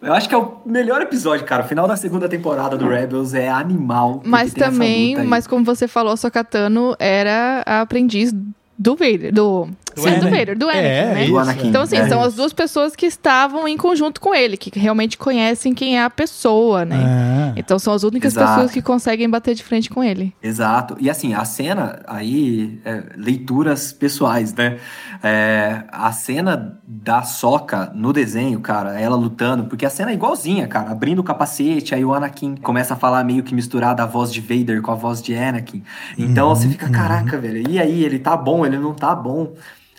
Eu 0.00 0.14
acho 0.14 0.28
que 0.28 0.34
é 0.34 0.38
o 0.38 0.58
melhor 0.64 1.02
episódio, 1.02 1.44
cara. 1.44 1.64
O 1.64 1.68
final 1.68 1.88
da 1.88 1.96
segunda 1.96 2.28
temporada 2.28 2.76
do 2.76 2.88
Rebels 2.88 3.34
é 3.34 3.48
animal. 3.48 4.22
Mas 4.24 4.54
também, 4.54 5.24
mas 5.24 5.46
como 5.46 5.64
você 5.64 5.88
falou, 5.88 6.12
a 6.12 6.16
Sokatano 6.16 6.94
era 6.98 7.62
a 7.66 7.80
aprendiz 7.80 8.32
do 8.78 8.96
Vader. 8.96 9.34
Do, 9.34 9.68
Do 9.94 10.02
sim, 10.02 10.08
do 10.10 10.14
Anakin. 10.26 10.30
Vader, 10.38 10.58
do 10.58 10.68
Anakin, 10.68 10.86
É, 10.86 11.04
né? 11.14 11.22
isso, 11.22 11.32
Do 11.32 11.38
Anakin. 11.38 11.68
Então, 11.68 11.82
assim, 11.82 11.96
É 11.96 12.08
são 12.08 12.18
isso. 12.18 12.28
as 12.28 12.34
duas 12.34 12.52
pessoas 12.52 12.94
que 12.96 13.06
estavam 13.06 13.66
em 13.66 13.76
conjunto 13.76 14.20
com 14.20 14.34
ele, 14.34 14.56
que 14.56 14.76
realmente 14.78 15.18
conhecem 15.18 15.74
quem 15.74 15.98
é 15.98 16.02
a 16.04 16.10
pessoa, 16.10 16.84
né? 16.84 16.96
Ah. 16.96 17.52
Então 17.56 17.78
são 17.78 17.92
as 17.92 18.02
únicas 18.04 18.32
Exato. 18.32 18.48
pessoas 18.54 18.70
que 18.72 18.80
conseguem 18.82 19.28
bater 19.28 19.54
de 19.54 19.62
frente 19.64 19.90
com 19.90 20.02
ele. 20.04 20.32
Exato. 20.42 20.96
E 21.00 21.10
assim, 21.10 21.34
a 21.34 21.44
cena 21.44 22.00
aí, 22.06 22.80
é, 22.84 23.02
leituras 23.16 23.92
pessoais, 23.92 24.54
né? 24.54 24.78
É, 25.22 25.82
a 25.90 26.12
cena 26.12 26.78
da 26.86 27.22
Soca 27.22 27.90
no 27.94 28.12
desenho, 28.12 28.60
cara, 28.60 28.98
ela 28.98 29.16
lutando, 29.16 29.64
porque 29.64 29.84
a 29.84 29.90
cena 29.90 30.10
é 30.10 30.14
igualzinha, 30.14 30.66
cara, 30.66 30.90
abrindo 30.90 31.18
o 31.18 31.24
capacete, 31.24 31.94
aí 31.94 32.04
o 32.04 32.14
Anakin 32.14 32.56
começa 32.56 32.94
a 32.94 32.96
falar 32.96 33.22
meio 33.24 33.42
que 33.42 33.54
misturada 33.54 34.02
a 34.02 34.06
voz 34.06 34.32
de 34.32 34.40
Vader 34.40 34.80
com 34.82 34.90
a 34.92 34.94
voz 34.94 35.20
de 35.22 35.34
Anakin. 35.34 35.82
Então 36.16 36.54
você 36.54 36.68
fica, 36.68 36.88
caraca, 36.88 37.36
velho, 37.38 37.68
e 37.68 37.78
aí, 37.78 38.04
ele 38.04 38.18
tá 38.18 38.36
bom, 38.36 38.64
ele 38.64 38.78
não 38.78 38.94
tá 38.94 39.14
bom, 39.14 39.52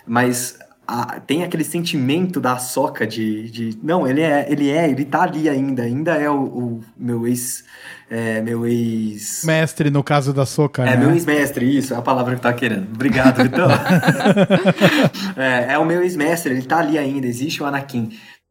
mas 0.05 0.57
a- 0.87 1.19
tem 1.19 1.43
aquele 1.43 1.63
sentimento 1.63 2.39
da 2.41 2.57
Soca 2.57 3.05
de, 3.07 3.49
de, 3.49 3.79
não, 3.83 4.07
ele 4.07 4.21
é, 4.21 4.45
ele 4.51 4.69
é, 4.69 4.89
ele 4.89 5.05
tá 5.05 5.23
ali 5.23 5.47
ainda, 5.47 5.83
ainda 5.83 6.15
é 6.15 6.29
o, 6.29 6.43
o 6.43 6.81
meu 6.97 7.25
ex, 7.27 7.63
é, 8.09 8.41
meu 8.41 8.65
ex... 8.67 9.43
Mestre, 9.45 9.89
no 9.89 10.03
caso 10.03 10.33
da 10.33 10.45
Soca, 10.45 10.83
É, 10.83 10.91
né? 10.91 10.97
meu 10.97 11.11
ex-mestre, 11.11 11.77
isso, 11.77 11.93
é 11.93 11.97
a 11.97 12.01
palavra 12.01 12.35
que 12.35 12.41
tava 12.41 12.55
querendo. 12.55 12.87
Obrigado, 12.93 13.41
Vitão. 13.43 13.69
é, 15.37 15.73
é 15.73 15.77
o 15.77 15.85
meu 15.85 16.01
ex-mestre, 16.03 16.53
ele 16.53 16.63
tá 16.63 16.79
ali 16.79 16.97
ainda, 16.97 17.27
existe 17.27 17.61
o 17.61 17.65
Anakin. 17.65 18.09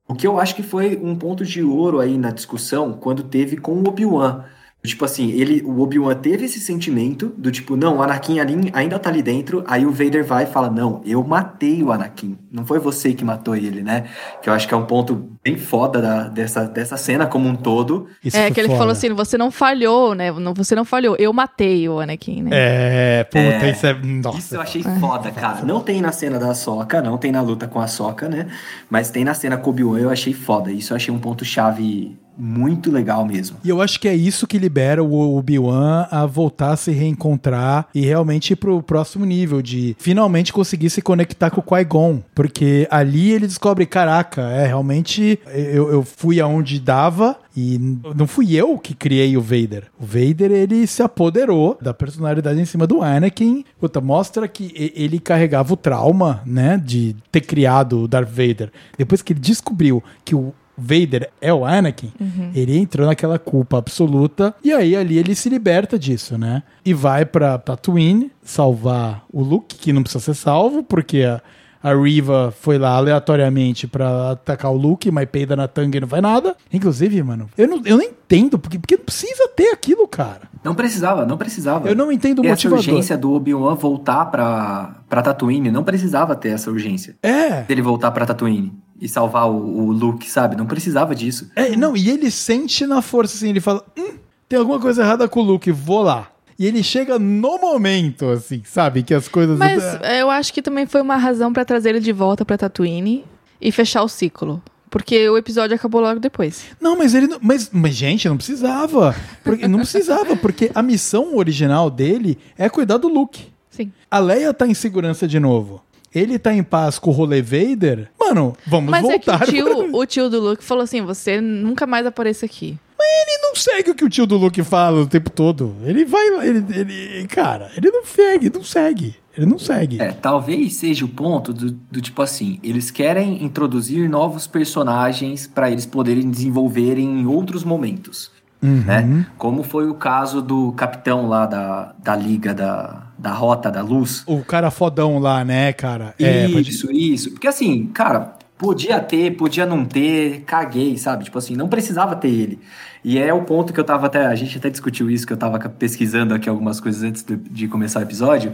O 0.09 0.15
que 0.15 0.27
eu 0.27 0.41
acho 0.41 0.55
que 0.57 0.63
foi 0.63 0.99
um 1.01 1.15
ponto 1.15 1.45
de 1.45 1.63
ouro 1.63 2.01
aí 2.01 2.19
na 2.19 2.31
discussão, 2.31 2.93
quando 2.95 3.23
teve 3.23 3.57
com 3.57 3.73
o 3.75 3.87
Obi-Wan. 3.89 4.45
Tipo 4.82 5.05
assim, 5.05 5.31
ele, 5.32 5.61
o 5.62 5.81
Obi-Wan 5.81 6.15
teve 6.15 6.47
esse 6.47 6.59
sentimento 6.59 7.35
do 7.36 7.51
tipo, 7.51 7.77
não, 7.77 7.98
o 7.98 8.02
Anakin 8.02 8.40
ali, 8.40 8.70
ainda 8.73 8.98
tá 8.98 9.11
ali 9.11 9.23
dentro, 9.23 9.62
aí 9.66 9.85
o 9.85 9.90
Vader 9.93 10.24
vai 10.24 10.44
e 10.44 10.47
fala, 10.47 10.70
não, 10.70 11.02
eu 11.05 11.23
matei 11.23 11.82
o 11.82 11.93
Anakin, 11.93 12.39
não 12.51 12.65
foi 12.65 12.78
você 12.78 13.12
que 13.12 13.23
matou 13.23 13.55
ele, 13.55 13.82
né? 13.82 14.05
Que 14.43 14.48
eu 14.48 14.55
acho 14.55 14.66
que 14.66 14.73
é 14.73 14.77
um 14.77 14.86
ponto 14.86 15.28
bem 15.44 15.59
foda 15.59 16.01
da- 16.01 16.28
dessa, 16.28 16.65
dessa 16.66 16.97
cena 16.97 17.27
como 17.27 17.47
um 17.47 17.55
todo. 17.55 18.07
Isso 18.24 18.39
é, 18.39 18.51
que 18.51 18.59
ele 18.59 18.69
foda. 18.69 18.78
falou 18.78 18.93
assim: 18.93 19.12
você 19.12 19.36
não 19.36 19.51
falhou, 19.51 20.15
né? 20.15 20.32
Não, 20.32 20.55
você 20.55 20.74
não 20.74 20.85
falhou, 20.86 21.15
eu 21.19 21.31
matei 21.32 21.86
o 21.86 22.01
Anakin, 22.01 22.44
né? 22.44 22.51
É, 22.52 23.24
puta, 23.24 23.39
É, 23.39 23.70
isso 23.70 23.86
é. 23.86 23.93
Nossa. 24.02 24.39
Isso 24.39 24.55
eu 24.55 24.61
achei 24.62 24.82
foda, 24.82 25.31
cara. 25.31 25.62
Não 25.62 25.81
tem 25.81 26.01
na 26.01 26.11
cena 26.12 26.39
da 26.39 26.55
Soca, 26.55 27.02
não 27.02 27.19
tem 27.19 27.31
na 27.31 27.43
luta 27.43 27.69
com 27.69 27.81
a 27.81 27.86
Soca, 27.86 28.28
né? 28.31 28.47
Mas 28.89 29.11
tem 29.11 29.24
na 29.24 29.35
cena 29.35 29.59
com 29.59 29.69
o 29.69 29.73
Obi-Wan, 29.74 29.98
eu 30.01 30.11
achei 30.11 30.32
foda. 30.32 30.73
Isso 30.73 30.93
eu 30.94 30.97
achei 30.97 31.12
um 31.12 31.19
ponto-chave 31.19 32.19
muito 32.41 32.91
legal 32.91 33.25
mesmo. 33.25 33.59
E 33.62 33.69
eu 33.69 33.83
acho 33.83 34.01
que 34.01 34.09
é 34.09 34.15
isso 34.15 34.47
que 34.47 34.59
libera 34.59 35.03
o 35.03 35.37
Obi-Wan 35.37 36.07
a 36.11 36.27
voltar 36.27 36.73
a 36.73 36.77
se 36.77 36.91
reencontrar 36.91 37.89
e 37.95 38.01
realmente 38.01 38.53
ir 38.53 38.57
pro 38.57 38.83
próximo 38.83 39.25
nível, 39.25 39.61
de 39.61 39.97
finalmente 39.99 40.53
conseguir 40.53 40.91
se 40.91 41.03
conectar 41.03 41.51
com 41.51 41.61
o 41.61 41.65
Qui-Gon. 41.65 42.23
Porque 42.35 42.89
ali 42.91 43.31
ele 43.31 43.47
descobre, 43.47 43.87
caraca, 43.87 44.43
é 44.43 44.67
realmente 44.67 45.39
eu, 45.53 45.91
eu 45.91 46.03
fui 46.03 46.41
aonde 46.41 46.81
dava 46.81 47.37
e 47.57 47.79
não 48.17 48.27
fui 48.27 48.55
eu 48.55 48.79
que 48.79 48.95
criei 48.95 49.37
o 49.37 49.41
Vader. 49.41 49.85
O 49.99 50.07
Vader, 50.07 50.51
ele 50.51 50.87
se 50.87 51.03
apoderou 51.03 51.77
da 51.81 51.93
personalidade 51.93 52.61
em 52.61 52.65
cima 52.65 52.87
do 52.87 53.03
Anakin. 53.03 53.65
Puta, 53.79 54.01
mostra 54.01 54.47
que 54.47 54.73
ele 54.95 55.19
carregava 55.19 55.73
o 55.73 55.77
trauma, 55.77 56.43
né, 56.47 56.81
de 56.83 57.17
ter 57.31 57.41
criado 57.41 58.01
o 58.01 58.09
Darth 58.09 58.29
Vader. 58.29 58.71
Depois 58.97 59.21
que 59.21 59.33
ele 59.33 59.41
descobriu 59.41 60.03
que 60.25 60.35
o 60.35 60.55
Vader 60.81 61.31
é 61.40 61.52
o 61.52 61.65
Anakin, 61.65 62.12
ele 62.55 62.77
entrou 62.78 63.07
naquela 63.07 63.39
culpa 63.39 63.78
absoluta 63.78 64.55
e 64.65 64.73
aí 64.73 64.97
ali 64.97 65.19
ele 65.19 65.35
se 65.35 65.48
liberta 65.48 65.98
disso, 65.98 66.39
né? 66.39 66.62
E 66.85 66.94
vai 66.94 67.24
pra 67.24 67.59
Tatooine 67.59 68.31
salvar 68.43 69.24
o 69.32 69.43
Luke, 69.43 69.77
que 69.77 69.93
não 69.93 70.02
precisa 70.02 70.24
ser 70.24 70.35
salvo, 70.35 70.82
porque 70.82 71.23
a, 71.23 71.40
a 71.82 71.94
Riva 71.94 72.52
foi 72.61 72.78
lá 72.78 72.90
aleatoriamente 72.97 73.86
pra 73.86 74.32
atacar 74.32 74.70
o 74.70 74.77
Luke, 74.77 75.11
mas 75.11 75.28
peida 75.31 75.55
na 75.55 75.69
tanga 75.69 75.97
e 75.97 76.01
não 76.01 76.09
vai 76.09 76.20
nada. 76.20 76.57
Inclusive, 76.73 77.23
mano, 77.23 77.48
eu 77.57 77.69
não, 77.69 77.82
eu 77.85 77.97
não 77.97 78.05
entendo, 78.05 78.59
porque, 78.59 78.78
porque 78.78 78.97
não 78.97 79.05
precisa 79.05 79.48
ter 79.55 79.70
aquilo, 79.70 80.07
cara. 80.09 80.43
Não 80.62 80.74
precisava, 80.74 81.24
não 81.24 81.39
precisava. 81.39 81.89
Eu 81.89 81.97
não 81.97 82.12
entendo 82.12 82.40
o 82.40 82.43
essa 82.43 82.51
motivador. 82.69 82.78
urgência 82.78 83.16
do 83.16 83.32
Obi-Wan 83.32 83.74
voltar 83.74 84.27
pra, 84.27 84.97
pra 85.09 85.23
Tatooine, 85.23 85.70
não 85.70 85.82
precisava 85.82 86.35
ter 86.36 86.51
essa 86.51 86.70
urgência. 86.70 87.16
É. 87.23 87.62
Dele 87.62 87.82
voltar 87.82 88.11
pra 88.11 88.27
Tatooine 88.27 88.73
e 89.01 89.09
salvar 89.09 89.49
o, 89.51 89.55
o 89.87 89.93
Luke, 89.93 90.31
sabe? 90.31 90.57
Não 90.57 90.67
precisava 90.67 91.15
disso. 91.15 91.51
É, 91.57 91.75
não, 91.77 91.97
e 91.97 92.11
ele 92.11 92.31
sente 92.31 92.87
na 92.87 93.01
força 93.03 93.37
assim, 93.37 93.49
ele 93.51 93.61
fala: 93.61 93.85
hum, 93.99 94.15
tem 94.49 94.59
alguma 94.59 94.79
coisa 94.79 95.03
errada 95.03 95.29
com 95.29 95.41
o 95.41 95.45
Luke, 95.45 95.71
vou 95.73 96.03
lá. 96.03 96.31
E 96.59 96.67
ele 96.67 96.83
chega 96.83 97.19
no 97.19 97.59
momento, 97.59 98.29
assim, 98.29 98.63
sabe? 98.67 99.03
Que 99.03 99.15
as 99.15 99.27
coisas. 99.29 99.57
Mas 99.59 99.83
eu 100.19 100.31
acho 100.31 100.53
que 100.53 100.61
também 100.61 100.85
foi 100.87 101.01
uma 101.01 101.17
razão 101.17 101.53
pra 101.53 101.65
trazer 101.65 101.91
ele 101.91 102.01
de 102.01 102.13
volta 102.13 102.45
pra 102.45 102.59
Tatooine 102.59 103.25
e 103.61 103.73
fechar 103.73 104.03
o 104.03 104.09
ciclo. 104.09 104.63
Porque 104.91 105.27
o 105.31 105.39
episódio 105.39 105.75
acabou 105.77 106.01
logo 106.01 106.19
depois. 106.21 106.65
Não, 106.81 106.99
mas 106.99 107.15
ele. 107.15 107.29
não- 107.29 107.39
Mas, 107.41 107.71
mas 107.73 107.95
gente, 107.95 108.29
não 108.29 108.37
precisava. 108.37 109.15
Porque, 109.45 109.67
não 109.69 109.79
precisava, 109.79 110.37
porque 110.37 110.71
a 110.75 110.83
missão 110.83 111.37
original 111.37 111.89
dele 111.89 112.37
é 112.59 112.69
cuidar 112.69 112.97
do 112.99 113.07
Luke. 113.09 113.47
Sim. 113.71 113.93
A 114.11 114.19
Leia 114.19 114.53
tá 114.53 114.67
em 114.67 114.75
segurança 114.75 115.29
de 115.29 115.39
novo. 115.39 115.81
Ele 116.15 116.39
tá 116.39 116.53
em 116.53 116.62
paz 116.62 116.99
com 116.99 117.11
o 117.11 117.12
rolê 117.12 117.41
Vader. 117.41 118.11
Mano, 118.19 118.57
vamos 118.66 118.91
Mas 118.91 119.05
é 119.09 119.19
que 119.19 119.27
voltar. 119.31 119.49
o 119.49 119.51
tio, 119.51 119.97
o 119.97 120.07
tio 120.07 120.28
do 120.31 120.41
Luke 120.41 120.65
falou 120.65 120.82
assim: 120.85 121.03
você 121.03 121.41
nunca 121.41 121.87
mais 121.87 122.05
apareça 122.07 122.47
aqui. 122.47 122.78
Ele 123.03 123.39
não 123.43 123.55
segue 123.57 123.91
o 123.91 123.95
que 123.95 124.05
o 124.05 124.09
tio 124.09 124.27
do 124.27 124.37
Luke 124.37 124.62
fala 124.62 125.01
o 125.03 125.07
tempo 125.07 125.31
todo. 125.31 125.74
Ele 125.85 126.05
vai. 126.05 126.27
Ele, 126.47 126.65
ele, 126.70 127.27
cara, 127.28 127.70
ele 127.77 127.91
não 127.91 128.05
segue, 128.05 128.51
não 128.53 128.62
segue. 128.62 129.16
Ele 129.37 129.47
não 129.47 129.59
segue. 129.59 130.01
É, 130.03 130.11
talvez 130.12 130.74
seja 130.77 131.05
o 131.05 131.09
ponto 131.09 131.53
do, 131.53 131.70
do 131.70 132.01
tipo 132.01 132.20
assim, 132.20 132.59
eles 132.62 132.91
querem 132.91 133.43
introduzir 133.45 134.09
novos 134.09 134.47
personagens 134.47 135.47
para 135.47 135.70
eles 135.70 135.87
poderem 135.87 136.28
desenvolverem 136.31 137.07
em 137.20 137.27
outros 137.27 137.62
momentos, 137.65 138.31
Uhum. 138.62 138.82
né? 138.85 139.27
Como 139.39 139.62
foi 139.62 139.89
o 139.89 139.95
caso 139.95 140.43
do 140.43 140.73
capitão 140.73 141.28
lá 141.28 141.47
da, 141.47 141.95
da 141.99 142.15
liga 142.15 142.53
da, 142.53 143.07
da 143.21 143.33
rota 143.33 143.71
da 143.71 143.83
luz. 143.83 144.23
O 144.27 144.43
cara 144.43 144.71
fodão 144.71 145.19
lá, 145.19 145.45
né, 145.45 145.73
cara? 145.73 146.15
É, 146.19 146.49
pode- 146.49 146.71
isso, 146.71 146.91
isso. 146.91 147.31
Porque 147.33 147.47
assim, 147.47 147.87
cara, 147.89 148.35
podia 148.57 148.99
ter, 149.01 149.33
podia 149.37 149.67
não 149.67 149.85
ter, 149.85 150.41
caguei, 150.47 150.97
sabe? 150.97 151.25
Tipo 151.25 151.39
assim, 151.39 151.55
não 151.55 151.69
precisava 151.69 152.17
ter 152.17 152.29
ele. 152.29 152.59
E 153.05 153.19
é 153.19 153.33
o 153.33 153.43
ponto 153.43 153.73
que 153.73 153.81
eu 153.81 153.85
tava 153.85 154.07
até. 154.07 154.27
A 154.27 154.35
gente 154.35 154.57
até 154.59 154.71
discutiu 154.71 155.11
isso, 155.11 155.27
que 155.27 155.33
eu 155.33 155.37
tava 155.37 155.59
pesquisando 155.59 156.35
aqui 156.35 156.49
algumas 156.49 156.81
coisas 156.81 157.03
antes 157.03 157.23
de, 157.23 157.37
de 157.37 157.69
começar 157.69 158.01
o 158.01 158.03
episódio. 158.03 158.53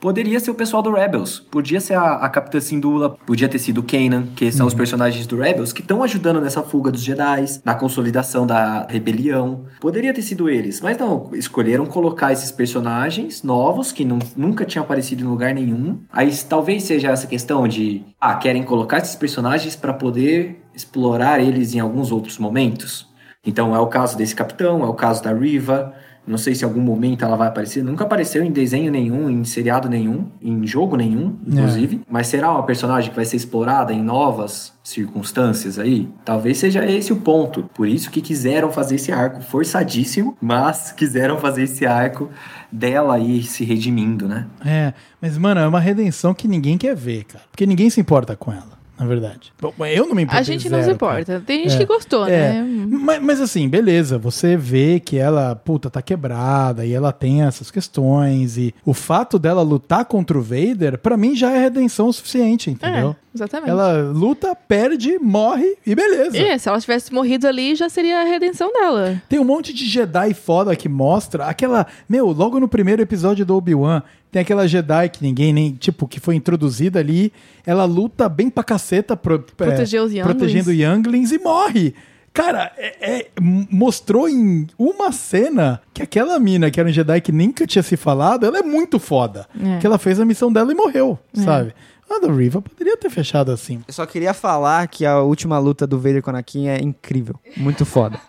Poderia 0.00 0.40
ser 0.40 0.50
o 0.50 0.54
pessoal 0.54 0.82
do 0.82 0.92
Rebels. 0.92 1.38
Podia 1.38 1.80
ser 1.80 1.94
a, 1.94 2.14
a 2.14 2.28
Capitã 2.28 2.60
Syndulla, 2.60 3.16
podia 3.26 3.48
ter 3.48 3.58
sido 3.58 3.78
o 3.78 3.82
Kanan, 3.82 4.26
que 4.34 4.50
são 4.50 4.66
os 4.66 4.74
personagens 4.74 5.26
do 5.26 5.36
Rebels, 5.36 5.72
que 5.72 5.80
estão 5.80 6.02
ajudando 6.02 6.40
nessa 6.40 6.62
fuga 6.62 6.90
dos 6.90 7.02
Jedi, 7.02 7.44
na 7.64 7.74
consolidação 7.74 8.46
da 8.46 8.86
rebelião. 8.88 9.66
Poderia 9.80 10.12
ter 10.12 10.22
sido 10.22 10.48
eles, 10.48 10.80
mas 10.80 10.98
não. 10.98 11.30
Escolheram 11.34 11.86
colocar 11.86 12.32
esses 12.32 12.50
personagens 12.50 13.42
novos, 13.42 13.92
que 13.92 14.04
não, 14.04 14.18
nunca 14.36 14.64
tinham 14.64 14.84
aparecido 14.84 15.22
em 15.22 15.26
lugar 15.26 15.54
nenhum. 15.54 16.00
Aí 16.12 16.32
talvez 16.48 16.82
seja 16.84 17.10
essa 17.10 17.26
questão 17.26 17.68
de. 17.68 18.02
Ah, 18.20 18.34
querem 18.36 18.62
colocar 18.62 18.98
esses 18.98 19.16
personagens 19.16 19.76
para 19.76 19.92
poder 19.92 20.62
explorar 20.74 21.40
eles 21.40 21.74
em 21.74 21.80
alguns 21.80 22.10
outros 22.10 22.38
momentos. 22.38 23.11
Então 23.44 23.74
é 23.74 23.78
o 23.78 23.86
caso 23.88 24.16
desse 24.16 24.34
capitão, 24.34 24.82
é 24.82 24.86
o 24.86 24.94
caso 24.94 25.22
da 25.22 25.32
Riva. 25.32 25.92
Não 26.24 26.38
sei 26.38 26.54
se 26.54 26.62
em 26.62 26.68
algum 26.68 26.80
momento 26.80 27.24
ela 27.24 27.36
vai 27.36 27.48
aparecer. 27.48 27.82
Nunca 27.82 28.04
apareceu 28.04 28.44
em 28.44 28.52
desenho 28.52 28.92
nenhum, 28.92 29.28
em 29.28 29.42
seriado 29.44 29.88
nenhum, 29.88 30.28
em 30.40 30.64
jogo 30.64 30.96
nenhum, 30.96 31.36
inclusive. 31.44 32.02
Mas 32.08 32.28
será 32.28 32.52
uma 32.52 32.62
personagem 32.62 33.10
que 33.10 33.16
vai 33.16 33.24
ser 33.24 33.36
explorada 33.36 33.92
em 33.92 34.00
novas 34.00 34.72
circunstâncias 34.84 35.80
aí? 35.80 36.08
Talvez 36.24 36.58
seja 36.58 36.86
esse 36.86 37.12
o 37.12 37.16
ponto. 37.16 37.68
Por 37.74 37.88
isso 37.88 38.08
que 38.08 38.20
quiseram 38.20 38.70
fazer 38.70 38.94
esse 38.94 39.10
arco 39.10 39.42
forçadíssimo, 39.42 40.36
mas 40.40 40.92
quiseram 40.96 41.38
fazer 41.38 41.64
esse 41.64 41.84
arco 41.84 42.30
dela 42.70 43.16
aí 43.16 43.42
se 43.42 43.64
redimindo, 43.64 44.28
né? 44.28 44.46
É, 44.64 44.94
mas, 45.20 45.36
mano, 45.36 45.60
é 45.60 45.66
uma 45.66 45.80
redenção 45.80 46.32
que 46.32 46.46
ninguém 46.46 46.78
quer 46.78 46.94
ver, 46.94 47.24
cara. 47.24 47.44
Porque 47.50 47.66
ninguém 47.66 47.90
se 47.90 48.00
importa 48.00 48.36
com 48.36 48.52
ela, 48.52 48.71
na 48.98 49.06
verdade. 49.06 49.52
Bom, 49.60 49.72
Eu 49.86 50.06
não 50.06 50.14
me 50.14 50.22
importo. 50.22 50.40
A 50.40 50.42
gente 50.42 50.68
não 50.68 50.82
se 50.82 50.90
importa. 50.90 51.42
Tem 51.44 51.62
gente 51.64 51.74
É. 51.74 51.78
que 51.78 51.84
gostou, 51.86 52.26
É, 52.26 52.62
né? 52.62 52.86
mas, 52.88 53.22
mas 53.22 53.40
assim, 53.40 53.68
beleza, 53.68 54.18
você 54.18 54.56
vê 54.56 55.00
que 55.00 55.16
ela, 55.18 55.54
puta, 55.56 55.90
tá 55.90 56.00
quebrada 56.02 56.84
e 56.86 56.92
ela 56.92 57.12
tem 57.12 57.42
essas 57.42 57.70
questões 57.70 58.56
e 58.56 58.74
o 58.84 58.94
fato 58.94 59.38
dela 59.38 59.62
lutar 59.62 60.04
contra 60.04 60.38
o 60.38 60.42
Vader, 60.42 60.98
pra 60.98 61.16
mim 61.16 61.34
já 61.34 61.50
é 61.52 61.58
redenção 61.60 62.08
o 62.08 62.12
suficiente, 62.12 62.70
entendeu? 62.70 63.16
É, 63.32 63.36
exatamente. 63.36 63.70
Ela 63.70 64.10
luta, 64.12 64.54
perde, 64.54 65.18
morre 65.18 65.76
e 65.86 65.94
beleza. 65.94 66.36
É, 66.38 66.58
se 66.58 66.68
ela 66.68 66.80
tivesse 66.80 67.12
morrido 67.12 67.46
ali, 67.46 67.74
já 67.74 67.88
seria 67.88 68.20
a 68.20 68.24
redenção 68.24 68.72
dela. 68.72 69.20
Tem 69.28 69.38
um 69.38 69.44
monte 69.44 69.72
de 69.72 69.86
Jedi 69.88 70.34
foda 70.34 70.74
que 70.76 70.88
mostra 70.88 71.46
aquela. 71.46 71.86
Meu, 72.08 72.26
logo 72.32 72.60
no 72.60 72.68
primeiro 72.68 73.02
episódio 73.02 73.44
do 73.46 73.56
Obi-Wan, 73.56 74.02
tem 74.30 74.42
aquela 74.42 74.66
Jedi 74.66 75.08
que 75.08 75.22
ninguém 75.22 75.52
nem. 75.52 75.72
Tipo, 75.74 76.06
que 76.06 76.20
foi 76.20 76.34
introduzida 76.34 76.98
ali. 76.98 77.32
Ela 77.66 77.84
luta 77.84 78.28
bem 78.28 78.48
pra 78.50 78.62
caceta 78.64 79.16
pro, 79.16 79.38
Proteger 79.40 80.00
é, 80.00 80.02
os 80.02 80.12
younglings. 80.12 80.24
protegendo 80.36 80.72
Younglings 80.72 81.32
e 81.32 81.38
morre. 81.38 81.94
Cara, 82.34 82.72
é- 82.78 82.96
é- 83.18 83.26
mostrou 83.38 84.26
em 84.26 84.66
uma 84.78 85.12
cena 85.12 85.82
que 85.92 86.02
aquela 86.02 86.38
mina, 86.38 86.70
que 86.70 86.80
era 86.80 86.88
um 86.88 86.92
Jedi 86.92 87.20
que 87.20 87.30
nunca 87.30 87.66
tinha 87.66 87.82
se 87.82 87.94
falado, 87.94 88.46
ela 88.46 88.58
é 88.58 88.62
muito 88.62 88.98
foda. 88.98 89.46
É. 89.62 89.78
Que 89.78 89.86
ela 89.86 89.98
fez 89.98 90.18
a 90.18 90.24
missão 90.24 90.50
dela 90.50 90.72
e 90.72 90.74
morreu, 90.74 91.18
sabe? 91.34 91.74
A 92.10 92.18
da 92.18 92.32
Riva 92.32 92.60
poderia 92.60 92.96
ter 92.96 93.10
fechado 93.10 93.50
assim. 93.50 93.82
Eu 93.88 93.94
só 93.94 94.04
queria 94.06 94.34
falar 94.34 94.86
que 94.88 95.06
a 95.06 95.20
última 95.20 95.58
luta 95.58 95.86
do 95.86 95.98
Vader 95.98 96.22
com 96.22 96.30
Anakin 96.30 96.68
é 96.68 96.80
incrível. 96.80 97.34
Muito 97.56 97.84
foda. 97.86 98.20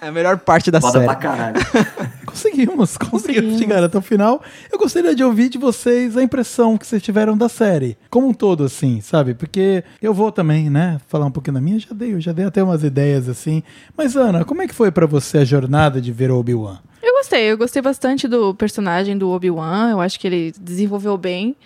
É 0.00 0.06
a 0.08 0.12
melhor 0.12 0.38
parte 0.38 0.70
da 0.70 0.80
Foda 0.80 0.92
série. 0.92 1.04
pra 1.06 1.16
caralho. 1.16 1.56
Conseguimos, 2.24 2.96
conseguimos 2.96 3.58
chegar 3.58 3.82
até 3.82 3.98
o 3.98 4.02
final. 4.02 4.40
Eu 4.70 4.78
gostaria 4.78 5.12
de 5.14 5.24
ouvir 5.24 5.48
de 5.48 5.58
vocês 5.58 6.16
a 6.16 6.22
impressão 6.22 6.76
que 6.78 6.86
vocês 6.86 7.02
tiveram 7.02 7.36
da 7.36 7.48
série. 7.48 7.96
Como 8.10 8.28
um 8.28 8.34
todo, 8.34 8.62
assim, 8.64 9.00
sabe? 9.00 9.34
Porque 9.34 9.82
eu 10.00 10.14
vou 10.14 10.30
também, 10.30 10.70
né, 10.70 11.00
falar 11.08 11.26
um 11.26 11.30
pouquinho 11.32 11.54
da 11.54 11.60
minha. 11.60 11.80
Já 11.80 11.88
dei, 11.92 12.14
eu 12.14 12.20
já 12.20 12.30
dei 12.32 12.44
até 12.44 12.62
umas 12.62 12.84
ideias, 12.84 13.28
assim. 13.28 13.62
Mas, 13.96 14.14
Ana, 14.14 14.44
como 14.44 14.62
é 14.62 14.68
que 14.68 14.74
foi 14.74 14.92
pra 14.92 15.06
você 15.06 15.38
a 15.38 15.44
jornada 15.44 16.00
de 16.00 16.12
ver 16.12 16.30
o 16.30 16.38
Obi-Wan? 16.38 16.78
Gostei, 17.18 17.50
eu 17.50 17.58
gostei 17.58 17.82
bastante 17.82 18.28
do 18.28 18.54
personagem 18.54 19.18
do 19.18 19.30
Obi-Wan. 19.30 19.90
Eu 19.90 20.00
acho 20.00 20.20
que 20.20 20.26
ele 20.28 20.54
desenvolveu 20.60 21.16
bem. 21.18 21.56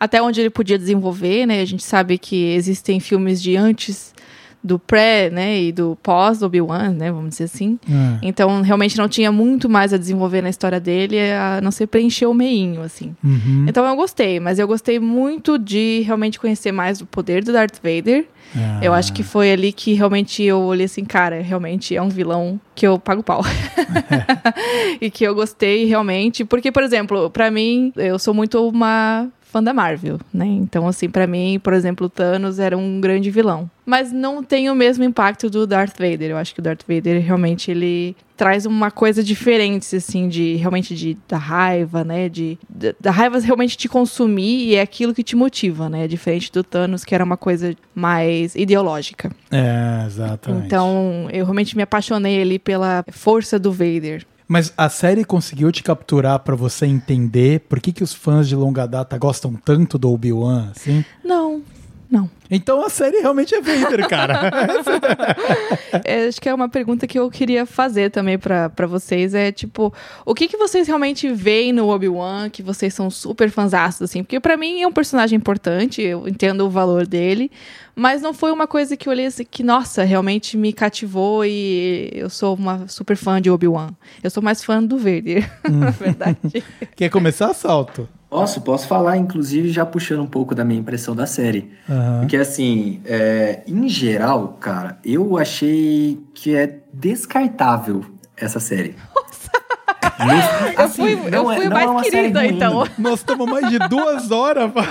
Até 0.00 0.22
onde 0.22 0.40
ele 0.40 0.48
podia 0.48 0.78
desenvolver, 0.78 1.44
né? 1.44 1.60
A 1.60 1.66
gente 1.66 1.82
sabe 1.82 2.16
que 2.16 2.54
existem 2.54 2.98
filmes 2.98 3.40
de 3.42 3.54
antes 3.54 4.14
do 4.62 4.78
pré, 4.78 5.28
né? 5.30 5.60
E 5.60 5.72
do 5.72 5.98
pós 6.02 6.38
do 6.38 6.46
Obi-Wan, 6.46 6.90
né? 6.90 7.10
Vamos 7.10 7.30
dizer 7.30 7.44
assim. 7.44 7.78
Ah, 7.90 8.18
Então, 8.22 8.62
realmente 8.62 8.96
não 8.96 9.08
tinha 9.08 9.32
muito 9.32 9.68
mais 9.68 9.92
a 9.92 9.96
desenvolver 9.96 10.40
na 10.42 10.48
história 10.48 10.78
dele, 10.78 11.18
a 11.32 11.60
não 11.60 11.70
ser 11.70 11.86
preencher 11.88 12.26
o 12.26 12.34
meinho, 12.34 12.82
assim. 12.82 13.14
uhum. 13.24 13.66
Então 13.68 13.84
eu 13.84 13.96
gostei, 13.96 14.38
mas 14.38 14.58
eu 14.58 14.66
gostei 14.66 14.98
muito 15.00 15.58
de 15.58 16.02
realmente 16.06 16.38
conhecer 16.38 16.72
mais 16.72 17.00
o 17.00 17.06
poder 17.06 17.42
do 17.42 17.52
Darth 17.52 17.78
Vader. 17.82 18.26
Ah. 18.54 18.80
Eu 18.82 18.92
acho 18.92 19.12
que 19.12 19.22
foi 19.22 19.50
ali 19.50 19.72
que 19.72 19.94
realmente 19.94 20.42
eu 20.42 20.60
olhei 20.60 20.84
assim, 20.86 21.04
cara, 21.04 21.40
realmente 21.40 21.96
é 21.96 22.02
um 22.02 22.08
vilão 22.08 22.60
que 22.74 22.86
eu 22.86 22.98
pago 22.98 23.22
pau. 23.22 23.42
e 25.00 25.10
que 25.10 25.24
eu 25.24 25.34
gostei 25.34 25.86
realmente, 25.86 26.44
porque 26.44 26.70
por 26.70 26.82
exemplo, 26.82 27.30
pra 27.30 27.50
mim, 27.50 27.92
eu 27.96 28.18
sou 28.18 28.34
muito 28.34 28.66
uma 28.68 29.28
fã 29.52 29.62
da 29.62 29.74
Marvel, 29.74 30.18
né? 30.32 30.46
Então 30.46 30.88
assim, 30.88 31.10
pra 31.10 31.26
mim, 31.26 31.60
por 31.62 31.74
exemplo, 31.74 32.06
o 32.06 32.10
Thanos 32.10 32.58
era 32.58 32.76
um 32.76 33.00
grande 33.00 33.30
vilão, 33.30 33.70
mas 33.84 34.10
não 34.10 34.42
tem 34.42 34.70
o 34.70 34.74
mesmo 34.74 35.04
impacto 35.04 35.50
do 35.50 35.66
Darth 35.66 35.98
Vader. 35.98 36.30
Eu 36.30 36.38
acho 36.38 36.54
que 36.54 36.60
o 36.60 36.62
Darth 36.62 36.82
Vader 36.88 37.22
realmente 37.22 37.70
ele 37.70 38.16
traz 38.34 38.64
uma 38.64 38.90
coisa 38.90 39.22
diferente 39.22 39.94
assim 39.94 40.26
de 40.26 40.54
realmente 40.56 40.94
de 40.94 41.16
da 41.28 41.36
raiva, 41.36 42.02
né, 42.02 42.28
de 42.28 42.58
da, 42.68 42.94
da 42.98 43.10
raiva 43.10 43.38
realmente 43.38 43.76
te 43.76 43.88
consumir 43.88 44.68
e 44.68 44.74
é 44.74 44.80
aquilo 44.80 45.14
que 45.14 45.22
te 45.22 45.36
motiva, 45.36 45.88
né? 45.90 46.08
Diferente 46.08 46.50
do 46.50 46.64
Thanos 46.64 47.04
que 47.04 47.14
era 47.14 47.22
uma 47.22 47.36
coisa 47.36 47.76
mais 47.94 48.54
ideológica. 48.54 49.30
É, 49.50 50.04
exatamente. 50.06 50.64
Então, 50.64 51.28
eu 51.30 51.44
realmente 51.44 51.76
me 51.76 51.82
apaixonei 51.82 52.40
ali 52.40 52.58
pela 52.58 53.04
força 53.10 53.58
do 53.58 53.70
Vader. 53.70 54.24
Mas 54.46 54.72
a 54.76 54.88
série 54.88 55.24
conseguiu 55.24 55.70
te 55.72 55.82
capturar 55.82 56.38
pra 56.40 56.54
você 56.54 56.86
entender 56.86 57.60
por 57.60 57.80
que, 57.80 57.92
que 57.92 58.04
os 58.04 58.12
fãs 58.12 58.48
de 58.48 58.56
longa 58.56 58.86
data 58.86 59.16
gostam 59.16 59.54
tanto 59.54 59.98
do 59.98 60.10
Obi-Wan, 60.10 60.70
assim? 60.74 61.04
Não, 61.24 61.62
não. 62.10 62.28
Então 62.54 62.84
a 62.84 62.90
série 62.90 63.18
realmente 63.20 63.54
é 63.54 63.60
Vader, 63.60 64.08
cara. 64.08 64.52
É, 66.04 66.26
acho 66.26 66.40
que 66.40 66.48
é 66.48 66.54
uma 66.54 66.70
pergunta 66.70 67.06
que 67.06 67.18
eu 67.18 67.30
queria 67.30 67.66
fazer 67.66 68.10
também 68.10 68.38
pra 68.38 68.70
pra 68.70 68.86
vocês. 68.86 69.34
É 69.34 69.52
tipo, 69.52 69.92
o 70.24 70.34
que, 70.34 70.48
que 70.48 70.56
vocês 70.56 70.86
realmente 70.88 71.30
veem 71.30 71.72
no 71.72 71.88
Obi-Wan 71.88 72.48
que 72.48 72.62
vocês 72.62 72.94
são 72.94 73.10
super 73.10 73.50
fãzaços, 73.50 74.02
assim? 74.02 74.22
Porque 74.22 74.40
pra 74.40 74.56
mim 74.56 74.80
é 74.80 74.86
um 74.86 74.92
personagem 74.92 75.36
importante, 75.36 76.00
eu 76.00 76.26
entendo 76.26 76.64
o 76.66 76.70
valor 76.70 77.06
dele, 77.06 77.50
mas 77.94 78.22
não 78.22 78.32
foi 78.32 78.50
uma 78.50 78.66
coisa 78.66 78.96
que 78.96 79.08
eu 79.08 79.12
olhei 79.12 79.26
assim, 79.26 79.44
que, 79.44 79.62
nossa, 79.62 80.02
realmente 80.02 80.56
me 80.56 80.72
cativou 80.72 81.44
e 81.44 82.10
eu 82.12 82.30
sou 82.30 82.54
uma 82.54 82.88
super 82.88 83.16
fã 83.16 83.40
de 83.40 83.50
Obi-Wan. 83.50 83.90
Eu 84.22 84.30
sou 84.30 84.42
mais 84.42 84.64
fã 84.64 84.82
do 84.82 84.96
Vader, 84.96 85.50
na 85.68 85.90
verdade. 85.90 86.64
Quer 86.96 87.10
começar 87.10 87.50
assalto? 87.50 88.08
Posso, 88.30 88.62
posso 88.62 88.88
falar, 88.88 89.18
inclusive, 89.18 89.70
já 89.70 89.84
puxando 89.84 90.22
um 90.22 90.26
pouco 90.26 90.54
da 90.54 90.64
minha 90.64 90.80
impressão 90.80 91.14
da 91.14 91.26
série. 91.26 91.70
Aham. 91.86 92.20
Porque, 92.20 92.38
assim, 92.42 93.00
é, 93.04 93.62
em 93.66 93.88
geral, 93.88 94.56
cara, 94.60 94.98
eu 95.04 95.38
achei 95.38 96.20
que 96.34 96.54
é 96.54 96.80
descartável 96.92 98.04
essa 98.36 98.60
série. 98.60 98.94
Nossa! 99.14 100.72
Eu 100.78 100.88
fui, 100.88 101.12
eu 101.32 101.44
fui 101.44 101.68
mais 101.68 102.08
querida, 102.08 102.46
então. 102.46 102.86
Nós 102.98 103.20
estamos 103.20 103.48
mais 103.48 103.68
de 103.68 103.78
duas 103.88 104.30
horas. 104.30 104.70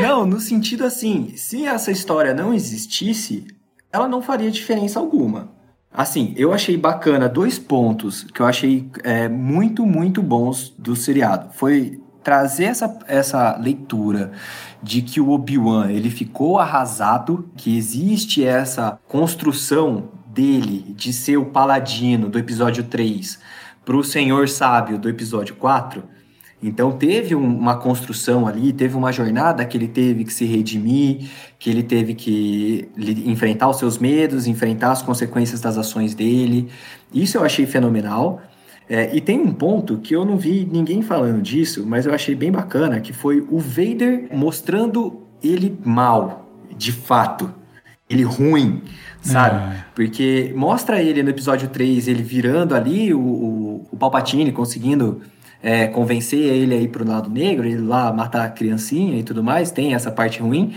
Não, 0.00 0.26
no 0.26 0.40
sentido 0.40 0.84
assim, 0.84 1.32
se 1.36 1.66
essa 1.66 1.90
história 1.90 2.34
não 2.34 2.52
existisse, 2.52 3.46
ela 3.92 4.08
não 4.08 4.20
faria 4.20 4.50
diferença 4.50 4.98
alguma. 4.98 5.52
Assim, 5.92 6.34
eu 6.36 6.52
achei 6.52 6.76
bacana 6.76 7.28
dois 7.28 7.58
pontos 7.58 8.24
que 8.24 8.40
eu 8.40 8.46
achei 8.46 8.90
é, 9.04 9.28
muito, 9.28 9.86
muito 9.86 10.20
bons 10.20 10.74
do 10.76 10.96
seriado. 10.96 11.52
Foi 11.52 12.00
trazer 12.24 12.64
essa, 12.64 12.98
essa 13.06 13.56
leitura 13.58 14.32
de 14.82 15.02
que 15.02 15.20
o 15.20 15.30
Obi-Wan 15.30 15.90
ele 15.90 16.10
ficou 16.10 16.58
arrasado, 16.58 17.48
que 17.56 17.76
existe 17.76 18.42
essa 18.42 18.98
construção 19.06 20.08
dele 20.26 20.94
de 20.96 21.12
ser 21.12 21.36
o 21.36 21.44
paladino 21.46 22.28
do 22.28 22.38
episódio 22.38 22.82
3 22.84 23.38
para 23.84 23.96
o 23.96 24.02
Senhor 24.02 24.48
Sábio 24.48 24.98
do 24.98 25.08
episódio 25.08 25.54
4. 25.54 26.02
Então 26.62 26.92
teve 26.92 27.34
um, 27.34 27.44
uma 27.44 27.76
construção 27.76 28.46
ali, 28.46 28.72
teve 28.72 28.96
uma 28.96 29.12
jornada 29.12 29.64
que 29.66 29.76
ele 29.76 29.86
teve 29.86 30.24
que 30.24 30.32
se 30.32 30.46
redimir, 30.46 31.28
que 31.58 31.68
ele 31.68 31.82
teve 31.82 32.14
que 32.14 32.88
enfrentar 33.26 33.68
os 33.68 33.78
seus 33.78 33.98
medos, 33.98 34.46
enfrentar 34.46 34.92
as 34.92 35.02
consequências 35.02 35.60
das 35.60 35.76
ações 35.76 36.14
dele. 36.14 36.70
Isso 37.12 37.36
eu 37.36 37.44
achei 37.44 37.66
fenomenal. 37.66 38.40
É, 38.88 39.14
e 39.14 39.20
tem 39.20 39.40
um 39.40 39.52
ponto 39.52 39.98
que 39.98 40.14
eu 40.14 40.24
não 40.24 40.36
vi 40.36 40.68
ninguém 40.70 41.00
falando 41.00 41.40
disso, 41.40 41.84
mas 41.86 42.04
eu 42.04 42.14
achei 42.14 42.34
bem 42.34 42.52
bacana, 42.52 43.00
que 43.00 43.12
foi 43.12 43.40
o 43.48 43.58
Vader 43.58 44.28
mostrando 44.32 45.22
ele 45.42 45.78
mal, 45.84 46.50
de 46.76 46.92
fato. 46.92 47.52
Ele 48.08 48.22
ruim, 48.22 48.82
sabe? 49.22 49.56
É. 49.56 49.84
Porque 49.94 50.52
mostra 50.54 51.00
ele 51.00 51.22
no 51.22 51.30
episódio 51.30 51.68
3, 51.68 52.06
ele 52.06 52.22
virando 52.22 52.74
ali 52.74 53.14
o, 53.14 53.18
o, 53.20 53.88
o 53.90 53.96
Palpatine, 53.96 54.52
conseguindo 54.52 55.22
é, 55.62 55.86
convencer 55.86 56.40
ele 56.40 56.74
a 56.74 56.78
ir 56.78 56.88
pro 56.88 57.08
lado 57.08 57.30
negro, 57.30 57.66
ele 57.66 57.80
lá 57.80 58.12
matar 58.12 58.44
a 58.44 58.50
criancinha 58.50 59.18
e 59.18 59.22
tudo 59.22 59.42
mais, 59.42 59.70
tem 59.70 59.94
essa 59.94 60.10
parte 60.10 60.42
ruim. 60.42 60.74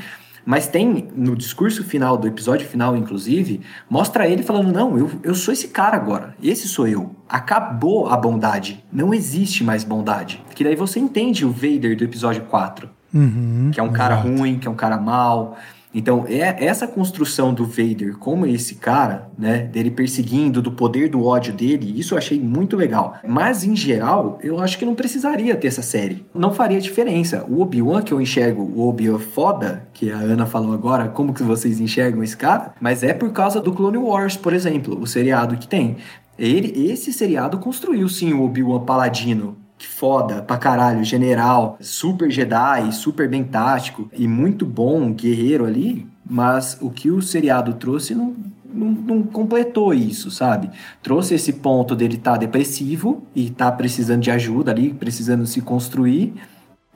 Mas 0.47 0.65
tem, 0.65 1.09
no 1.13 1.35
discurso 1.35 1.83
final 1.83 2.15
do 2.15 2.25
episódio 2.25 2.65
final, 2.65 2.95
inclusive, 2.95 3.59
mostra 3.89 4.29
ele 4.29 4.43
falando: 4.43 4.71
Não, 4.71 4.97
eu, 4.97 5.11
eu 5.21 5.35
sou 5.35 5.53
esse 5.53 5.67
cara 5.67 5.97
agora. 5.97 6.33
Esse 6.41 6.69
sou 6.69 6.87
eu. 6.87 7.13
Acabou 7.27 8.07
a 8.07 8.15
bondade. 8.15 8.81
Não 8.89 9.13
existe 9.13 9.61
mais 9.61 9.83
bondade. 9.83 10.41
Que 10.55 10.63
daí 10.63 10.73
você 10.73 11.01
entende 11.01 11.43
o 11.43 11.51
Vader 11.51 11.97
do 11.97 12.05
episódio 12.05 12.43
4. 12.43 12.89
Uhum, 13.13 13.71
que 13.73 13.79
é 13.79 13.83
um 13.83 13.91
cara 13.91 14.15
ruim, 14.15 14.57
que 14.57 14.69
é 14.69 14.71
um 14.71 14.75
cara 14.75 14.97
mal, 14.97 15.57
então, 15.97 16.25
é 16.27 16.63
essa 16.63 16.87
construção 16.87 17.51
do 17.51 17.65
Vader 17.65 18.17
como 18.19 18.45
esse 18.45 18.75
cara, 18.75 19.31
né, 19.35 19.63
dele 19.63 19.89
perseguindo, 19.89 20.61
do 20.61 20.71
poder 20.71 21.09
do 21.09 21.25
ódio 21.25 21.51
dele, 21.51 21.99
isso 21.99 22.13
eu 22.13 22.19
achei 22.19 22.39
muito 22.39 22.77
legal. 22.77 23.15
Mas, 23.27 23.63
em 23.63 23.75
geral, 23.75 24.37
eu 24.43 24.59
acho 24.59 24.77
que 24.77 24.85
não 24.85 24.93
precisaria 24.93 25.55
ter 25.55 25.65
essa 25.65 25.81
série. 25.81 26.23
Não 26.35 26.53
faria 26.53 26.79
diferença. 26.79 27.43
O 27.49 27.61
Obi-Wan 27.61 28.03
que 28.03 28.13
eu 28.13 28.21
enxergo, 28.21 28.61
o 28.61 28.87
Obi-Wan 28.87 29.17
foda, 29.17 29.87
que 29.91 30.11
a 30.11 30.17
Ana 30.17 30.45
falou 30.45 30.71
agora, 30.71 31.07
como 31.07 31.33
que 31.33 31.41
vocês 31.41 31.79
enxergam 31.79 32.21
esse 32.21 32.37
cara? 32.37 32.75
Mas 32.79 33.01
é 33.01 33.11
por 33.11 33.31
causa 33.31 33.59
do 33.59 33.73
Clone 33.73 33.97
Wars, 33.97 34.37
por 34.37 34.53
exemplo, 34.53 35.01
o 35.01 35.07
seriado 35.07 35.57
que 35.57 35.67
tem. 35.67 35.97
Ele, 36.37 36.91
esse 36.91 37.11
seriado 37.11 37.57
construiu 37.57 38.07
sim 38.07 38.33
o 38.33 38.43
Obi-Wan 38.43 38.81
Paladino, 38.81 39.57
foda 39.85 40.41
pra 40.41 40.57
caralho, 40.57 41.03
general, 41.03 41.77
super 41.79 42.31
Jedi, 42.31 42.91
super 42.91 43.29
bem 43.29 43.43
tático 43.43 44.09
e 44.13 44.27
muito 44.27 44.65
bom 44.65 45.11
guerreiro 45.11 45.65
ali, 45.65 46.07
mas 46.25 46.77
o 46.81 46.89
que 46.89 47.11
o 47.11 47.21
seriado 47.21 47.73
trouxe 47.73 48.15
não, 48.15 48.33
não, 48.65 48.87
não 48.87 49.23
completou 49.23 49.93
isso, 49.93 50.31
sabe? 50.31 50.69
Trouxe 51.03 51.35
esse 51.35 51.53
ponto 51.53 51.95
dele 51.95 52.15
estar 52.15 52.33
tá 52.33 52.37
depressivo 52.37 53.23
e 53.35 53.49
tá 53.49 53.71
precisando 53.71 54.21
de 54.21 54.31
ajuda 54.31 54.71
ali, 54.71 54.93
precisando 54.93 55.45
se 55.45 55.61
construir 55.61 56.33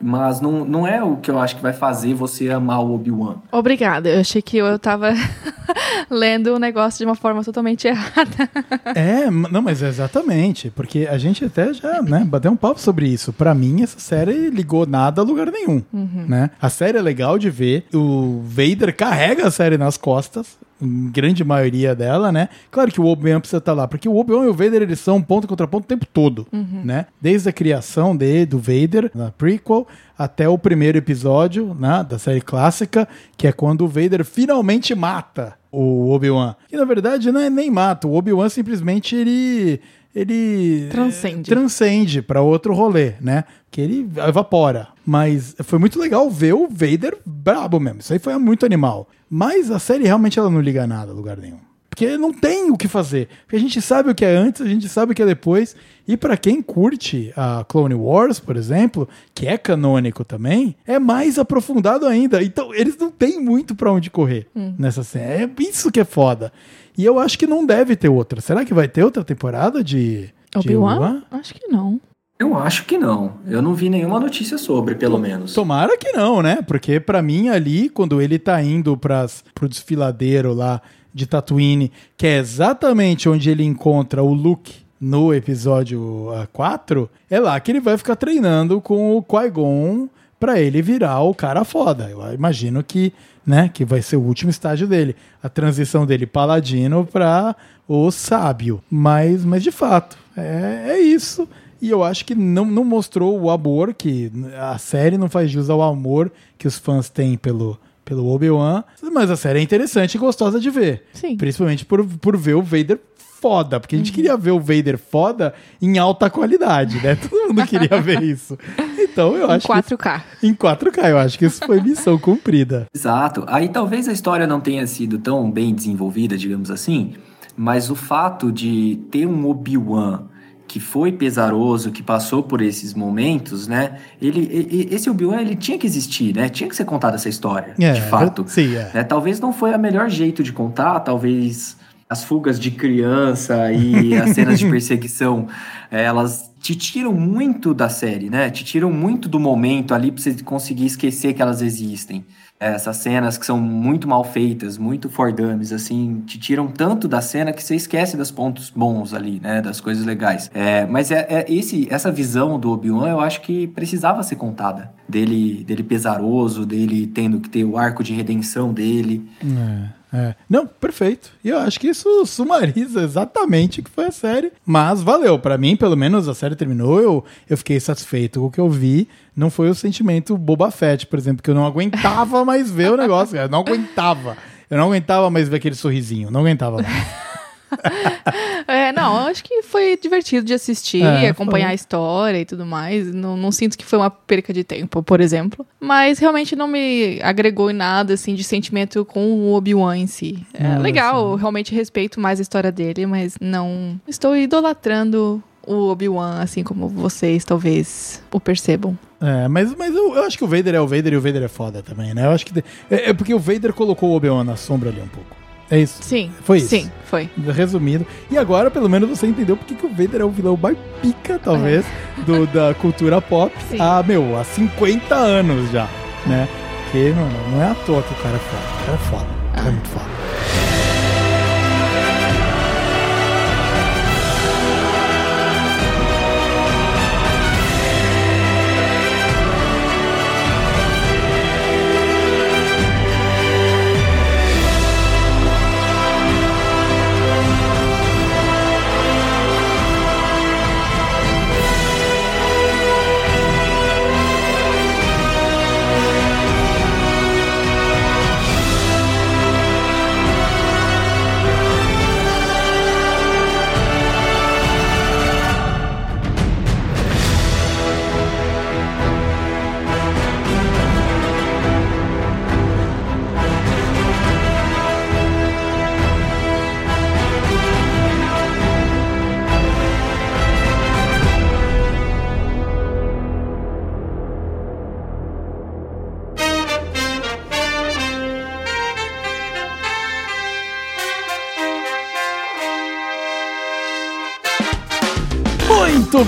mas 0.01 0.41
não, 0.41 0.65
não 0.65 0.87
é 0.87 1.03
o 1.03 1.17
que 1.17 1.29
eu 1.29 1.39
acho 1.39 1.55
que 1.55 1.61
vai 1.61 1.73
fazer 1.73 2.13
você 2.13 2.49
amar 2.49 2.83
o 2.83 2.95
Obi-Wan. 2.95 3.35
Obrigada. 3.51 4.09
Eu 4.09 4.21
achei 4.21 4.41
que 4.41 4.57
eu 4.57 4.79
tava 4.79 5.13
lendo 6.09 6.55
o 6.55 6.59
negócio 6.59 6.99
de 6.99 7.05
uma 7.05 7.15
forma 7.15 7.43
totalmente 7.43 7.87
errada. 7.87 8.49
é, 8.95 9.29
não, 9.29 9.61
mas 9.61 9.81
exatamente. 9.81 10.69
Porque 10.69 11.07
a 11.09 11.17
gente 11.17 11.45
até 11.45 11.73
já, 11.73 12.01
né, 12.01 12.23
bateu 12.25 12.51
um 12.51 12.55
papo 12.55 12.79
sobre 12.79 13.07
isso. 13.07 13.33
Para 13.33 13.53
mim, 13.53 13.81
essa 13.81 13.99
série 13.99 14.49
ligou 14.49 14.85
nada 14.85 15.21
a 15.21 15.23
lugar 15.23 15.51
nenhum. 15.51 15.83
Uhum. 15.93 16.25
Né? 16.27 16.49
A 16.61 16.69
série 16.69 16.97
é 16.97 17.01
legal 17.01 17.37
de 17.37 17.49
ver. 17.49 17.85
O 17.93 18.41
Vader 18.43 18.95
carrega 18.95 19.47
a 19.47 19.51
série 19.51 19.77
nas 19.77 19.97
costas 19.97 20.57
em 20.81 21.11
grande 21.11 21.43
maioria 21.43 21.95
dela, 21.95 22.31
né? 22.31 22.49
Claro 22.69 22.91
que 22.91 22.99
o 22.99 23.05
Obi-Wan 23.05 23.39
precisa 23.39 23.59
estar 23.59 23.73
lá, 23.73 23.87
porque 23.87 24.09
o 24.09 24.15
Obi-Wan 24.15 24.45
e 24.45 24.49
o 24.49 24.53
Vader 24.53 24.81
eles 24.81 24.99
são 24.99 25.21
ponto 25.21 25.47
contra 25.47 25.67
ponto 25.67 25.83
o 25.83 25.87
tempo 25.87 26.05
todo, 26.05 26.47
uhum. 26.51 26.81
né? 26.83 27.05
Desde 27.19 27.49
a 27.49 27.53
criação 27.53 28.15
dele, 28.15 28.45
do 28.45 28.57
Vader, 28.59 29.11
na 29.13 29.31
prequel, 29.31 29.87
até 30.17 30.47
o 30.47 30.57
primeiro 30.57 30.97
episódio, 30.97 31.75
né, 31.79 32.05
da 32.07 32.19
série 32.19 32.41
clássica, 32.41 33.07
que 33.37 33.47
é 33.47 33.51
quando 33.51 33.85
o 33.85 33.87
Vader 33.87 34.23
finalmente 34.23 34.93
mata 34.93 35.55
o 35.71 36.11
Obi-Wan. 36.11 36.55
Que 36.67 36.75
na 36.75 36.85
verdade 36.85 37.31
não 37.31 37.39
é 37.39 37.49
nem 37.49 37.71
mata, 37.71 38.07
o 38.07 38.13
Obi-Wan 38.13 38.49
simplesmente 38.49 39.15
ele 39.15 39.79
ele 40.15 40.87
transcende, 40.89 41.49
transcende 41.49 42.21
para 42.21 42.41
outro 42.41 42.73
rolê, 42.73 43.13
né? 43.21 43.45
Que 43.69 43.81
ele 43.81 44.09
evapora. 44.27 44.89
Mas 45.05 45.55
foi 45.63 45.79
muito 45.79 45.99
legal 45.99 46.29
ver 46.29 46.53
o 46.53 46.67
Vader 46.67 47.17
brabo 47.25 47.79
mesmo. 47.79 47.99
Isso 48.01 48.13
aí 48.13 48.19
foi 48.19 48.37
muito 48.37 48.65
animal. 48.65 49.07
Mas 49.29 49.71
a 49.71 49.79
série 49.79 50.03
realmente 50.03 50.37
ela 50.37 50.49
não 50.49 50.59
liga 50.59 50.85
nada 50.85 51.11
a 51.11 51.15
lugar 51.15 51.37
nenhum. 51.37 51.59
Porque 51.91 52.17
não 52.17 52.31
tem 52.31 52.71
o 52.71 52.77
que 52.77 52.87
fazer. 52.87 53.27
Porque 53.43 53.57
a 53.57 53.59
gente 53.59 53.81
sabe 53.81 54.09
o 54.09 54.15
que 54.15 54.23
é 54.23 54.33
antes, 54.33 54.61
a 54.61 54.65
gente 54.65 54.87
sabe 54.87 55.11
o 55.11 55.15
que 55.15 55.21
é 55.21 55.25
depois. 55.25 55.75
E 56.07 56.15
para 56.15 56.37
quem 56.37 56.61
curte 56.61 57.33
a 57.35 57.65
Clone 57.67 57.93
Wars, 57.93 58.39
por 58.39 58.55
exemplo, 58.55 59.09
que 59.35 59.45
é 59.45 59.57
canônico 59.57 60.23
também, 60.23 60.73
é 60.87 60.97
mais 60.97 61.37
aprofundado 61.37 62.07
ainda. 62.07 62.41
Então 62.41 62.73
eles 62.73 62.97
não 62.97 63.11
têm 63.11 63.41
muito 63.41 63.75
para 63.75 63.91
onde 63.91 64.09
correr 64.09 64.47
hum. 64.55 64.73
nessa 64.79 65.03
série. 65.03 65.43
É 65.43 65.49
isso 65.59 65.91
que 65.91 65.99
é 65.99 66.05
foda. 66.05 66.53
E 66.97 67.03
eu 67.03 67.19
acho 67.19 67.37
que 67.37 67.45
não 67.45 67.65
deve 67.65 67.97
ter 67.97 68.07
outra. 68.07 68.39
Será 68.39 68.63
que 68.63 68.73
vai 68.73 68.87
ter 68.87 69.03
outra 69.03 69.23
temporada 69.23 69.83
de 69.83 70.29
Obi-Wan? 70.55 71.17
Obi 71.17 71.25
acho 71.31 71.53
que 71.53 71.67
não. 71.67 71.99
Eu 72.39 72.57
acho 72.57 72.85
que 72.85 72.97
não. 72.97 73.33
Eu 73.45 73.61
não 73.61 73.75
vi 73.75 73.89
nenhuma 73.89 74.19
notícia 74.19 74.57
sobre, 74.57 74.95
pelo 74.95 75.19
menos. 75.19 75.53
Tomara 75.53 75.95
que 75.97 76.11
não, 76.13 76.41
né? 76.41 76.59
Porque 76.65 76.99
para 76.99 77.21
mim 77.21 77.49
ali, 77.49 77.89
quando 77.89 78.21
ele 78.21 78.39
tá 78.39 78.59
indo 78.63 78.97
pras, 78.97 79.43
pro 79.53 79.69
desfiladeiro 79.69 80.53
lá 80.53 80.81
de 81.13 81.25
Tatooine, 81.25 81.91
que 82.17 82.27
é 82.27 82.37
exatamente 82.37 83.27
onde 83.27 83.49
ele 83.49 83.63
encontra 83.63 84.23
o 84.23 84.33
Luke 84.33 84.73
no 84.99 85.33
episódio 85.33 86.27
4, 86.53 87.09
é 87.29 87.39
lá 87.39 87.59
que 87.59 87.71
ele 87.71 87.79
vai 87.79 87.97
ficar 87.97 88.15
treinando 88.15 88.79
com 88.79 89.17
o 89.17 89.23
Qui-Gon 89.23 90.07
pra 90.39 90.59
ele 90.59 90.81
virar 90.81 91.21
o 91.21 91.33
cara 91.33 91.63
foda. 91.63 92.09
Eu 92.09 92.33
imagino 92.33 92.83
que 92.83 93.11
né? 93.45 93.69
Que 93.73 93.83
vai 93.83 94.01
ser 94.01 94.17
o 94.17 94.21
último 94.21 94.49
estágio 94.49 94.87
dele. 94.87 95.15
A 95.41 95.49
transição 95.49 96.05
dele 96.05 96.25
paladino 96.25 97.05
para 97.05 97.55
o 97.87 98.11
sábio. 98.11 98.81
Mas, 98.89 99.43
mas 99.43 99.63
de 99.63 99.71
fato, 99.71 100.17
é, 100.35 100.85
é 100.89 100.99
isso. 100.99 101.47
E 101.81 101.89
eu 101.89 102.03
acho 102.03 102.25
que 102.25 102.35
não, 102.35 102.65
não 102.65 102.83
mostrou 102.83 103.39
o 103.39 103.49
amor, 103.49 103.93
que 103.93 104.31
a 104.59 104.77
série 104.77 105.17
não 105.17 105.27
faz 105.27 105.49
jus 105.49 105.69
ao 105.69 105.81
amor 105.81 106.31
que 106.57 106.67
os 106.67 106.77
fãs 106.77 107.09
têm 107.09 107.35
pelo, 107.35 107.77
pelo 108.03 108.27
Obi-Wan. 108.27 108.83
Mas 109.11 109.29
a 109.29 109.35
série 109.35 109.59
é 109.59 109.61
interessante 109.61 110.15
e 110.15 110.17
gostosa 110.17 110.59
de 110.59 110.69
ver. 110.69 111.03
Sim. 111.13 111.37
Principalmente 111.37 111.85
por, 111.85 112.05
por 112.05 112.37
ver 112.37 112.55
o 112.55 112.61
Vader 112.61 112.99
foda, 113.41 113.79
porque 113.79 113.95
a 113.95 113.97
gente 113.97 114.11
uhum. 114.11 114.15
queria 114.15 114.37
ver 114.37 114.51
o 114.51 114.59
Vader 114.59 114.99
foda 114.99 115.53
em 115.81 115.97
alta 115.97 116.29
qualidade, 116.29 117.01
né? 117.01 117.15
Todo 117.29 117.47
mundo 117.47 117.65
queria 117.65 117.99
ver 117.99 118.21
isso. 118.21 118.57
Então 118.99 119.35
eu 119.35 119.49
acho. 119.49 119.65
Em 119.65 119.75
4K. 119.75 120.21
Que, 120.39 120.47
em 120.47 120.53
4K, 120.53 121.09
eu 121.09 121.17
acho 121.17 121.39
que 121.39 121.45
isso 121.45 121.65
foi 121.65 121.81
missão 121.81 122.19
cumprida. 122.19 122.85
Exato. 122.93 123.43
Aí 123.47 123.67
talvez 123.67 124.07
a 124.07 124.11
história 124.11 124.45
não 124.45 124.61
tenha 124.61 124.85
sido 124.85 125.17
tão 125.17 125.49
bem 125.49 125.73
desenvolvida, 125.73 126.37
digamos 126.37 126.69
assim, 126.69 127.13
mas 127.57 127.89
o 127.89 127.95
fato 127.95 128.51
de 128.51 128.99
ter 129.09 129.25
um 129.25 129.49
Obi-Wan 129.49 130.25
que 130.71 130.79
foi 130.79 131.11
pesaroso, 131.11 131.91
que 131.91 132.01
passou 132.01 132.41
por 132.41 132.61
esses 132.61 132.93
momentos, 132.93 133.67
né? 133.67 133.97
Ele, 134.21 134.87
esse 134.89 135.09
Obi-Wan 135.09 135.41
ele 135.41 135.57
tinha 135.57 135.77
que 135.77 135.85
existir, 135.85 136.33
né? 136.33 136.47
Tinha 136.47 136.69
que 136.69 136.73
ser 136.73 136.85
contada 136.85 137.17
essa 137.17 137.27
história, 137.27 137.75
é, 137.77 137.91
de 137.91 137.99
fato. 138.03 138.45
Sim, 138.47 138.73
é. 138.77 138.89
Né? 138.93 139.03
Talvez 139.03 139.37
não 139.41 139.51
foi 139.51 139.73
o 139.73 139.77
melhor 139.77 140.09
jeito 140.09 140.41
de 140.41 140.53
contar, 140.53 141.01
talvez 141.01 141.75
as 142.09 142.23
fugas 142.23 142.57
de 142.57 142.71
criança 142.71 143.69
e 143.73 144.15
as 144.15 144.29
cenas 144.29 144.59
de 144.59 144.69
perseguição, 144.69 145.47
elas 145.91 146.49
te 146.61 146.73
tiram 146.73 147.11
muito 147.11 147.73
da 147.73 147.89
série, 147.89 148.29
né? 148.29 148.49
Te 148.49 148.63
tiram 148.63 148.93
muito 148.93 149.27
do 149.27 149.41
momento 149.41 149.93
ali 149.93 150.09
pra 150.09 150.23
você 150.23 150.41
conseguir 150.41 150.85
esquecer 150.85 151.33
que 151.33 151.41
elas 151.41 151.61
existem. 151.61 152.23
Essas 152.61 152.97
cenas 152.97 153.39
que 153.39 153.45
são 153.45 153.59
muito 153.59 154.07
mal 154.07 154.23
feitas, 154.23 154.77
muito 154.77 155.09
for 155.09 155.33
dummies, 155.33 155.73
assim, 155.73 156.21
te 156.27 156.37
tiram 156.37 156.67
tanto 156.67 157.07
da 157.07 157.19
cena 157.19 157.51
que 157.51 157.63
você 157.63 157.75
esquece 157.75 158.15
dos 158.15 158.29
pontos 158.29 158.69
bons 158.69 159.15
ali, 159.15 159.39
né? 159.39 159.63
Das 159.63 159.81
coisas 159.81 160.05
legais. 160.05 160.51
É, 160.53 160.85
mas 160.85 161.09
é, 161.09 161.25
é 161.27 161.45
esse, 161.51 161.87
essa 161.89 162.11
visão 162.11 162.59
do 162.59 162.71
Obi-Wan, 162.71 163.09
eu 163.09 163.19
acho 163.19 163.41
que 163.41 163.65
precisava 163.67 164.21
ser 164.21 164.35
contada. 164.35 164.91
Dele, 165.09 165.63
dele 165.63 165.81
pesaroso, 165.81 166.65
dele 166.65 167.07
tendo 167.07 167.39
que 167.39 167.49
ter 167.49 167.63
o 167.63 167.77
arco 167.77 168.03
de 168.03 168.13
redenção 168.13 168.71
dele. 168.71 169.27
É. 169.43 170.00
É. 170.13 170.35
Não, 170.49 170.67
perfeito. 170.67 171.31
E 171.43 171.49
eu 171.49 171.57
acho 171.57 171.79
que 171.79 171.87
isso 171.87 172.25
sumariza 172.25 173.01
exatamente 173.01 173.79
o 173.79 173.83
que 173.83 173.89
foi 173.89 174.05
a 174.05 174.11
série. 174.11 174.51
Mas 174.65 175.01
valeu. 175.01 175.39
para 175.39 175.57
mim, 175.57 175.75
pelo 175.75 175.95
menos, 175.95 176.27
a 176.27 176.33
série 176.33 176.55
terminou. 176.55 176.99
Eu, 176.99 177.25
eu 177.49 177.57
fiquei 177.57 177.79
satisfeito 177.79 178.39
com 178.39 178.45
o 178.47 178.51
que 178.51 178.59
eu 178.59 178.69
vi. 178.69 179.07
Não 179.35 179.49
foi 179.49 179.69
o 179.69 179.75
sentimento 179.75 180.37
Boba 180.37 180.69
Fett, 180.69 181.07
por 181.07 181.17
exemplo, 181.17 181.41
que 181.41 181.49
eu 181.49 181.55
não 181.55 181.65
aguentava 181.65 182.43
mais 182.43 182.69
ver 182.69 182.91
o 182.91 182.97
negócio, 182.97 183.35
cara. 183.35 183.45
Eu 183.45 183.51
não 183.51 183.59
aguentava. 183.59 184.37
Eu 184.69 184.77
não 184.77 184.87
aguentava 184.87 185.29
mais 185.29 185.47
ver 185.47 185.57
aquele 185.57 185.75
sorrisinho. 185.75 186.29
Não 186.29 186.41
aguentava 186.41 186.81
mais. 186.81 186.87
É, 188.67 188.91
não, 188.93 189.27
acho 189.27 189.43
que 189.43 189.63
foi 189.63 189.97
divertido 190.01 190.45
de 190.45 190.53
assistir, 190.53 191.03
É, 191.03 191.29
acompanhar 191.29 191.65
foi. 191.65 191.71
a 191.71 191.75
história 191.75 192.39
e 192.39 192.45
tudo 192.45 192.65
mais. 192.65 193.13
Não, 193.13 193.35
não 193.35 193.51
sinto 193.51 193.77
que 193.77 193.83
foi 193.85 193.99
uma 193.99 194.09
perca 194.09 194.53
de 194.53 194.63
tempo, 194.63 195.01
por 195.03 195.19
exemplo. 195.19 195.65
Mas 195.79 196.19
realmente 196.19 196.55
não 196.55 196.67
me 196.67 197.19
agregou 197.21 197.69
em 197.69 197.73
nada, 197.73 198.13
assim, 198.13 198.33
de 198.35 198.43
sentimento 198.43 199.03
com 199.03 199.25
o 199.33 199.53
Obi-Wan 199.53 199.97
em 199.97 200.07
si. 200.07 200.45
É 200.53 200.65
Ah, 200.67 200.77
legal, 200.77 201.31
eu 201.31 201.35
realmente 201.35 201.73
respeito 201.73 202.19
mais 202.19 202.39
a 202.39 202.41
história 202.41 202.71
dele, 202.71 203.05
mas 203.05 203.35
não 203.41 203.99
estou 204.07 204.35
idolatrando 204.37 205.43
o 205.65 205.89
Obi-Wan, 205.89 206.39
assim 206.41 206.63
como 206.63 206.87
vocês 206.87 207.43
talvez 207.43 208.21
o 208.31 208.39
percebam. 208.39 208.97
É, 209.19 209.47
mas, 209.47 209.75
mas 209.75 209.93
eu, 209.93 210.15
eu 210.15 210.23
acho 210.23 210.37
que 210.37 210.43
o 210.43 210.47
Vader 210.47 210.73
é 210.75 210.81
o 210.81 210.87
Vader 210.87 211.13
e 211.13 211.17
o 211.17 211.21
Vader 211.21 211.43
é 211.43 211.47
foda 211.47 211.83
também, 211.83 212.13
né? 212.13 212.25
Eu 212.25 212.31
acho 212.31 212.45
que. 212.45 212.57
É, 212.89 213.09
é 213.09 213.13
porque 213.13 213.33
o 213.33 213.39
Vader 213.39 213.73
colocou 213.73 214.09
o 214.11 214.15
Obi-Wan 214.15 214.43
na 214.43 214.55
sombra 214.55 214.89
ali 214.89 215.01
um 215.01 215.07
pouco. 215.07 215.40
É 215.71 215.79
isso. 215.79 216.03
Sim. 216.03 216.29
Foi 216.43 216.57
isso. 216.57 216.67
Sim, 216.67 216.91
foi. 217.05 217.29
Resumindo. 217.55 218.05
E 218.29 218.37
agora, 218.37 218.69
pelo 218.69 218.89
menos, 218.89 219.09
você 219.09 219.25
entendeu 219.25 219.55
porque 219.55 219.73
que 219.73 219.85
o 219.85 219.89
Vader 219.89 220.19
é 220.19 220.25
o 220.25 220.29
vilão 220.29 220.59
mais 220.61 220.77
pica, 221.01 221.39
talvez, 221.41 221.85
do, 222.25 222.45
da 222.45 222.73
cultura 222.79 223.21
pop 223.21 223.55
Sim. 223.69 223.77
há, 223.79 224.03
meu, 224.03 224.37
há 224.37 224.43
50 224.43 225.15
anos 225.15 225.71
já, 225.71 225.87
né? 226.27 226.47
Porque, 226.83 227.13
mano, 227.15 227.51
não 227.51 227.63
é 227.63 227.71
à 227.71 227.75
toa 227.85 228.03
que 228.03 228.13
o 228.13 228.17
cara 228.17 228.35
é 228.35 228.39
foda. 228.39 228.63
O 228.81 228.85
cara 228.85 228.93
é 228.93 228.97
foda. 228.97 229.25
O 229.25 229.55
cara 229.55 229.67
é 229.67 229.71
muito 229.71 229.87
foda. 229.87 230.20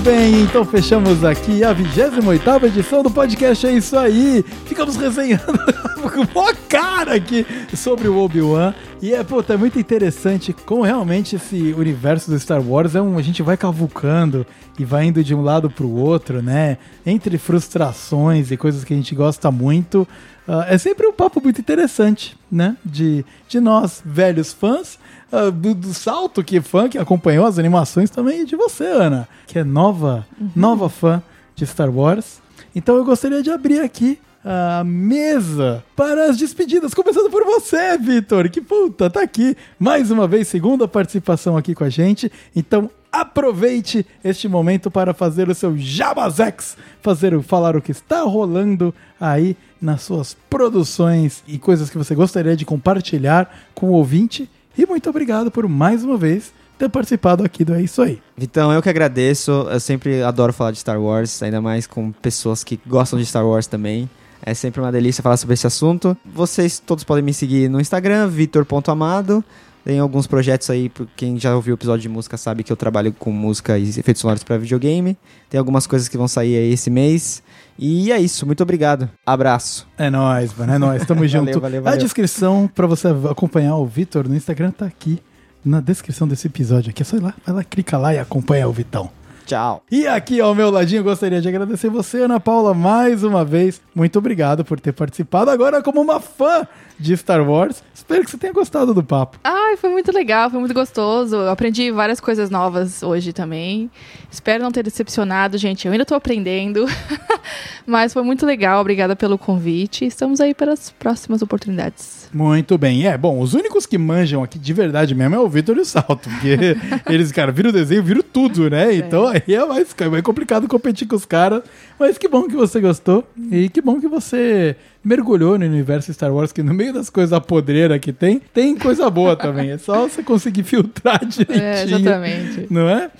Bem, 0.04 0.42
então 0.42 0.66
fechamos 0.66 1.24
aqui 1.24 1.64
a 1.64 1.72
28 1.72 2.66
edição 2.66 3.02
do 3.02 3.10
podcast 3.10 3.66
É 3.66 3.72
Isso 3.72 3.96
Aí. 3.96 4.44
Ficamos 4.66 4.96
resenhando 4.96 5.58
com 6.30 6.40
a 6.40 6.54
cara 6.68 7.14
aqui 7.14 7.46
sobre 7.74 8.06
o 8.06 8.18
Obi-Wan. 8.18 8.74
E 9.00 9.14
é, 9.14 9.24
pô, 9.24 9.42
tá 9.42 9.56
muito 9.56 9.78
interessante 9.78 10.52
como 10.52 10.82
realmente 10.82 11.36
esse 11.36 11.72
universo 11.72 12.30
do 12.30 12.38
Star 12.38 12.60
Wars 12.60 12.94
é 12.94 13.00
um. 13.00 13.16
A 13.16 13.22
gente 13.22 13.42
vai 13.42 13.56
cavucando 13.56 14.46
e 14.78 14.84
vai 14.84 15.06
indo 15.06 15.24
de 15.24 15.34
um 15.34 15.40
lado 15.40 15.70
pro 15.70 15.90
outro, 15.90 16.42
né? 16.42 16.76
Entre 17.06 17.38
frustrações 17.38 18.50
e 18.50 18.58
coisas 18.58 18.84
que 18.84 18.92
a 18.92 18.96
gente 18.96 19.14
gosta 19.14 19.50
muito. 19.50 20.06
Ah, 20.46 20.66
é 20.68 20.76
sempre 20.78 21.06
um 21.06 21.12
papo 21.12 21.40
muito 21.42 21.60
interessante, 21.60 22.36
né? 22.50 22.76
De, 22.84 23.24
de 23.48 23.60
nós, 23.60 24.02
velhos 24.04 24.52
fãs, 24.52 24.98
ah, 25.32 25.50
do, 25.50 25.74
do 25.74 25.94
Salto, 25.94 26.44
que 26.44 26.60
fã, 26.60 26.88
que 26.88 26.98
acompanhou 26.98 27.46
as 27.46 27.58
animações 27.58 28.10
também, 28.10 28.42
e 28.42 28.44
de 28.44 28.56
você, 28.56 28.84
Ana, 28.84 29.28
que 29.46 29.58
é 29.58 29.64
nova, 29.64 30.26
nova 30.54 30.88
fã 30.88 31.22
de 31.54 31.66
Star 31.66 31.90
Wars. 31.90 32.42
Então 32.74 32.96
eu 32.96 33.04
gostaria 33.04 33.42
de 33.42 33.50
abrir 33.50 33.80
aqui 33.80 34.18
a 34.44 34.84
mesa 34.84 35.82
para 35.96 36.26
as 36.28 36.36
despedidas, 36.36 36.92
começando 36.92 37.30
por 37.30 37.44
você, 37.44 37.96
Vitor, 37.96 38.50
que 38.50 38.60
puta, 38.60 39.08
tá 39.08 39.22
aqui 39.22 39.56
mais 39.78 40.10
uma 40.10 40.28
vez, 40.28 40.48
segunda 40.48 40.86
participação 40.86 41.56
aqui 41.56 41.74
com 41.74 41.84
a 41.84 41.88
gente. 41.88 42.30
Então 42.54 42.90
aproveite 43.10 44.04
este 44.22 44.48
momento 44.48 44.90
para 44.90 45.14
fazer 45.14 45.48
o 45.48 45.54
seu 45.54 45.76
Jabazex, 45.78 46.76
fazer 47.00 47.40
falar 47.42 47.76
o 47.76 47.80
que 47.80 47.92
está 47.92 48.22
rolando 48.22 48.92
aí 49.20 49.56
nas 49.84 50.02
suas 50.02 50.34
produções 50.48 51.44
e 51.46 51.58
coisas 51.58 51.90
que 51.90 51.98
você 51.98 52.14
gostaria 52.14 52.56
de 52.56 52.64
compartilhar 52.64 53.68
com 53.74 53.90
o 53.90 53.92
ouvinte. 53.92 54.50
E 54.76 54.86
muito 54.86 55.08
obrigado 55.08 55.50
por 55.50 55.68
mais 55.68 56.02
uma 56.02 56.16
vez 56.16 56.52
ter 56.78 56.88
participado 56.88 57.44
aqui 57.44 57.64
do 57.64 57.74
É 57.74 57.82
Isso 57.82 58.02
Aí. 58.02 58.20
Vitão, 58.36 58.72
eu 58.72 58.82
que 58.82 58.88
agradeço. 58.88 59.50
Eu 59.70 59.78
sempre 59.78 60.22
adoro 60.22 60.52
falar 60.52 60.72
de 60.72 60.78
Star 60.78 61.00
Wars, 61.00 61.42
ainda 61.42 61.60
mais 61.60 61.86
com 61.86 62.10
pessoas 62.10 62.64
que 62.64 62.80
gostam 62.86 63.18
de 63.18 63.26
Star 63.26 63.46
Wars 63.46 63.66
também. 63.66 64.08
É 64.42 64.52
sempre 64.54 64.80
uma 64.80 64.90
delícia 64.90 65.22
falar 65.22 65.36
sobre 65.36 65.54
esse 65.54 65.66
assunto. 65.66 66.16
Vocês 66.24 66.78
todos 66.78 67.04
podem 67.04 67.22
me 67.22 67.32
seguir 67.32 67.68
no 67.68 67.80
Instagram, 67.80 68.26
vitor.amado. 68.28 69.44
Tem 69.84 69.98
alguns 69.98 70.26
projetos 70.26 70.70
aí, 70.70 70.90
quem 71.14 71.38
já 71.38 71.54
ouviu 71.54 71.74
o 71.74 71.76
episódio 71.76 72.00
de 72.00 72.08
música 72.08 72.38
sabe 72.38 72.64
que 72.64 72.72
eu 72.72 72.76
trabalho 72.76 73.12
com 73.12 73.30
música 73.30 73.78
e 73.78 73.86
efeitos 73.86 74.22
sonoros 74.22 74.42
para 74.42 74.56
videogame. 74.56 75.16
Tem 75.50 75.58
algumas 75.58 75.86
coisas 75.86 76.08
que 76.08 76.16
vão 76.16 76.26
sair 76.26 76.56
aí 76.56 76.72
esse 76.72 76.88
mês. 76.88 77.42
E 77.78 78.12
é 78.12 78.18
isso, 78.20 78.46
muito 78.46 78.62
obrigado. 78.62 79.08
Abraço. 79.26 79.86
É 79.98 80.08
nóis, 80.10 80.54
mano, 80.56 80.72
é 80.72 80.78
nóis, 80.78 81.04
tamo 81.04 81.26
junto. 81.28 81.60
valeu, 81.60 81.80
A 81.80 81.84
valeu. 81.84 81.98
descrição 82.00 82.70
pra 82.72 82.86
você 82.86 83.08
acompanhar 83.30 83.76
o 83.76 83.86
Vitor 83.86 84.28
no 84.28 84.34
Instagram 84.36 84.70
tá 84.70 84.86
aqui 84.86 85.20
na 85.64 85.80
descrição 85.80 86.28
desse 86.28 86.46
episódio 86.46 86.90
aqui. 86.90 87.02
É 87.02 87.04
só 87.04 87.16
ir 87.16 87.20
lá, 87.20 87.34
vai 87.44 87.54
lá, 87.56 87.64
clica 87.64 87.98
lá 87.98 88.14
e 88.14 88.18
acompanha 88.18 88.68
o 88.68 88.72
Vitão. 88.72 89.10
Tchau. 89.46 89.82
E 89.90 90.06
aqui 90.06 90.40
ao 90.40 90.54
meu 90.54 90.70
ladinho, 90.70 91.02
gostaria 91.04 91.38
de 91.40 91.46
agradecer 91.48 91.90
você, 91.90 92.22
Ana 92.22 92.40
Paula, 92.40 92.72
mais 92.72 93.22
uma 93.22 93.44
vez. 93.44 93.78
Muito 93.94 94.18
obrigado 94.18 94.64
por 94.64 94.80
ter 94.80 94.92
participado 94.92 95.50
agora 95.50 95.82
como 95.82 96.00
uma 96.00 96.18
fã 96.18 96.66
de 96.98 97.16
Star 97.16 97.48
Wars. 97.48 97.82
Espero 97.94 98.24
que 98.24 98.30
você 98.30 98.36
tenha 98.36 98.52
gostado 98.52 98.92
do 98.92 99.02
papo. 99.02 99.38
Ai, 99.42 99.76
foi 99.76 99.90
muito 99.90 100.12
legal, 100.12 100.50
foi 100.50 100.58
muito 100.58 100.74
gostoso. 100.74 101.36
Eu 101.36 101.50
aprendi 101.50 101.90
várias 101.90 102.20
coisas 102.20 102.50
novas 102.50 103.02
hoje 103.02 103.32
também. 103.32 103.90
Espero 104.30 104.62
não 104.62 104.70
ter 104.70 104.82
decepcionado, 104.82 105.56
gente. 105.56 105.86
Eu 105.86 105.92
ainda 105.92 106.04
tô 106.04 106.14
aprendendo. 106.14 106.86
Mas 107.86 108.12
foi 108.12 108.22
muito 108.22 108.44
legal. 108.44 108.80
Obrigada 108.80 109.14
pelo 109.16 109.38
convite. 109.38 110.04
Estamos 110.04 110.40
aí 110.40 110.54
para 110.54 110.72
as 110.72 110.90
próximas 110.90 111.42
oportunidades. 111.42 112.28
Muito 112.32 112.76
bem. 112.76 113.06
É, 113.06 113.16
bom, 113.16 113.40
os 113.40 113.54
únicos 113.54 113.86
que 113.86 113.96
manjam 113.96 114.42
aqui 114.42 114.58
de 114.58 114.72
verdade 114.72 115.14
mesmo 115.14 115.36
é 115.36 115.38
o 115.38 115.48
Vitor 115.48 115.76
e 115.76 115.80
o 115.80 115.84
Salto, 115.84 116.28
porque 116.28 116.76
eles, 117.08 117.30
cara, 117.30 117.52
viram 117.52 117.70
o 117.70 117.72
desenho, 117.72 118.02
viram 118.02 118.22
tudo, 118.22 118.68
né? 118.68 118.94
Então 118.94 119.28
aí 119.28 119.42
é 119.46 119.64
mais, 119.64 119.94
é 119.98 120.08
mais 120.08 120.22
complicado 120.22 120.66
competir 120.66 121.06
com 121.06 121.16
os 121.16 121.24
caras. 121.24 121.62
Mas 121.98 122.18
que 122.18 122.28
bom 122.28 122.48
que 122.48 122.56
você 122.56 122.80
gostou 122.80 123.24
e 123.50 123.68
que 123.68 123.80
bom 123.80 124.00
que 124.00 124.08
você 124.08 124.76
mergulhou 125.04 125.58
no 125.58 125.64
universo 125.64 126.12
Star 126.12 126.32
Wars, 126.32 126.52
que 126.52 126.62
no 126.62 126.72
meio 126.72 126.92
das 126.92 127.10
coisas 127.10 127.38
podreiras 127.40 127.98
que 127.98 128.12
tem, 128.12 128.40
tem 128.52 128.76
coisa 128.76 129.10
boa 129.10 129.36
também. 129.36 129.70
É 129.70 129.78
só 129.78 130.08
você 130.08 130.22
conseguir 130.22 130.62
filtrar 130.64 131.24
direitinho. 131.24 131.62
É, 131.62 131.82
exatamente. 131.82 132.66
Não 132.70 132.88
é? 132.88 133.10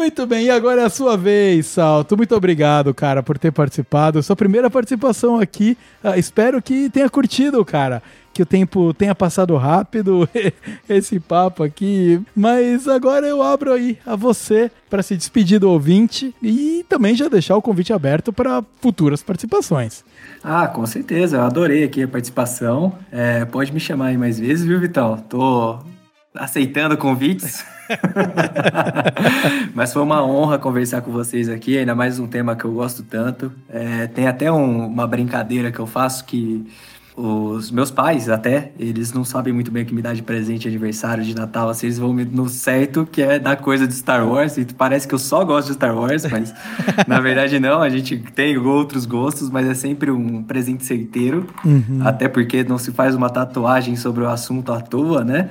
Muito 0.00 0.26
bem, 0.26 0.46
e 0.46 0.50
agora 0.50 0.80
é 0.80 0.84
a 0.86 0.88
sua 0.88 1.14
vez, 1.14 1.66
Salto. 1.66 2.16
Muito 2.16 2.34
obrigado, 2.34 2.94
cara, 2.94 3.22
por 3.22 3.36
ter 3.36 3.52
participado. 3.52 4.22
Sua 4.22 4.34
primeira 4.34 4.70
participação 4.70 5.38
aqui. 5.38 5.76
Ah, 6.02 6.16
espero 6.16 6.62
que 6.62 6.88
tenha 6.88 7.10
curtido, 7.10 7.62
cara. 7.66 8.02
Que 8.32 8.42
o 8.42 8.46
tempo 8.46 8.94
tenha 8.94 9.14
passado 9.14 9.54
rápido, 9.58 10.26
esse 10.88 11.20
papo 11.20 11.62
aqui. 11.62 12.18
Mas 12.34 12.88
agora 12.88 13.26
eu 13.26 13.42
abro 13.42 13.74
aí 13.74 13.98
a 14.06 14.16
você 14.16 14.70
para 14.88 15.02
se 15.02 15.14
despedir 15.18 15.60
do 15.60 15.68
ouvinte 15.68 16.34
e 16.42 16.82
também 16.88 17.14
já 17.14 17.28
deixar 17.28 17.58
o 17.58 17.62
convite 17.62 17.92
aberto 17.92 18.32
para 18.32 18.64
futuras 18.80 19.22
participações. 19.22 20.02
Ah, 20.42 20.66
com 20.66 20.86
certeza. 20.86 21.36
Eu 21.36 21.42
adorei 21.42 21.84
aqui 21.84 22.02
a 22.02 22.08
participação. 22.08 22.94
É, 23.12 23.44
pode 23.44 23.70
me 23.70 23.78
chamar 23.78 24.06
aí 24.06 24.16
mais 24.16 24.40
vezes, 24.40 24.64
viu, 24.64 24.80
Vitão? 24.80 25.18
Tô 25.28 25.78
aceitando 26.34 26.96
convites. 26.96 27.64
Mas 29.74 29.92
foi 29.92 30.02
uma 30.02 30.24
honra 30.24 30.58
conversar 30.58 31.00
com 31.02 31.10
vocês 31.10 31.48
aqui, 31.48 31.76
ainda 31.78 31.94
mais 31.94 32.18
um 32.18 32.26
tema 32.26 32.54
que 32.56 32.64
eu 32.64 32.72
gosto 32.72 33.02
tanto. 33.02 33.52
É, 33.68 34.06
tem 34.06 34.26
até 34.26 34.50
um- 34.50 34.86
uma 34.86 35.06
brincadeira 35.06 35.70
que 35.72 35.78
eu 35.78 35.86
faço 35.86 36.24
que 36.24 36.66
os 37.16 37.70
meus 37.70 37.90
pais 37.90 38.28
até, 38.30 38.70
eles 38.78 39.12
não 39.12 39.24
sabem 39.24 39.52
muito 39.52 39.70
bem 39.70 39.82
o 39.82 39.86
que 39.86 39.92
me 39.94 40.00
dá 40.00 40.14
de 40.14 40.22
presente 40.22 40.62
de 40.62 40.68
aniversário 40.68 41.22
de 41.22 41.34
Natal, 41.34 41.68
assim, 41.68 41.86
eles 41.86 41.98
vão 41.98 42.14
me 42.14 42.24
no 42.24 42.48
certo 42.48 43.06
que 43.10 43.20
é 43.20 43.38
dar 43.38 43.56
coisa 43.56 43.86
de 43.86 43.92
Star 43.92 44.26
Wars, 44.26 44.56
e 44.56 44.64
parece 44.64 45.06
que 45.06 45.14
eu 45.14 45.18
só 45.18 45.44
gosto 45.44 45.68
de 45.68 45.74
Star 45.74 45.94
Wars, 45.94 46.24
mas 46.30 46.54
na 47.06 47.20
verdade 47.20 47.60
não, 47.60 47.82
a 47.82 47.90
gente 47.90 48.16
tem 48.16 48.56
outros 48.56 49.04
gostos, 49.04 49.50
mas 49.50 49.66
é 49.66 49.74
sempre 49.74 50.10
um 50.10 50.42
presente 50.42 50.86
certeiro, 50.86 51.46
até 52.06 52.26
porque 52.26 52.64
não 52.64 52.78
se 52.78 52.90
faz 52.92 53.14
uma 53.14 53.28
tatuagem 53.28 53.96
sobre 53.96 54.22
o 54.24 54.28
assunto 54.28 54.72
à 54.72 54.80
toa, 54.80 55.22
né? 55.22 55.50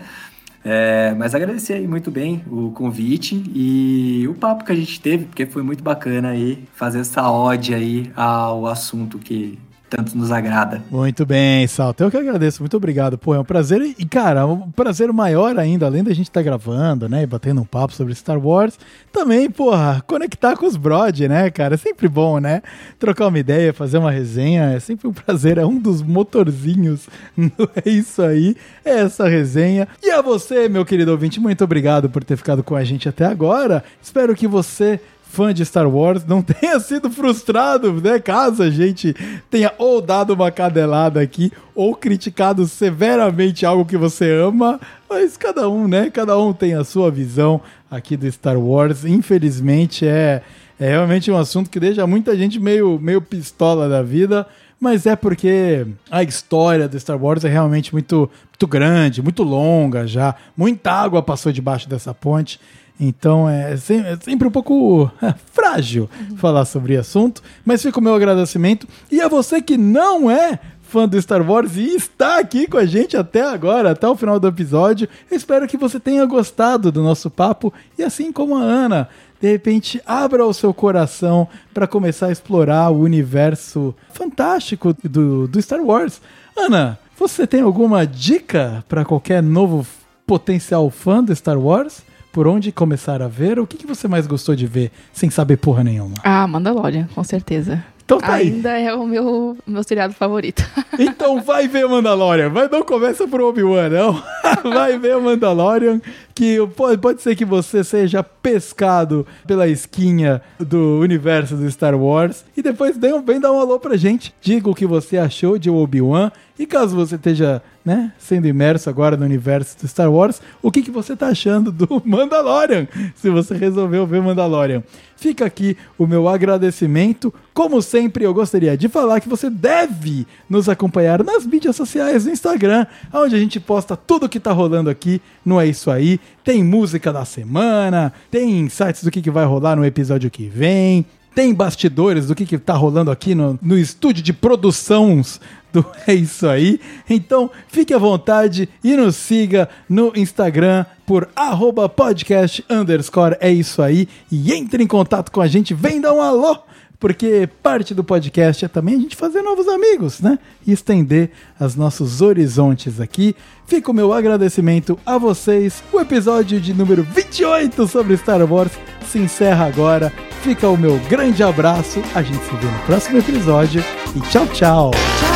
É, 0.63 1.13
mas 1.17 1.33
agradecer 1.33 1.73
aí 1.73 1.87
muito 1.87 2.11
bem 2.11 2.43
o 2.47 2.71
convite 2.71 3.41
e 3.55 4.27
o 4.27 4.33
papo 4.33 4.65
que 4.65 4.71
a 4.71 4.75
gente 4.75 4.99
teve, 4.99 5.25
porque 5.25 5.45
foi 5.45 5.63
muito 5.63 5.83
bacana 5.83 6.29
aí 6.29 6.63
fazer 6.73 6.99
essa 6.99 7.31
ode 7.31 7.73
aí 7.73 8.11
ao 8.15 8.67
assunto 8.67 9.17
que 9.17 9.57
tanto 9.89 10.17
nos 10.17 10.31
agrada. 10.31 10.81
Muito 10.91 11.25
bem, 11.25 11.65
Salto. 11.67 12.01
Eu 12.01 12.11
que 12.11 12.17
agradeço. 12.17 12.61
Muito 12.61 12.77
obrigado. 12.77 13.17
Pô, 13.17 13.33
é 13.33 13.39
um 13.39 13.43
prazer. 13.43 13.81
E, 13.81 14.05
cara, 14.05 14.45
um 14.45 14.69
prazer 14.71 15.11
maior 15.11 15.57
ainda, 15.57 15.85
além 15.85 16.03
da 16.03 16.13
gente 16.13 16.29
estar 16.29 16.41
tá 16.41 16.43
gravando, 16.43 17.09
né? 17.09 17.23
E 17.23 17.25
batendo 17.25 17.61
um 17.61 17.65
papo 17.65 17.93
sobre 17.93 18.13
Star 18.13 18.39
Wars. 18.39 18.77
Também, 19.11 19.49
porra, 19.49 20.03
conectar 20.05 20.55
com 20.55 20.65
os 20.65 20.77
Brod, 20.77 21.19
né, 21.21 21.49
cara? 21.49 21.73
É 21.73 21.77
sempre 21.77 22.07
bom, 22.07 22.39
né? 22.39 22.61
Trocar 22.99 23.27
uma 23.27 23.39
ideia, 23.39 23.73
fazer 23.73 23.97
uma 23.97 24.11
resenha. 24.11 24.71
É 24.71 24.79
sempre 24.79 25.07
um 25.07 25.13
prazer. 25.13 25.57
É 25.57 25.65
um 25.65 25.79
dos 25.79 26.01
motorzinhos. 26.01 27.07
É 27.85 27.89
isso 27.89 28.21
aí. 28.21 28.55
É 28.83 29.01
essa 29.01 29.27
resenha. 29.27 29.87
E 30.03 30.11
a 30.11 30.21
você, 30.21 30.67
meu 30.67 30.85
querido 30.85 31.11
ouvinte, 31.11 31.39
muito 31.39 31.63
obrigado 31.63 32.09
por 32.09 32.23
ter 32.23 32.35
ficado 32.35 32.63
com 32.63 32.75
a 32.75 32.83
gente 32.83 33.07
até 33.07 33.25
agora. 33.25 33.83
Espero 34.01 34.35
que 34.35 34.47
você 34.47 34.99
fã 35.29 35.53
de 35.53 35.63
Star 35.63 35.87
Wars 35.87 36.25
não 36.25 36.41
tenha 36.43 36.79
sido 36.79 37.09
frustrado, 37.09 37.93
né? 38.01 38.19
Caso 38.19 38.63
a 38.63 38.69
gente 38.69 39.15
tenha 39.49 39.71
ou 39.77 40.01
dado 40.01 40.33
uma 40.33 40.51
cadelada 40.51 41.21
aqui 41.21 41.51
ou 41.75 41.95
criticado 41.95 42.67
severamente 42.67 43.65
algo 43.65 43.85
que 43.85 43.95
você 43.95 44.31
ama, 44.31 44.79
mas 45.07 45.37
cada 45.37 45.69
um, 45.69 45.87
né? 45.87 46.09
Cada 46.09 46.37
um 46.37 46.51
tem 46.51 46.73
a 46.73 46.83
sua 46.83 47.11
visão 47.11 47.61
aqui 47.89 48.17
do 48.17 48.29
Star 48.31 48.59
Wars. 48.59 49.05
Infelizmente 49.05 50.05
é, 50.05 50.41
é 50.79 50.89
realmente 50.89 51.31
um 51.31 51.37
assunto 51.37 51.69
que 51.69 51.79
deixa 51.79 52.05
muita 52.07 52.35
gente 52.35 52.59
meio, 52.59 52.99
meio 52.99 53.21
pistola 53.21 53.87
da 53.87 54.01
vida. 54.01 54.47
Mas 54.79 55.05
é 55.05 55.13
porque 55.13 55.85
a 56.09 56.23
história 56.23 56.87
do 56.87 56.97
Star 56.97 57.21
Wars 57.21 57.43
é 57.43 57.49
realmente 57.49 57.91
muito, 57.91 58.31
muito 58.47 58.65
grande, 58.65 59.21
muito 59.21 59.43
longa 59.43 60.07
já. 60.07 60.33
Muita 60.55 60.89
água 60.89 61.21
passou 61.21 61.51
debaixo 61.51 61.89
dessa 61.89 62.13
ponte. 62.13 62.59
Então 62.99 63.49
é, 63.49 63.73
é 63.73 63.77
sempre 63.77 64.47
um 64.47 64.51
pouco 64.51 65.09
frágil 65.53 66.09
falar 66.35 66.65
sobre 66.65 66.97
assunto, 66.97 67.41
mas 67.63 67.81
fica 67.81 67.99
o 67.99 68.03
meu 68.03 68.13
agradecimento. 68.13 68.87
E 69.09 69.21
a 69.21 69.27
você 69.27 69.61
que 69.61 69.77
não 69.77 70.29
é 70.29 70.59
fã 70.89 71.07
do 71.07 71.21
Star 71.21 71.47
Wars 71.47 71.77
e 71.77 71.95
está 71.95 72.39
aqui 72.39 72.67
com 72.67 72.77
a 72.77 72.85
gente 72.85 73.15
até 73.15 73.43
agora, 73.43 73.91
até 73.91 74.07
o 74.07 74.15
final 74.15 74.39
do 74.39 74.47
episódio, 74.47 75.07
espero 75.29 75.67
que 75.67 75.77
você 75.77 75.99
tenha 75.99 76.25
gostado 76.25 76.91
do 76.91 77.03
nosso 77.03 77.29
papo 77.29 77.71
e 77.97 78.03
assim 78.03 78.31
como 78.31 78.57
a 78.57 78.63
Ana, 78.63 79.07
de 79.39 79.51
repente 79.51 80.01
abra 80.03 80.43
o 80.45 80.53
seu 80.53 80.73
coração 80.73 81.47
para 81.73 81.87
começar 81.87 82.27
a 82.27 82.31
explorar 82.31 82.89
o 82.89 83.01
universo 83.01 83.95
fantástico 84.11 84.93
do, 85.03 85.47
do 85.47 85.61
Star 85.61 85.79
Wars. 85.79 86.19
Ana, 86.57 86.97
você 87.17 87.45
tem 87.45 87.61
alguma 87.61 88.05
dica 88.05 88.83
para 88.89 89.05
qualquer 89.05 89.43
novo 89.43 89.85
potencial 90.25 90.89
fã 90.89 91.23
do 91.23 91.35
Star 91.35 91.59
Wars? 91.59 92.03
Por 92.31 92.47
onde 92.47 92.71
começar 92.71 93.21
a 93.21 93.27
ver? 93.27 93.59
O 93.59 93.67
que, 93.67 93.77
que 93.77 93.87
você 93.87 94.07
mais 94.07 94.27
gostou 94.27 94.55
de 94.55 94.65
ver 94.67 94.91
sem 95.13 95.29
saber 95.29 95.57
porra 95.57 95.83
nenhuma? 95.83 96.15
Ah, 96.23 96.47
Mandalorian, 96.47 97.07
com 97.13 97.23
certeza. 97.23 97.83
Então 98.09 98.17
tá 98.17 98.33
Ainda 98.33 98.71
aí. 98.71 98.87
é 98.87 98.95
o 98.95 99.05
meu, 99.05 99.55
meu 99.67 99.83
seriado 99.83 100.13
favorito. 100.15 100.63
Então 100.99 101.41
vai 101.41 101.65
ver 101.65 101.87
Mandalorian. 101.87 102.49
Vai, 102.49 102.67
não 102.67 102.83
começa 102.83 103.25
por 103.25 103.39
Obi-Wan, 103.39 103.87
não. 103.87 104.21
vai 104.69 104.97
ver 104.99 105.15
Mandalorian, 105.17 106.01
que 106.35 106.57
pode, 106.75 106.97
pode 106.97 107.21
ser 107.21 107.37
que 107.37 107.45
você 107.45 107.85
seja 107.85 108.21
pescado 108.21 109.25
pela 109.47 109.65
esquinha 109.67 110.41
do 110.59 110.99
universo 110.99 111.55
do 111.55 111.69
Star 111.71 111.95
Wars. 111.95 112.43
E 112.57 112.61
depois 112.61 112.97
vem, 112.97 113.21
vem 113.23 113.39
dar 113.39 113.53
um 113.53 113.59
alô 113.59 113.79
pra 113.79 113.95
gente. 113.95 114.33
Diga 114.41 114.69
o 114.69 114.75
que 114.75 114.85
você 114.85 115.17
achou 115.17 115.57
de 115.57 115.69
Obi-Wan. 115.69 116.31
E 116.59 116.65
caso 116.65 116.93
você 116.93 117.15
esteja 117.15 117.63
né, 117.85 118.11
sendo 118.19 118.45
imerso 118.45 118.89
agora 118.89 119.15
no 119.15 119.23
universo 119.23 119.79
do 119.79 119.87
Star 119.87 120.11
Wars, 120.11 120.41
o 120.61 120.69
que, 120.69 120.81
que 120.81 120.91
você 120.91 121.15
tá 121.15 121.27
achando 121.27 121.71
do 121.71 121.87
Mandalorian? 122.05 122.85
Se 123.15 123.29
você 123.29 123.55
resolveu 123.55 124.05
ver 124.05 124.21
Mandalorian. 124.21 124.83
Fica 125.15 125.45
aqui 125.45 125.77
o 125.97 126.05
meu 126.05 126.27
agradecimento. 126.27 127.33
Como 127.53 127.81
sempre, 127.81 128.25
eu 128.25 128.33
gostaria 128.33 128.77
de 128.77 128.89
falar 128.89 129.21
que 129.21 129.29
você 129.29 129.49
deve 129.49 130.27
nos 130.49 130.67
acompanhar 130.67 131.23
nas 131.23 131.45
mídias 131.45 131.77
sociais 131.77 132.25
do 132.25 132.31
Instagram, 132.31 132.85
onde 133.13 133.35
a 133.35 133.39
gente 133.39 133.57
posta 133.57 133.95
tudo 133.95 134.27
que 134.27 134.39
tá 134.39 134.51
rolando 134.51 134.89
aqui. 134.89 135.21
Não 135.45 135.61
é 135.61 135.65
isso 135.65 135.89
aí. 135.89 136.19
Tem 136.43 136.61
música 136.61 137.13
da 137.13 137.23
semana, 137.23 138.11
tem 138.29 138.59
insights 138.59 139.01
do 139.05 139.11
que, 139.11 139.21
que 139.21 139.31
vai 139.31 139.45
rolar 139.45 139.77
no 139.77 139.85
episódio 139.85 140.29
que 140.29 140.47
vem, 140.49 141.05
tem 141.39 141.53
bastidores 141.53 142.27
do 142.27 142.35
que, 142.35 142.45
que 142.45 142.57
tá 142.57 142.73
rolando 142.73 143.11
aqui 143.11 143.33
no, 143.33 143.57
no 143.61 143.77
estúdio 143.77 144.21
de 144.21 144.33
produções 144.33 145.39
do 145.71 145.85
É 146.07 146.13
Isso 146.13 146.47
Aí. 146.47 146.79
Então, 147.09 147.49
fique 147.67 147.93
à 147.93 147.97
vontade 147.97 148.69
e 148.83 148.95
nos 148.95 149.15
siga 149.15 149.69
no 149.87 150.11
Instagram 150.15 150.85
por 151.05 151.29
arroba 151.35 151.89
podcast 151.89 152.63
underscore 152.69 153.37
É 153.39 153.51
Isso 153.51 153.81
Aí 153.81 154.07
e 154.31 154.53
entre 154.53 154.83
em 154.83 154.87
contato 154.87 155.31
com 155.31 155.41
a 155.41 155.47
gente, 155.47 155.73
vem 155.73 155.99
dar 156.01 156.13
um 156.13 156.21
alô! 156.21 156.57
Porque 156.99 157.47
parte 157.63 157.93
do 157.93 158.03
podcast 158.03 158.65
é 158.65 158.67
também 158.67 158.95
a 158.95 158.99
gente 158.99 159.15
fazer 159.15 159.41
novos 159.41 159.69
amigos, 159.69 160.19
né? 160.19 160.37
E 160.67 160.73
estender 160.73 161.31
os 161.57 161.73
nossos 161.73 162.21
horizontes 162.21 162.99
aqui. 162.99 163.33
Fica 163.65 163.89
o 163.89 163.93
meu 163.93 164.11
agradecimento 164.11 164.99
a 165.05 165.17
vocês. 165.17 165.81
O 165.93 165.99
episódio 166.01 166.59
de 166.59 166.73
número 166.73 167.01
28 167.03 167.87
sobre 167.87 168.17
Star 168.17 168.41
Wars 168.41 168.73
se 169.09 169.17
encerra 169.17 169.65
agora. 169.65 170.11
Fica 170.41 170.67
o 170.67 170.75
meu 170.75 170.99
grande 171.07 171.41
abraço. 171.41 172.01
A 172.13 172.21
gente 172.21 172.43
se 172.43 172.55
vê 172.55 172.65
no 172.65 172.79
próximo 172.79 173.17
episódio. 173.17 173.81
E 174.13 174.19
tchau, 174.29 174.45
tchau. 174.47 174.91
Tchau, 174.91 175.28